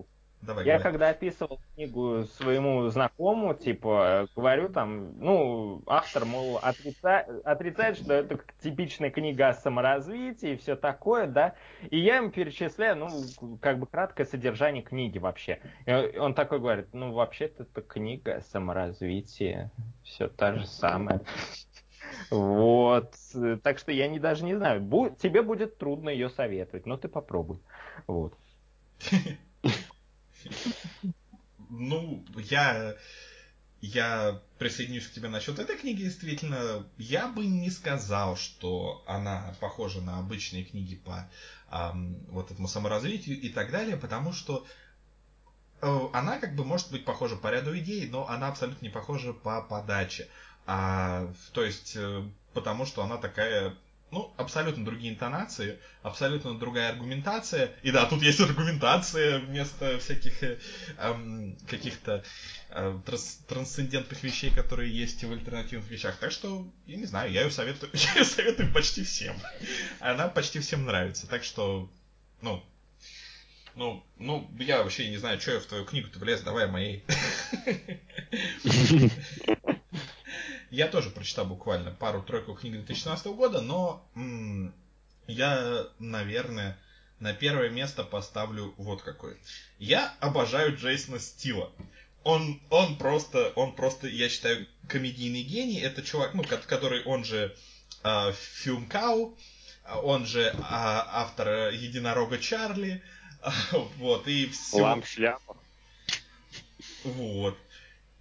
Давай, 0.43 0.67
Я 0.67 0.79
говори. 0.79 0.91
когда 0.93 1.09
описывал 1.11 1.61
книгу 1.75 2.25
своему 2.37 2.89
знакомому, 2.89 3.55
типа, 3.55 4.29
говорю 4.35 4.69
там, 4.71 5.17
ну, 5.21 5.83
автор, 5.87 6.25
мол, 6.25 6.59
отрица- 6.59 7.41
отрицает, 7.45 7.97
что 7.97 8.13
это 8.13 8.41
типичная 8.61 9.11
книга 9.11 9.51
о 9.51 9.55
саморазвитии 9.55 10.55
и 10.55 10.57
все 10.57 10.75
такое, 10.75 11.29
да, 11.29 11.55
и 11.91 11.99
я 11.99 12.17
ему 12.17 12.31
перечисляю, 12.31 12.97
ну, 12.97 13.59
как 13.61 13.79
бы 13.79 13.87
краткое 13.87 14.25
содержание 14.25 14.83
книги 14.83 15.19
вообще. 15.19 15.61
И 15.87 16.19
он 16.19 16.35
такой 16.35 16.59
говорит, 16.59 16.89
ну, 16.93 17.13
вообще-то 17.13 17.63
это 17.63 17.81
книга 17.81 18.37
о 18.37 18.41
саморазвитии, 18.41 19.71
все 20.03 20.29
та 20.29 20.55
же 20.55 20.67
самая. 20.67 21.21
Вот, 22.31 23.15
так 23.63 23.79
что 23.79 23.93
я 23.93 24.09
не, 24.09 24.19
даже 24.19 24.45
не 24.45 24.55
знаю, 24.55 24.81
Бу- 24.81 25.15
тебе 25.17 25.43
будет 25.43 25.79
трудно 25.79 26.09
ее 26.09 26.31
советовать, 26.31 26.85
но 26.87 26.97
ты 26.97 27.09
попробуй. 27.09 27.59
Вот. 28.07 28.35
Ну, 31.71 32.25
я, 32.37 32.97
я 33.81 34.41
присоединюсь 34.59 35.07
к 35.07 35.13
тебе 35.13 35.29
насчет 35.29 35.59
этой 35.59 35.77
книги, 35.77 36.05
действительно. 36.05 36.87
Я 36.99 37.29
бы 37.29 37.47
не 37.47 37.71
сказал, 37.71 38.37
что 38.37 39.03
она 39.07 39.55
похожа 39.61 40.01
на 40.01 40.19
обычные 40.19 40.65
книги 40.65 40.97
по 40.97 41.29
ам, 41.69 42.17
вот 42.29 42.51
этому 42.51 42.69
саморазвитию 42.69 43.41
и 43.41 43.49
так 43.49 43.71
далее, 43.71 43.97
потому 43.97 44.33
что 44.33 44.67
э, 45.81 45.99
она 46.13 46.39
как 46.39 46.55
бы 46.55 46.65
может 46.65 46.91
быть 46.91 47.05
похожа 47.05 47.37
по 47.37 47.49
ряду 47.49 47.77
идей, 47.79 48.09
но 48.09 48.29
она 48.29 48.49
абсолютно 48.49 48.85
не 48.85 48.91
похожа 48.91 49.33
по 49.33 49.63
подаче. 49.63 50.29
А, 50.67 51.33
то 51.53 51.65
есть, 51.65 51.97
э, 51.97 52.23
потому 52.53 52.87
что 52.87 53.03
она 53.03 53.17
такая 53.17 53.75
ну, 54.13 54.31
абсолютно 54.37 54.85
другие 54.85 55.15
интонации, 55.15 55.79
абсолютно 56.03 56.59
другая 56.59 56.91
аргументация. 56.91 57.73
И 57.83 57.91
да, 57.91 58.05
тут 58.05 58.23
есть 58.23 58.41
аргументация 58.41 59.39
вместо 59.39 59.99
всяких 59.99 60.35
эм, 60.99 61.57
каких-то 61.67 62.23
э, 62.69 62.99
трас- 63.07 63.39
трансцендентных 63.49 64.23
вещей, 64.23 64.51
которые 64.51 64.95
есть 64.95 65.25
в 65.25 65.33
альтернативных 65.33 65.91
вещах. 65.91 66.19
Так 66.19 66.31
что, 66.31 66.71
я 66.87 66.99
не 66.99 67.07
знаю, 67.07 67.33
я 67.33 67.45
ее 67.45 67.51
советую, 67.51 67.91
я 67.95 68.15
ее 68.17 68.25
советую 68.25 68.71
почти 68.73 69.03
всем. 69.03 69.35
Она 69.99 70.29
почти 70.29 70.61
всем 70.61 70.85
нравится. 70.85 71.27
Так 71.27 71.43
что, 71.43 71.91
ну, 72.43 72.63
ну, 73.75 74.05
ну, 74.19 74.51
я 74.59 74.83
вообще 74.83 75.09
не 75.09 75.17
знаю, 75.17 75.41
что 75.41 75.53
я 75.53 75.61
в 75.61 75.65
твою 75.65 75.87
книгу-то 75.87 76.19
влез, 76.19 76.43
давай 76.43 76.69
моей. 76.69 77.03
Я 80.73 80.89
тоже 80.89 81.11
прочитал 81.11 81.45
буквально 81.45 81.91
пару-тройку 81.91 82.55
книг 82.55 82.73
2016 82.73 83.27
года, 83.27 83.61
но 83.61 84.09
м, 84.17 84.75
я, 85.27 85.87
наверное, 85.99 86.79
на 87.21 87.35
первое 87.35 87.69
место 87.69 88.05
поставлю 88.05 88.73
вот 88.79 89.03
какой. 89.03 89.37
Я 89.79 90.15
обожаю 90.21 90.75
Джейсона 90.75 91.19
Стила. 91.19 91.71
Он, 92.25 92.59
он 92.71 92.97
просто, 92.97 93.53
он 93.55 93.75
просто, 93.75 94.09
я 94.09 94.31
считаю, 94.31 94.67
комедийный 94.89 95.43
гений. 95.43 95.79
Это 95.79 96.01
чувак, 96.03 96.33
ну, 96.33 96.43
ко- 96.43 96.57
который, 96.57 97.03
он 97.05 97.23
же 97.25 97.55
э, 98.03 98.33
Фюмкау, 98.33 99.37
он 100.03 100.25
же 100.25 100.55
а, 100.63 101.07
автор 101.23 101.69
Единорога 101.73 102.39
Чарли, 102.39 103.03
вот, 103.99 104.27
и 104.27 104.51
шляпа. 105.05 105.57
Вот. 107.05 107.59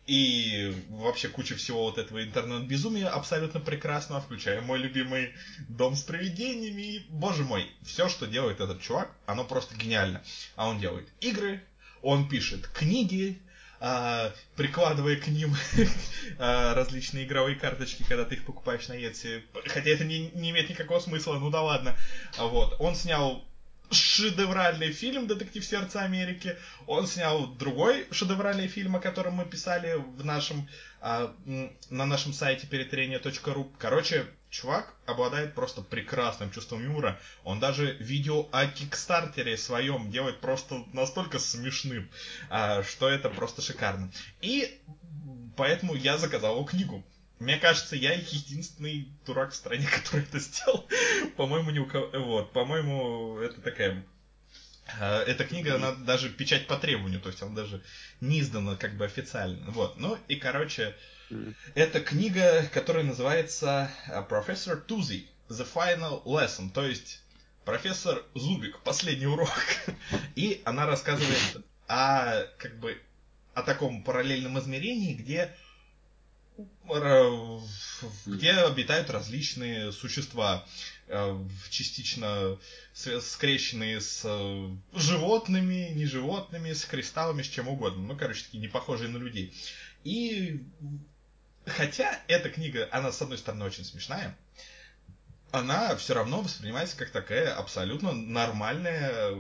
И 0.08 0.76
вообще 0.90 1.28
куча 1.30 1.56
всего 1.56 1.84
вот 1.84 1.98
этого 1.98 2.24
интернет-безумия 2.24 3.08
абсолютно 3.08 3.60
прекрасного, 3.60 4.22
включая 4.22 4.62
мой 4.62 4.80
любимый 4.80 5.34
Дом 5.70 5.96
с 5.96 6.02
привидениями. 6.02 7.06
Боже 7.10 7.44
мой, 7.44 7.72
все, 7.84 8.10
что 8.10 8.26
делает 8.26 8.60
этот 8.60 8.82
чувак, 8.82 9.12
оно 9.26 9.44
просто 9.44 9.76
гениально. 9.76 10.22
А 10.56 10.68
он 10.68 10.80
делает 10.80 11.08
игры, 11.22 11.64
он 12.02 12.28
пишет 12.28 12.68
книги, 12.68 13.40
а, 13.80 14.32
прикладывая 14.56 15.18
к 15.18 15.28
ним 15.28 15.56
а, 16.40 16.74
различные 16.74 17.26
игровые 17.26 17.56
карточки, 17.56 18.04
когда 18.08 18.26
ты 18.26 18.36
их 18.36 18.46
покупаешь 18.46 18.88
на 18.88 18.94
Etsy. 18.94 19.44
Хотя 19.68 19.90
это 19.90 20.04
не, 20.04 20.30
не 20.32 20.50
имеет 20.50 20.70
никакого 20.70 21.00
смысла, 21.00 21.38
ну 21.38 21.50
да 21.50 21.62
ладно. 21.62 21.96
А 22.38 22.48
Вот. 22.48 22.76
Он 22.80 22.96
снял 22.96 23.44
шедевральный 23.92 24.92
фильм 24.92 25.28
«Детектив 25.28 25.64
Сердца 25.64 26.02
Америки». 26.02 26.58
Он 26.88 27.08
снял 27.08 27.48
другой 27.48 28.08
шедевральный 28.12 28.68
фильм, 28.68 28.96
о 28.96 29.00
котором 29.00 29.36
мы 29.36 29.46
писали 29.46 29.96
в 29.96 30.26
нашем, 30.26 30.68
а, 31.02 31.36
на 31.90 32.06
нашем 32.06 32.34
сайте 32.34 32.68
перетрение.ру. 32.68 33.72
Короче, 33.78 34.26
чувак 34.50 34.94
обладает 35.06 35.56
просто 35.56 35.82
прекрасным 35.82 36.52
чувством 36.52 36.84
юмора. 36.84 37.20
Он 37.44 37.60
даже 37.60 37.94
видео 38.00 38.48
о 38.52 38.68
Кикстартере 38.68 39.58
своем 39.58 40.12
делает 40.12 40.42
просто 40.42 40.84
настолько 40.94 41.40
смешным, 41.40 42.10
а, 42.50 42.84
что 42.84 43.10
это 43.10 43.30
просто 43.30 43.62
шикарно. 43.62 44.12
И 44.42 44.82
поэтому 45.58 45.96
я 45.96 46.18
заказал 46.18 46.56
его 46.56 46.66
книгу. 46.66 47.04
Мне 47.42 47.58
кажется, 47.58 47.96
я 47.96 48.14
единственный 48.14 49.08
дурак 49.26 49.52
в 49.52 49.56
стране, 49.56 49.88
который 50.04 50.24
это 50.24 50.40
сделал. 50.40 50.88
По-моему, 51.38 51.72
ни 51.72 51.80
у 51.80 51.88
кого... 51.88 52.08
Вот, 52.20 52.54
по-моему, 52.54 53.40
это 53.40 53.60
такая... 53.62 54.06
э, 55.00 55.24
Эта 55.24 55.44
книга, 55.44 55.76
она 55.76 55.92
даже 55.94 56.30
печать 56.30 56.68
по 56.68 56.78
требованию, 56.78 57.20
то 57.20 57.30
есть 57.30 57.42
она 57.42 57.56
даже 57.56 57.82
не 58.20 58.42
издана 58.42 58.76
как 58.76 58.96
бы 58.96 59.06
официально. 59.06 59.72
Вот, 59.72 59.98
ну 59.98 60.20
и, 60.28 60.36
короче, 60.36 60.96
это 61.74 62.00
книга, 62.02 62.70
которая 62.74 63.04
называется 63.04 63.90
э, 64.08 64.22
Professor 64.30 64.76
Тузи, 64.76 65.28
The 65.50 65.68
Final 65.74 66.24
Lesson, 66.26 66.70
то 66.72 66.86
есть 66.86 67.24
профессор 67.66 68.24
Зубик, 68.36 68.80
последний 68.82 69.26
урок. 69.26 69.52
И 70.36 70.62
она 70.64 70.86
рассказывает 70.86 71.66
о, 71.88 72.44
как 72.60 72.78
бы, 72.80 73.02
о 73.56 73.64
таком 73.64 74.04
параллельном 74.04 74.60
измерении, 74.60 75.16
где 75.16 75.56
где 78.26 78.52
обитают 78.52 79.10
различные 79.10 79.92
существа, 79.92 80.66
э, 81.08 81.46
частично 81.70 82.58
скрещенные 82.94 84.02
с 84.02 84.22
э, 84.24 84.70
животными, 84.94 85.92
не 85.94 86.06
животными, 86.06 86.74
с 86.74 86.86
кристаллами, 86.86 87.44
с 87.44 87.48
чем 87.48 87.68
угодно. 87.68 88.02
Ну, 88.08 88.18
короче, 88.18 88.44
такие 88.44 88.60
не 88.60 88.68
похожие 88.68 89.10
на 89.10 89.18
людей. 89.18 89.54
И 90.04 90.64
хотя 91.66 92.20
эта 92.28 92.50
книга, 92.50 92.88
она, 92.92 93.12
с 93.12 93.22
одной 93.22 93.38
стороны, 93.38 93.66
очень 93.66 93.86
смешная, 93.86 94.38
она 95.52 95.96
все 95.96 96.14
равно 96.14 96.42
воспринимается 96.42 96.98
как 96.98 97.12
такая 97.12 97.54
абсолютно 97.54 98.14
нормальная 98.14 99.36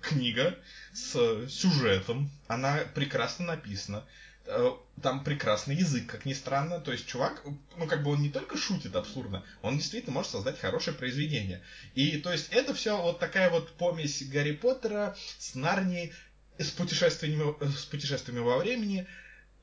книга 0.00 0.58
с 0.92 1.48
сюжетом. 1.48 2.30
Она 2.48 2.78
прекрасно 2.94 3.46
написана. 3.46 4.04
Э, 4.46 4.72
Там 5.02 5.24
прекрасный 5.24 5.76
язык, 5.76 6.06
как 6.06 6.24
ни 6.24 6.32
странно. 6.32 6.80
То 6.80 6.92
есть 6.92 7.06
чувак, 7.06 7.42
ну 7.76 7.86
как 7.86 8.02
бы 8.02 8.10
он 8.12 8.22
не 8.22 8.30
только 8.30 8.56
шутит 8.56 8.96
абсурдно, 8.96 9.44
он 9.62 9.78
действительно 9.78 10.12
может 10.12 10.30
создать 10.30 10.58
хорошее 10.58 10.96
произведение. 10.96 11.62
И 11.94 12.18
то 12.18 12.32
есть 12.32 12.48
это 12.50 12.74
все 12.74 13.00
вот 13.00 13.18
такая 13.18 13.50
вот 13.50 13.72
помесь 13.72 14.22
Гарри 14.28 14.52
Поттера 14.52 15.16
с 15.38 15.54
Нарнией, 15.54 16.12
с 16.58 16.70
путешествиями, 16.70 17.54
с 17.74 17.84
путешествиями 17.84 18.40
во 18.40 18.58
времени. 18.58 19.06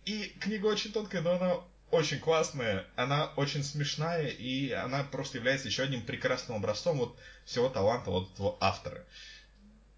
И 0.06 0.34
книга 0.40 0.68
очень 0.68 0.92
тонкая, 0.92 1.22
но 1.22 1.36
она 1.36 1.56
очень 1.92 2.20
классная, 2.20 2.86
она 2.96 3.32
очень 3.36 3.64
смешная, 3.64 4.28
и 4.28 4.72
она 4.72 5.04
просто 5.04 5.38
является 5.38 5.68
еще 5.68 5.84
одним 5.84 6.02
прекрасным 6.02 6.58
образцом 6.58 6.98
вот 6.98 7.18
всего 7.46 7.70
таланта 7.70 8.10
вот 8.10 8.34
этого 8.34 8.58
автора. 8.60 9.04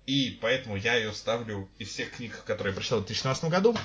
И 0.06 0.38
поэтому 0.42 0.76
я 0.76 0.96
ее 0.96 1.14
ставлю 1.14 1.70
из 1.78 1.90
всех 1.90 2.12
книг, 2.12 2.44
которые 2.46 2.72
я 2.72 2.76
прочитал 2.76 3.00
в 3.00 3.06
2016 3.06 3.44
году, 3.46 3.78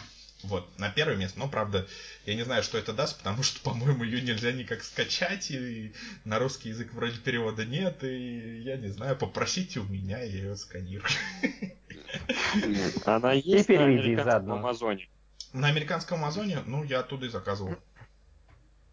вот, 0.44 0.78
на 0.78 0.90
первое 0.90 1.16
место. 1.16 1.38
Но, 1.38 1.48
правда, 1.48 1.86
я 2.26 2.34
не 2.34 2.42
знаю, 2.42 2.62
что 2.62 2.78
это 2.78 2.92
даст, 2.92 3.18
потому 3.18 3.42
что, 3.42 3.60
по-моему, 3.60 4.04
ее 4.04 4.20
нельзя 4.20 4.52
никак 4.52 4.82
скачать, 4.82 5.50
и 5.50 5.92
на 6.24 6.38
русский 6.38 6.70
язык 6.70 6.92
вроде 6.92 7.18
перевода 7.18 7.64
нет, 7.64 8.04
и 8.04 8.60
я 8.62 8.76
не 8.76 8.88
знаю, 8.88 9.16
попросите 9.16 9.80
у 9.80 9.84
меня, 9.84 10.18
я 10.18 10.24
ее 10.24 10.56
сканирую. 10.56 11.08
Она 13.04 13.32
есть 13.32 13.68
на 13.68 13.84
американском. 13.84 14.52
Амазоне. 14.52 15.08
На 15.52 15.68
американском 15.68 16.18
Амазоне, 16.18 16.58
ну, 16.66 16.84
я 16.84 17.00
оттуда 17.00 17.26
и 17.26 17.28
заказывал. 17.28 17.76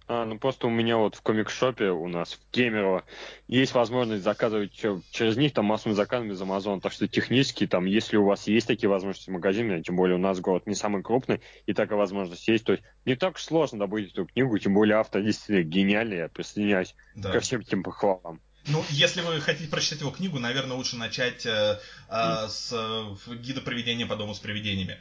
А, 0.07 0.25
ну 0.25 0.37
просто 0.37 0.67
у 0.67 0.69
меня 0.69 0.97
вот 0.97 1.15
в 1.15 1.21
комик-шопе 1.21 1.89
у 1.89 2.07
нас 2.07 2.33
в 2.33 2.39
Кемерово 2.51 3.05
есть 3.47 3.73
возможность 3.73 4.23
заказывать 4.23 4.73
через 4.73 5.37
них 5.37 5.53
там 5.53 5.65
массовым 5.65 5.95
заказом 5.95 6.31
из 6.31 6.41
Амазона. 6.41 6.81
Так 6.81 6.91
что 6.91 7.07
технически 7.07 7.67
там, 7.67 7.85
если 7.85 8.17
у 8.17 8.25
вас 8.25 8.47
есть 8.47 8.67
такие 8.67 8.89
возможности 8.89 9.29
в 9.29 9.33
магазине, 9.33 9.81
тем 9.81 9.95
более 9.95 10.15
у 10.15 10.19
нас 10.19 10.39
город 10.39 10.67
не 10.67 10.75
самый 10.75 11.01
крупный, 11.03 11.41
и 11.65 11.73
такая 11.73 11.97
возможность 11.97 12.47
есть, 12.47 12.65
то 12.65 12.73
есть 12.73 12.83
не 13.05 13.15
так 13.15 13.35
уж 13.35 13.43
сложно 13.43 13.79
добыть 13.79 14.11
эту 14.11 14.25
книгу, 14.25 14.57
тем 14.57 14.73
более 14.73 14.97
автор 14.97 15.21
действительно 15.21 15.63
гениальный, 15.63 16.17
я 16.17 16.27
присоединяюсь 16.27 16.95
Да. 17.15 17.31
ко 17.31 17.39
всем 17.39 17.61
этим 17.61 17.83
похвалам. 17.83 18.41
Ну, 18.67 18.83
если 18.89 19.21
вы 19.21 19.41
хотите 19.41 19.69
прочитать 19.69 20.01
его 20.01 20.11
книгу, 20.11 20.37
наверное, 20.39 20.77
лучше 20.77 20.95
начать 20.95 21.45
э, 21.45 21.79
э, 22.09 22.47
с 22.47 22.71
э, 22.71 23.35
гида 23.35 23.61
привидения 23.61 24.05
по 24.05 24.15
дому 24.15 24.35
с 24.35 24.39
привидениями. 24.39 24.99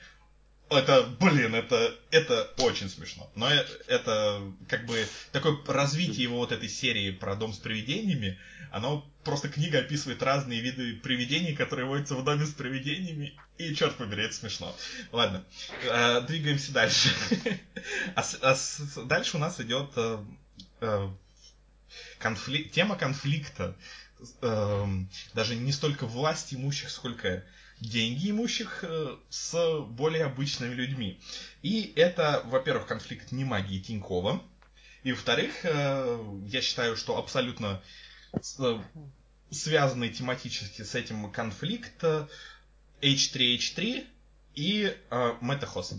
Это, 0.70 1.02
блин, 1.18 1.54
это, 1.54 1.98
это 2.12 2.48
очень 2.58 2.88
смешно. 2.88 3.30
Но 3.34 3.52
э- 3.52 3.66
это 3.88 4.40
как 4.68 4.86
бы 4.86 5.04
такое 5.32 5.58
развитие 5.66 6.22
его 6.22 6.36
вот 6.38 6.52
этой 6.52 6.68
серии 6.68 7.10
про 7.10 7.34
дом 7.34 7.52
с 7.52 7.58
привидениями. 7.58 8.38
Оно 8.70 9.04
просто 9.24 9.48
книга 9.48 9.80
описывает 9.80 10.22
разные 10.22 10.60
виды 10.60 10.94
привидений, 10.94 11.56
которые 11.56 11.86
водятся 11.86 12.14
в 12.14 12.24
доме 12.24 12.46
с 12.46 12.52
привидениями. 12.52 13.36
И 13.58 13.74
черт 13.74 13.96
побери, 13.96 14.22
это 14.24 14.34
смешно. 14.34 14.74
Ладно, 15.10 15.44
э, 15.82 16.20
двигаемся 16.22 16.72
дальше. 16.72 17.10
А 18.14 18.22
а 18.42 18.56
дальше 19.06 19.36
у 19.36 19.40
нас 19.40 19.58
идет 19.60 19.90
э, 19.96 20.24
конфликт, 22.18 22.72
тема 22.72 22.96
конфликта 22.96 23.76
эм, 24.42 25.08
даже 25.34 25.56
не 25.56 25.72
столько 25.72 26.06
власть 26.06 26.52
имущих, 26.54 26.90
сколько 26.90 27.44
деньги 27.80 28.30
имущих 28.30 28.84
э, 28.84 29.16
с 29.30 29.80
более 29.80 30.24
обычными 30.24 30.74
людьми. 30.74 31.20
И 31.62 31.92
это, 31.96 32.42
во-первых, 32.46 32.86
конфликт 32.86 33.32
не 33.32 33.44
магии 33.44 33.80
Тинькова. 33.80 34.42
И, 35.02 35.12
во-вторых, 35.12 35.64
э, 35.64 36.18
я 36.46 36.60
считаю, 36.60 36.96
что 36.96 37.16
абсолютно 37.16 37.82
э, 38.34 38.78
связанный 39.50 40.10
тематически 40.10 40.82
с 40.82 40.94
этим 40.94 41.30
конфликт 41.32 42.04
э, 42.04 42.26
H3H3 43.00 44.06
и 44.56 44.96
Метахос. 45.40 45.94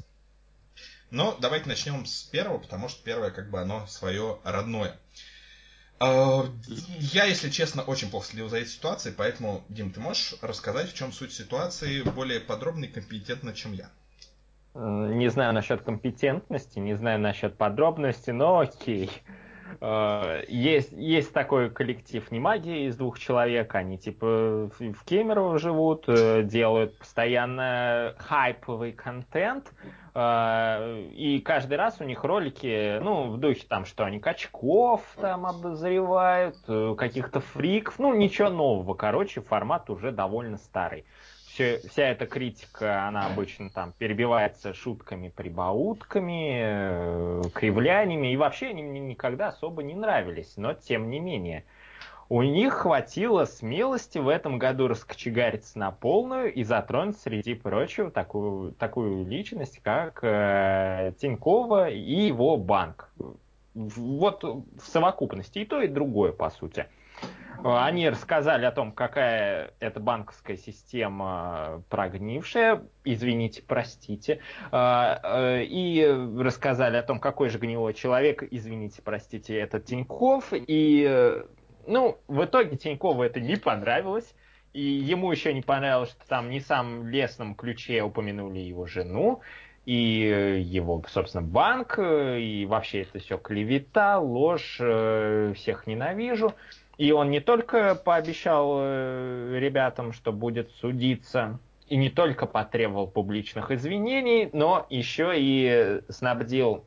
Но 1.10 1.36
давайте 1.41 1.68
начнем 1.68 2.06
с 2.06 2.24
первого, 2.24 2.60
потому 2.60 2.90
что 2.90 3.03
первое, 3.03 3.32
как 3.32 3.49
бы, 3.49 3.60
оно 3.60 3.88
свое 3.88 4.40
родное. 4.44 4.99
Э, 6.02 6.44
Я, 6.99 7.26
если 7.26 7.49
честно, 7.49 7.84
очень 7.84 8.10
плохо 8.10 8.28
следил 8.28 8.49
за 8.49 8.57
этой 8.57 8.69
ситуацией, 8.69 9.14
поэтому, 9.15 9.64
Дим, 9.69 9.91
ты 9.91 9.99
можешь 9.99 10.36
рассказать, 10.41 10.90
в 10.90 10.95
чем 10.95 11.11
суть 11.11 11.32
ситуации 11.34 12.02
более 12.02 12.40
подробно 12.40 12.86
и 12.86 12.88
компетентно, 12.88 13.53
чем 13.53 13.73
я? 13.73 13.90
М, 14.73 15.18
Не 15.18 15.30
знаю 15.30 15.53
насчет 15.53 15.82
компетентности, 15.82 16.80
не 16.80 16.95
знаю 16.95 17.19
насчет 17.19 17.57
подробности, 17.57 18.32
но 18.32 18.60
окей. 18.60 19.11
Э, 19.80 20.44
Есть, 20.48 20.91
есть 20.91 21.34
такой 21.34 21.69
коллектив 21.69 22.30
не 22.32 22.40
магии 22.40 22.88
из 22.88 22.98
двух 22.98 23.19
человек, 23.19 23.76
они 23.76 23.98
типа 23.98 24.69
в 24.80 25.06
Кемерово 25.06 25.60
живут, 25.60 26.06
э, 26.07 26.44
делают 26.44 26.98
постоянно 26.98 28.15
хайповый 28.18 28.91
контент, 28.91 29.72
э, 29.84 29.88
и 30.13 31.41
каждый 31.45 31.75
раз 31.75 32.01
у 32.01 32.03
них 32.03 32.23
ролики, 32.25 32.99
ну, 32.99 33.31
в 33.31 33.38
духе 33.38 33.65
там, 33.67 33.85
что 33.85 34.03
они 34.03 34.19
качков 34.19 35.01
там 35.19 35.45
обозревают, 35.45 36.57
э, 36.67 36.95
каких-то 36.97 37.39
фриков, 37.39 37.97
ну, 37.97 38.13
ничего 38.13 38.49
нового, 38.49 38.93
короче, 38.93 39.39
формат 39.39 39.89
уже 39.89 40.11
довольно 40.11 40.57
старый. 40.57 41.05
Все, 41.47 41.79
вся 41.89 42.03
эта 42.03 42.25
критика, 42.25 43.07
она 43.07 43.25
обычно 43.25 43.69
там 43.69 43.93
перебивается 43.97 44.73
шутками, 44.73 45.29
прибаутками, 45.29 46.59
э, 46.61 47.41
кривляниями, 47.53 48.33
и 48.33 48.38
вообще 48.38 48.67
они 48.67 48.83
мне 48.83 48.99
никогда 48.99 49.47
особо 49.47 49.81
не 49.81 49.93
нравились, 49.93 50.53
но 50.57 50.73
тем 50.73 51.09
не 51.09 51.19
менее. 51.19 51.63
У 52.32 52.44
них 52.44 52.76
хватило 52.76 53.44
смелости 53.44 54.18
в 54.18 54.30
этом 54.30 54.58
году 54.58 54.88
раскочегариться 54.88 55.78
на 55.78 55.91
полную 55.91 56.53
и 56.53 56.64
затронуть, 56.64 57.20
среди 57.20 57.56
прочего, 57.56 58.10
такую, 58.10 58.72
такую 58.72 59.26
личность, 59.28 59.82
как 59.84 60.24
э, 60.24 61.12
Тинькова 61.20 61.90
и 61.90 62.28
его 62.28 62.56
банк. 62.56 63.12
Вот 63.74 64.45
в 64.45 64.64
совокупности 64.82 65.60
и 65.60 65.66
то, 65.66 65.82
и 65.82 65.90
другое, 65.90 66.32
по 66.32 66.49
сути. 66.52 66.86
Они 67.64 68.10
рассказали 68.10 68.66
о 68.66 68.72
том, 68.72 68.94
какая 68.94 69.74
это 69.80 69.99
банковская 69.99 70.56
система 70.56 71.84
прогнившая, 71.90 72.82
извините, 73.03 73.62
простите, 73.62 74.40
А, 74.72 75.20
э, 75.22 75.66
и 75.66 76.06
рассказали 76.40 76.95
о 76.95 77.03
том, 77.03 77.20
какой 77.20 77.49
же 77.49 77.60
гнилой 77.60 77.94
человек, 77.94 78.41
извините, 78.49 79.02
простите, 79.03 79.60
этот 79.60 79.86
Тиньков, 79.86 80.53
и, 80.53 81.06
э, 81.08 81.44
ну, 81.88 82.18
в 82.28 82.44
итоге 82.45 82.78
Тинькову 82.78 83.24
это 83.24 83.40
не 83.40 83.56
понравилось, 83.56 84.34
и 84.74 84.82
ему 84.82 85.32
еще 85.32 85.53
не 85.53 85.62
понравилось, 85.62 86.12
что 86.12 86.28
там 86.28 86.49
не 86.49 86.60
самом 86.60 87.08
лесном 87.08 87.56
ключе 87.56 88.03
упомянули 88.03 88.60
его 88.60 88.86
жену, 88.86 89.41
и 89.86 90.24
э, 90.24 90.60
его, 90.60 91.03
собственно, 91.08 91.44
банк, 91.44 91.95
э, 91.98 92.40
и 92.40 92.66
вообще 92.66 93.02
это 93.02 93.20
все 93.20 93.38
клевета, 93.38 94.20
ложь, 94.20 94.78
э, 94.80 95.53
всех 95.56 95.88
ненавижу. 95.88 96.53
И 96.98 97.12
он 97.12 97.32
не 97.32 97.40
только 97.40 97.95
пообещал 97.95 98.80
ребятам, 98.80 100.14
что 100.14 100.32
будет 100.32 100.70
судиться, 100.82 101.58
и 101.88 101.95
не 101.95 102.10
только 102.10 102.45
потребовал 102.45 103.08
публичных 103.08 103.72
извинений, 103.72 104.49
но 104.53 104.86
еще 104.90 105.34
и 105.36 106.02
снабдил, 106.10 106.86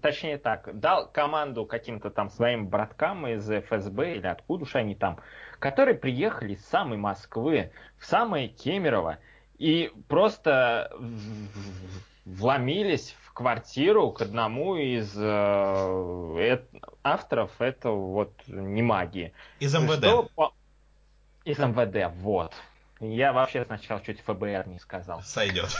точнее 0.00 0.38
так, 0.38 0.78
дал 0.78 1.10
команду 1.10 1.66
каким-то 1.66 2.10
там 2.10 2.30
своим 2.30 2.68
браткам 2.68 3.26
из 3.26 3.48
ФСБ 3.48 4.16
или 4.16 4.26
откуда 4.26 4.64
уж 4.64 4.74
они 4.76 4.94
там, 4.94 5.18
которые 5.58 5.96
приехали 5.96 6.54
из 6.54 6.64
самой 6.66 6.98
Москвы 6.98 7.70
в 7.98 8.06
самое 8.06 8.48
Кемерово 8.48 9.18
и 9.58 9.92
просто 10.08 10.92
вломились 12.24 13.16
в 13.24 13.32
квартиру 13.32 14.10
к 14.10 14.22
одному 14.22 14.76
из 14.76 15.14
э, 15.16 16.60
авторов 17.02 17.60
этого 17.60 18.12
вот 18.12 18.32
не 18.46 18.82
магии. 18.82 19.32
Из 19.60 19.74
МВД. 19.74 20.04
Что 20.04 20.28
по- 20.34 20.52
Из 21.44 21.58
МВД, 21.58 22.12
вот. 22.16 22.52
Я 22.98 23.32
вообще 23.32 23.64
сначала 23.64 24.00
чуть 24.00 24.20
ФБР 24.22 24.68
не 24.68 24.78
сказал. 24.78 25.22
Сойдет. 25.22 25.70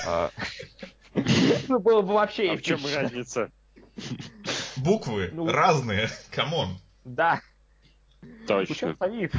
Ну, 1.68 1.78
было 1.80 2.02
бы 2.02 2.12
вообще 2.14 2.52
А 2.52 2.56
в 2.56 2.62
чем 2.62 2.78
разница? 2.94 3.50
Буквы 4.76 5.30
Ну. 5.32 5.48
разные. 5.48 6.08
Come 6.30 6.58
on. 6.58 6.78
Да, 7.04 7.40
Точно. 8.46 8.94
Стоит. 8.94 9.32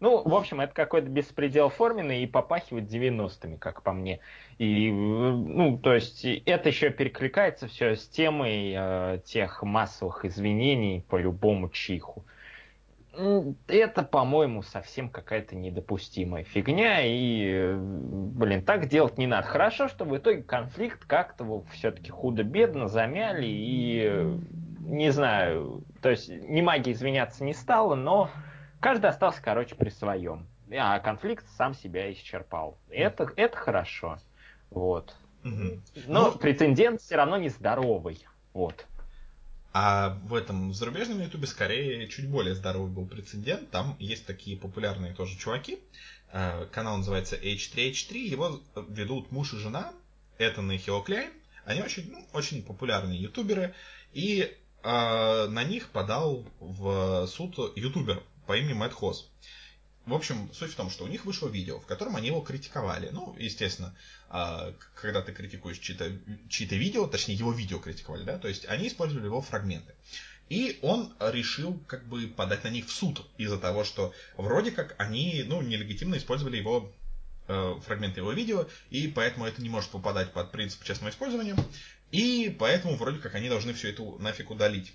Ну, 0.00 0.22
в 0.26 0.34
общем, 0.34 0.60
это 0.60 0.72
какой-то 0.74 1.08
беспредел 1.08 1.68
форменный 1.68 2.22
и 2.22 2.26
попахивает 2.26 2.88
90-ми, 2.88 3.56
как 3.58 3.82
по 3.82 3.92
мне. 3.92 4.20
И, 4.58 4.90
ну, 4.90 5.78
то 5.78 5.94
есть, 5.94 6.24
это 6.24 6.70
еще 6.70 6.90
перекликается 6.90 7.68
все 7.68 7.94
с 7.94 8.08
темой 8.08 8.72
э, 8.74 9.18
тех 9.24 9.62
массовых 9.62 10.24
извинений 10.24 11.02
по 11.08 11.16
любому 11.16 11.68
чиху. 11.68 12.24
М, 13.14 13.56
Это, 13.68 14.02
по-моему, 14.02 14.62
совсем 14.62 15.10
какая-то 15.10 15.54
недопустимая 15.54 16.44
фигня, 16.44 17.00
и, 17.04 17.74
блин, 17.76 18.64
так 18.64 18.86
делать 18.88 19.18
не 19.18 19.26
надо. 19.26 19.46
Хорошо, 19.46 19.88
что 19.88 20.04
в 20.04 20.16
итоге 20.16 20.42
конфликт 20.42 21.04
как-то 21.04 21.62
все-таки 21.72 22.10
худо-бедно 22.10 22.88
замяли, 22.88 23.46
и, 23.46 24.38
не 24.80 25.10
знаю, 25.10 25.84
то 26.00 26.10
есть, 26.10 26.28
не 26.28 26.62
магия 26.62 26.92
извиняться 26.92 27.44
не 27.44 27.52
стала, 27.54 27.94
но 27.94 28.30
каждый 28.80 29.10
остался, 29.10 29.42
короче, 29.42 29.74
при 29.74 29.90
своем. 29.90 30.46
А 30.74 30.98
конфликт 31.00 31.44
сам 31.58 31.74
себя 31.74 32.10
исчерпал. 32.12 32.78
Это, 32.88 33.28
это 33.36 33.56
хорошо. 33.56 34.16
Вот. 34.70 35.14
Но 36.06 36.30
Ну- 36.30 36.38
прецедент 36.38 37.02
все 37.02 37.16
равно 37.16 37.36
нездоровый. 37.36 38.24
Вот. 38.54 38.86
А 39.72 40.18
в 40.24 40.34
этом 40.34 40.74
зарубежном 40.74 41.22
ютубе 41.22 41.46
скорее 41.46 42.06
чуть 42.08 42.28
более 42.28 42.54
здоровый 42.54 42.90
был 42.90 43.06
прецедент. 43.06 43.70
Там 43.70 43.96
есть 43.98 44.26
такие 44.26 44.56
популярные 44.56 45.14
тоже 45.14 45.38
чуваки. 45.38 45.78
Э, 46.32 46.66
Канал 46.70 46.98
называется 46.98 47.36
H3H3. 47.36 48.18
Его 48.18 48.60
ведут 48.88 49.32
муж 49.32 49.54
и 49.54 49.58
жена. 49.58 49.92
Этан 50.38 50.70
и 50.72 50.76
Хио 50.76 51.00
Кляйн. 51.00 51.32
Они 51.64 51.80
очень, 51.80 52.10
ну, 52.10 52.26
очень 52.34 52.62
популярные 52.62 53.18
ютуберы. 53.18 53.74
И 54.12 54.54
э, 54.82 55.46
на 55.48 55.64
них 55.64 55.88
подал 55.88 56.44
в 56.60 57.26
суд 57.26 57.56
ютубер 57.76 58.22
по 58.46 58.58
имени 58.58 58.74
Мэтт 58.74 58.92
Хос. 58.92 59.30
В 60.04 60.14
общем, 60.14 60.50
суть 60.52 60.72
в 60.72 60.76
том, 60.76 60.90
что 60.90 61.04
у 61.04 61.08
них 61.08 61.24
вышло 61.24 61.48
видео, 61.48 61.78
в 61.78 61.86
котором 61.86 62.16
они 62.16 62.28
его 62.28 62.40
критиковали. 62.40 63.10
Ну, 63.12 63.36
естественно, 63.38 63.94
а, 64.28 64.74
когда 64.94 65.22
ты 65.22 65.32
критикуешь 65.32 65.78
чьи-то, 65.78 66.10
чьи-то 66.48 66.74
видео, 66.74 67.06
точнее, 67.06 67.34
его 67.34 67.52
видео 67.52 67.78
критиковали, 67.78 68.24
да, 68.24 68.38
то 68.38 68.48
есть 68.48 68.66
они 68.66 68.88
использовали 68.88 69.26
его 69.26 69.40
фрагменты. 69.40 69.94
И 70.48 70.80
он 70.82 71.14
решил 71.20 71.78
как 71.86 72.04
бы 72.08 72.26
подать 72.26 72.64
на 72.64 72.68
них 72.68 72.86
в 72.86 72.92
суд 72.92 73.24
из-за 73.38 73.58
того, 73.58 73.84
что 73.84 74.12
вроде 74.36 74.72
как 74.72 74.96
они, 74.98 75.44
ну, 75.46 75.62
нелегитимно 75.62 76.16
использовали 76.16 76.56
его 76.56 76.92
э, 77.46 77.74
фрагменты 77.86 78.20
его 78.20 78.32
видео, 78.32 78.66
и 78.90 79.06
поэтому 79.06 79.46
это 79.46 79.62
не 79.62 79.68
может 79.68 79.90
попадать 79.90 80.32
под 80.32 80.50
принцип 80.50 80.82
честного 80.82 81.10
использования, 81.10 81.56
и 82.10 82.54
поэтому 82.58 82.96
вроде 82.96 83.18
как 83.18 83.36
они 83.36 83.48
должны 83.48 83.72
все 83.72 83.90
это 83.90 84.02
нафиг 84.18 84.50
удалить. 84.50 84.92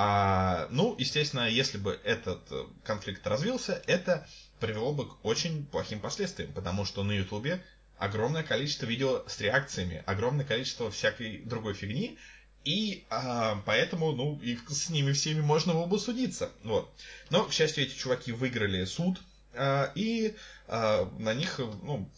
А, 0.00 0.68
ну, 0.70 0.94
естественно, 0.96 1.48
если 1.48 1.76
бы 1.76 1.98
этот 2.04 2.52
э, 2.52 2.66
конфликт 2.84 3.26
развился, 3.26 3.82
это 3.88 4.28
привело 4.60 4.92
бы 4.92 5.08
к 5.08 5.24
очень 5.24 5.66
плохим 5.66 5.98
последствиям, 5.98 6.52
потому 6.52 6.84
что 6.84 7.02
на 7.02 7.10
Ютубе 7.10 7.64
огромное 7.96 8.44
количество 8.44 8.86
видео 8.86 9.24
с 9.26 9.40
реакциями, 9.40 10.04
огромное 10.06 10.44
количество 10.44 10.88
всякой 10.92 11.38
другой 11.38 11.74
фигни, 11.74 12.16
и 12.64 13.06
а, 13.10 13.60
поэтому, 13.66 14.12
ну, 14.12 14.38
и 14.40 14.56
с 14.68 14.88
ними 14.88 15.10
всеми 15.10 15.40
можно 15.40 15.74
было 15.74 15.86
бы 15.86 15.98
судиться. 15.98 16.52
Вот. 16.62 16.88
Но, 17.30 17.46
к 17.46 17.52
счастью, 17.52 17.82
эти 17.82 17.96
чуваки 17.96 18.30
выиграли 18.30 18.84
суд, 18.84 19.20
а, 19.52 19.90
и 19.96 20.36
а, 20.68 21.12
на 21.18 21.34
них, 21.34 21.58
ну, 21.58 22.08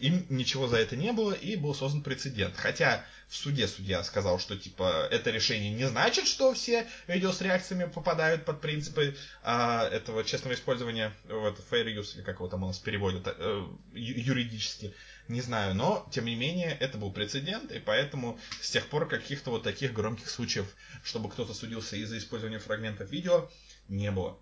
им 0.00 0.26
ничего 0.28 0.66
за 0.66 0.78
это 0.78 0.96
не 0.96 1.12
было, 1.12 1.30
и 1.30 1.54
был 1.54 1.72
создан 1.72 2.02
прецедент. 2.02 2.56
Хотя 2.56 3.04
в 3.32 3.36
суде 3.36 3.66
судья 3.66 4.04
сказал, 4.04 4.38
что, 4.38 4.58
типа, 4.58 5.08
это 5.10 5.30
решение 5.30 5.72
не 5.72 5.88
значит, 5.88 6.26
что 6.26 6.52
все 6.52 6.86
видео 7.06 7.32
с 7.32 7.40
реакциями 7.40 7.90
попадают 7.90 8.44
под 8.44 8.60
принципы 8.60 9.16
а, 9.42 9.88
этого 9.88 10.22
честного 10.22 10.52
использования, 10.52 11.14
вот, 11.30 11.58
fair 11.70 11.86
use, 11.86 12.14
или 12.14 12.22
как 12.22 12.36
его 12.36 12.48
там 12.48 12.62
у 12.62 12.66
нас 12.66 12.78
переводят 12.78 13.26
э, 13.26 13.66
юридически, 13.94 14.92
не 15.28 15.40
знаю, 15.40 15.74
но, 15.74 16.06
тем 16.12 16.26
не 16.26 16.34
менее, 16.34 16.76
это 16.78 16.98
был 16.98 17.10
прецедент, 17.10 17.72
и 17.72 17.78
поэтому 17.78 18.38
с 18.60 18.70
тех 18.70 18.86
пор 18.88 19.08
каких-то 19.08 19.50
вот 19.50 19.62
таких 19.62 19.94
громких 19.94 20.28
случаев, 20.28 20.66
чтобы 21.02 21.30
кто-то 21.30 21.54
судился 21.54 21.96
из-за 21.96 22.18
использования 22.18 22.58
фрагментов 22.58 23.10
видео, 23.10 23.50
не 23.88 24.10
было. 24.10 24.38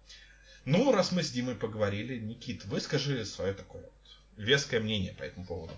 Ну, 0.64 0.90
раз 0.90 1.12
мы 1.12 1.22
с 1.22 1.30
Димой 1.30 1.54
поговорили, 1.54 2.18
Никит, 2.18 2.64
выскажи 2.64 3.24
свое 3.24 3.54
такое 3.54 3.82
вот 3.82 3.92
веское 4.36 4.80
мнение 4.80 5.12
по 5.12 5.22
этому 5.22 5.46
поводу. 5.46 5.72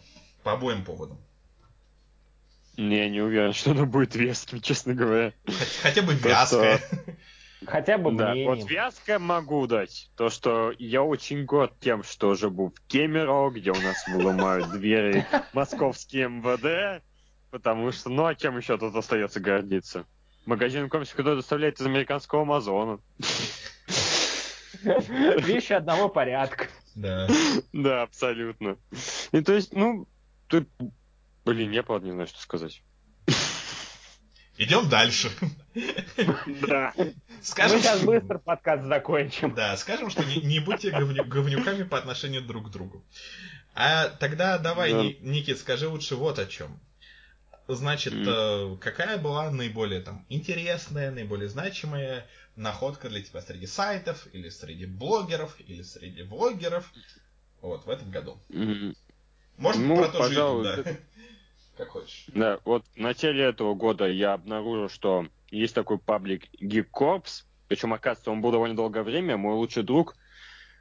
По 0.45 0.53
обоим 0.53 0.83
поводам. 0.83 1.21
Не, 2.77 3.09
не 3.11 3.21
уверен, 3.21 3.53
что 3.55 3.73
оно 3.73 3.87
будет 3.87 4.15
веским, 4.15 4.61
честно 4.61 4.95
говоря. 4.95 5.33
Хотя 5.83 6.03
бы 6.03 6.15
вязкое. 6.15 6.81
Хотя 7.67 7.97
бы 7.97 8.13
Да, 8.13 8.33
мнением. 8.33 8.49
вот 8.57 8.69
вязко 8.71 9.19
могу 9.19 9.67
дать. 9.67 10.11
То, 10.17 10.31
что 10.31 10.73
я 10.79 11.03
очень 11.03 11.45
горд 11.45 11.73
тем, 11.81 12.03
что 12.03 12.35
живу 12.35 12.73
в 12.75 12.89
Кемерово, 12.89 13.51
где 13.51 13.71
у 13.71 13.81
нас 13.81 14.05
выломают 14.09 14.71
двери 14.73 15.27
московские 15.53 16.29
МВД. 16.29 17.03
Потому 17.51 17.93
что, 17.93 18.09
ну 18.09 18.25
а 18.25 18.35
чем 18.35 18.57
еще 18.57 18.79
тут 18.79 18.97
остается 18.97 19.39
гордиться? 19.39 20.07
Магазин 20.47 20.89
комиксов, 20.89 21.15
который 21.17 21.37
доставляет 21.37 21.79
из 21.79 21.87
американского 21.87 22.43
Амазона. 22.43 22.99
Вещи 24.83 25.73
одного 25.73 26.09
порядка. 26.09 26.67
Да. 26.95 27.29
Да, 27.73 28.03
абсолютно. 28.03 28.77
И 29.33 29.41
то 29.41 29.53
есть, 29.53 29.73
ну, 29.73 30.07
ты... 30.49 30.67
Блин, 31.45 31.71
я 31.73 31.83
правда 31.83 32.07
не 32.07 32.13
знаю, 32.13 32.29
что 32.29 32.41
сказать. 32.41 32.83
Идем 34.59 34.89
дальше. 34.89 35.31
Да. 36.67 36.95
Скажем, 37.43 37.79
Мы 37.79 37.83
сейчас 37.83 37.99
что- 37.99 38.07
быстро 38.07 38.39
подкаст 38.39 38.85
закончим. 38.85 39.55
Да, 39.55 39.77
скажем, 39.77 40.11
что 40.11 40.23
не, 40.25 40.37
не 40.37 40.61
будьте 40.61 40.91
говню- 40.91 41.25
говнюками 41.25 41.83
по 41.85 41.99
отношению 41.99 42.43
друг 42.43 42.69
к 42.69 42.71
другу. 42.71 43.03
А 43.75 44.09
тогда 44.09 44.59
давай, 44.59 44.93
Да. 44.93 45.03
Ни- 45.03 45.17
Никит, 45.23 45.59
скажи 45.59 45.89
лучше 45.89 46.15
вот 46.17 46.39
о 46.39 46.47
чем. 46.47 46.79
Значит, 47.67 48.13
э, 48.15 48.77
какая 48.81 49.17
была 49.19 49.51
наиболее 49.51 50.01
там 50.03 50.27
интересная, 50.29 51.11
наиболее 51.11 51.49
значимая 51.49 52.27
находка 52.55 53.09
для 53.09 53.23
тебя 53.23 53.41
среди 53.41 53.67
сайтов, 53.67 54.27
или 54.35 54.51
среди 54.51 54.85
блогеров, 54.85 55.57
или 55.61 55.83
среди 55.83 56.23
влогеров, 56.23 56.93
вот, 57.63 57.87
в 57.87 57.91
этом 57.91 58.11
году? 58.11 58.39
М, 58.51 58.95
Можно 59.57 59.87
Ну, 59.87 59.97
про 59.97 60.09
то 60.09 60.29
же 60.29 60.35
да? 60.85 60.97
Как 61.77 61.89
хочешь. 61.89 62.27
Да, 62.29 62.61
вот 62.65 62.85
в 62.95 62.99
начале 62.99 63.45
этого 63.45 63.75
года 63.75 64.07
я 64.07 64.35
обнаружил, 64.35 64.89
что 64.89 65.27
есть 65.51 65.75
такой 65.75 65.99
паблик 65.99 66.45
Geek 66.61 66.89
Corps, 66.93 67.45
причем, 67.69 67.95
оказывается, 67.95 68.31
он 68.31 68.43
был 68.43 68.53
довольно 68.53 68.77
долгое 68.77 69.03
время, 69.03 69.37
мой 69.37 69.55
лучший 69.55 69.83
друг, 69.83 70.15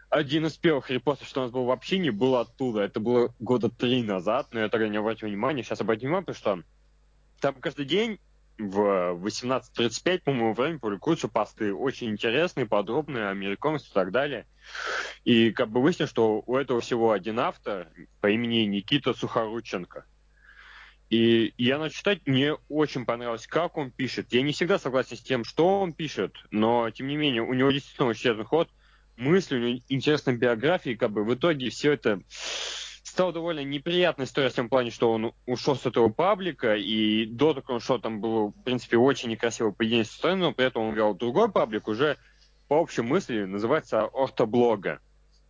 один 0.10 0.46
из 0.46 0.58
первых 0.58 0.90
репостов, 0.90 1.30
что 1.30 1.40
у 1.40 1.44
нас 1.44 1.52
был 1.52 1.64
в 1.64 1.72
общине, 1.72 2.12
был 2.12 2.36
оттуда. 2.36 2.82
Это 2.82 3.00
было 3.00 3.34
года 3.40 3.70
три 3.70 4.04
назад, 4.04 4.48
но 4.52 4.60
я 4.60 4.68
тогда 4.68 4.90
не 4.90 4.98
обратил 4.98 5.30
внимания. 5.30 5.64
Сейчас 5.64 5.80
обратил 5.80 6.10
внимание, 6.10 6.26
потому 6.26 6.38
что 6.38 6.70
там 7.40 7.56
каждый 7.56 7.86
день 7.86 8.20
в 8.58 9.18
18.35, 9.26 10.24
по-моему, 10.24 10.54
время 10.54 10.80
публикуются 10.80 11.30
посты 11.30 11.74
очень 11.74 12.10
интересные, 12.10 12.66
подробные, 12.66 13.30
американцы 13.30 13.90
и 13.90 13.94
так 13.94 14.12
далее. 14.12 14.46
И 15.24 15.52
как 15.52 15.70
бы 15.70 15.82
выяснилось, 15.82 16.12
что 16.12 16.44
у 16.46 16.58
этого 16.58 16.82
всего 16.82 17.12
один 17.12 17.40
автор 17.40 17.88
по 18.20 18.30
имени 18.30 18.66
Никита 18.66 19.14
Сухорученко. 19.14 20.06
И 21.12 21.54
я 21.58 21.78
начал 21.78 21.98
читать, 21.98 22.22
мне 22.26 22.54
очень 22.70 23.06
понравилось, 23.06 23.46
как 23.46 23.78
он 23.78 23.92
пишет. 23.92 24.32
Я 24.32 24.44
не 24.44 24.54
всегда 24.54 24.80
согласен 24.80 25.18
с 25.18 25.22
тем, 25.22 25.44
что 25.44 25.82
он 25.82 25.92
пишет, 25.92 26.38
но, 26.52 26.90
тем 26.90 27.08
не 27.08 27.18
менее, 27.18 27.42
у 27.42 27.54
него 27.54 27.70
действительно 27.70 28.08
очень 28.08 28.22
интересный 28.22 28.46
ход, 28.46 28.70
мысли, 29.18 29.58
у 29.58 29.60
него 29.60 29.80
интересная 29.90 30.38
биография, 30.38 30.94
и 30.94 30.96
как 30.96 31.12
бы 31.12 31.26
в 31.26 31.34
итоге 31.34 31.70
все 31.70 31.92
это 31.92 32.22
стало 33.04 33.34
довольно 33.34 33.62
неприятной 33.62 34.24
историей 34.24 34.52
в 34.52 34.56
том 34.56 34.70
плане, 34.70 34.90
что 34.90 35.12
он 35.12 35.34
ушел 35.46 35.76
с 35.76 35.86
этого 35.86 36.08
паблика, 36.08 36.78
и 36.78 37.26
до 37.26 37.50
того, 37.50 37.62
как 37.62 37.70
он 37.72 37.76
ушел, 37.76 38.00
там 38.00 38.22
было, 38.22 38.48
в 38.48 38.64
принципе, 38.64 38.96
очень 38.96 39.32
некрасивое 39.32 39.74
поведение 39.74 40.06
со 40.06 40.14
стороны, 40.14 40.44
но 40.44 40.54
при 40.54 40.68
этом 40.68 40.84
он 40.84 40.96
вел 40.96 41.14
другой 41.14 41.52
паблик, 41.52 41.90
уже 41.90 42.16
по 42.70 42.76
общей 42.76 43.02
мысли 43.02 43.44
называется 43.44 44.06
ортоблога. 44.06 45.02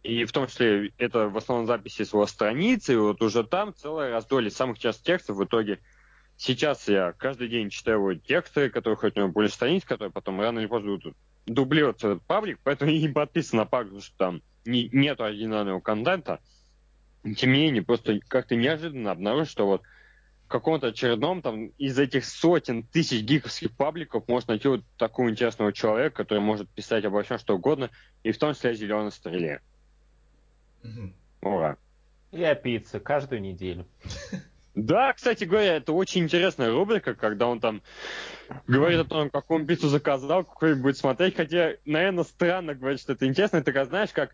И 0.04 0.26
в 0.26 0.32
том 0.32 0.48
числе 0.48 0.92
это 0.98 1.30
в 1.30 1.38
основном 1.38 1.68
записи 1.68 2.04
с 2.04 2.14
его 2.14 2.26
страницы, 2.26 2.94
и 2.94 2.98
вот 2.98 3.22
уже 3.22 3.44
там 3.44 3.74
целая 3.76 4.12
раздолье 4.12 4.50
самых 4.50 4.80
частых 4.80 5.06
текстов 5.06 5.38
в 5.38 5.44
итоге. 5.44 5.80
Сейчас 6.38 6.88
я 6.88 7.14
каждый 7.14 7.50
день 7.50 7.70
читаю 7.70 8.00
его 8.00 8.14
тексты, 8.16 8.70
которые 8.72 8.98
хоть 8.98 9.16
у 9.16 9.20
него 9.20 9.32
более 9.32 9.52
страниц, 9.52 9.84
которые 9.86 10.12
потом 10.12 10.42
рано 10.42 10.60
или 10.60 10.66
поздно 10.66 10.92
будут 10.92 11.16
дублироваться 11.46 12.10
этот 12.10 12.24
паблик, 12.24 12.60
поэтому 12.64 12.92
я 12.92 13.00
не 13.00 13.10
подписан 13.10 13.58
на 13.58 13.66
паблик, 13.66 13.90
потому 13.90 14.02
что 14.02 14.18
там 14.18 14.42
не, 14.66 14.90
нету 14.92 15.24
оригинального 15.24 15.80
контента. 15.82 16.40
Тем 17.24 17.54
не 17.54 17.60
менее, 17.60 17.84
просто 17.84 18.20
как-то 18.28 18.56
неожиданно 18.56 19.12
обнаружил, 19.12 19.46
что 19.46 19.68
вот 19.68 19.84
в 20.46 20.48
каком-то 20.48 20.88
очередном 20.88 21.44
там 21.44 21.68
из 21.78 22.00
этих 22.00 22.26
сотен 22.26 22.84
тысяч 22.84 23.22
гиковских 23.22 23.72
пабликов 23.78 24.28
можно 24.28 24.54
найти 24.54 24.68
вот 24.68 24.84
такого 24.98 25.30
интересного 25.30 25.72
человека, 25.72 26.24
который 26.24 26.40
может 26.40 26.68
писать 26.70 27.06
обо 27.06 27.22
всем 27.22 27.38
что 27.38 27.56
угодно, 27.56 27.92
и 28.24 28.32
в 28.32 28.40
том 28.40 28.56
числе 28.56 28.72
о 28.72 28.74
зеленой 28.74 29.12
стреле. 29.12 29.62
Мгм. 30.84 31.14
Ура. 31.42 31.78
И 32.32 32.44
о 32.44 32.56
пицце 32.56 33.00
каждую 33.00 33.42
неделю. 33.42 33.86
Да, 34.74 35.12
кстати 35.12 35.44
говоря, 35.44 35.76
это 35.76 35.92
очень 35.92 36.24
интересная 36.24 36.72
рубрика, 36.72 37.14
когда 37.14 37.48
он 37.48 37.60
там 37.60 37.82
говорит 38.68 39.02
о 39.02 39.04
том, 39.04 39.30
какую 39.30 39.60
он 39.60 39.68
пиццу 39.68 39.90
заказал, 39.90 40.46
какой 40.46 40.76
будет 40.76 40.96
смотреть. 40.96 41.36
Хотя, 41.36 41.74
наверное, 41.84 42.24
странно 42.24 42.74
говорить, 42.74 43.02
что 43.02 43.12
это 43.12 43.28
интересно. 43.28 43.62
Ты 43.62 43.74
как 43.74 43.90
знаешь, 43.90 44.12
как 44.14 44.34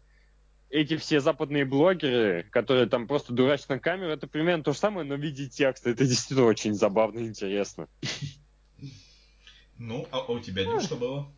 эти 0.70 0.96
все 0.98 1.22
западные 1.22 1.66
блогеры, 1.66 2.44
которые 2.52 2.86
там 2.86 3.08
просто 3.08 3.34
дурачат 3.34 3.70
на 3.70 3.80
камеру, 3.80 4.12
это 4.12 4.28
примерно 4.28 4.64
то 4.64 4.74
же 4.74 4.78
самое, 4.78 5.08
но 5.08 5.16
в 5.16 5.20
виде 5.20 5.48
текста. 5.48 5.90
Это 5.90 6.06
действительно 6.06 6.48
очень 6.48 6.76
забавно 6.76 7.18
и 7.18 7.28
интересно. 7.28 7.88
Ну, 9.80 10.08
а 10.12 10.20
у 10.32 10.40
тебя, 10.40 10.66
Дим, 10.66 10.82
что 10.82 10.98
было? 10.98 11.32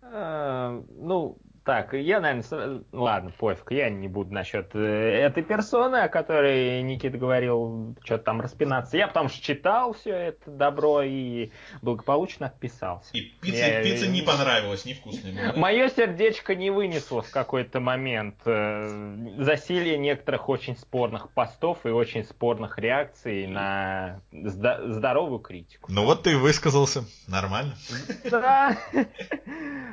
Э, 0.00 0.82
Ну, 0.88 1.38
так, 1.66 1.92
я, 1.94 2.20
наверное, 2.20 2.42
с- 2.44 2.82
ладно, 2.92 3.32
пофиг, 3.36 3.72
я 3.72 3.90
не 3.90 4.06
буду 4.08 4.32
насчет 4.32 4.70
э, 4.74 4.78
этой 4.78 5.42
персоны, 5.42 5.96
о 5.96 6.08
которой 6.08 6.80
Никита 6.82 7.18
говорил, 7.18 7.96
что-то 8.04 8.22
там 8.24 8.40
распинаться. 8.40 8.96
Я 8.96 9.08
потому 9.08 9.28
что 9.28 9.42
читал 9.42 9.92
все 9.94 10.10
это 10.14 10.48
добро 10.50 11.02
и 11.02 11.50
благополучно 11.82 12.46
отписался. 12.46 13.10
И 13.16 13.32
пицца, 13.42 13.66
Я- 13.66 13.82
пицца 13.82 14.06
не 14.06 14.22
понравилась, 14.22 14.84
невкусная 14.84 15.32
была. 15.32 15.52
да? 15.52 15.58
Мое 15.58 15.88
сердечко 15.88 16.54
не 16.54 16.70
вынесло 16.70 17.22
в 17.22 17.30
какой-то 17.32 17.80
момент 17.80 18.36
э, 18.44 19.16
засилие 19.38 19.98
некоторых 19.98 20.48
очень 20.48 20.76
спорных 20.76 21.30
постов 21.32 21.84
и 21.84 21.88
очень 21.88 22.24
спорных 22.24 22.78
реакций 22.78 23.46
на 23.48 24.20
зда- 24.32 24.92
здоровую 24.92 25.40
критику. 25.40 25.90
Ну 25.92 26.04
вот 26.04 26.22
ты 26.22 26.32
и 26.32 26.34
высказался. 26.36 27.04
Нормально. 27.26 27.74
Да. 28.30 28.76
Не, 28.92 29.06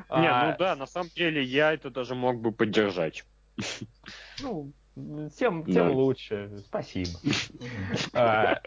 А, 0.09 0.49
ну 0.51 0.55
да, 0.59 0.75
на 0.75 0.85
самом 0.85 1.09
деле 1.15 1.41
я 1.41 1.62
это 1.72 1.90
даже 1.90 2.15
мог 2.15 2.41
бы 2.41 2.52
поддержать. 2.52 3.23
Ну, 4.41 4.72
тем, 5.38 5.64
Да. 5.64 5.72
тем 5.73 5.91
лучше. 5.91 6.52
Спасибо. 6.68 7.11
А, 8.14 8.60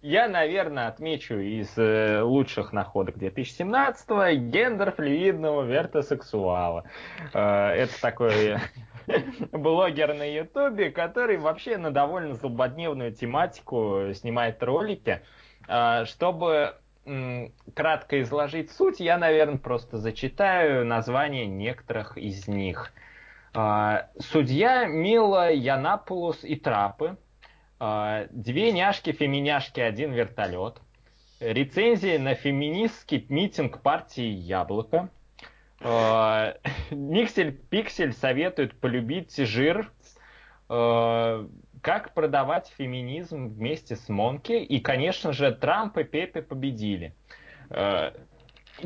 Я, 0.00 0.28
наверное, 0.28 0.86
отмечу 0.88 1.34
из 1.38 1.76
э, 1.76 2.20
лучших 2.22 2.72
находок 2.72 3.16
2017-го 3.16 4.48
гендер 4.50 4.92
флюидного 4.92 5.64
вертосексуала. 5.64 6.84
Э, 7.34 7.70
Это 7.70 8.00
такой 8.00 8.58
блогер 9.52 10.14
на 10.14 10.22
Ютубе, 10.24 10.90
который 10.90 11.38
вообще 11.38 11.78
на 11.78 11.90
довольно 11.90 12.34
злободневную 12.34 13.12
тематику 13.12 14.12
снимает 14.14 14.62
ролики. 14.62 15.22
А, 15.66 16.04
Чтобы 16.04 16.76
кратко 17.74 18.20
изложить 18.22 18.70
суть, 18.70 19.00
я, 19.00 19.18
наверное, 19.18 19.58
просто 19.58 19.98
зачитаю 19.98 20.84
название 20.84 21.46
некоторых 21.46 22.16
из 22.18 22.48
них. 22.48 22.92
А, 23.54 24.08
Судья 24.18 24.86
Мила 24.86 25.52
Янапулус 25.52 26.44
и 26.44 26.56
Трапы. 26.56 27.16
А, 27.80 28.26
Две 28.30 28.72
няшки-феминяшки, 28.72 29.80
один 29.80 30.12
вертолет. 30.12 30.80
Рецензии 31.40 32.16
на 32.16 32.34
феминистский 32.34 33.24
митинг 33.28 33.80
партии 33.80 34.28
«Яблоко». 34.28 35.08
А, 35.80 36.54
Никсель-Пиксель 36.90 38.12
советует 38.12 38.78
полюбить 38.80 39.36
жир. 39.36 39.90
Как 41.82 42.14
продавать 42.14 42.72
феминизм 42.76 43.48
вместе 43.48 43.96
с 43.96 44.08
Монки. 44.08 44.52
И, 44.52 44.80
конечно 44.80 45.32
же, 45.32 45.52
Трамп 45.52 45.98
и 45.98 46.04
Пепе 46.04 46.42
победили. 46.42 47.14
А, 47.70 48.12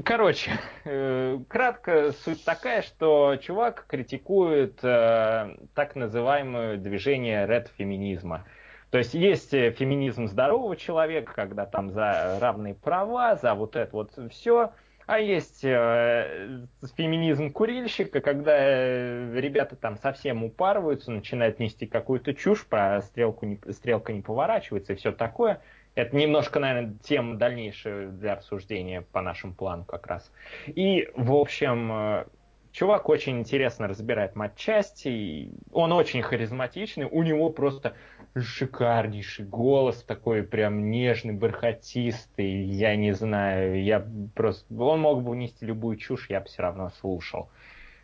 Короче, 0.05 0.53
э, 0.85 1.39
кратко 1.49 2.13
суть 2.13 2.45
такая, 2.45 2.83
что 2.83 3.37
чувак 3.37 3.85
критикует 3.87 4.83
э, 4.83 5.57
так 5.75 5.97
называемое 5.97 6.79
движение 6.79 7.47
ред-феминизма. 7.47 8.47
То 8.91 8.99
есть 8.99 9.13
есть 9.13 9.53
э, 9.53 9.71
феминизм 9.73 10.29
здорового 10.29 10.77
человека, 10.77 11.33
когда 11.35 11.67
там 11.67 11.91
за 11.91 12.39
равные 12.41 12.75
права, 12.75 13.37
за 13.37 13.55
вот 13.55 13.77
это 13.77 13.93
вот 13.93 14.13
все. 14.31 14.73
А 15.07 15.19
есть 15.19 15.65
э, 15.65 16.67
феминизм 16.97 17.51
курильщика, 17.51 18.21
когда 18.21 18.55
э, 18.57 19.33
ребята 19.35 19.77
там 19.77 19.97
совсем 19.97 20.45
упарываются, 20.45 21.11
начинают 21.11 21.59
нести 21.59 21.87
какую-то 21.87 22.35
чушь, 22.35 22.65
про 22.67 23.03
стрелку 23.03 23.47
не, 23.47 23.61
стрелка 23.71 24.13
не 24.13 24.23
поворачивается 24.23 24.93
и 24.93 24.97
все 24.97 25.13
такое. 25.13 25.61
Это 25.95 26.17
немножко, 26.17 26.59
наверное, 26.59 26.95
тема 27.03 27.37
дальнейшая 27.37 28.09
для 28.09 28.35
обсуждения 28.35 29.03
по 29.03 29.21
нашему 29.21 29.55
плану 29.55 29.85
как 29.85 30.07
раз. 30.07 30.31
И, 30.67 31.11
в 31.15 31.35
общем, 31.35 31.93
э, 31.93 32.25
Чувак 32.73 33.11
очень 33.11 33.39
интересно 33.39 33.87
разбирает 33.87 34.35
матчасти, 34.35 35.51
он 35.73 35.93
очень 35.93 36.23
харизматичный, 36.23 37.05
у 37.05 37.23
него 37.23 37.51
просто 37.51 37.95
шикарнейший 38.35 39.45
голос, 39.45 40.03
такой 40.03 40.43
прям 40.43 40.91
нежный, 40.91 41.35
бархатистый, 41.35 42.65
я 42.65 42.97
не 42.97 43.13
знаю, 43.13 43.85
я 43.85 44.07
просто... 44.35 44.65
Он 44.75 45.01
мог 45.01 45.23
бы 45.23 45.33
унести 45.33 45.67
любую 45.67 45.99
чушь, 45.99 46.31
я 46.31 46.41
бы 46.41 46.47
все 46.47 46.63
равно 46.63 46.91
слушал. 46.99 47.51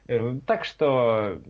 Э, 0.07 0.39
Так 0.47 0.66
что, 0.66 1.40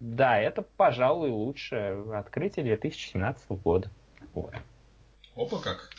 да, 0.00 0.40
это, 0.40 0.62
пожалуй, 0.62 1.30
лучшее 1.30 2.12
открытие 2.12 2.64
2017 2.64 3.50
года. 3.50 3.88
Вот. 4.34 4.52
Опа 5.36 5.60
как. 5.60 5.90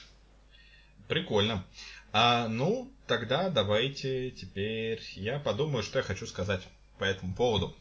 Прикольно. 1.08 1.64
А, 2.12 2.48
ну, 2.48 2.92
тогда 3.08 3.50
давайте 3.50 4.32
теперь 4.32 5.02
я 5.16 5.40
подумаю, 5.40 5.84
что 5.84 6.00
я 6.00 6.04
хочу 6.04 6.26
сказать 6.26 6.62
по 6.98 7.04
этому 7.04 7.36
поводу. 7.36 7.76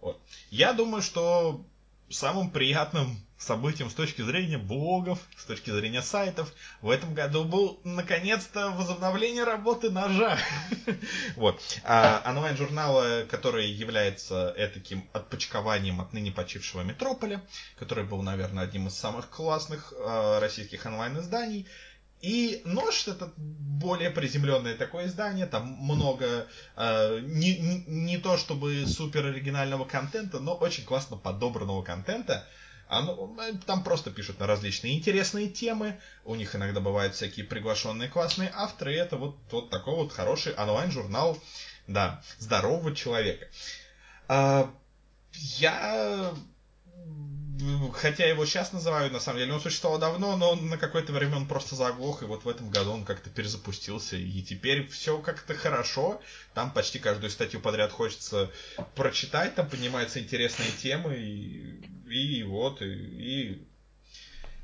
Вот. 0.00 0.20
Я 0.50 0.72
думаю, 0.72 1.02
что 1.02 1.64
самым 2.08 2.50
приятным 2.50 3.16
событием 3.42 3.90
с 3.90 3.94
точки 3.94 4.22
зрения 4.22 4.58
блогов, 4.58 5.18
с 5.36 5.44
точки 5.44 5.70
зрения 5.70 6.02
сайтов 6.02 6.52
в 6.80 6.90
этом 6.90 7.14
году 7.14 7.44
был 7.44 7.80
наконец-то 7.84 8.70
возобновление 8.70 9.44
работы 9.44 9.90
ножа. 9.90 10.38
Вот. 11.36 11.60
А 11.84 12.22
онлайн-журнала, 12.26 13.24
который 13.28 13.68
является 13.70 14.54
этаким 14.56 15.08
отпочкованием 15.12 16.00
от 16.00 16.12
ныне 16.12 16.30
почившего 16.30 16.82
Метрополя, 16.82 17.42
который 17.78 18.04
был, 18.04 18.22
наверное, 18.22 18.64
одним 18.64 18.88
из 18.88 18.94
самых 18.94 19.28
классных 19.30 19.92
э, 19.96 20.38
российских 20.40 20.86
онлайн-изданий. 20.86 21.66
И 22.22 22.62
нож 22.64 23.08
это 23.08 23.32
более 23.36 24.10
приземленное 24.10 24.76
такое 24.76 25.06
издание, 25.06 25.46
там 25.46 25.66
много 25.80 26.46
э, 26.76 27.18
не, 27.22 27.58
не, 27.58 27.84
не 27.86 28.18
то 28.18 28.36
чтобы 28.36 28.86
супер 28.86 29.26
оригинального 29.26 29.84
контента, 29.84 30.38
но 30.38 30.54
очень 30.54 30.84
классно 30.84 31.16
подобранного 31.16 31.82
контента. 31.82 32.46
Оно, 32.86 33.36
э, 33.40 33.54
там 33.66 33.82
просто 33.82 34.12
пишут 34.12 34.38
на 34.38 34.46
различные 34.46 34.96
интересные 34.96 35.48
темы, 35.48 35.98
у 36.24 36.36
них 36.36 36.54
иногда 36.54 36.80
бывают 36.80 37.16
всякие 37.16 37.44
приглашенные 37.44 38.08
классные 38.08 38.52
авторы, 38.54 38.94
и 38.94 38.98
это 38.98 39.16
вот, 39.16 39.36
вот 39.50 39.70
такой 39.70 39.96
вот 39.96 40.12
хороший 40.12 40.54
онлайн-журнал, 40.54 41.36
да, 41.88 42.22
здорового 42.38 42.94
человека. 42.94 43.48
А, 44.28 44.72
я 45.32 46.32
хотя 47.94 48.26
его 48.26 48.44
сейчас 48.46 48.72
называю, 48.72 49.10
на 49.10 49.20
самом 49.20 49.38
деле, 49.38 49.54
он 49.54 49.60
существовал 49.60 49.98
давно, 49.98 50.36
но 50.36 50.54
на 50.54 50.78
какое-то 50.78 51.12
время 51.12 51.36
он 51.36 51.46
просто 51.46 51.76
заглох, 51.76 52.22
и 52.22 52.26
вот 52.26 52.44
в 52.44 52.48
этом 52.48 52.70
году 52.70 52.92
он 52.92 53.04
как-то 53.04 53.30
перезапустился, 53.30 54.16
и 54.16 54.42
теперь 54.42 54.86
все 54.88 55.18
как-то 55.18 55.54
хорошо, 55.54 56.20
там 56.54 56.72
почти 56.72 56.98
каждую 56.98 57.30
статью 57.30 57.60
подряд 57.60 57.90
хочется 57.92 58.50
прочитать, 58.94 59.54
там 59.54 59.68
поднимаются 59.68 60.20
интересные 60.20 60.70
темы, 60.72 61.16
и, 61.16 61.80
и 62.08 62.42
вот, 62.42 62.82
и, 62.82 62.86
и 62.86 63.66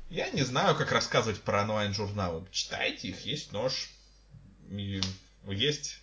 я 0.09 0.29
не 0.31 0.41
знаю, 0.41 0.75
как 0.75 0.91
рассказывать 0.91 1.41
про 1.41 1.61
онлайн-журналы. 1.61 2.45
Читайте 2.51 3.09
их, 3.09 3.25
есть 3.25 3.51
нож, 3.51 3.89
и 4.71 5.01
есть 5.47 5.99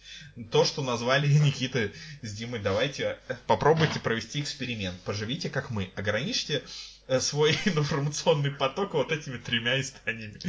то, 0.51 0.65
что 0.65 0.83
назвали 0.83 1.27
Никита 1.39 1.91
с 2.23 2.33
Димой. 2.33 2.61
Давайте 2.61 3.19
попробуйте 3.47 4.01
провести 4.01 4.41
эксперимент. 4.41 4.99
Поживите, 5.03 5.51
как 5.51 5.71
мы. 5.71 5.91
Ограничьте 5.95 6.63
э, 7.09 7.21
свой 7.21 7.53
информационный 7.65 8.51
поток 8.51 8.95
вот 8.95 9.13
этими 9.13 9.39
тремя 9.39 9.81
изданиями 9.81 10.41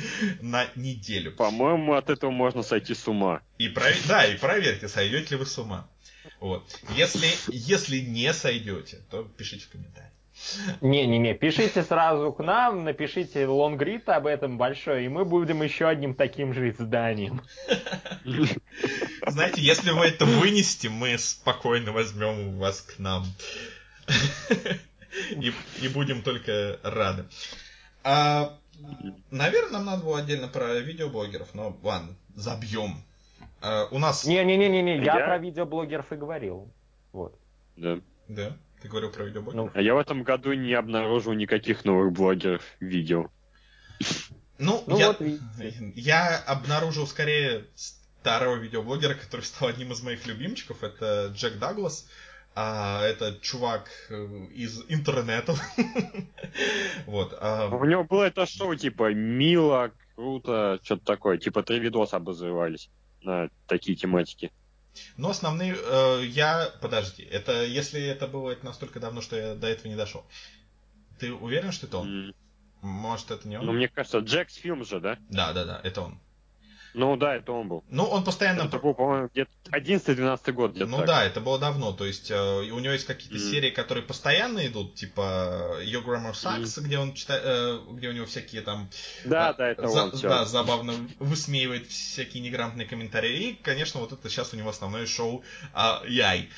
на 0.42 0.68
неделю. 0.76 1.32
По-моему, 1.34 1.94
от 1.94 2.10
этого 2.10 2.32
можно 2.32 2.64
сойти 2.64 2.94
с 2.94 3.08
ума. 3.08 3.42
И 3.58 3.70
провер... 3.70 3.98
Да, 4.08 4.26
и 4.26 4.38
проверьте, 4.38 4.88
сойдете 4.88 5.32
ли 5.32 5.38
вы 5.38 5.46
с 5.46 5.58
ума. 5.58 5.90
Вот. 6.40 6.80
Если, 6.96 7.28
если 7.48 8.00
не 8.00 8.34
сойдете, 8.34 9.02
то 9.10 9.24
пишите 9.24 9.66
в 9.66 9.70
комментариях. 9.70 10.12
Не-не-не, 10.82 11.34
пишите 11.34 11.84
сразу 11.84 12.32
к 12.32 12.40
нам, 12.44 12.84
напишите 12.84 13.48
лонгрид 13.48 14.08
об 14.10 14.28
этом 14.28 14.58
большой, 14.58 15.06
и 15.06 15.10
мы 15.10 15.26
будем 15.26 15.62
еще 15.64 15.88
одним 15.88 16.14
таким 16.16 16.54
же 16.54 16.70
изданием. 16.70 17.42
Знаете, 19.26 19.62
если 19.62 19.92
вы 19.92 20.06
это 20.06 20.26
вынесете, 20.26 20.90
мы 20.90 21.18
спокойно 21.18 21.92
возьмем 21.92 22.58
вас 22.58 22.82
к 22.82 23.00
нам. 23.00 23.26
И, 25.32 25.52
и 25.82 25.88
будем 25.88 26.22
только 26.22 26.80
рады. 26.84 27.26
А, 28.04 28.58
наверное, 29.32 29.72
нам 29.74 29.86
надо 29.86 30.04
было 30.04 30.20
отдельно 30.20 30.48
про 30.48 30.76
видеоблогеров, 30.80 31.54
но 31.54 31.76
ладно, 31.82 32.16
забьем. 32.36 33.04
А, 33.62 33.88
у 33.92 34.00
нас... 34.00 34.26
Не-не-не-не, 34.26 34.98
я 34.98 35.18
Я- 35.18 35.26
про 35.26 35.38
видеоблогеров 35.40 36.12
и 36.12 36.16
говорил. 36.16 36.72
Вот. 37.12 37.38
Да. 37.76 38.00
Да, 38.28 38.56
ты 38.82 38.88
говорил 38.88 39.12
про 39.12 39.26
видеоблогеров? 39.26 39.72
А 39.76 39.82
я 39.82 39.95
в 39.95 39.98
этом 39.98 40.24
году 40.24 40.54
не 40.54 40.74
обнаружил 40.74 41.34
никаких 41.34 41.86
новых 41.86 42.12
блогеров 42.14 42.64
видео. 42.80 43.30
Ну, 44.60 44.84
Ну 44.88 44.98
я, 44.98 45.08
вот 45.08 45.22
я 45.95 46.38
обнаружил 46.40 47.08
скорее 47.08 47.66
старого 47.76 48.56
видеоблогера, 48.56 49.14
который 49.14 49.41
стал 49.41 49.70
одним 49.70 49.91
из 49.91 50.02
моих 50.04 50.26
любимчиков. 50.28 50.84
Это 50.84 51.32
Джек 51.34 51.60
Даглас. 51.60 52.08
А, 52.60 53.04
это 53.04 53.38
чувак 53.40 53.88
э, 54.10 54.16
из 54.54 54.84
интернета. 54.90 55.56
Вот. 57.06 57.38
а, 57.40 57.70
У 57.70 57.86
него 57.86 58.04
было 58.04 58.24
это 58.24 58.48
шоу, 58.48 58.76
типа, 58.76 59.14
мило, 59.14 59.91
круто, 60.16 60.80
что-то 60.84 61.06
такое. 61.06 61.38
Типа, 61.38 61.62
три 61.62 61.80
видоса 61.80 62.18
обозревались 62.18 62.90
на 63.22 63.49
такие 63.68 63.95
тематики. 63.95 64.52
Но 65.18 65.30
основные... 65.30 65.76
э, 65.78 66.24
я... 66.26 66.72
Подожди. 66.82 67.24
Это 67.24 67.64
если 67.65 68.02
это 68.02 68.28
было 68.28 68.52
это 68.52 68.65
настолько 68.65 68.99
давно, 68.99 69.22
что 69.22 69.36
я 69.36 69.56
до 69.56 69.68
этого 69.68 69.88
не 69.88 69.95
дошел. 69.95 70.26
Ты 71.19 71.34
уверен, 71.34 71.72
что 71.72 71.88
это 71.88 71.98
он? 71.99 72.28
М. 72.30 72.36
Может, 72.82 73.32
это 73.32 73.48
не 73.48 73.57
он? 73.57 73.65
Ну, 73.65 73.74
мне 73.74 73.88
кажется, 73.88 74.19
Джекс 74.19 74.56
фильм 74.56 74.86
же, 74.86 74.99
да? 74.99 75.18
Да, 75.30 75.53
да, 75.53 75.65
да, 75.65 75.82
это 75.84 76.02
он. 76.02 76.19
Ну 76.94 77.16
да, 77.16 77.36
это 77.36 77.52
он 77.52 77.68
был. 77.68 77.84
Ну, 77.90 78.06
он 78.06 78.24
постоянно... 78.24 78.64
Это 78.64 78.80
был, 78.80 78.94
по-моему, 78.94 79.30
где-то 79.32 79.52
11-12 79.72 80.52
год. 80.54 80.72
где-то 80.72 80.90
Ну 80.90 80.98
так. 80.98 81.06
да, 81.08 81.24
это 81.26 81.42
было 81.42 81.60
давно. 81.60 81.92
То 81.94 82.06
есть 82.06 82.32
э, 82.32 82.36
у 82.40 82.80
него 82.80 82.94
есть 82.94 83.06
какие-то 83.06 83.36
Мгм. 83.38 83.52
серии, 83.52 83.70
которые 83.70 84.04
постоянно 84.04 84.66
идут, 84.66 84.96
типа 84.96 85.78
Your 85.84 86.04
Grammar 86.04 86.34
Sucks, 86.34 86.82
где 86.82 86.98
он 86.98 87.14
читает, 87.14 87.44
э, 87.46 87.80
где 87.92 88.10
у 88.10 88.14
него 88.14 88.26
всякие 88.26 88.62
там 88.62 88.90
Да, 89.26 89.52
э, 89.52 89.54
да, 89.58 89.68
это 89.70 89.88
за- 89.88 90.04
он. 90.06 90.12
всё. 90.12 90.30
да, 90.30 90.46
забавно 90.46 90.94
высмеивает 91.20 91.88
всякие 91.88 92.42
неграмотные 92.42 92.88
комментарии. 92.88 93.50
И, 93.52 93.54
конечно, 93.56 94.00
вот 94.00 94.12
это 94.14 94.28
сейчас 94.30 94.54
у 94.54 94.58
него 94.58 94.70
основное 94.70 95.06
шоу 95.06 95.44
а, 95.74 96.02
Яй, 96.08 96.50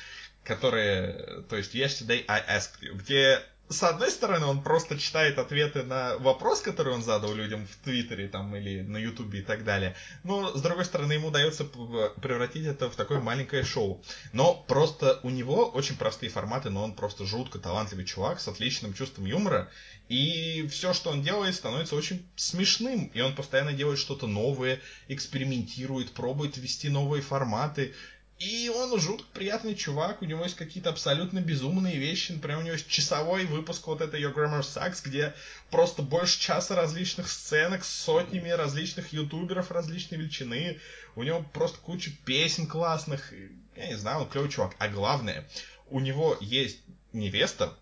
которое, 0.44 1.42
то 1.48 1.56
есть 1.56 1.74
Yesterday 1.74 2.24
I 2.26 2.40
Asked 2.56 2.80
You, 2.82 2.94
где 2.94 3.42
с 3.70 3.84
одной 3.84 4.10
стороны, 4.10 4.46
он 4.46 4.62
просто 4.62 4.98
читает 4.98 5.38
ответы 5.38 5.84
на 5.84 6.18
вопрос, 6.18 6.60
который 6.60 6.92
он 6.92 7.04
задал 7.04 7.32
людям 7.32 7.68
в 7.68 7.84
Твиттере 7.84 8.26
там, 8.26 8.54
или 8.56 8.80
на 8.80 8.96
Ютубе 8.96 9.38
и 9.38 9.42
так 9.42 9.62
далее. 9.62 9.94
Но, 10.24 10.56
с 10.56 10.60
другой 10.60 10.84
стороны, 10.84 11.12
ему 11.12 11.28
удается 11.28 11.64
превратить 11.64 12.66
это 12.66 12.90
в 12.90 12.96
такое 12.96 13.20
маленькое 13.20 13.62
шоу. 13.62 14.02
Но 14.32 14.54
просто 14.54 15.20
у 15.22 15.30
него 15.30 15.66
очень 15.66 15.96
простые 15.96 16.30
форматы, 16.30 16.68
но 16.68 16.82
он 16.82 16.94
просто 16.94 17.24
жутко 17.24 17.60
талантливый 17.60 18.04
чувак 18.04 18.40
с 18.40 18.48
отличным 18.48 18.92
чувством 18.92 19.26
юмора. 19.26 19.70
И 20.08 20.66
все, 20.66 20.92
что 20.92 21.10
он 21.10 21.22
делает, 21.22 21.54
становится 21.54 21.94
очень 21.94 22.28
смешным. 22.34 23.06
И 23.14 23.20
он 23.20 23.36
постоянно 23.36 23.72
делает 23.72 24.00
что-то 24.00 24.26
новое, 24.26 24.80
экспериментирует, 25.06 26.10
пробует 26.10 26.56
ввести 26.56 26.88
новые 26.88 27.22
форматы. 27.22 27.94
И 28.40 28.70
он 28.70 28.98
жутко 28.98 29.26
приятный 29.34 29.74
чувак, 29.74 30.22
у 30.22 30.24
него 30.24 30.44
есть 30.44 30.56
какие-то 30.56 30.88
абсолютно 30.88 31.40
безумные 31.40 31.98
вещи. 31.98 32.32
Например, 32.32 32.56
у 32.56 32.62
него 32.62 32.72
есть 32.72 32.88
часовой 32.88 33.44
выпуск 33.44 33.86
вот 33.86 34.00
этой 34.00 34.22
Your 34.22 34.34
Grammar 34.34 34.62
Sucks, 34.62 35.02
где 35.04 35.34
просто 35.70 36.00
больше 36.00 36.40
часа 36.40 36.74
различных 36.74 37.30
сценок 37.30 37.84
с 37.84 37.92
сотнями 37.92 38.48
различных 38.48 39.12
ютуберов 39.12 39.70
различной 39.70 40.16
величины. 40.16 40.80
У 41.16 41.22
него 41.22 41.44
просто 41.52 41.76
куча 41.80 42.12
песен 42.24 42.66
классных. 42.66 43.30
Я 43.76 43.88
не 43.88 43.98
знаю, 43.98 44.20
он 44.20 44.28
клевый 44.30 44.48
чувак. 44.48 44.74
А 44.78 44.88
главное, 44.88 45.46
у 45.90 46.00
него 46.00 46.38
есть 46.40 46.80
невеста, 47.12 47.76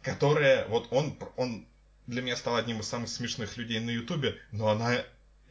которая, 0.00 0.66
вот 0.68 0.88
он, 0.92 1.18
он 1.36 1.66
для 2.06 2.22
меня 2.22 2.38
стал 2.38 2.56
одним 2.56 2.80
из 2.80 2.88
самых 2.88 3.10
смешных 3.10 3.58
людей 3.58 3.80
на 3.80 3.90
ютубе, 3.90 4.40
но 4.50 4.68
она 4.68 5.04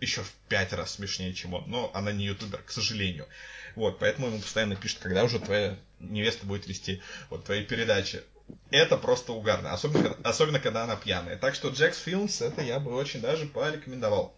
еще 0.03 0.21
в 0.21 0.31
пять 0.47 0.73
раз 0.73 0.93
смешнее, 0.95 1.33
чем 1.33 1.53
он. 1.53 1.63
Но 1.67 1.91
она 1.93 2.11
не 2.11 2.25
ютубер, 2.25 2.61
к 2.61 2.71
сожалению. 2.71 3.27
Вот, 3.75 3.99
поэтому 3.99 4.27
ему 4.27 4.39
постоянно 4.39 4.75
пишут, 4.75 4.99
когда 4.99 5.23
уже 5.23 5.39
твоя 5.39 5.77
невеста 5.99 6.45
будет 6.45 6.67
вести 6.67 7.01
вот 7.29 7.45
твои 7.45 7.63
передачи. 7.63 8.21
Это 8.69 8.97
просто 8.97 9.33
угарно, 9.33 9.71
особенно, 9.73 10.15
особенно 10.23 10.59
когда 10.59 10.83
она 10.83 10.95
пьяная. 10.95 11.37
Так 11.37 11.55
что 11.55 11.69
Джекс 11.69 11.97
Филмс, 11.99 12.41
это 12.41 12.61
я 12.61 12.79
бы 12.79 12.93
очень 12.93 13.21
даже 13.21 13.45
порекомендовал. 13.47 14.35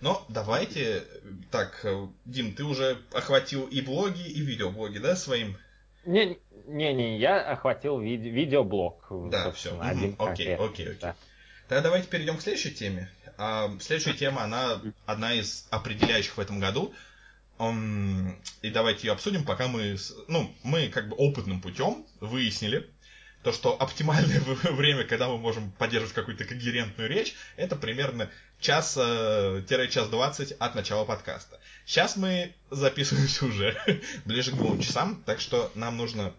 Но 0.00 0.24
давайте, 0.28 1.04
так, 1.50 1.86
Дим, 2.24 2.54
ты 2.54 2.64
уже 2.64 3.00
охватил 3.12 3.66
и 3.66 3.80
блоги, 3.80 4.28
и 4.28 4.40
видеоблоги, 4.40 4.98
да, 4.98 5.14
своим? 5.16 5.56
Не, 6.04 6.38
не, 6.66 6.92
не, 6.92 7.18
я 7.18 7.40
охватил 7.40 8.00
виде- 8.00 8.30
видеоблог. 8.30 9.06
Да, 9.30 9.52
все. 9.52 9.78
один 9.80 10.16
Окей, 10.18 10.56
конкретный, 10.56 10.66
окей, 10.66 10.86
окей. 10.86 10.98
да. 11.00 11.16
Тогда 11.72 11.84
давайте 11.84 12.08
перейдем 12.08 12.36
к 12.36 12.42
следующей 12.42 12.70
теме. 12.70 13.10
А, 13.38 13.74
следующая 13.80 14.12
тема, 14.12 14.42
она 14.42 14.78
одна 15.06 15.32
из 15.32 15.66
определяющих 15.70 16.36
в 16.36 16.38
этом 16.38 16.60
году. 16.60 16.92
и 17.58 18.70
давайте 18.70 19.06
ее 19.06 19.14
обсудим, 19.14 19.42
пока 19.42 19.68
мы, 19.68 19.96
ну, 20.28 20.54
мы 20.64 20.90
как 20.90 21.08
бы 21.08 21.16
опытным 21.16 21.62
путем 21.62 22.04
выяснили, 22.20 22.90
то, 23.42 23.52
что 23.52 23.74
оптимальное 23.80 24.40
время, 24.64 25.04
когда 25.04 25.28
мы 25.28 25.38
можем 25.38 25.72
поддерживать 25.72 26.12
какую-то 26.12 26.44
когерентную 26.44 27.08
речь, 27.08 27.34
это 27.56 27.74
примерно 27.74 28.28
час-час 28.60 30.08
двадцать 30.10 30.52
от 30.52 30.74
начала 30.74 31.06
подкаста. 31.06 31.58
Сейчас 31.86 32.16
мы 32.16 32.54
записываемся 32.70 33.46
уже 33.46 34.02
ближе 34.26 34.50
к 34.50 34.56
двум 34.56 34.78
часам, 34.78 35.22
так 35.24 35.40
что 35.40 35.72
нам 35.74 35.96
нужно 35.96 36.20
э, 36.20 36.32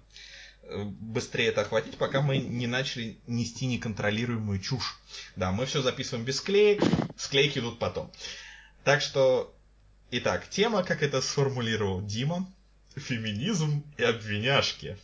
быстрее 0.69 1.48
это 1.48 1.61
охватить, 1.61 1.98
пока 1.98 2.22
мы 2.22 2.38
не 2.38 2.68
начали 2.68 3.18
нести 3.27 3.65
неконтролируемую 3.65 4.60
чушь. 4.60 4.98
Да, 5.35 5.52
мы 5.52 5.65
все 5.65 5.81
записываем 5.81 6.26
без 6.26 6.38
склеек, 6.38 6.81
склейки 7.18 7.60
идут 7.60 7.80
потом. 7.80 8.11
Так 8.84 9.02
что, 9.02 9.56
итак, 10.11 10.49
тема, 10.49 10.84
как 10.84 11.03
это 11.03 11.22
сформулировал 11.22 12.02
Дима, 12.02 12.52
феминизм 12.95 13.84
и 13.98 14.03
обвиняшки. 14.03 14.98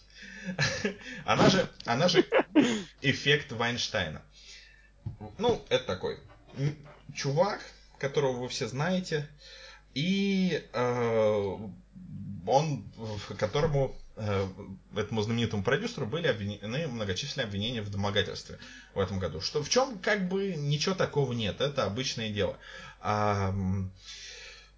Она 1.25 1.49
же, 1.49 1.69
она 1.85 2.07
же 2.07 2.25
эффект 3.01 3.51
Вайнштейна. 3.51 4.21
Ну, 5.37 5.63
это 5.69 5.85
такой 5.85 6.19
чувак, 7.15 7.61
которого 7.97 8.41
вы 8.41 8.49
все 8.49 8.67
знаете, 8.67 9.27
и 9.93 10.63
э, 10.73 11.57
он, 12.47 12.91
которому, 13.37 13.95
этому 14.95 15.21
знаменитому 15.21 15.63
продюсеру 15.63 16.05
были 16.05 16.27
обвинены 16.27 16.87
многочисленные 16.87 17.45
обвинения 17.45 17.81
в 17.81 17.89
домогательстве 17.89 18.59
в 18.93 18.99
этом 18.99 19.19
году. 19.19 19.41
Что 19.41 19.63
в 19.63 19.69
чем 19.69 19.99
как 19.99 20.27
бы 20.27 20.55
ничего 20.55 20.95
такого 20.95 21.33
нет, 21.33 21.61
это 21.61 21.85
обычное 21.85 22.29
дело. 22.29 22.57
А, 23.01 23.53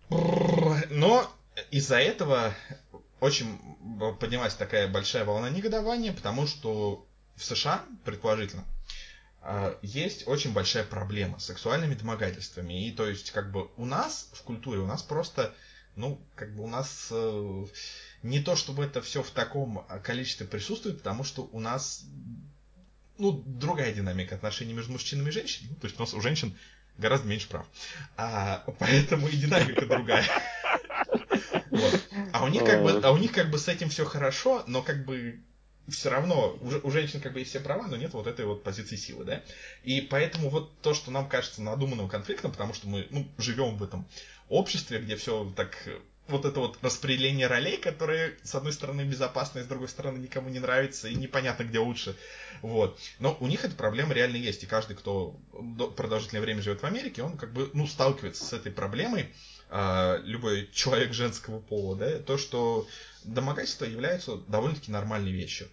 но 0.09 1.31
из-за 1.72 1.97
этого 1.97 2.53
очень 3.19 3.57
поднялась 4.19 4.55
такая 4.55 4.88
большая 4.88 5.26
волна 5.26 5.49
негодования, 5.49 6.13
потому 6.13 6.47
что 6.47 7.05
в 7.35 7.43
США, 7.43 7.84
предположительно, 8.03 8.65
а, 9.41 9.77
есть 9.81 10.27
очень 10.27 10.53
большая 10.53 10.84
проблема 10.84 11.39
с 11.39 11.45
сексуальными 11.45 11.95
домогательствами. 11.95 12.88
И 12.88 12.91
то 12.91 13.07
есть, 13.07 13.31
как 13.31 13.51
бы 13.51 13.69
у 13.77 13.85
нас 13.85 14.30
в 14.34 14.43
культуре, 14.43 14.80
у 14.80 14.85
нас 14.85 15.01
просто, 15.01 15.53
ну, 15.95 16.22
как 16.35 16.55
бы 16.55 16.63
у 16.63 16.68
нас 16.68 17.07
э, 17.11 17.65
не 18.23 18.39
то, 18.39 18.56
чтобы 18.56 18.84
это 18.84 19.02
все 19.02 19.23
в 19.23 19.31
таком 19.31 19.85
количестве 20.03 20.45
присутствует, 20.45 20.99
потому 20.99 21.23
что 21.23 21.49
у 21.52 21.60
нас, 21.60 22.06
ну, 23.18 23.43
другая 23.45 23.93
динамика 23.93 24.35
отношений 24.35 24.73
между 24.73 24.91
мужчинами 24.91 25.30
и 25.30 25.31
женщинами. 25.31 25.72
Ну, 25.72 25.77
то 25.77 25.88
есть 25.88 25.99
у 25.99 26.03
нас 26.03 26.14
у 26.14 26.22
женщин 26.22 26.56
гораздо 26.98 27.27
меньше 27.27 27.48
прав. 27.48 27.65
А, 28.18 28.64
поэтому 28.80 29.27
и 29.27 29.38
динамика 29.38 29.85
другая. 29.85 30.26
А 32.34 32.43
у 32.43 32.48
них 32.48 32.64
как 32.64 32.84
бы, 32.84 32.99
а 33.03 33.11
у 33.11 33.18
них 33.18 33.31
как 33.31 33.49
бы 33.49 33.57
с 33.57 33.68
этим 33.68 33.89
все 33.89 34.06
хорошо, 34.06 34.64
но 34.68 34.81
как 34.81 35.06
бы 35.06 35.41
все 35.88 36.10
равно 36.10 36.57
у, 36.61 36.88
у 36.88 36.91
женщин 36.91 37.22
как 37.22 37.34
бы 37.34 37.39
есть 37.39 37.52
все 37.52 37.60
права, 37.60 37.88
но 37.88 37.98
нет 37.98 38.14
вот 38.14 38.27
этой 38.27 38.45
вот 38.45 38.64
позиции 38.64 38.95
силы, 38.95 39.26
да? 39.26 39.43
И 39.84 40.02
поэтому 40.02 40.49
вот 40.49 40.80
то, 40.81 40.93
что 40.93 41.11
нам 41.11 41.27
кажется 41.27 41.61
надуманным 41.61 42.07
конфликтом, 42.07 42.52
потому 42.52 42.73
что 42.73 42.88
мы 42.88 43.07
ну, 43.10 43.27
живем 43.38 43.77
в 43.77 43.84
этом 43.84 44.07
обществе, 44.49 44.99
где 44.99 45.15
все 45.15 45.52
так 45.56 45.76
э, 45.88 45.99
вот 46.27 46.45
это 46.45 46.60
вот 46.60 46.77
распределение 46.81 47.48
ролей, 47.48 47.77
которые, 47.77 48.38
с 48.43 48.56
одной 48.56 48.73
стороны, 48.73 49.02
безопасно, 49.02 49.60
и 49.60 49.64
с 49.64 49.68
другой 49.68 49.89
стороны, 49.89 50.18
никому 50.18 50.49
не 50.49 50.60
нравится, 50.60 51.07
и 51.07 51.15
непонятно, 51.15 51.64
где 51.64 51.80
лучше. 51.80 52.15
Вот. 52.61 52.99
Но 53.19 53.35
у 53.39 53.48
них 53.48 53.65
эта 53.65 53.76
проблема 53.76 54.14
реально 54.14 54.38
есть, 54.38 54.64
и 54.64 54.68
каждый, 54.68 54.95
кто 54.95 55.35
до- 55.53 55.89
продолжительное 55.89 56.41
время 56.41 56.61
живет 56.61 56.81
в 56.81 56.85
Америке, 56.85 57.23
он 57.23 57.38
как 57.38 57.53
бы, 57.53 57.69
ну, 57.73 57.88
сталкивается 57.88 58.43
с 58.45 58.53
этой 58.53 58.72
проблемой, 58.72 59.34
а, 59.69 60.18
любой 60.23 60.69
человек 60.73 61.14
женского 61.14 61.60
пола, 61.60 61.95
да, 61.95 62.19
то, 62.19 62.38
что 62.38 62.88
домогательства 63.23 63.85
являются 63.85 64.38
довольно-таки 64.38 64.91
нормальной 64.91 65.31
вещью. 65.31 65.69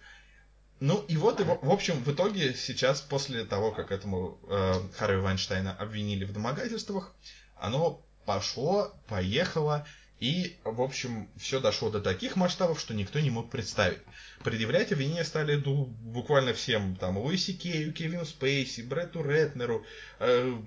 Ну 0.79 1.03
и 1.09 1.17
вот, 1.17 1.41
и 1.41 1.43
в 1.43 1.69
общем, 1.69 2.01
в 2.03 2.11
итоге 2.13 2.53
сейчас, 2.53 3.01
после 3.01 3.43
того, 3.43 3.71
как 3.71 3.91
этому 3.91 4.39
э, 4.47 4.75
Харви 4.97 5.19
Вайнштейна 5.19 5.73
обвинили 5.73 6.23
в 6.23 6.31
домогательствах, 6.31 7.13
оно 7.57 8.01
пошло, 8.25 8.93
поехало, 9.07 9.85
и, 10.19 10.57
в 10.65 10.81
общем, 10.81 11.29
все 11.37 11.59
дошло 11.59 11.89
до 11.89 12.01
таких 12.01 12.35
масштабов, 12.35 12.79
что 12.79 12.93
никто 12.93 13.19
не 13.19 13.29
мог 13.29 13.49
представить. 13.49 13.99
Предъявлять 14.43 14.91
обвинения 14.91 15.23
стали 15.23 15.55
ну, 15.55 15.85
буквально 15.85 16.53
всем, 16.53 16.95
там, 16.97 17.17
Луиси 17.17 17.53
Кею, 17.53 17.93
Кевину 17.93 18.25
Спейси, 18.25 18.81
Бретту 18.81 19.23
Ретнеру, 19.23 19.85
э, 20.19 20.61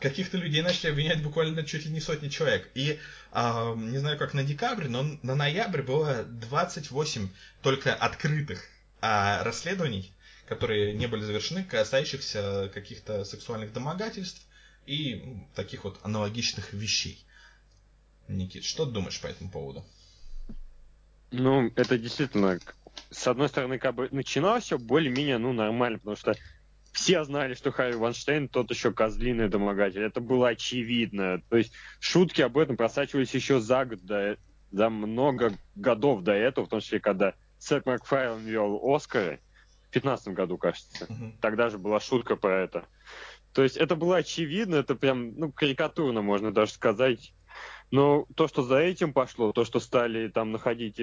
каких-то 0.00 0.38
людей 0.38 0.62
начали 0.62 0.90
обвинять 0.90 1.22
буквально 1.22 1.64
чуть 1.64 1.84
ли 1.84 1.92
не 1.92 2.00
сотни 2.00 2.28
человек. 2.28 2.68
И 2.74 2.98
а, 3.30 3.74
не 3.74 3.98
знаю, 3.98 4.18
как 4.18 4.34
на 4.34 4.42
декабрь, 4.42 4.88
но 4.88 5.04
на 5.22 5.34
ноябрь 5.34 5.82
было 5.82 6.24
28 6.24 7.28
только 7.62 7.94
открытых 7.94 8.64
а, 9.00 9.42
расследований, 9.44 10.12
которые 10.46 10.94
не 10.94 11.06
были 11.06 11.22
завершены, 11.22 11.64
касающихся 11.64 12.70
каких-то 12.72 13.24
сексуальных 13.24 13.72
домогательств 13.72 14.42
и 14.86 15.14
м, 15.14 15.48
таких 15.54 15.84
вот 15.84 16.00
аналогичных 16.02 16.72
вещей. 16.72 17.24
Никит, 18.28 18.64
что 18.64 18.86
ты 18.86 18.92
думаешь 18.92 19.20
по 19.20 19.26
этому 19.26 19.50
поводу? 19.50 19.84
Ну, 21.30 21.70
это 21.76 21.98
действительно, 21.98 22.58
с 23.10 23.26
одной 23.26 23.48
стороны, 23.48 23.78
как 23.78 23.94
бы 23.94 24.08
начиналось 24.10 24.64
все 24.64 24.78
более-менее, 24.78 25.38
ну, 25.38 25.52
нормально, 25.52 25.98
потому 25.98 26.16
что 26.16 26.34
все 26.92 27.24
знали, 27.24 27.54
что 27.54 27.70
Харри 27.70 27.94
Ванштейн 27.94 28.48
тот 28.48 28.70
еще 28.70 28.92
козлиный 28.92 29.48
домогатель. 29.48 30.02
Это 30.02 30.20
было 30.20 30.48
очевидно. 30.48 31.40
То 31.48 31.56
есть 31.56 31.72
шутки 32.00 32.42
об 32.42 32.58
этом 32.58 32.76
просачивались 32.76 33.34
еще 33.34 33.60
за 33.60 33.84
год, 33.84 34.00
до, 34.02 34.36
за 34.72 34.90
много 34.90 35.52
годов 35.74 36.22
до 36.22 36.32
этого, 36.32 36.66
в 36.66 36.68
том 36.68 36.80
числе, 36.80 37.00
когда 37.00 37.34
Сет 37.58 37.86
Макфарлен 37.86 38.44
вел 38.44 38.80
Оскары 38.82 39.40
в 39.86 39.90
15 39.90 40.28
году, 40.28 40.58
кажется. 40.58 41.06
Тогда 41.40 41.70
же 41.70 41.78
была 41.78 42.00
шутка 42.00 42.36
про 42.36 42.62
это. 42.62 42.84
То 43.52 43.62
есть 43.62 43.76
это 43.76 43.96
было 43.96 44.16
очевидно, 44.16 44.76
это 44.76 44.94
прям, 44.94 45.34
ну, 45.36 45.52
карикатурно, 45.52 46.22
можно 46.22 46.52
даже 46.52 46.72
сказать. 46.72 47.32
Но 47.90 48.26
то, 48.34 48.48
что 48.48 48.62
за 48.62 48.78
этим 48.78 49.12
пошло, 49.12 49.52
то, 49.52 49.64
что 49.64 49.80
стали 49.80 50.28
там 50.28 50.52
находить 50.52 51.00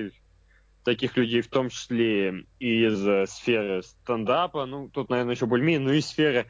таких 0.84 1.18
людей, 1.18 1.42
в 1.42 1.48
том 1.48 1.70
числе 1.70 2.46
и 2.60 2.86
из 2.86 3.06
э, 3.08 3.26
сферы 3.26 3.82
стендапа, 3.82 4.66
ну, 4.66 4.88
тут, 4.88 5.10
наверное, 5.10 5.34
еще 5.34 5.48
более-менее, 5.48 5.88
ну, 5.88 5.94
и 5.94 6.02
сферы 6.02 6.46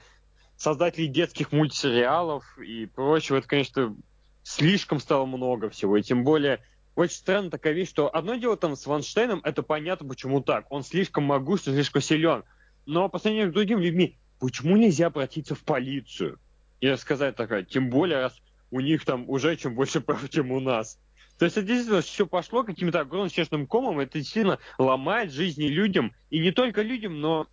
создателей 0.57 1.07
детских 1.07 1.51
мультсериалов 1.51 2.57
и 2.57 2.85
прочего, 2.85 3.37
это, 3.37 3.47
конечно, 3.47 3.95
слишком 4.43 4.99
стало 4.99 5.25
много 5.25 5.69
всего. 5.69 5.97
И 5.97 6.01
тем 6.01 6.23
более, 6.23 6.61
очень 6.95 7.15
странная 7.15 7.49
такая 7.49 7.73
вещь, 7.73 7.89
что 7.89 8.13
одно 8.13 8.35
дело 8.35 8.57
там 8.57 8.75
с 8.75 8.85
Ванштейном, 8.85 9.41
это 9.43 9.63
понятно, 9.63 10.07
почему 10.07 10.41
так. 10.41 10.65
Он 10.69 10.83
слишком 10.83 11.23
могущественный, 11.23 11.77
слишком 11.77 12.01
силен. 12.01 12.43
Но 12.85 13.09
по 13.09 13.19
сравнению 13.19 13.51
с 13.51 13.53
другими 13.53 13.85
людьми, 13.85 14.17
почему 14.39 14.77
нельзя 14.77 15.07
обратиться 15.07 15.55
в 15.55 15.63
полицию 15.63 16.39
и 16.79 16.89
рассказать 16.89 17.35
такая? 17.35 17.63
Тем 17.63 17.89
более, 17.89 18.19
раз 18.19 18.39
у 18.75 18.81
них 18.81 19.05
там 19.05 19.29
уже 19.29 19.55
чем 19.55 19.73
больше 19.73 20.01
прав, 20.01 20.29
чем 20.29 20.51
у 20.51 20.59
нас. 20.59 20.99
То 21.39 21.45
есть 21.45 21.55
это 21.55 21.65
действительно 21.65 22.01
все 22.01 22.27
пошло 22.27 22.63
каким-то 22.63 22.99
огромным 22.99 23.29
честным 23.29 23.67
комом, 23.67 24.01
это 24.01 24.19
действительно 24.19 24.59
ломает 24.77 25.31
жизни 25.31 25.67
людям, 25.67 26.13
и 26.29 26.39
не 26.39 26.51
только 26.51 26.81
людям, 26.81 27.21
но 27.21 27.47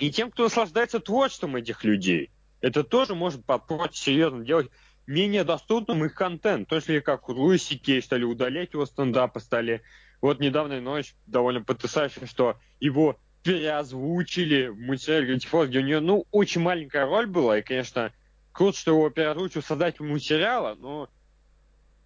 и 0.00 0.10
тем, 0.10 0.32
кто 0.32 0.44
наслаждается 0.44 0.98
творчеством 0.98 1.54
этих 1.54 1.84
людей. 1.84 2.30
Это 2.60 2.82
тоже 2.82 3.14
может 3.14 3.44
попортить 3.44 3.98
серьезно 3.98 4.44
делать 4.44 4.70
менее 5.06 5.44
доступным 5.44 6.04
их 6.04 6.14
контент. 6.14 6.68
То 6.68 6.76
есть, 6.76 6.88
как 7.04 7.28
Луиси 7.28 7.76
Кей 7.76 8.02
стали 8.02 8.24
удалять 8.24 8.72
его 8.72 8.86
стендапы, 8.86 9.38
стали... 9.38 9.82
Вот 10.20 10.40
недавно 10.40 10.80
ночь 10.80 11.14
довольно 11.26 11.62
потрясающе, 11.62 12.26
что 12.26 12.56
его 12.80 13.18
переозвучили 13.42 14.68
в 14.68 14.80
мультсериале 14.80 15.36
Falls, 15.36 15.66
где 15.66 15.78
у 15.80 15.82
нее, 15.82 16.00
ну, 16.00 16.24
очень 16.30 16.62
маленькая 16.62 17.04
роль 17.04 17.26
была, 17.26 17.58
и, 17.58 17.62
конечно, 17.62 18.10
круто, 18.54 18.78
что 18.78 18.92
его 18.92 19.10
переозвучил 19.10 19.62
создатель 19.62 20.04
мультсериала, 20.04 20.74
но 20.76 21.08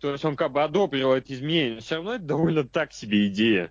то 0.01 0.11
есть 0.12 0.25
он 0.25 0.35
как 0.35 0.51
бы 0.53 0.62
одобрил 0.65 1.12
это 1.12 1.33
изменение, 1.33 1.75
но 1.77 1.81
все 1.81 1.97
равно 1.97 2.15
это 2.15 2.25
довольно 2.25 2.65
так 2.65 2.93
себе 2.93 3.29
идея. 3.29 3.70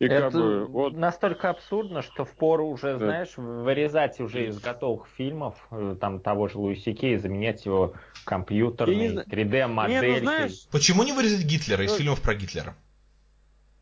И 0.00 0.06
Это 0.06 0.22
как 0.22 0.32
бы, 0.32 0.66
вот, 0.66 0.94
настолько 0.94 1.50
абсурдно, 1.50 2.02
что 2.02 2.24
впору 2.24 2.66
уже, 2.66 2.94
Да. 2.98 3.06
знаешь, 3.06 3.36
вырезать 3.36 4.18
уже 4.20 4.48
из 4.48 4.58
готовых 4.58 5.06
фильмов, 5.16 5.54
э, 5.70 5.96
там 6.00 6.20
того 6.20 6.48
же 6.48 6.58
Луиси 6.58 6.92
Кей, 6.94 7.16
заменять 7.16 7.64
его 7.64 7.94
компьютерной, 8.24 8.94
Я 8.96 9.00
не 9.02 9.08
зна- 9.10 9.24
3D-моделькой. 9.24 10.10
Не, 10.10 10.16
ну, 10.16 10.20
знаешь, 10.26 10.66
Почему 10.72 11.04
не 11.04 11.12
вырезать 11.12 11.44
Гитлера 11.44 11.84
из 11.84 11.92
Ну, 11.92 11.98
фильмов 11.98 12.20
про 12.22 12.34
Гитлера? 12.34 12.74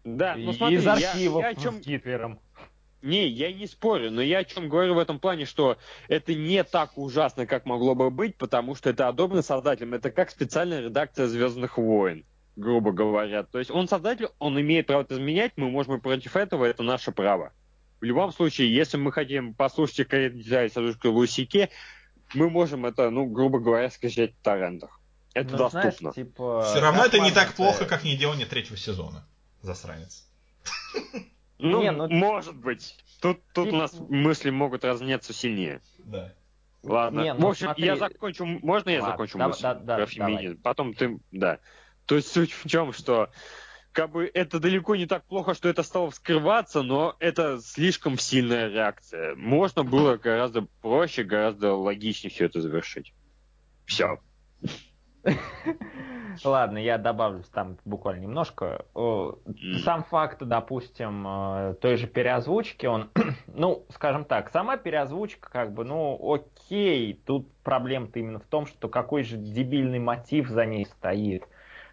да, 0.05 0.35
ну 0.37 0.51
И 0.51 0.55
смотри, 0.55 0.77
из 0.77 0.85
я- 0.85 0.93
архивов 0.93 1.43
я 1.43 1.49
о 1.49 1.55
чем 1.55 1.83
с 1.83 1.87
Гитлером. 1.87 2.41
Не, 3.03 3.27
я 3.27 3.53
не 3.53 3.67
спорю, 3.67 4.13
но 4.13 4.23
я 4.23 4.39
о 4.39 4.45
чем 4.45 4.69
говорю 4.69 4.95
в 4.95 4.99
этом 4.99 5.19
плане, 5.19 5.45
что 5.45 5.77
это 6.09 6.35
не 6.35 6.63
так 6.63 6.97
ужасно, 6.97 7.47
как 7.47 7.67
могло 7.67 7.97
бы 7.97 8.11
быть, 8.11 8.37
потому 8.37 8.77
что 8.77 8.91
это 8.91 9.09
одобрено 9.09 9.43
создателем. 9.43 9.95
Это 9.95 10.13
как 10.13 10.31
специальная 10.31 10.83
редакция 10.83 11.27
Звездных 11.27 11.79
войн, 11.79 12.25
грубо 12.55 12.93
говоря. 12.93 13.43
То 13.43 13.59
есть 13.59 13.73
он 13.73 13.89
создатель, 13.89 14.29
он 14.39 14.61
имеет 14.61 14.87
право 14.87 15.03
это 15.03 15.15
изменять, 15.15 15.53
мы 15.57 15.69
можем 15.69 15.97
и 15.97 16.01
против 16.01 16.37
этого, 16.37 16.65
это 16.65 16.85
наше 16.85 17.11
право. 17.11 17.53
В 18.01 18.05
любом 18.05 18.33
случае, 18.33 18.73
если 18.73 18.97
мы 18.97 19.11
хотим 19.11 19.53
послушать 19.55 20.07
озвучку 20.13 21.09
Лусике, 21.11 21.71
мы 22.35 22.51
можем 22.51 22.87
это, 22.87 23.11
ну, 23.11 23.27
грубо 23.27 23.59
говоря, 23.59 23.91
скачать 23.91 24.33
в 24.35 24.43
торрентах. 24.43 25.01
Это 25.35 25.57
Ну, 25.57 25.69
знаешь, 25.71 25.95
доступно. 25.95 26.13
типа... 26.13 26.63
Все 26.71 26.81
равно 26.81 27.05
это 27.05 27.19
не 27.19 27.33
так 27.33 27.55
плохо, 27.55 27.85
как 27.85 28.05
не 28.05 28.17
делание 28.17 28.47
третьего 28.47 28.77
сезона. 28.77 29.27
Засранец. 29.63 30.27
Ну, 31.63 31.81
Не, 31.81 31.93
ну- 31.93 32.09
может 32.09 32.57
быть. 32.57 32.97
Тут, 33.21 33.41
тут 33.55 33.67
Типа- 33.67 33.75
у 33.77 33.79
нас 33.79 33.95
мысли 34.09 34.51
могут 34.51 34.85
разнеться 34.85 35.33
сильнее. 35.33 35.81
Да. 35.99 36.35
Ладно. 36.83 37.21
Не, 37.21 37.35
в 37.35 37.39
ну 37.39 37.51
общем, 37.51 37.67
смотри- 37.67 37.85
я 37.87 37.97
закончу. 37.97 38.45
Можно 38.45 38.91
я 38.91 39.01
Ладно, 39.01 39.13
закончу 39.13 39.39
да- 39.39 39.49
мысль 39.49 39.63
да- 39.63 39.75
да, 39.75 39.97
про 39.97 40.07
феминизм? 40.07 40.61
Потом 40.61 40.93
ты. 40.95 41.21
Да. 41.31 41.61
То 42.07 42.17
есть 42.17 42.33
суть 42.33 42.51
в 42.53 42.69
чем, 42.69 42.93
что 42.93 43.31
как 43.93 44.11
бы 44.11 44.29
это 44.35 44.59
далеко 44.59 44.97
не 44.97 45.07
так 45.07 45.25
плохо, 45.25 45.55
что 45.55 45.69
это 45.69 45.85
стало 45.85 46.11
вскрываться, 46.11 46.83
но 46.83 47.15
это 47.21 47.61
слишком 47.61 48.19
сильная 48.19 48.69
реакция. 48.69 49.37
Можно 49.37 49.85
было 49.85 50.17
гораздо 50.17 50.63
проще, 50.81 51.23
гораздо 51.23 51.75
логичнее 51.75 52.33
все 52.33 52.47
это 52.47 52.61
завершить. 52.61 53.15
Все. 53.87 54.19
Ладно, 56.45 56.79
я 56.79 56.99
добавлю 56.99 57.43
там 57.53 57.79
буквально 57.85 58.23
немножко. 58.23 58.85
Сам 59.85 60.05
факт, 60.05 60.43
допустим, 60.43 61.27
э, 61.27 61.75
той 61.81 61.97
же 61.97 62.07
переозвучки, 62.07 62.87
он, 62.87 63.11
ну, 63.47 63.85
скажем 63.91 64.25
так, 64.25 64.51
сама 64.51 64.77
переозвучка, 64.77 65.51
как 65.51 65.73
бы, 65.73 65.85
ну, 65.85 66.19
окей, 66.35 67.15
тут 67.15 67.53
проблема-то 67.63 68.19
именно 68.19 68.39
в 68.39 68.47
том, 68.47 68.67
что 68.67 68.89
какой 68.89 69.23
же 69.23 69.37
дебильный 69.37 69.99
мотив 69.99 70.49
за 70.49 70.67
ней 70.67 70.87
стоит. 70.87 71.45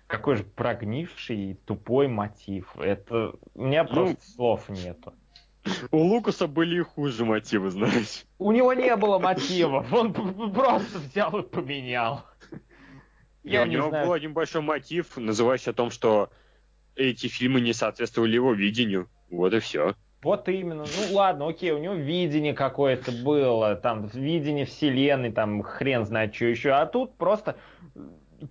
Какой 0.07 0.38
же 0.38 0.44
прогнивший, 0.44 1.60
тупой 1.66 2.07
мотив. 2.07 2.76
Это... 2.80 3.34
У 3.53 3.64
меня 3.64 3.84
Ну, 3.84 3.90
просто 3.90 4.32
слов 4.32 4.68
нету. 4.70 5.14
У 5.91 5.98
Лукаса 5.98 6.48
были 6.48 6.82
хуже 6.82 7.26
мотивы, 7.26 7.70
знаешь. 7.70 8.26
У 8.38 8.52
него 8.52 8.74
не 8.74 8.95
было 8.95 9.20
мотивов, 9.20 9.91
он 9.94 10.14
просто 10.53 10.98
взял 10.99 11.38
и 11.40 11.44
поменял. 11.44 12.24
Я 13.44 13.64
у 13.64 13.66
не 13.66 13.76
него 13.76 13.90
знаю. 13.90 14.06
был 14.06 14.14
один 14.14 14.34
большой 14.34 14.61
мотив, 14.61 15.18
называющий 15.18 15.72
о 15.72 15.74
том, 15.74 15.91
что 15.91 16.30
эти 16.95 17.28
фильмы 17.28 17.61
не 17.61 17.74
соответствовали 17.74 18.34
его 18.36 18.53
видению. 18.53 19.10
Вот 19.30 19.53
и 19.53 19.60
все. 19.60 19.95
Вот 20.22 20.49
именно. 20.49 20.84
Ну 20.84 21.16
ладно, 21.16 21.48
окей, 21.48 21.72
у 21.72 21.78
него 21.78 21.94
видение 21.94 22.53
какое-то 22.53 23.11
было, 23.11 23.76
там, 23.76 24.07
видение 24.07 24.66
вселенной, 24.66 25.32
там, 25.32 25.64
хрен 25.64 26.06
знает 26.06 26.36
что 26.36 26.45
еще. 26.45 26.72
А 26.72 26.86
тут 26.86 27.16
просто 27.16 27.56
э, 27.95 27.99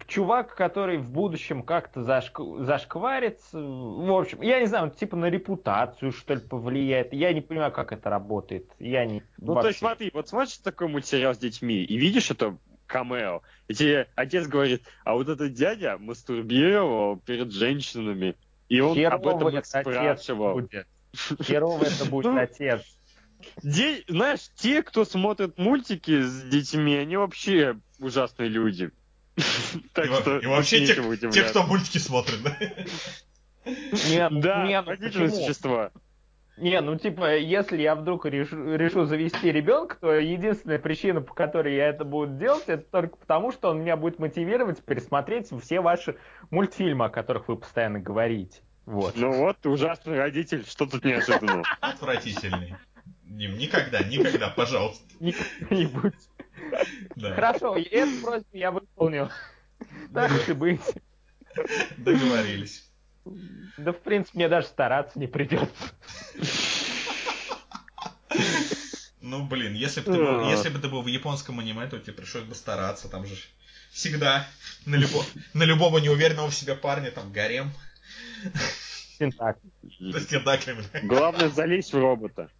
чувак, 0.06 0.54
который 0.54 0.96
в 0.96 1.10
будущем 1.10 1.62
как-то 1.62 2.00
зашк- 2.00 2.64
зашкварится, 2.64 3.60
в 3.60 4.10
общем, 4.10 4.40
я 4.40 4.60
не 4.60 4.66
знаю, 4.66 4.84
он 4.84 4.90
типа 4.92 5.16
на 5.16 5.26
репутацию, 5.26 6.12
что 6.12 6.34
ли, 6.34 6.40
повлияет. 6.40 7.12
Я 7.12 7.34
не 7.34 7.42
понимаю, 7.42 7.70
как 7.70 7.92
это 7.92 8.08
работает. 8.08 8.70
Я 8.78 9.04
не... 9.04 9.22
Ну, 9.36 9.48
то 9.48 9.52
вообще. 9.54 9.68
есть 9.68 9.78
смотри, 9.80 10.10
вот 10.14 10.28
смотришь 10.28 10.56
такой 10.58 10.88
мультсериал 10.88 11.34
с 11.34 11.38
детьми, 11.38 11.84
и 11.84 11.98
видишь 11.98 12.30
это 12.30 12.56
камео, 12.88 13.42
и 13.68 13.74
тебе 13.74 14.08
отец 14.16 14.48
говорит, 14.48 14.82
а 15.04 15.14
вот 15.14 15.28
этот 15.28 15.52
дядя 15.52 15.96
мастурбировал 15.98 17.18
перед 17.18 17.52
женщинами, 17.52 18.34
и 18.68 18.80
он 18.80 18.98
об 19.06 19.26
этом 19.28 19.48
их 19.56 19.66
спрашивал. 19.66 20.54
будет. 20.54 20.86
Херовый 21.42 21.88
это 21.88 22.04
будет 22.06 22.24
Ну, 22.26 22.38
отец. 22.38 22.82
Де- 23.62 24.02
Знаешь, 24.08 24.50
те, 24.56 24.82
кто 24.82 25.04
смотрит 25.04 25.58
мультики 25.58 26.22
с 26.22 26.42
детьми, 26.44 26.96
они 26.96 27.16
вообще 27.16 27.78
ужасные 28.00 28.48
люди. 28.48 28.90
Так 29.92 30.06
что 30.06 30.38
и 30.38 30.46
вообще 30.46 30.86
те, 30.86 30.94
кто 31.42 31.62
мультики 31.62 31.98
смотрит, 31.98 32.42
да? 32.42 32.56
Нет, 34.10 34.40
Да, 34.40 34.64
существа. 35.30 35.92
Не, 36.60 36.80
ну 36.80 36.96
типа, 36.96 37.36
если 37.36 37.80
я 37.80 37.94
вдруг 37.94 38.26
решу, 38.26 38.74
решу 38.74 39.04
завести 39.04 39.52
ребенка, 39.52 39.96
то 40.00 40.12
единственная 40.12 40.78
причина, 40.78 41.20
по 41.20 41.32
которой 41.32 41.76
я 41.76 41.88
это 41.88 42.04
буду 42.04 42.34
делать, 42.34 42.64
это 42.66 42.84
только 42.90 43.16
потому, 43.16 43.52
что 43.52 43.70
он 43.70 43.80
меня 43.80 43.96
будет 43.96 44.18
мотивировать 44.18 44.82
пересмотреть 44.82 45.48
все 45.62 45.80
ваши 45.80 46.16
мультфильмы, 46.50 47.06
о 47.06 47.08
которых 47.10 47.48
вы 47.48 47.56
постоянно 47.56 48.00
говорите. 48.00 48.60
Вот. 48.86 49.14
Ну 49.16 49.32
вот, 49.32 49.64
ужасный 49.66 50.18
родитель, 50.18 50.64
что 50.66 50.86
тут 50.86 51.04
неожиданного? 51.04 51.62
Отвратительный. 51.80 52.74
Никогда, 53.24 54.02
никогда, 54.02 54.48
пожалуйста. 54.48 55.04
Никогда-нибудь. 55.20 56.14
Да. 57.14 57.34
Хорошо, 57.34 57.76
эту 57.76 58.22
просьбу 58.22 58.48
я 58.56 58.70
выполнил. 58.72 59.28
Так 60.12 60.48
и 60.48 60.52
быть. 60.52 60.80
Договорились. 61.98 62.87
Да, 63.76 63.92
в 63.92 64.00
принципе, 64.00 64.38
мне 64.38 64.48
даже 64.48 64.66
стараться 64.66 65.18
не 65.18 65.26
придется. 65.26 65.68
Ну, 69.20 69.44
блин, 69.46 69.74
если 69.74 70.00
бы 70.00 70.06
ты 70.06 70.12
был, 70.12 70.48
если 70.48 70.68
бы 70.70 70.78
ты 70.78 70.88
был 70.88 71.02
в 71.02 71.06
японском 71.06 71.60
аниме, 71.60 71.86
то 71.86 71.98
тебе 71.98 72.14
пришлось 72.14 72.44
бы 72.44 72.54
стараться, 72.54 73.08
там 73.08 73.26
же 73.26 73.34
всегда 73.90 74.48
на, 74.86 74.94
любо, 74.96 75.22
на 75.54 75.64
любого 75.64 75.98
неуверенного 75.98 76.48
в 76.50 76.54
себе 76.54 76.74
парня 76.74 77.10
там 77.10 77.32
гарем 77.32 77.70
с 79.18 80.26
тентаклями. 80.26 80.84
Главное, 81.02 81.48
залезть 81.48 81.92
в 81.92 81.98
робота. 81.98 82.50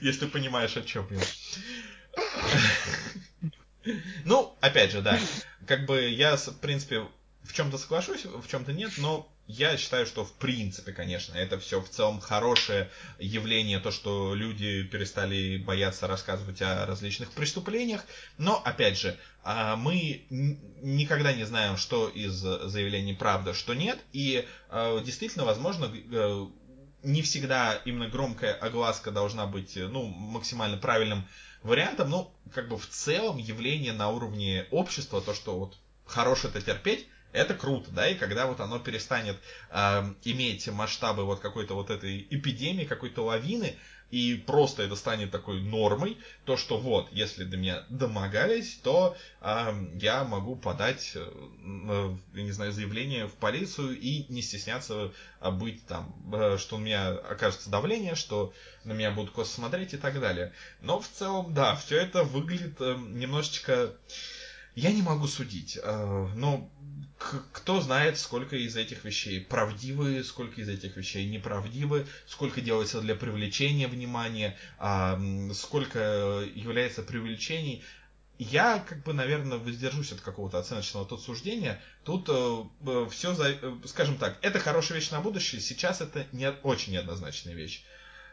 если 0.00 0.26
понимаешь, 0.26 0.76
о 0.76 0.82
чем 0.82 1.06
я. 1.10 1.20
Ну, 4.24 4.56
опять 4.60 4.92
же, 4.92 5.00
да, 5.02 5.18
как 5.66 5.86
бы 5.86 6.08
я, 6.08 6.36
в 6.36 6.60
принципе, 6.60 7.06
в 7.44 7.52
чем-то 7.52 7.78
соглашусь, 7.78 8.24
в 8.24 8.48
чем-то 8.48 8.72
нет, 8.72 8.92
но 8.98 9.28
я 9.46 9.76
считаю, 9.76 10.06
что 10.06 10.24
в 10.24 10.32
принципе, 10.34 10.92
конечно, 10.92 11.34
это 11.34 11.58
все 11.58 11.80
в 11.80 11.88
целом 11.88 12.20
хорошее 12.20 12.88
явление, 13.18 13.80
то, 13.80 13.90
что 13.90 14.34
люди 14.34 14.84
перестали 14.84 15.58
бояться 15.58 16.06
рассказывать 16.06 16.62
о 16.62 16.86
различных 16.86 17.32
преступлениях, 17.32 18.04
но, 18.38 18.62
опять 18.64 18.98
же, 18.98 19.18
а, 19.42 19.76
мы 19.76 20.24
никогда 20.30 21.32
не 21.32 21.44
знаем, 21.44 21.76
что 21.76 22.08
из 22.08 22.34
заявлений 22.34 23.14
правда, 23.14 23.54
что 23.54 23.74
нет, 23.74 23.98
и 24.12 24.46
а, 24.68 25.00
действительно, 25.00 25.44
возможно, 25.44 25.92
э, 25.92 26.46
не 27.02 27.22
всегда 27.22 27.74
именно 27.84 28.08
громкая 28.08 28.54
огласка 28.54 29.10
должна 29.10 29.46
быть, 29.46 29.76
ну, 29.76 30.04
максимально 30.04 30.76
правильным 30.76 31.26
вариантом, 31.64 32.10
ну, 32.10 32.32
как 32.54 32.68
бы 32.68 32.78
в 32.78 32.86
целом 32.88 33.38
явление 33.38 33.92
на 33.92 34.10
уровне 34.10 34.66
общества, 34.70 35.20
то, 35.20 35.34
что 35.34 35.58
вот 35.58 35.76
хорош 36.06 36.44
это 36.44 36.60
терпеть, 36.60 37.06
это 37.32 37.54
круто, 37.54 37.90
да, 37.90 38.08
и 38.08 38.14
когда 38.14 38.46
вот 38.46 38.60
оно 38.60 38.78
перестанет 38.78 39.36
эм, 39.70 40.16
иметь 40.24 40.68
масштабы 40.68 41.24
вот 41.24 41.40
какой-то 41.40 41.74
вот 41.74 41.90
этой 41.90 42.26
эпидемии, 42.30 42.84
какой-то 42.84 43.24
лавины, 43.24 43.76
и 44.12 44.34
просто 44.34 44.82
это 44.82 44.94
станет 44.94 45.30
такой 45.30 45.62
нормой, 45.62 46.18
то, 46.44 46.58
что 46.58 46.76
вот, 46.76 47.10
если 47.12 47.44
до 47.44 47.56
меня 47.56 47.86
домогались, 47.88 48.78
то 48.82 49.16
эм, 49.40 49.96
я 49.96 50.22
могу 50.24 50.54
подать, 50.54 51.12
э, 51.14 51.26
э, 51.26 52.16
я 52.34 52.42
не 52.42 52.52
знаю, 52.52 52.72
заявление 52.72 53.26
в 53.26 53.32
полицию 53.32 53.98
и 53.98 54.26
не 54.30 54.42
стесняться 54.42 55.12
э, 55.40 55.50
быть 55.50 55.86
там, 55.86 56.14
э, 56.34 56.58
что 56.58 56.76
у 56.76 56.78
меня 56.78 57.08
окажется 57.08 57.70
давление, 57.70 58.14
что 58.14 58.52
на 58.84 58.92
меня 58.92 59.12
будут 59.12 59.32
косо 59.32 59.54
смотреть 59.54 59.94
и 59.94 59.96
так 59.96 60.20
далее. 60.20 60.52
Но 60.82 61.00
в 61.00 61.08
целом, 61.08 61.54
да, 61.54 61.74
все 61.76 61.96
это 61.96 62.22
выглядит 62.22 62.76
э, 62.80 62.94
немножечко... 62.94 63.94
Я 64.74 64.92
не 64.92 65.02
могу 65.02 65.26
судить, 65.26 65.78
э, 65.82 66.28
но 66.34 66.70
кто 67.52 67.80
знает, 67.80 68.18
сколько 68.18 68.56
из 68.56 68.76
этих 68.76 69.04
вещей 69.04 69.40
правдивы, 69.40 70.22
сколько 70.24 70.60
из 70.60 70.68
этих 70.68 70.96
вещей 70.96 71.28
неправдивы, 71.28 72.06
сколько 72.26 72.60
делается 72.60 73.00
для 73.00 73.14
привлечения 73.14 73.86
внимания, 73.86 74.56
а, 74.78 75.20
сколько 75.54 76.44
является 76.54 77.02
привлечений. 77.02 77.82
Я, 78.38 78.84
как 78.88 79.04
бы, 79.04 79.12
наверное, 79.12 79.58
воздержусь 79.58 80.12
от 80.12 80.20
какого-то 80.20 80.58
оценочного 80.58 81.06
тут 81.06 81.22
суждения. 81.22 81.80
Тут 82.02 82.28
все, 83.10 83.34
скажем 83.86 84.16
так, 84.18 84.38
это 84.42 84.58
хорошая 84.58 84.98
вещь 84.98 85.10
на 85.10 85.20
будущее, 85.20 85.60
сейчас 85.60 86.00
это 86.00 86.26
не, 86.32 86.50
очень 86.62 86.92
неоднозначная 86.94 87.54
вещь. 87.54 87.84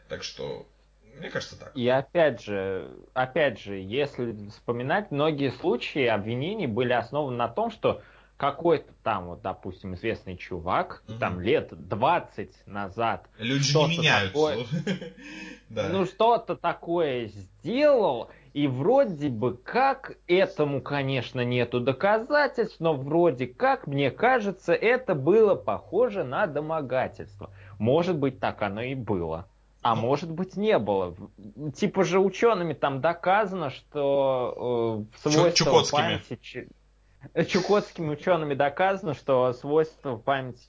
Так 0.08 0.24
что, 0.24 0.66
мне 1.16 1.30
кажется, 1.30 1.56
так. 1.56 1.76
И 1.76 1.88
опять 1.88 2.42
же, 2.42 2.90
опять 3.14 3.60
же, 3.60 3.76
если 3.76 4.48
вспоминать, 4.48 5.12
многие 5.12 5.52
случаи 5.52 6.06
обвинений 6.06 6.66
были 6.66 6.92
основаны 6.92 7.36
на 7.36 7.46
том, 7.46 7.70
что 7.70 8.02
какой-то 8.40 8.90
там, 9.02 9.26
вот, 9.26 9.42
допустим, 9.42 9.94
известный 9.94 10.34
чувак, 10.38 11.02
Мгм. 11.06 11.18
там 11.18 11.40
лет 11.42 11.68
20 11.88 12.66
назад, 12.66 13.28
Люди 13.38 13.76
не 13.76 13.98
меняются. 13.98 14.32
такое. 14.32 14.56
Да. 15.68 15.88
ну 15.92 16.04
что-то 16.06 16.56
такое 16.56 17.26
сделал, 17.26 18.30
и 18.54 18.66
вроде 18.66 19.28
бы 19.28 19.56
как 19.56 20.16
этому, 20.26 20.80
конечно, 20.80 21.44
нету 21.44 21.78
доказательств, 21.80 22.80
но 22.80 22.94
вроде 22.94 23.46
как, 23.46 23.86
мне 23.86 24.10
кажется, 24.10 24.72
это 24.72 25.14
было 25.14 25.54
похоже 25.54 26.24
на 26.24 26.46
домогательство. 26.48 27.50
Может 27.78 28.16
быть, 28.16 28.40
так 28.40 28.62
оно 28.62 28.80
и 28.82 28.94
было. 28.96 29.46
А 29.82 29.94
Ну. 29.94 30.00
может 30.00 30.30
быть 30.30 30.56
не 30.56 30.78
было. 30.78 31.14
Типа 31.76 32.04
же 32.04 32.18
учеными 32.18 32.72
там 32.72 33.00
доказано, 33.00 33.70
что 33.70 35.06
э, 35.24 35.28
свойства 35.28 35.82
памяти... 35.92 36.68
чукотскими 37.46 38.10
учеными 38.10 38.54
доказано, 38.54 39.14
что 39.14 39.52
свойство 39.52 40.16
памяти 40.16 40.60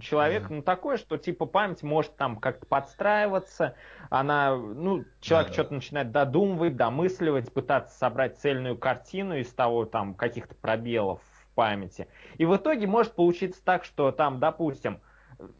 человека, 0.00 0.52
ну, 0.52 0.62
такое, 0.62 0.96
что, 0.96 1.16
типа, 1.16 1.46
память 1.46 1.82
может 1.82 2.16
там 2.16 2.36
как-то 2.36 2.66
подстраиваться, 2.66 3.74
она, 4.10 4.54
ну, 4.56 5.04
человек 5.20 5.52
что-то 5.52 5.74
начинает 5.74 6.12
додумывать, 6.12 6.76
домысливать, 6.76 7.52
пытаться 7.52 7.96
собрать 7.96 8.38
цельную 8.38 8.76
картину 8.76 9.36
из 9.36 9.48
того, 9.52 9.86
там, 9.86 10.14
каких-то 10.14 10.54
пробелов 10.54 11.20
в 11.22 11.54
памяти. 11.54 12.08
И 12.36 12.44
в 12.44 12.54
итоге 12.56 12.86
может 12.86 13.14
получиться 13.14 13.64
так, 13.64 13.84
что 13.84 14.12
там, 14.12 14.40
допустим, 14.40 15.00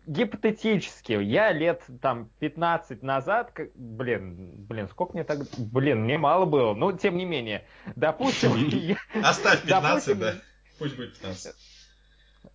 гипотетически, 0.06 1.12
я 1.12 1.52
лет 1.52 1.82
там 2.00 2.30
15 2.38 3.02
назад, 3.02 3.52
как- 3.52 3.70
блин, 3.74 4.54
блин, 4.66 4.88
сколько 4.88 5.14
мне 5.14 5.24
так, 5.24 5.40
блин, 5.58 6.04
мне 6.04 6.18
мало 6.18 6.44
было, 6.44 6.74
но 6.74 6.92
тем 6.92 7.16
не 7.16 7.24
менее, 7.24 7.66
допустим, 7.96 8.52
Оставь 9.22 9.62
15, 9.62 9.68
Допустим, 9.68 10.18
да. 10.18 10.34
Пусть 10.78 10.96
будет 10.96 11.14
15. 11.14 11.54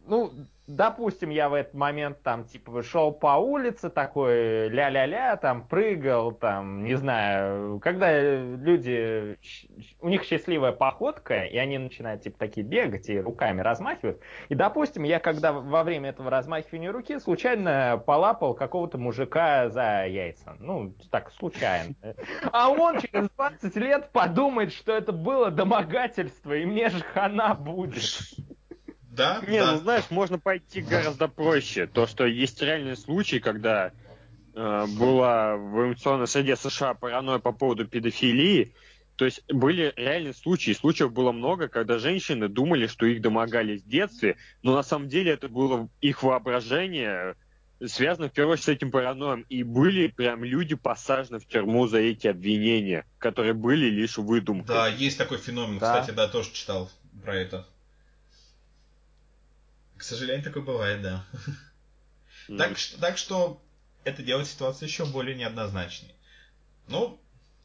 Ну, 0.10 0.32
допустим, 0.70 1.30
я 1.30 1.50
в 1.50 1.54
этот 1.54 1.74
момент 1.74 2.22
там, 2.22 2.46
типа, 2.46 2.84
шел 2.84 3.12
по 3.12 3.38
улице, 3.38 3.90
такой 3.90 4.70
ля-ля-ля, 4.70 5.36
там, 5.38 5.68
прыгал, 5.68 6.32
там, 6.32 6.84
не 6.84 6.96
знаю, 6.96 7.80
когда 7.80 8.20
люди, 8.20 9.38
у 10.00 10.10
них 10.10 10.24
счастливая 10.24 10.72
походка, 10.72 11.44
и 11.44 11.58
они 11.58 11.78
начинают, 11.78 12.22
типа, 12.22 12.38
такие 12.38 12.66
бегать 12.66 13.10
и 13.10 13.20
руками 13.20 13.62
размахивают, 13.62 14.22
и, 14.50 14.56
допустим, 14.56 15.04
я, 15.04 15.20
когда 15.20 15.52
во 15.52 15.84
время 15.84 16.10
этого 16.10 16.30
размахивания 16.30 16.92
руки 16.92 17.20
случайно 17.20 18.02
полапал 18.06 18.54
какого-то 18.54 18.98
мужика 18.98 19.70
за 19.70 20.06
яйца, 20.06 20.56
ну, 20.60 20.94
так, 21.12 21.32
случайно. 21.34 21.96
А 22.52 22.70
он 22.70 23.00
через 23.00 23.30
20 23.32 23.76
лет 23.78 24.12
подумает, 24.12 24.72
что 24.72 24.92
это 24.94 25.12
было 25.12 25.52
домогательство, 25.52 26.54
и 26.54 26.66
мне 26.66 26.90
же 26.90 27.02
хана 27.02 27.56
будет. 27.56 28.04
Да, 29.10 29.42
Не, 29.48 29.60
да. 29.60 29.74
ну 29.74 29.78
знаешь, 29.80 30.06
можно 30.10 30.40
пойти 30.40 30.82
гораздо 30.82 31.28
проще. 31.28 31.88
То, 31.88 32.08
что 32.08 32.26
есть 32.26 32.62
реальные 32.62 32.96
случаи, 32.96 33.38
когда 33.38 33.92
э, 34.54 34.86
была 34.98 35.56
в 35.56 35.90
информационной 35.90 36.28
среде 36.28 36.56
США 36.56 36.94
паранойя 36.94 37.40
по 37.40 37.52
поводу 37.52 37.88
педофилии. 37.88 38.74
То 39.16 39.26
есть 39.26 39.44
были 39.52 39.94
реальные 39.98 40.34
случаи, 40.34 40.72
случаев 40.72 41.12
было 41.12 41.34
много, 41.34 41.68
когда 41.68 41.98
женщины 42.00 42.48
думали, 42.48 42.88
что 42.88 43.06
их 43.06 43.22
домогались 43.22 43.82
в 43.84 43.90
детстве, 43.90 44.38
но 44.64 44.74
на 44.74 44.82
самом 44.82 45.10
деле 45.10 45.34
это 45.34 45.50
было 45.50 45.90
их 46.00 46.24
воображение, 46.24 47.36
связано 47.86 48.30
в 48.30 48.32
первую 48.32 48.54
очередь 48.54 48.66
с 48.66 48.70
этим 48.70 48.92
параноем. 48.92 49.42
И 49.50 49.64
были 49.64 50.08
прям 50.08 50.46
люди 50.46 50.76
посажены 50.76 51.40
в 51.40 51.48
тюрьму 51.48 51.88
за 51.88 51.98
эти 52.00 52.28
обвинения, 52.28 53.06
которые 53.18 53.54
были 53.54 53.88
лишь 53.88 54.18
выдумкой. 54.18 54.74
Да, 54.74 54.88
есть 54.88 55.18
такой 55.18 55.38
феномен, 55.38 55.80
Да. 55.80 56.00
кстати, 56.00 56.16
да, 56.16 56.30
тоже 56.30 56.54
читал 56.54 56.90
про 57.22 57.36
это. 57.36 57.68
К 60.00 60.04
сожалению, 60.04 60.44
такое 60.46 60.64
бывает, 60.64 61.02
да. 61.02 61.26
Так, 62.58 62.78
что- 62.78 63.00
так 63.02 63.18
что 63.18 63.62
это 64.06 64.24
делает 64.24 64.48
ситуацию 64.48 64.88
еще 64.88 65.06
более 65.06 65.36
неоднозначной. 65.36 66.16
Ну, 66.88 67.22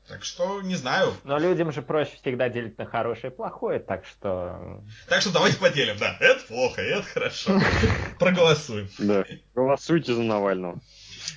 так 0.08 0.24
что 0.24 0.60
не 0.60 0.74
знаю. 0.74 1.14
Но 1.22 1.38
людям 1.38 1.72
же 1.72 1.80
проще 1.80 2.16
всегда 2.20 2.48
делить 2.48 2.76
на 2.76 2.86
хорошее 2.86 3.32
и 3.32 3.36
плохое, 3.36 3.78
так 3.78 4.04
что... 4.04 4.82
Так 5.08 5.20
что 5.22 5.32
давайте 5.32 5.58
поделим, 5.58 5.96
да. 5.96 6.16
Это 6.20 6.44
плохо, 6.46 6.82
это 6.82 7.04
хорошо. 7.04 7.60
Проголосуем. 8.18 8.90
Да. 8.98 9.24
Голосуйте 9.54 10.12
за 10.12 10.22
Навального. 10.22 10.80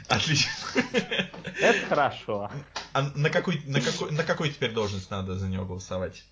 Отлично. 0.10 0.52
Это 1.62 1.86
хорошо. 1.88 2.52
А 2.94 3.04
на 3.16 3.30
какой, 3.30 3.62
на 3.66 3.80
какой, 3.82 4.12
на 4.12 4.24
какой 4.24 4.50
теперь 4.50 4.72
должность 4.72 5.12
надо 5.12 5.36
за 5.36 5.48
него 5.48 5.64
голосовать? 5.66 6.24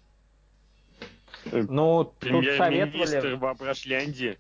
Ну, 1.52 2.06
тут 2.20 2.46
советовали... 2.58 3.36
Воображляндии. 3.36 4.38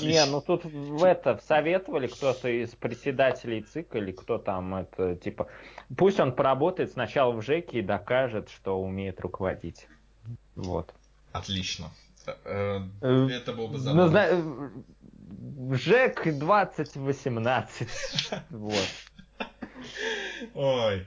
Не, 0.00 0.24
ну 0.26 0.40
тут 0.40 0.64
в 0.64 1.04
это 1.04 1.40
советовали 1.46 2.06
кто-то 2.08 2.48
из 2.48 2.70
председателей 2.70 3.62
ЦИК 3.62 3.96
или 3.96 4.12
кто 4.12 4.38
там 4.38 4.74
это, 4.74 5.14
типа, 5.16 5.48
пусть 5.96 6.18
он 6.20 6.32
поработает 6.32 6.92
сначала 6.92 7.32
в 7.32 7.42
ЖЭКе 7.42 7.78
и 7.78 7.82
докажет, 7.82 8.48
что 8.50 8.80
умеет 8.80 9.20
руководить. 9.20 9.86
Вот. 10.56 10.92
Отлично. 11.32 11.90
Э, 12.44 12.80
Э, 13.02 13.28
Это 13.30 13.52
было 13.52 13.66
бы 13.66 13.72
Ну, 13.74 13.78
забавно. 13.78 14.08
зна- 14.08 14.26
э, 14.30 15.74
ЖЭК 15.76 16.24
2018. 16.38 17.88
Вот. 18.50 18.88
Ой. 20.54 21.06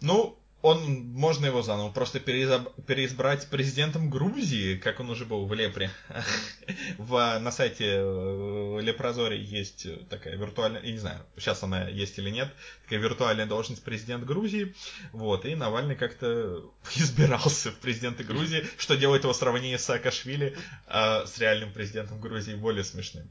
Ну, 0.00 0.36
он, 0.62 1.12
можно 1.12 1.46
его 1.46 1.60
заново 1.62 1.90
просто 1.90 2.20
переизбрать 2.20 3.48
президентом 3.48 4.08
Грузии, 4.08 4.76
как 4.76 5.00
он 5.00 5.10
уже 5.10 5.24
был 5.24 5.46
в 5.46 5.52
Лепре. 5.52 5.90
В, 6.98 7.38
на 7.40 7.50
сайте 7.50 7.96
э, 7.96 8.78
Лепрозори 8.80 9.38
есть 9.38 9.86
такая 10.08 10.36
виртуальная, 10.36 10.80
я 10.82 10.92
не 10.92 10.98
знаю, 10.98 11.26
сейчас 11.36 11.62
она 11.64 11.88
есть 11.88 12.16
или 12.18 12.30
нет, 12.30 12.48
такая 12.84 13.00
виртуальная 13.00 13.46
должность 13.46 13.82
президент 13.82 14.24
Грузии. 14.24 14.74
Вот, 15.12 15.44
и 15.44 15.56
Навальный 15.56 15.96
как-то 15.96 16.70
избирался 16.94 17.72
в 17.72 17.78
президенты 17.78 18.22
Грузии, 18.22 18.64
что 18.78 18.96
делает 18.96 19.24
его 19.24 19.32
сравнение 19.32 19.78
с 19.78 19.84
Саакашвили 19.84 20.56
а, 20.86 21.26
с 21.26 21.38
реальным 21.38 21.72
президентом 21.72 22.20
Грузии 22.20 22.54
более 22.54 22.84
смешным. 22.84 23.28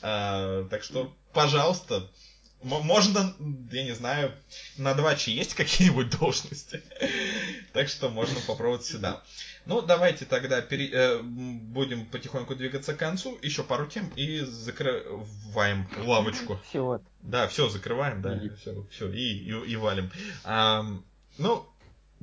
А, 0.00 0.64
так 0.68 0.84
что, 0.84 1.16
пожалуйста, 1.32 2.08
Можно, 2.62 3.34
я 3.70 3.84
не 3.84 3.92
знаю, 3.94 4.32
на 4.76 4.94
2 4.94 5.12
есть 5.26 5.54
какие-нибудь 5.54 6.10
должности. 6.18 6.82
Так 7.72 7.88
что 7.88 8.08
можно 8.08 8.40
попробовать 8.46 8.84
сюда. 8.84 9.22
Ну, 9.64 9.80
давайте 9.82 10.24
тогда 10.24 10.60
пере- 10.60 10.90
э, 10.90 11.20
будем 11.22 12.06
потихоньку 12.06 12.56
двигаться 12.56 12.94
к 12.94 12.98
концу. 12.98 13.38
Еще 13.42 13.62
пару 13.62 13.86
тем 13.86 14.08
и 14.16 14.40
закрываем 14.40 15.88
лавочку. 15.98 16.58
Всего. 16.68 17.00
Да, 17.22 17.46
все, 17.48 17.68
закрываем, 17.68 18.22
да, 18.22 18.40
все, 18.60 18.86
все, 18.90 19.08
и, 19.12 19.38
и, 19.50 19.70
и 19.72 19.76
валим. 19.76 20.10
Ам, 20.44 21.04
ну, 21.36 21.66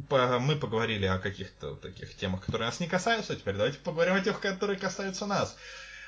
по- 0.10 0.40
мы 0.40 0.56
поговорили 0.56 1.06
о 1.06 1.20
каких-то 1.20 1.76
таких 1.76 2.16
темах, 2.16 2.44
которые 2.46 2.68
нас 2.68 2.80
не 2.80 2.88
касаются. 2.88 3.36
Теперь 3.36 3.56
давайте 3.56 3.78
поговорим 3.78 4.16
о 4.16 4.22
тех, 4.22 4.40
которые 4.42 4.78
касаются 4.78 5.26
нас. 5.26 5.56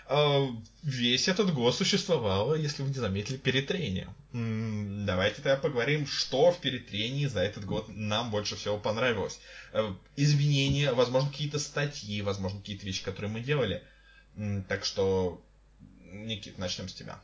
А, 0.10 0.48
Весь 0.84 1.28
этот 1.28 1.54
год 1.54 1.76
существовало, 1.76 2.56
если 2.56 2.82
вы 2.82 2.90
не 2.90 2.96
заметили, 2.96 3.36
перетрение. 3.36 4.08
Давайте 4.32 5.42
тогда 5.42 5.58
поговорим, 5.58 6.08
что 6.08 6.52
в 6.52 6.60
перетрении 6.62 7.26
за 7.26 7.42
этот 7.42 7.66
год 7.66 7.88
нам 7.90 8.32
больше 8.32 8.56
всего 8.56 8.78
понравилось. 8.78 9.40
Э, 9.74 9.94
Изменения, 10.16 10.94
возможно, 10.94 11.30
какие-то 11.30 11.60
статьи, 11.60 12.22
возможно, 12.22 12.60
какие-то 12.60 12.86
вещи, 12.86 13.04
которые 13.04 13.30
мы 13.32 13.42
делали. 13.42 13.84
Так 14.70 14.86
что, 14.86 15.42
Никит, 16.14 16.58
начнем 16.58 16.88
с 16.88 16.94
тебя. 16.94 17.20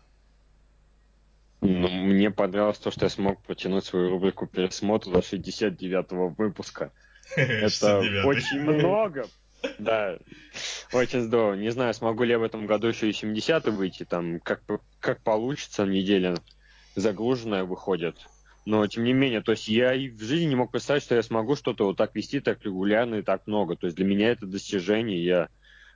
Ну, 1.61 1.87
мне 1.87 2.29
понравилось 2.31 2.79
то, 2.79 2.91
что 2.91 3.05
я 3.05 3.09
смог 3.09 3.41
протянуть 3.43 3.85
свою 3.85 4.09
рубрику 4.09 4.45
пересмотра 4.45 5.09
до 5.11 5.19
69-го 5.19 6.29
выпуска. 6.29 6.91
Это 7.37 7.65
69-й. 7.67 8.25
очень 8.25 8.59
много. 8.59 9.25
Да, 9.79 10.17
очень 10.91 11.21
здорово. 11.21 11.55
Не 11.55 11.69
знаю, 11.69 11.93
смогу 11.93 12.23
ли 12.23 12.31
я 12.31 12.39
в 12.39 12.43
этом 12.43 12.65
году 12.65 12.87
еще 12.87 13.09
и 13.09 13.13
70 13.13 13.65
выйти, 13.69 14.03
там, 14.03 14.39
как, 14.39 14.61
как 14.99 15.21
получится, 15.23 15.85
неделя 15.85 16.35
загруженная 16.95 17.63
выходит. 17.63 18.17
Но, 18.65 18.85
тем 18.87 19.03
не 19.03 19.13
менее, 19.13 19.41
то 19.41 19.51
есть 19.51 19.67
я 19.67 19.93
и 19.93 20.09
в 20.09 20.21
жизни 20.21 20.45
не 20.45 20.55
мог 20.55 20.71
представить, 20.71 21.03
что 21.03 21.15
я 21.15 21.23
смогу 21.23 21.55
что-то 21.55 21.85
вот 21.85 21.97
так 21.97 22.15
вести 22.15 22.39
так 22.39 22.63
регулярно 22.63 23.15
и 23.15 23.21
так 23.21 23.45
много. 23.45 23.75
То 23.75 23.87
есть 23.87 23.97
для 23.97 24.05
меня 24.05 24.29
это 24.29 24.45
достижение, 24.45 25.23
я 25.23 25.49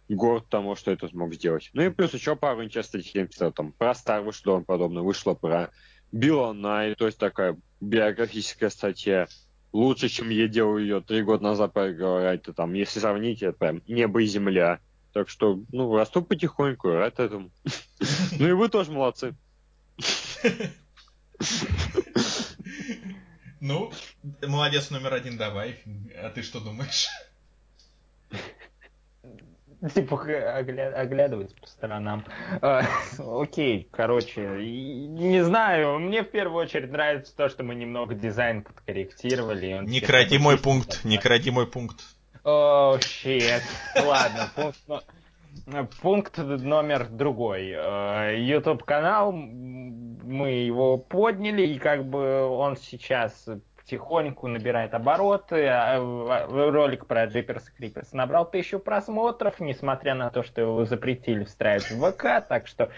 горд 0.10 0.48
тому, 0.50 0.76
что 0.76 0.92
это 0.92 1.08
смог 1.08 1.34
сделать. 1.34 1.70
Ну 1.74 1.84
и 1.84 1.90
плюс 1.90 2.14
еще 2.14 2.36
пару 2.36 2.64
интересных 2.64 3.04
статей 3.04 3.22
написал, 3.22 3.52
там, 3.52 3.72
про 3.72 3.92
Star 3.92 4.22
вышло 4.22 4.60
подобное, 4.60 5.04
вышло 5.04 5.34
про 5.34 5.72
Билла 6.12 6.54
Най, 6.54 6.96
то 6.96 7.06
есть 7.06 7.18
такая 7.18 7.58
биографическая 7.82 8.70
статья. 8.70 9.28
Лучше, 9.74 10.10
чем 10.10 10.30
я 10.30 10.48
делал 10.48 10.78
ее 10.78 11.02
три 11.02 11.24
года 11.24 11.44
назад, 11.44 11.74
проговорять, 11.74 12.44
то 12.44 12.54
там, 12.54 12.74
если 12.74 13.00
сравнить, 13.00 13.44
это 13.44 13.58
прям 13.58 13.82
небо 13.88 14.22
и 14.22 14.26
земля. 14.26 14.80
Так 15.14 15.30
что, 15.30 15.60
ну, 15.72 15.96
расту 15.96 16.22
потихоньку, 16.22 16.90
рад 16.92 17.20
этому. 17.20 17.52
Ну 18.40 18.48
и 18.48 18.52
вы 18.54 18.70
тоже 18.70 18.92
молодцы. 18.92 19.36
Ну, 23.60 23.92
молодец 24.42 24.92
номер 24.92 25.16
один, 25.16 25.38
давай. 25.38 25.80
А 26.16 26.30
ты 26.30 26.44
что 26.44 26.60
думаешь? 26.60 27.08
Типа 29.94 30.16
огля- 30.16 30.94
оглядываться 30.94 31.56
по 31.60 31.68
сторонам. 31.68 32.26
Э, 32.62 32.82
Окей, 33.20 33.88
короче, 33.92 34.42
не 34.42 35.44
знаю, 35.44 36.00
мне 36.00 36.24
в 36.24 36.32
первую 36.32 36.64
очередь 36.64 36.92
нравится 36.92 37.36
то, 37.36 37.48
что 37.48 37.64
мы 37.64 37.76
немного 37.76 38.16
дизайн 38.16 38.64
подкорректировали. 38.64 39.80
Не 39.86 40.02
кради 40.02 40.40
мой 40.40 40.58
пункт, 40.58 41.04
не 41.04 41.18
кради 41.18 41.52
мой 41.52 41.68
пункт. 41.68 42.02
О, 42.44 42.98
щет. 43.00 43.62
Ладно, 44.04 44.50
пункт, 44.56 45.06
пункт 46.02 46.38
номер 46.38 47.08
другой. 47.10 47.70
YouTube 48.40 48.84
канал, 48.84 49.32
мы 49.32 50.52
его 50.52 50.98
подняли, 50.98 51.68
и 51.68 51.78
как 51.78 52.06
бы 52.06 52.46
он 52.46 52.78
сейчас 52.78 53.48
потихоньку 53.88 54.48
набирает 54.48 54.94
обороты. 54.94 55.66
А, 55.66 56.00
в- 56.02 56.72
Ролик 56.72 57.08
про 57.08 57.26
Джиперс 57.26 57.64
Криперс 57.70 58.12
набрал 58.12 58.50
тысячу 58.50 58.80
просмотров, 58.80 59.60
несмотря 59.62 60.14
на 60.14 60.30
то, 60.30 60.44
что 60.44 60.60
его 60.62 60.86
запретили 60.86 61.46
встраивать 61.46 61.90
в 61.92 62.12
ВК. 62.12 62.46
Так 62.48 62.68
что, 62.68 62.92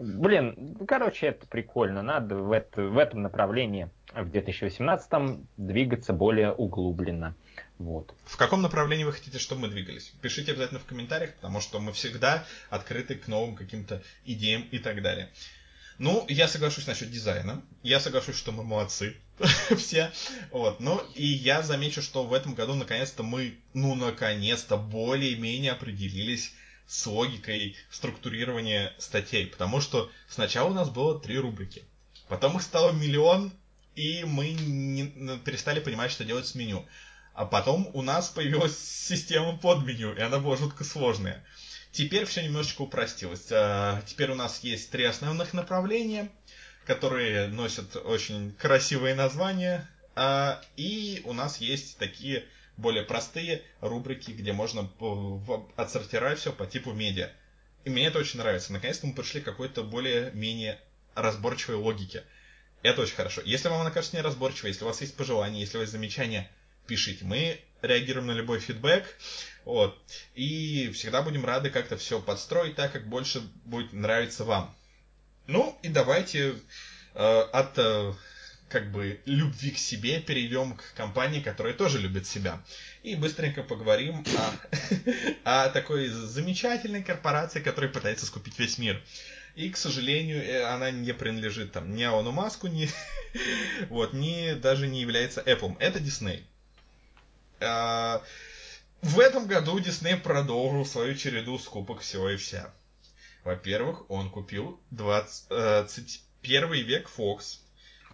блин, 0.00 0.76
короче, 0.86 1.28
это 1.28 1.46
прикольно. 1.46 2.02
Надо 2.02 2.36
в, 2.36 2.50
это- 2.50 2.82
в 2.82 2.98
этом 2.98 3.22
направлении 3.22 3.88
в 4.14 4.28
2018 4.30 5.46
двигаться 5.56 6.12
более 6.12 6.52
углубленно. 6.52 7.34
Вот. 7.78 8.12
В 8.24 8.36
каком 8.36 8.62
направлении 8.62 9.04
вы 9.04 9.12
хотите, 9.12 9.38
чтобы 9.38 9.62
мы 9.62 9.68
двигались? 9.68 10.12
Пишите 10.22 10.52
обязательно 10.52 10.80
в 10.80 10.84
комментариях, 10.86 11.34
потому 11.34 11.60
что 11.60 11.78
мы 11.78 11.92
всегда 11.92 12.44
открыты 12.68 13.14
к 13.14 13.28
новым 13.28 13.54
каким-то 13.54 14.02
идеям 14.24 14.62
и 14.72 14.78
так 14.78 15.02
далее. 15.02 15.28
Ну, 15.98 16.24
я 16.28 16.48
соглашусь 16.48 16.86
насчет 16.86 17.10
дизайна. 17.10 17.62
Я 17.82 18.00
соглашусь, 18.00 18.36
что 18.36 18.50
мы 18.50 18.64
молодцы. 18.64 19.14
Все. 19.76 20.12
Вот. 20.50 20.80
Ну, 20.80 21.00
и 21.14 21.26
я 21.26 21.62
замечу, 21.62 22.02
что 22.02 22.24
в 22.24 22.32
этом 22.32 22.54
году 22.54 22.74
наконец-то 22.74 23.22
мы, 23.22 23.58
ну, 23.74 23.94
наконец-то 23.94 24.76
более-менее 24.76 25.72
определились 25.72 26.52
с 26.86 27.06
логикой 27.06 27.76
структурирования 27.90 28.94
статей. 28.98 29.46
Потому 29.46 29.80
что 29.80 30.10
сначала 30.28 30.70
у 30.70 30.74
нас 30.74 30.90
было 30.90 31.18
три 31.18 31.38
рубрики. 31.38 31.84
Потом 32.28 32.56
их 32.56 32.62
стало 32.62 32.92
миллион, 32.92 33.52
и 33.94 34.24
мы 34.24 34.52
не- 34.52 35.38
перестали 35.44 35.80
понимать, 35.80 36.10
что 36.10 36.24
делать 36.24 36.46
с 36.46 36.54
меню. 36.54 36.86
А 37.34 37.46
потом 37.46 37.90
у 37.94 38.02
нас 38.02 38.28
появилась 38.28 38.78
система 39.08 39.56
под 39.56 39.84
меню, 39.84 40.14
и 40.14 40.20
она 40.20 40.38
была 40.38 40.56
жутко 40.56 40.84
сложная. 40.84 41.44
Теперь 41.90 42.24
все 42.24 42.42
немножечко 42.42 42.82
упростилось. 42.82 43.46
А, 43.50 44.02
Теперь 44.06 44.30
у 44.30 44.34
нас 44.34 44.60
есть 44.60 44.90
три 44.90 45.04
основных 45.04 45.52
направления, 45.52 46.30
которые 46.86 47.48
носят 47.48 47.96
очень 47.96 48.52
красивые 48.52 49.14
названия. 49.14 49.88
А, 50.14 50.60
И 50.76 51.22
у 51.24 51.32
нас 51.32 51.58
есть 51.58 51.98
такие 51.98 52.44
более 52.76 53.04
простые 53.04 53.62
рубрики, 53.80 54.30
где 54.30 54.52
можно 54.52 54.90
отсортировать 55.76 56.38
все 56.38 56.52
по 56.52 56.66
типу 56.66 56.92
медиа. 56.92 57.30
И 57.84 57.90
мне 57.90 58.06
это 58.06 58.18
очень 58.18 58.38
нравится. 58.38 58.72
Наконец-то 58.72 59.06
мы 59.06 59.14
пришли 59.14 59.40
к 59.40 59.44
какой-то 59.44 59.82
более-менее 59.82 60.80
разборчивой 61.14 61.76
логике. 61.76 62.24
Это 62.82 63.02
очень 63.02 63.14
хорошо. 63.14 63.42
Если 63.44 63.68
вам 63.68 63.80
она 63.80 63.90
кажется 63.90 64.16
неразборчивой, 64.16 64.70
если 64.70 64.84
у 64.84 64.88
вас 64.88 65.00
есть 65.00 65.16
пожелания, 65.16 65.60
если 65.60 65.76
у 65.76 65.80
вас 65.80 65.88
есть 65.88 65.92
замечания, 65.92 66.50
пишите. 66.86 67.24
Мы 67.24 67.60
реагируем 67.80 68.28
на 68.28 68.32
любой 68.32 68.60
фидбэк. 68.60 69.04
Вот. 69.64 69.96
И 70.34 70.90
всегда 70.94 71.22
будем 71.22 71.44
рады 71.44 71.70
как-то 71.70 71.96
все 71.96 72.20
подстроить 72.20 72.76
так, 72.76 72.92
как 72.92 73.08
больше 73.08 73.40
будет 73.64 73.92
нравиться 73.92 74.44
вам. 74.44 74.74
Ну 75.46 75.78
и 75.82 75.88
давайте 75.88 76.56
э, 77.14 77.40
от 77.52 77.78
э, 77.78 78.12
как 78.68 78.90
бы 78.90 79.20
любви 79.26 79.70
к 79.70 79.78
себе 79.78 80.20
перейдем 80.20 80.76
к 80.76 80.94
компании, 80.94 81.40
которая 81.40 81.74
тоже 81.74 81.98
любит 81.98 82.26
себя. 82.26 82.62
И 83.02 83.16
быстренько 83.16 83.62
поговорим 83.62 84.24
о, 84.36 84.54
о 85.66 85.68
такой 85.68 86.08
замечательной 86.08 87.02
корпорации, 87.02 87.60
которая 87.60 87.90
пытается 87.90 88.24
скупить 88.24 88.58
весь 88.58 88.78
мир. 88.78 89.02
И, 89.54 89.68
к 89.68 89.76
сожалению, 89.76 90.42
э, 90.42 90.62
она 90.64 90.90
не 90.90 91.12
принадлежит 91.12 91.72
там 91.72 91.94
ни 91.94 92.02
Аону 92.02 92.32
Маску, 92.32 92.68
ни, 92.68 92.88
вот, 93.90 94.14
ни 94.14 94.54
даже 94.54 94.86
не 94.86 95.02
является 95.02 95.42
Apple. 95.42 95.76
Это 95.78 95.98
Disney. 95.98 96.42
А, 97.60 98.22
В 99.02 99.20
этом 99.20 99.46
году 99.46 99.78
Disney 99.78 100.18
продолжил 100.18 100.86
свою 100.86 101.14
череду 101.14 101.58
скупок 101.58 102.00
всего 102.00 102.30
и 102.30 102.36
вся. 102.36 102.72
Во-первых, 103.44 104.08
он 104.10 104.30
купил 104.30 104.80
21 104.90 106.72
век 106.84 107.10
Fox. 107.16 107.58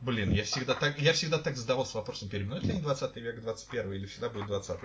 Блин, 0.00 0.30
я 0.30 0.44
всегда 0.44 0.74
так, 0.74 0.98
я 1.00 1.12
всегда 1.12 1.38
так 1.38 1.56
задавался 1.56 1.96
вопросом, 1.98 2.28
переименуют 2.28 2.64
ли 2.64 2.72
они 2.72 2.80
20 2.82 3.16
век 3.16 3.40
21 3.40 3.92
или 3.94 4.06
всегда 4.06 4.28
будет 4.28 4.46
20 4.46 4.78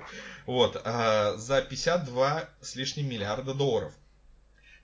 Вот, 0.48 0.82
а, 0.84 1.36
за 1.38 1.62
52 1.62 2.50
с 2.62 2.76
лишним 2.76 3.10
миллиарда 3.10 3.54
долларов. 3.54 3.94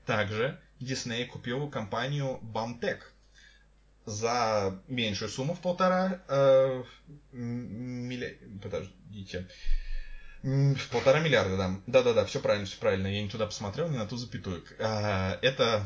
Также 0.06 0.60
Disney 0.80 1.26
купил 1.26 1.69
компанию 1.69 2.40
Bamtech 2.44 3.02
за 4.06 4.81
меньшую 4.88 5.30
сумму 5.30 5.53
в 5.56 5.60
полтора 5.61 6.22
э, 6.27 6.84
милли- 7.31 8.40
Подождите. 8.61 9.48
В 10.41 10.88
полтора 10.91 11.20
миллиарда, 11.20 11.57
да. 11.57 11.82
Да-да-да, 11.88 12.26
все 12.26 12.40
правильно, 12.40 12.66
все 12.66 12.78
правильно. 12.78 13.07
Я 13.07 13.22
не 13.22 13.30
туда 13.30 13.45
посмотрел, 13.45 13.90
не 13.90 13.98
на 13.98 14.06
ту 14.06 14.16
запятую. 14.16 14.64
А, 14.80 15.38
Это 15.41 15.86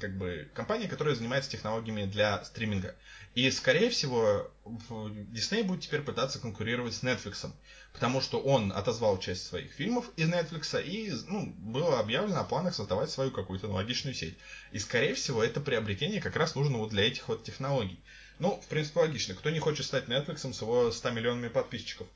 как 0.00 0.16
бы 0.16 0.48
компания, 0.54 0.88
которая 0.88 1.14
занимается 1.14 1.50
технологиями 1.50 2.04
для 2.06 2.42
стриминга. 2.44 2.94
И, 3.34 3.50
скорее 3.50 3.90
всего, 3.90 4.50
Disney 4.64 5.62
будет 5.62 5.82
теперь 5.82 6.02
пытаться 6.02 6.38
конкурировать 6.38 6.94
с 6.94 7.02
Netflix. 7.02 7.50
Потому 7.92 8.20
что 8.20 8.40
он 8.40 8.72
отозвал 8.72 9.18
часть 9.18 9.46
своих 9.46 9.72
фильмов 9.72 10.10
из 10.16 10.28
Netflix, 10.28 10.82
и 10.82 11.12
ну, 11.28 11.46
было 11.58 12.00
объявлено 12.00 12.40
о 12.40 12.44
планах 12.44 12.74
создавать 12.74 13.10
свою 13.10 13.30
какую-то 13.30 13.66
аналогичную 13.66 14.14
сеть. 14.14 14.36
И, 14.72 14.78
скорее 14.78 15.14
всего, 15.14 15.42
это 15.44 15.60
приобретение 15.60 16.20
как 16.20 16.36
раз 16.36 16.54
нужно 16.54 16.78
вот 16.78 16.90
для 16.90 17.06
этих 17.06 17.28
вот 17.28 17.44
технологий. 17.44 18.00
Ну, 18.38 18.60
в 18.60 18.66
принципе, 18.66 19.00
логично. 19.00 19.34
Кто 19.34 19.50
не 19.50 19.58
хочет 19.58 19.86
стать 19.86 20.06
Netflix 20.06 20.52
с 20.52 20.60
его 20.60 20.90
100 20.90 21.10
миллионами 21.10 21.48
подписчиков? 21.48 22.06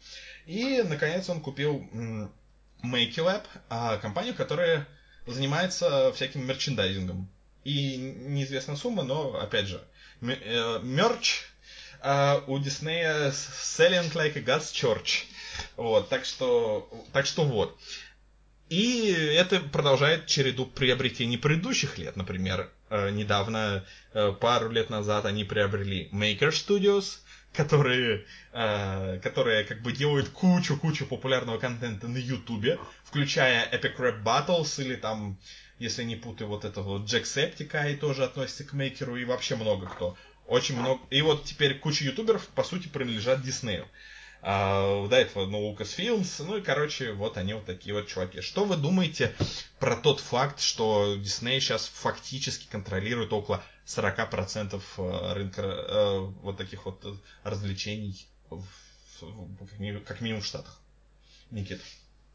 И, 0.47 0.82
наконец, 0.82 1.28
он 1.28 1.40
купил 1.40 1.88
м, 1.93 2.32
MakeLab, 2.82 3.44
а, 3.68 3.97
компанию, 3.98 4.34
которая 4.34 4.86
занимается 5.26 6.12
всяким 6.12 6.47
мерчендайзингом. 6.47 7.28
И 7.64 7.97
неизвестна 7.97 8.76
сумма, 8.76 9.02
но, 9.02 9.40
опять 9.40 9.66
же, 9.66 9.82
э, 10.20 10.80
мерч 10.82 11.43
а, 12.01 12.44
у 12.47 12.59
Диснея 12.59 13.30
selling 13.30 14.12
like 14.12 14.36
a 14.36 14.43
God's 14.43 14.72
Church. 14.72 15.24
Вот, 15.76 16.09
так 16.09 16.24
что, 16.24 16.88
так 17.12 17.26
что 17.26 17.44
вот. 17.44 17.78
И 18.68 19.10
это 19.10 19.60
продолжает 19.60 20.26
череду 20.26 20.66
приобретений 20.66 21.38
предыдущих 21.38 21.98
лет. 21.98 22.16
Например, 22.16 22.70
недавно, 23.10 23.84
э, 24.12 24.32
пару 24.32 24.70
лет 24.70 24.90
назад 24.90 25.26
они 25.26 25.44
приобрели 25.44 26.08
Maker 26.12 26.50
Studios, 26.50 27.18
которые, 27.52 28.24
э, 28.52 29.18
которые 29.22 29.64
как 29.64 29.82
бы 29.82 29.92
делают 29.92 30.28
кучу-кучу 30.28 31.06
популярного 31.06 31.58
контента 31.58 32.06
на 32.06 32.18
Ютубе, 32.18 32.78
включая 33.04 33.68
Epic 33.70 33.96
Rap 33.96 34.22
Battles 34.22 34.82
или 34.82 34.96
там, 34.96 35.38
если 35.78 36.04
не 36.04 36.16
путаю, 36.16 36.48
вот 36.48 36.64
этого 36.64 37.04
Jacksepticeye 37.04 37.96
тоже 37.96 38.24
относится 38.24 38.64
к 38.64 38.72
мейкеру 38.72 39.16
и 39.16 39.24
вообще 39.24 39.56
много 39.56 39.86
кто. 39.86 40.16
Очень 40.46 40.78
много. 40.78 41.00
И 41.10 41.22
вот 41.22 41.44
теперь 41.44 41.78
куча 41.78 42.04
ютуберов, 42.04 42.46
по 42.48 42.62
сути, 42.62 42.86
принадлежат 42.88 43.42
Диснею. 43.42 43.88
А, 44.42 45.06
до 45.08 45.16
этого, 45.16 45.46
ну, 45.46 45.72
Lucasfilms, 45.72 46.44
ну 46.44 46.58
и, 46.58 46.62
короче, 46.62 47.12
вот 47.12 47.36
они 47.36 47.54
вот 47.54 47.64
такие 47.64 47.94
вот 47.94 48.06
чуваки. 48.06 48.40
Что 48.40 48.64
вы 48.64 48.76
думаете 48.76 49.34
про 49.80 49.96
тот 49.96 50.20
факт, 50.20 50.60
что 50.60 51.16
Disney 51.16 51.58
сейчас 51.60 51.86
фактически 51.86 52.68
контролирует 52.70 53.32
около 53.32 53.62
40% 53.86 54.82
э, 54.98 55.32
рынка 55.34 55.62
э, 55.62 56.18
вот 56.42 56.56
таких 56.56 56.86
вот 56.86 57.04
развлечений, 57.42 58.26
в- 58.50 58.64
в- 59.20 59.56
как 59.58 59.78
ми- 59.78 60.00
как 60.00 60.20
минимум 60.20 60.42
в 60.42 60.46
Штатах? 60.46 60.80
Никит. 61.50 61.80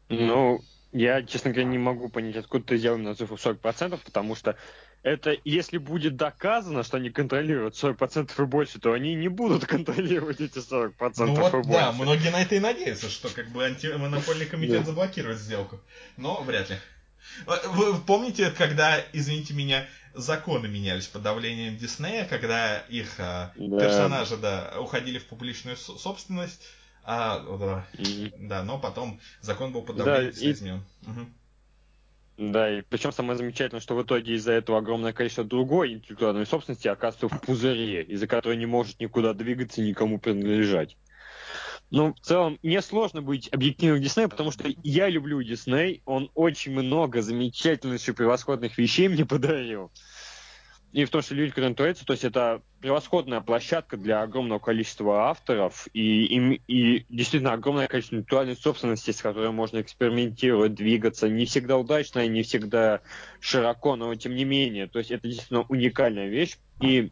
Ну, 0.08 0.60
я, 0.92 1.22
честно 1.22 1.50
говоря, 1.50 1.68
не 1.68 1.78
могу 1.78 2.08
понять, 2.08 2.36
откуда 2.36 2.64
ты 2.64 2.74
взял 2.74 2.96
именно 2.96 3.14
цифру 3.14 3.36
40%, 3.36 3.98
потому 4.04 4.34
что 4.34 4.56
это, 5.02 5.36
если 5.44 5.78
будет 5.78 6.16
доказано, 6.16 6.82
что 6.84 6.96
они 6.96 7.10
контролируют 7.10 7.74
40% 7.74 8.30
и 8.40 8.46
больше, 8.46 8.78
то 8.78 8.92
они 8.92 9.14
не 9.14 9.28
будут 9.28 9.66
контролировать 9.66 10.40
эти 10.40 10.58
40% 10.58 10.92
Ну 11.18 11.34
и 11.34 11.36
вот, 11.38 11.52
больше. 11.52 11.70
да, 11.70 11.92
многие 11.92 12.30
на 12.30 12.42
это 12.42 12.54
и 12.54 12.60
надеются, 12.60 13.10
что 13.10 13.28
как 13.28 13.48
бы 13.50 13.64
антимонопольный 13.64 14.46
комитет 14.46 14.80
Да. 14.80 14.84
заблокирует 14.86 15.38
сделку. 15.38 15.80
Но 16.16 16.42
вряд 16.42 16.70
ли. 16.70 16.76
Вы 17.46 17.92
вы 17.92 18.00
помните, 18.00 18.50
когда, 18.50 19.00
извините 19.12 19.54
меня, 19.54 19.86
законы 20.14 20.68
менялись 20.68 21.06
под 21.06 21.22
давлением 21.22 21.76
Диснея, 21.78 22.24
когда 22.26 22.78
их 22.88 23.08
а, 23.18 23.52
Да. 23.56 23.78
персонажи, 23.80 24.36
да, 24.36 24.74
уходили 24.78 25.18
в 25.18 25.24
публичную 25.26 25.76
со- 25.76 25.96
собственность, 25.96 26.62
а, 27.04 27.38
да, 27.58 27.86
Мгм. 27.98 28.48
да, 28.48 28.62
но 28.62 28.78
потом 28.78 29.20
закон 29.40 29.72
был 29.72 29.82
под 29.82 29.96
Да, 29.96 30.04
давлением 30.04 30.30
и- 30.30 30.34
Диснея 30.34 30.52
изменен. 30.52 30.84
Мгм. 31.02 31.34
Да, 32.38 32.78
и 32.78 32.82
причем 32.82 33.12
самое 33.12 33.36
замечательное, 33.36 33.80
что 33.80 33.94
в 33.94 34.02
итоге 34.02 34.34
из-за 34.34 34.52
этого 34.52 34.78
огромное 34.78 35.12
количество 35.12 35.44
другой 35.44 35.92
интеллектуальной 35.92 36.46
собственности 36.46 36.88
оказывается 36.88 37.28
в 37.28 37.40
пузыре, 37.42 38.02
из-за 38.04 38.26
которой 38.26 38.56
не 38.56 38.66
может 38.66 39.00
никуда 39.00 39.34
двигаться 39.34 39.82
никому 39.82 40.18
принадлежать. 40.18 40.96
Ну, 41.90 42.14
в 42.14 42.20
целом, 42.20 42.58
мне 42.62 42.80
сложно 42.80 43.20
быть 43.20 43.50
объективным 43.52 44.00
к 44.00 44.02
Диснею, 44.02 44.30
потому 44.30 44.50
что 44.50 44.64
я 44.82 45.10
люблю 45.10 45.42
Дисней, 45.42 46.00
он 46.06 46.30
очень 46.34 46.72
много 46.72 47.20
замечательных 47.20 48.08
и 48.08 48.12
превосходных 48.12 48.78
вещей 48.78 49.08
мне 49.08 49.26
подарил. 49.26 49.92
И 50.92 51.06
в 51.06 51.10
том, 51.10 51.22
что 51.22 51.34
люди, 51.34 51.50
которые 51.50 51.70
им 51.70 51.76
нравятся, 51.78 52.04
то 52.04 52.12
есть 52.12 52.24
это 52.24 52.60
превосходная 52.80 53.40
площадка 53.40 53.96
для 53.96 54.20
огромного 54.20 54.58
количества 54.58 55.30
авторов 55.30 55.88
и, 55.94 56.24
и, 56.26 56.62
и 56.66 57.06
действительно 57.08 57.54
огромное 57.54 57.86
количество 57.86 58.16
интеллектуальной 58.16 58.56
собственности, 58.56 59.10
с 59.10 59.22
которой 59.22 59.52
можно 59.52 59.80
экспериментировать, 59.80 60.74
двигаться. 60.74 61.30
Не 61.30 61.46
всегда 61.46 61.78
удачно, 61.78 62.26
не 62.28 62.42
всегда 62.42 63.00
широко, 63.40 63.96
но 63.96 64.14
тем 64.16 64.34
не 64.34 64.44
менее. 64.44 64.86
То 64.86 64.98
есть 64.98 65.10
это 65.10 65.26
действительно 65.26 65.62
уникальная 65.62 66.28
вещь. 66.28 66.58
И 66.82 67.08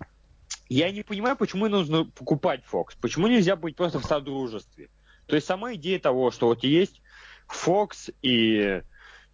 Я 0.69 0.91
не 0.91 1.03
понимаю, 1.03 1.37
почему 1.37 1.67
нужно 1.69 2.05
покупать 2.05 2.63
Fox. 2.71 2.97
Почему 3.01 3.29
нельзя 3.29 3.57
быть 3.57 3.77
просто 3.77 3.99
в 3.99 4.05
содружестве? 4.05 4.91
То 5.27 5.37
есть 5.37 5.47
сама 5.47 5.75
идея 5.75 5.99
того, 5.99 6.31
что 6.31 6.49
вот 6.49 6.65
есть 6.65 7.01
Fox 7.49 8.13
и 8.21 8.83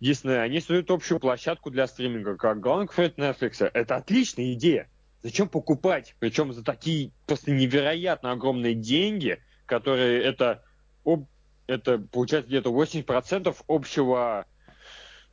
Disney, 0.00 0.36
они 0.38 0.60
создают 0.60 0.90
общую 0.90 1.20
площадку 1.20 1.70
для 1.70 1.86
стриминга, 1.86 2.36
как 2.36 2.62
конкурент 2.62 3.18
Netflix. 3.18 3.70
Это 3.72 3.96
отличная 3.96 4.52
идея. 4.52 4.90
Зачем 5.22 5.48
покупать? 5.48 6.14
Причем 6.18 6.52
за 6.52 6.62
такие 6.62 7.12
просто 7.26 7.50
невероятно 7.50 8.32
огромные 8.32 8.74
деньги, 8.74 9.40
которые 9.64 10.22
это, 10.22 10.62
об- 11.04 11.28
это 11.66 11.98
получается 11.98 12.48
где-то 12.48 12.70
80% 12.70 13.56
общего 13.66 14.46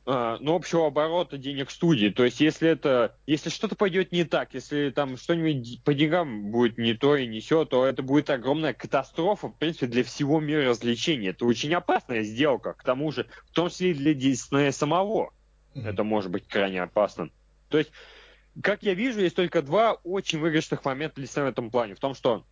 а, 0.06 0.36
ну, 0.40 0.54
общего 0.54 0.86
оборота 0.86 1.38
денег 1.38 1.70
студии. 1.70 2.08
То 2.10 2.24
есть, 2.24 2.40
если 2.40 2.68
это, 2.68 3.16
если 3.26 3.48
что-то 3.48 3.74
пойдет 3.74 4.12
не 4.12 4.24
так, 4.24 4.52
если 4.52 4.90
там 4.90 5.16
что-нибудь 5.16 5.82
по 5.82 5.94
деньгам 5.94 6.50
будет 6.50 6.76
не 6.76 6.92
то 6.92 7.16
и 7.16 7.26
не 7.26 7.40
все, 7.40 7.64
то 7.64 7.86
это 7.86 8.02
будет 8.02 8.28
огромная 8.28 8.74
катастрофа, 8.74 9.48
в 9.48 9.56
принципе, 9.56 9.86
для 9.86 10.04
всего 10.04 10.40
мира 10.40 10.68
развлечений. 10.68 11.28
Это 11.28 11.46
очень 11.46 11.72
опасная 11.72 12.22
сделка, 12.22 12.74
к 12.74 12.84
тому 12.84 13.12
же, 13.12 13.26
в 13.46 13.52
том 13.52 13.70
числе 13.70 13.92
и 13.92 13.94
для 13.94 14.12
Диснея 14.12 14.72
самого. 14.72 15.32
Это 15.74 16.04
может 16.04 16.30
быть 16.30 16.46
крайне 16.46 16.82
опасно. 16.82 17.30
То 17.70 17.78
есть, 17.78 17.90
как 18.62 18.82
я 18.82 18.92
вижу, 18.92 19.20
есть 19.20 19.36
только 19.36 19.62
два 19.62 19.94
очень 20.04 20.38
выигрышных 20.38 20.84
момента 20.84 21.16
для 21.16 21.24
Диснея 21.24 21.46
в 21.46 21.50
этом 21.50 21.70
плане. 21.70 21.94
В 21.94 22.00
том, 22.00 22.14
что 22.14 22.44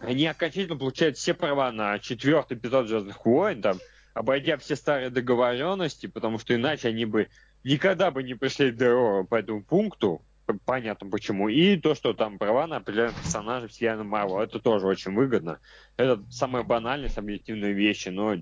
они 0.00 0.26
окончательно 0.26 0.76
получают 0.76 1.16
все 1.16 1.32
права 1.32 1.70
на 1.70 2.00
четвертый 2.00 2.56
эпизод 2.56 2.88
Звездных 2.88 3.24
войн, 3.24 3.62
там, 3.62 3.78
обойдя 4.18 4.56
все 4.56 4.74
старые 4.74 5.10
договоренности, 5.10 6.06
потому 6.06 6.38
что 6.38 6.54
иначе 6.54 6.88
они 6.88 7.04
бы 7.04 7.28
никогда 7.62 8.10
бы 8.10 8.22
не 8.22 8.34
пришли 8.34 8.72
до 8.72 9.24
по 9.24 9.36
этому 9.36 9.62
пункту, 9.62 10.22
понятно 10.64 11.08
почему. 11.08 11.48
И 11.48 11.76
то, 11.76 11.94
что 11.94 12.14
там 12.14 12.38
права 12.38 12.66
на 12.66 12.76
определенных 12.76 13.14
персонажей 13.14 13.68
вселенной 13.68 14.04
Марвел, 14.04 14.40
это 14.40 14.58
тоже 14.58 14.86
очень 14.86 15.14
выгодно. 15.14 15.60
Это 15.96 16.22
самые 16.30 16.64
банальные, 16.64 17.10
самые 17.10 17.34
объективные 17.34 17.72
вещи, 17.74 18.08
но 18.08 18.36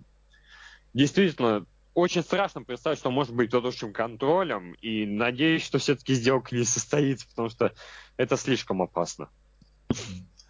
действительно 0.94 1.66
очень 1.93 2.23
страшно 2.23 2.62
представить, 2.62 2.98
что 2.98 3.11
может 3.11 3.35
быть 3.35 3.51
под 3.51 3.74
контролем, 3.93 4.73
и 4.81 5.05
надеюсь, 5.05 5.65
что 5.65 5.78
все-таки 5.78 6.15
сделка 6.15 6.55
не 6.55 6.65
состоится, 6.65 7.28
потому 7.28 7.51
что 7.51 7.73
это 8.16 8.36
слишком 8.36 8.81
опасно. 8.81 9.28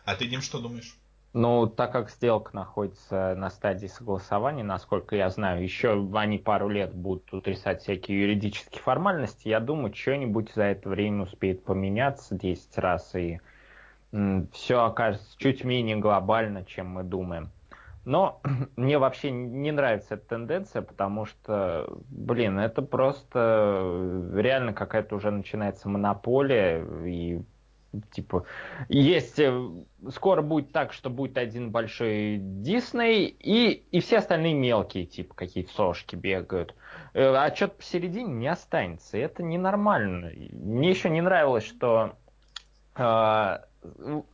А 0.05 0.15
ты, 0.15 0.27
Дим, 0.27 0.41
что 0.41 0.61
думаешь? 0.61 0.97
Ну, 1.39 1.67
так 1.67 1.93
как 1.93 2.09
сделка 2.09 2.57
находится 2.57 3.35
на 3.37 3.51
стадии 3.51 3.89
согласования, 3.89 4.65
насколько 4.65 5.17
я 5.17 5.29
знаю, 5.29 5.63
еще 5.63 6.09
они 6.15 6.39
пару 6.39 6.71
лет 6.71 6.95
будут 6.95 7.31
утрясать 7.35 7.83
всякие 7.83 8.23
юридические 8.23 8.81
формальности, 8.81 9.49
я 9.49 9.61
думаю, 9.61 9.95
что-нибудь 9.95 10.51
за 10.55 10.63
это 10.63 10.89
время 10.89 11.25
успеет 11.25 11.63
поменяться 11.63 12.35
10 12.35 12.79
раз, 12.79 13.15
и 13.15 13.39
все 14.51 14.83
окажется 14.83 15.37
чуть 15.37 15.63
менее 15.63 15.97
глобально, 15.97 16.65
чем 16.65 16.87
мы 16.89 17.05
думаем. 17.05 17.51
Но 18.07 18.41
мне 18.77 18.97
вообще 18.97 19.31
не 19.31 19.73
нравится 19.73 20.15
эта 20.15 20.27
тенденция, 20.29 20.81
потому 20.81 21.27
что, 21.27 21.99
блин, 22.09 22.59
это 22.59 22.81
просто 22.81 24.33
реально 24.33 24.73
какая-то 24.73 25.17
уже 25.17 25.31
начинается 25.31 25.91
монополия, 25.91 26.83
и 27.05 27.43
типа 28.13 28.45
есть 28.89 29.39
э, 29.39 29.69
скоро 30.11 30.43
будет 30.43 30.73
так, 30.73 30.93
что 30.93 31.11
будет 31.11 31.39
один 31.39 31.71
большой 31.71 32.39
Дисней 32.39 33.27
и, 33.27 33.85
и 33.91 34.01
все 34.01 34.19
остальные 34.19 34.55
мелкие, 34.55 35.07
типа 35.07 35.35
какие-то 35.35 35.73
сошки 35.73 36.17
бегают. 36.17 36.75
Э, 37.15 37.35
А 37.35 37.55
что-то 37.55 37.77
посередине 37.77 38.33
не 38.33 38.49
останется. 38.49 39.19
И 39.19 39.21
это 39.21 39.43
ненормально. 39.43 40.31
Мне 40.53 40.91
еще 40.91 41.11
не 41.11 41.21
нравилось, 41.21 41.65
что 41.65 42.17
э, 42.97 43.59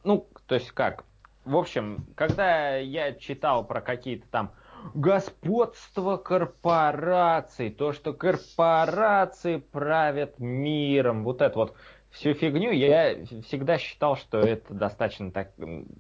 ну, 0.05 0.29
то 0.47 0.55
есть 0.55 0.71
как? 0.73 1.05
В 1.45 1.57
общем, 1.57 2.07
когда 2.15 2.77
я 2.77 3.13
читал 3.13 3.65
про 3.65 3.81
какие-то 3.81 4.27
там 4.31 4.53
господство 4.95 6.17
корпораций, 6.17 7.71
то, 7.71 7.93
что 7.93 8.13
корпорации 8.13 9.57
правят 9.57 10.39
миром, 10.39 11.25
вот 11.25 11.41
это 11.43 11.59
вот 11.59 11.77
всю 12.13 12.35
фигню, 12.35 12.71
я 12.71 13.25
всегда 13.47 13.79
считал, 13.79 14.17
что 14.17 14.39
это 14.39 14.75
достаточно 14.75 15.33
так, 15.33 15.53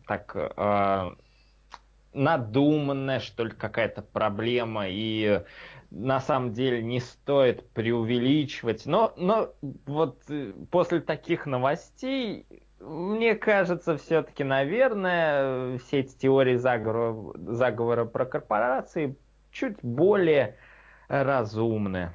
так 0.06 0.36
э, 0.36 1.10
надуманная, 2.12 3.18
что 3.20 3.44
ли, 3.44 3.50
какая-то 3.50 4.02
проблема, 4.02 4.84
и 4.88 5.42
на 5.90 6.20
самом 6.20 6.52
деле 6.52 6.82
не 6.82 7.00
стоит 7.00 7.68
преувеличивать. 7.70 8.86
Но, 8.86 9.12
но 9.16 9.52
вот 9.86 10.22
э, 10.28 10.52
после 10.70 11.00
таких 11.00 11.46
новостей, 11.46 12.46
мне 12.78 13.34
кажется, 13.34 13.96
все-таки, 13.96 14.44
наверное, 14.44 15.78
все 15.78 16.00
эти 16.00 16.16
теории 16.16 16.56
заговора, 16.56 17.32
заговора 17.36 18.04
про 18.04 18.26
корпорации 18.26 19.16
чуть 19.50 19.78
более 19.82 20.56
разумны. 21.08 22.12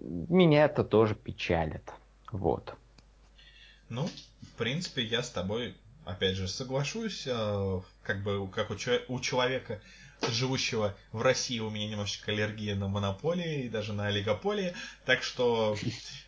Меня 0.00 0.64
это 0.64 0.84
тоже 0.84 1.14
печалит. 1.14 1.92
Вот. 2.32 2.76
Ну, 3.88 4.08
в 4.42 4.58
принципе, 4.58 5.02
я 5.02 5.22
с 5.22 5.30
тобой, 5.30 5.74
опять 6.04 6.36
же, 6.36 6.48
соглашусь. 6.48 7.24
э, 7.26 7.80
Как 8.02 8.22
бы, 8.22 8.48
как 8.48 8.70
у, 8.70 8.76
у 9.08 9.20
человека, 9.20 9.80
живущего 10.28 10.96
в 11.12 11.20
России, 11.22 11.58
у 11.58 11.70
меня 11.70 11.88
немножечко 11.88 12.32
аллергия 12.32 12.74
на 12.74 12.88
монополии 12.88 13.64
и 13.64 13.68
даже 13.68 13.92
на 13.92 14.06
олигополии. 14.06 14.74
Так 15.04 15.22
что 15.22 15.76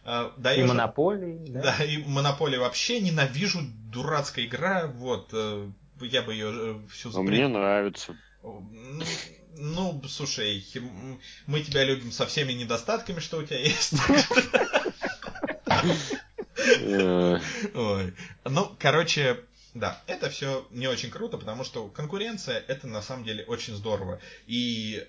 э, 0.04 0.30
И 0.36 0.40
даю... 0.40 0.62
же- 0.62 0.68
монополии, 0.68 1.50
да? 1.50 1.76
Да, 1.78 1.84
и 1.84 1.98
монополию 1.98 2.60
вообще 2.60 3.00
ненавижу. 3.00 3.60
Дурацкая 3.90 4.44
игра. 4.44 4.86
Вот. 4.86 5.30
э, 5.32 5.70
Я 6.02 6.22
бы 6.22 6.34
ее 6.34 6.82
всю 6.90 7.10
Но 7.10 7.22
мне 7.22 7.48
нравится. 7.48 8.16
Ну, 8.42 9.04
Ну, 9.58 10.02
слушай, 10.08 10.62
м, 10.74 11.18
мы 11.46 11.62
тебя 11.62 11.82
любим 11.84 12.12
со 12.12 12.26
всеми 12.26 12.52
недостатками, 12.52 13.20
что 13.20 13.38
у 13.38 13.42
тебя 13.42 13.58
есть. 13.60 13.94
Э, 17.62 17.68
Ой. 17.74 18.14
Ну, 18.44 18.76
короче, 18.78 19.40
да, 19.74 20.02
это 20.06 20.30
все 20.30 20.66
не 20.70 20.86
очень 20.86 21.10
круто, 21.10 21.38
потому 21.38 21.64
что 21.64 21.88
конкуренция 21.88 22.64
это 22.66 22.86
на 22.86 23.02
самом 23.02 23.24
деле 23.24 23.44
очень 23.44 23.74
здорово. 23.74 24.20
И 24.46 25.06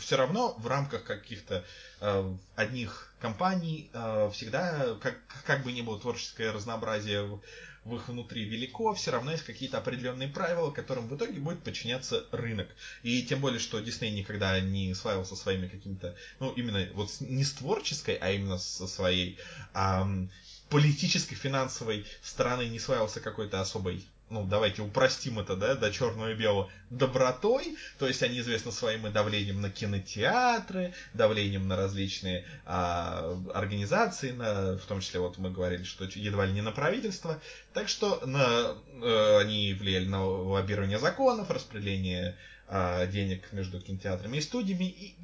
все 0.00 0.16
равно 0.16 0.54
в 0.58 0.66
рамках 0.66 1.04
каких-то 1.04 1.64
э, 2.00 2.34
одних 2.54 3.12
компаний 3.20 3.90
э, 3.92 4.30
всегда, 4.32 4.94
как, 5.02 5.18
как 5.44 5.62
бы 5.62 5.72
ни 5.72 5.82
было 5.82 6.00
творческое 6.00 6.52
разнообразие 6.52 7.22
в, 7.24 7.42
в 7.84 7.96
их 7.96 8.08
внутри 8.08 8.44
велико, 8.44 8.94
все 8.94 9.10
равно 9.10 9.32
есть 9.32 9.44
какие-то 9.44 9.78
определенные 9.78 10.28
правила, 10.28 10.70
которым 10.70 11.08
в 11.08 11.16
итоге 11.16 11.38
будет 11.38 11.62
подчиняться 11.62 12.24
рынок. 12.32 12.68
И 13.02 13.22
тем 13.22 13.40
более, 13.40 13.60
что 13.60 13.78
Дисней 13.80 14.10
никогда 14.10 14.58
не 14.60 14.94
славился 14.94 15.36
своими 15.36 15.68
какими-то, 15.68 16.16
ну, 16.40 16.50
именно 16.52 16.88
вот 16.94 17.10
не 17.20 17.44
с 17.44 17.52
творческой, 17.52 18.14
а 18.14 18.30
именно 18.30 18.56
со 18.58 18.86
своей 18.86 19.38
ам, 19.74 20.30
политической, 20.68 21.34
финансовой 21.34 22.06
стороны 22.22 22.68
не 22.68 22.78
славился 22.78 23.20
какой-то 23.20 23.60
особой, 23.60 24.04
ну, 24.30 24.44
давайте 24.44 24.82
упростим 24.82 25.38
это, 25.38 25.54
да, 25.54 25.76
до 25.76 25.92
черного 25.92 26.32
и 26.32 26.34
белого, 26.34 26.68
добротой, 26.90 27.76
то 27.98 28.08
есть 28.08 28.22
они 28.22 28.40
известны 28.40 28.72
своим 28.72 29.06
и 29.06 29.10
давлением 29.10 29.60
на 29.60 29.70
кинотеатры, 29.70 30.92
давлением 31.14 31.68
на 31.68 31.76
различные 31.76 32.44
а, 32.64 33.40
организации, 33.54 34.32
на, 34.32 34.76
в 34.76 34.84
том 34.86 35.00
числе, 35.00 35.20
вот 35.20 35.38
мы 35.38 35.50
говорили, 35.50 35.84
что 35.84 36.04
едва 36.04 36.46
ли 36.46 36.52
не 36.52 36.62
на 36.62 36.72
правительство, 36.72 37.40
так 37.72 37.88
что 37.88 38.20
на, 38.26 38.74
э, 39.02 39.38
они 39.40 39.74
влияли 39.74 40.06
на 40.06 40.24
лоббирование 40.24 40.98
законов, 40.98 41.50
распределение 41.50 42.36
а, 42.66 43.06
денег 43.06 43.52
между 43.52 43.80
кинотеатрами 43.80 44.38
и 44.38 44.40
студиями, 44.40 44.84
и, 44.84 45.14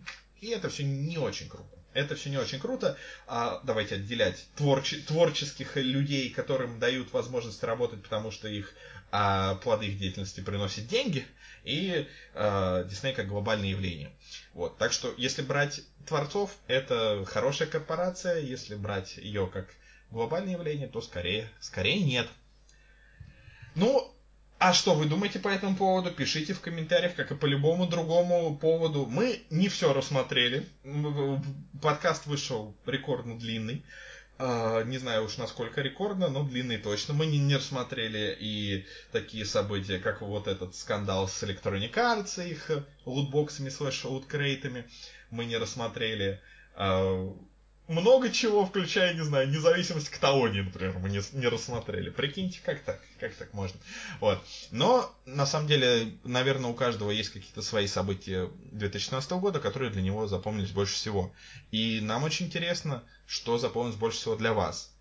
и 0.40 0.51
это 0.51 0.69
все 0.69 0.85
не 0.85 1.19
очень 1.19 1.48
круто. 1.48 1.81
Это 1.94 2.14
все 2.14 2.31
не 2.31 2.39
очень 2.39 2.59
круто. 2.59 2.97
А, 3.27 3.60
давайте 3.64 3.97
отделять 3.97 4.47
творче- 4.56 5.01
творческих 5.01 5.77
людей, 5.77 6.31
которым 6.31 6.78
дают 6.78 7.12
возможность 7.12 7.62
работать, 7.62 8.02
потому 8.02 8.31
что 8.31 8.48
их 8.48 8.74
а, 9.10 9.56
плоды 9.56 9.86
их 9.86 9.98
деятельности 9.98 10.40
приносят 10.40 10.86
деньги, 10.86 11.27
и 11.64 12.09
а, 12.35 12.85
Дисней 12.85 13.12
как 13.14 13.28
глобальное 13.28 13.69
явление. 13.69 14.12
Вот. 14.55 14.78
Так 14.78 14.93
что, 14.93 15.12
если 15.19 15.43
брать 15.43 15.82
творцов, 16.06 16.56
это 16.66 17.24
хорошая 17.27 17.69
корпорация. 17.69 18.39
Если 18.39 18.74
брать 18.74 19.16
ее 19.19 19.47
как 19.52 19.66
глобальное 20.10 20.52
явление, 20.52 20.89
то 20.89 21.02
скорее, 21.02 21.48
скорее 21.60 22.01
нет. 22.01 22.28
Ну, 23.74 24.14
а 24.62 24.72
что 24.72 24.94
вы 24.94 25.06
думаете 25.06 25.40
по 25.40 25.48
этому 25.48 25.74
поводу? 25.74 26.12
Пишите 26.12 26.55
в 26.55 26.60
комментариях, 26.60 27.16
как 27.16 27.32
и 27.32 27.34
по 27.34 27.47
любому 27.47 27.89
другому 27.89 28.56
поводу. 28.56 29.06
Мы 29.06 29.43
не 29.51 29.68
все 29.68 29.93
рассмотрели. 29.93 30.68
Подкаст 31.82 32.26
вышел 32.26 32.72
рекордно 32.86 33.36
длинный. 33.36 33.84
А, 34.39 34.84
Не 34.84 34.98
знаю 34.98 35.24
уж 35.24 35.36
насколько 35.36 35.80
рекордно, 35.80 36.28
но 36.28 36.44
длинный 36.44 36.78
точно. 36.78 37.12
Мы 37.12 37.26
не, 37.26 37.39
не 37.39 37.56
рассмотрели 37.56 38.36
и 38.39 38.86
такие 39.10 39.44
события, 39.44 39.98
как 39.98 40.20
вот 40.22 40.47
этот 40.47 40.76
скандал 40.76 41.26
с 41.26 41.43
Electronic 41.43 41.94
Arts 41.94 42.48
их 42.48 42.70
лутбоксами 43.05 43.68
слэш 43.68 44.05
луткрейтами. 44.05 44.84
Мы 45.30 45.44
не 45.44 45.56
рассмотрели 45.56 46.40
а, 46.76 47.34
много 47.93 48.31
чего, 48.31 48.66
включая, 48.66 49.14
не 49.14 49.23
знаю, 49.23 49.48
независимость 49.48 50.09
Каталонии, 50.09 50.62
например, 50.62 50.98
мы 50.98 51.09
не, 51.09 51.20
не 51.36 51.47
рассмотрели. 51.47 52.10
Прикиньте, 52.10 52.60
как 52.64 52.81
так? 52.81 53.01
Как 53.20 53.35
так 53.35 53.52
можно? 53.52 53.78
Вот. 54.20 54.43
Но, 54.70 55.14
на 55.27 55.47
самом 55.47 55.69
деле, 55.69 56.12
наверное, 56.24 56.70
у 56.70 56.74
каждого 56.74 57.10
есть 57.10 57.31
какие-то 57.31 57.62
свои 57.62 57.86
события 57.86 58.51
2016 58.73 59.31
года, 59.32 59.60
которые 59.60 59.90
для 59.90 60.02
него 60.02 60.27
запомнились 60.27 60.70
больше 60.70 60.94
всего. 60.94 61.32
И 61.70 62.01
нам 62.02 62.24
очень 62.24 62.47
интересно, 62.47 63.05
что 63.27 63.59
запомнилось 63.59 63.97
больше 63.97 64.19
всего 64.19 64.36
для 64.36 64.52
вас. 64.52 64.93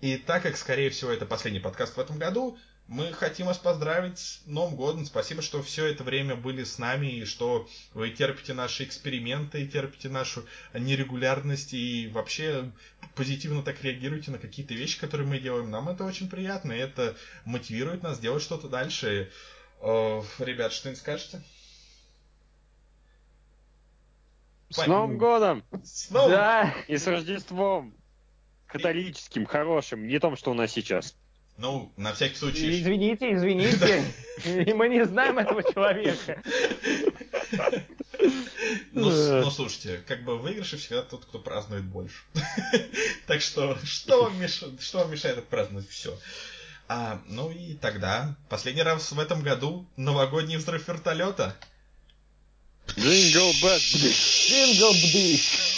И 0.00 0.16
так 0.16 0.42
как, 0.42 0.56
скорее 0.56 0.90
всего, 0.90 1.10
это 1.10 1.26
последний 1.26 1.60
подкаст 1.60 1.96
в 1.96 2.00
этом 2.00 2.18
году, 2.18 2.58
мы 2.90 3.12
хотим 3.12 3.46
вас 3.46 3.56
поздравить 3.56 4.18
с 4.18 4.42
Новым 4.46 4.74
годом. 4.74 5.06
Спасибо, 5.06 5.42
что 5.42 5.62
все 5.62 5.86
это 5.86 6.02
время 6.02 6.34
были 6.34 6.64
с 6.64 6.76
нами, 6.76 7.06
и 7.06 7.24
что 7.24 7.68
вы 7.94 8.10
терпите 8.10 8.52
наши 8.52 8.82
эксперименты, 8.82 9.64
терпите 9.68 10.08
нашу 10.08 10.44
нерегулярность, 10.74 11.72
и 11.72 12.10
вообще 12.12 12.72
позитивно 13.14 13.62
так 13.62 13.80
реагируете 13.84 14.32
на 14.32 14.38
какие-то 14.38 14.74
вещи, 14.74 14.98
которые 14.98 15.28
мы 15.28 15.38
делаем. 15.38 15.70
Нам 15.70 15.88
это 15.88 16.04
очень 16.04 16.28
приятно, 16.28 16.72
и 16.72 16.78
это 16.78 17.16
мотивирует 17.44 18.02
нас 18.02 18.18
делать 18.18 18.42
что-то 18.42 18.68
дальше. 18.68 19.30
Э, 19.80 20.22
Ребят, 20.40 20.72
что-нибудь 20.72 21.00
скажете? 21.00 21.44
С 24.68 24.84
Новым 24.84 25.16
годом! 25.16 25.62
С 25.84 26.10
Новым! 26.10 26.32
Да, 26.32 26.74
И 26.88 26.96
с 26.96 27.06
Рождеством! 27.06 27.94
Католическим, 28.66 29.46
хорошим, 29.46 30.08
не 30.08 30.18
том, 30.18 30.36
что 30.36 30.50
у 30.50 30.54
нас 30.54 30.72
сейчас. 30.72 31.14
Ну, 31.60 31.92
на 31.98 32.14
всякий 32.14 32.36
случай. 32.36 32.80
извините, 32.80 33.34
извините. 33.34 34.02
И 34.46 34.72
мы 34.72 34.88
не 34.88 35.04
знаем 35.04 35.38
этого 35.38 35.62
человека. 35.62 36.42
Ну, 38.92 39.10
ну, 39.10 39.50
слушайте, 39.50 40.02
как 40.06 40.24
бы 40.24 40.38
в 40.38 40.42
выигрыше 40.42 40.78
всегда 40.78 41.02
тот, 41.02 41.26
кто 41.26 41.38
празднует 41.38 41.84
больше. 41.84 42.22
Так 43.26 43.42
что, 43.42 43.78
что 43.84 44.24
вам 44.24 44.40
мешает, 44.40 44.80
что 44.80 44.98
вам 44.98 45.12
мешает 45.12 45.38
отпраздновать 45.38 45.88
все? 45.88 46.18
А, 46.88 47.20
ну 47.26 47.50
и 47.50 47.74
тогда, 47.74 48.36
последний 48.48 48.82
раз 48.82 49.12
в 49.12 49.18
этом 49.20 49.42
году, 49.42 49.86
новогодний 49.96 50.56
взрыв 50.56 50.88
вертолета. 50.88 51.54
Jingle 52.96 53.52
Bell. 53.62 53.78
Джингл 54.48 54.92
бдыщ. 54.92 55.70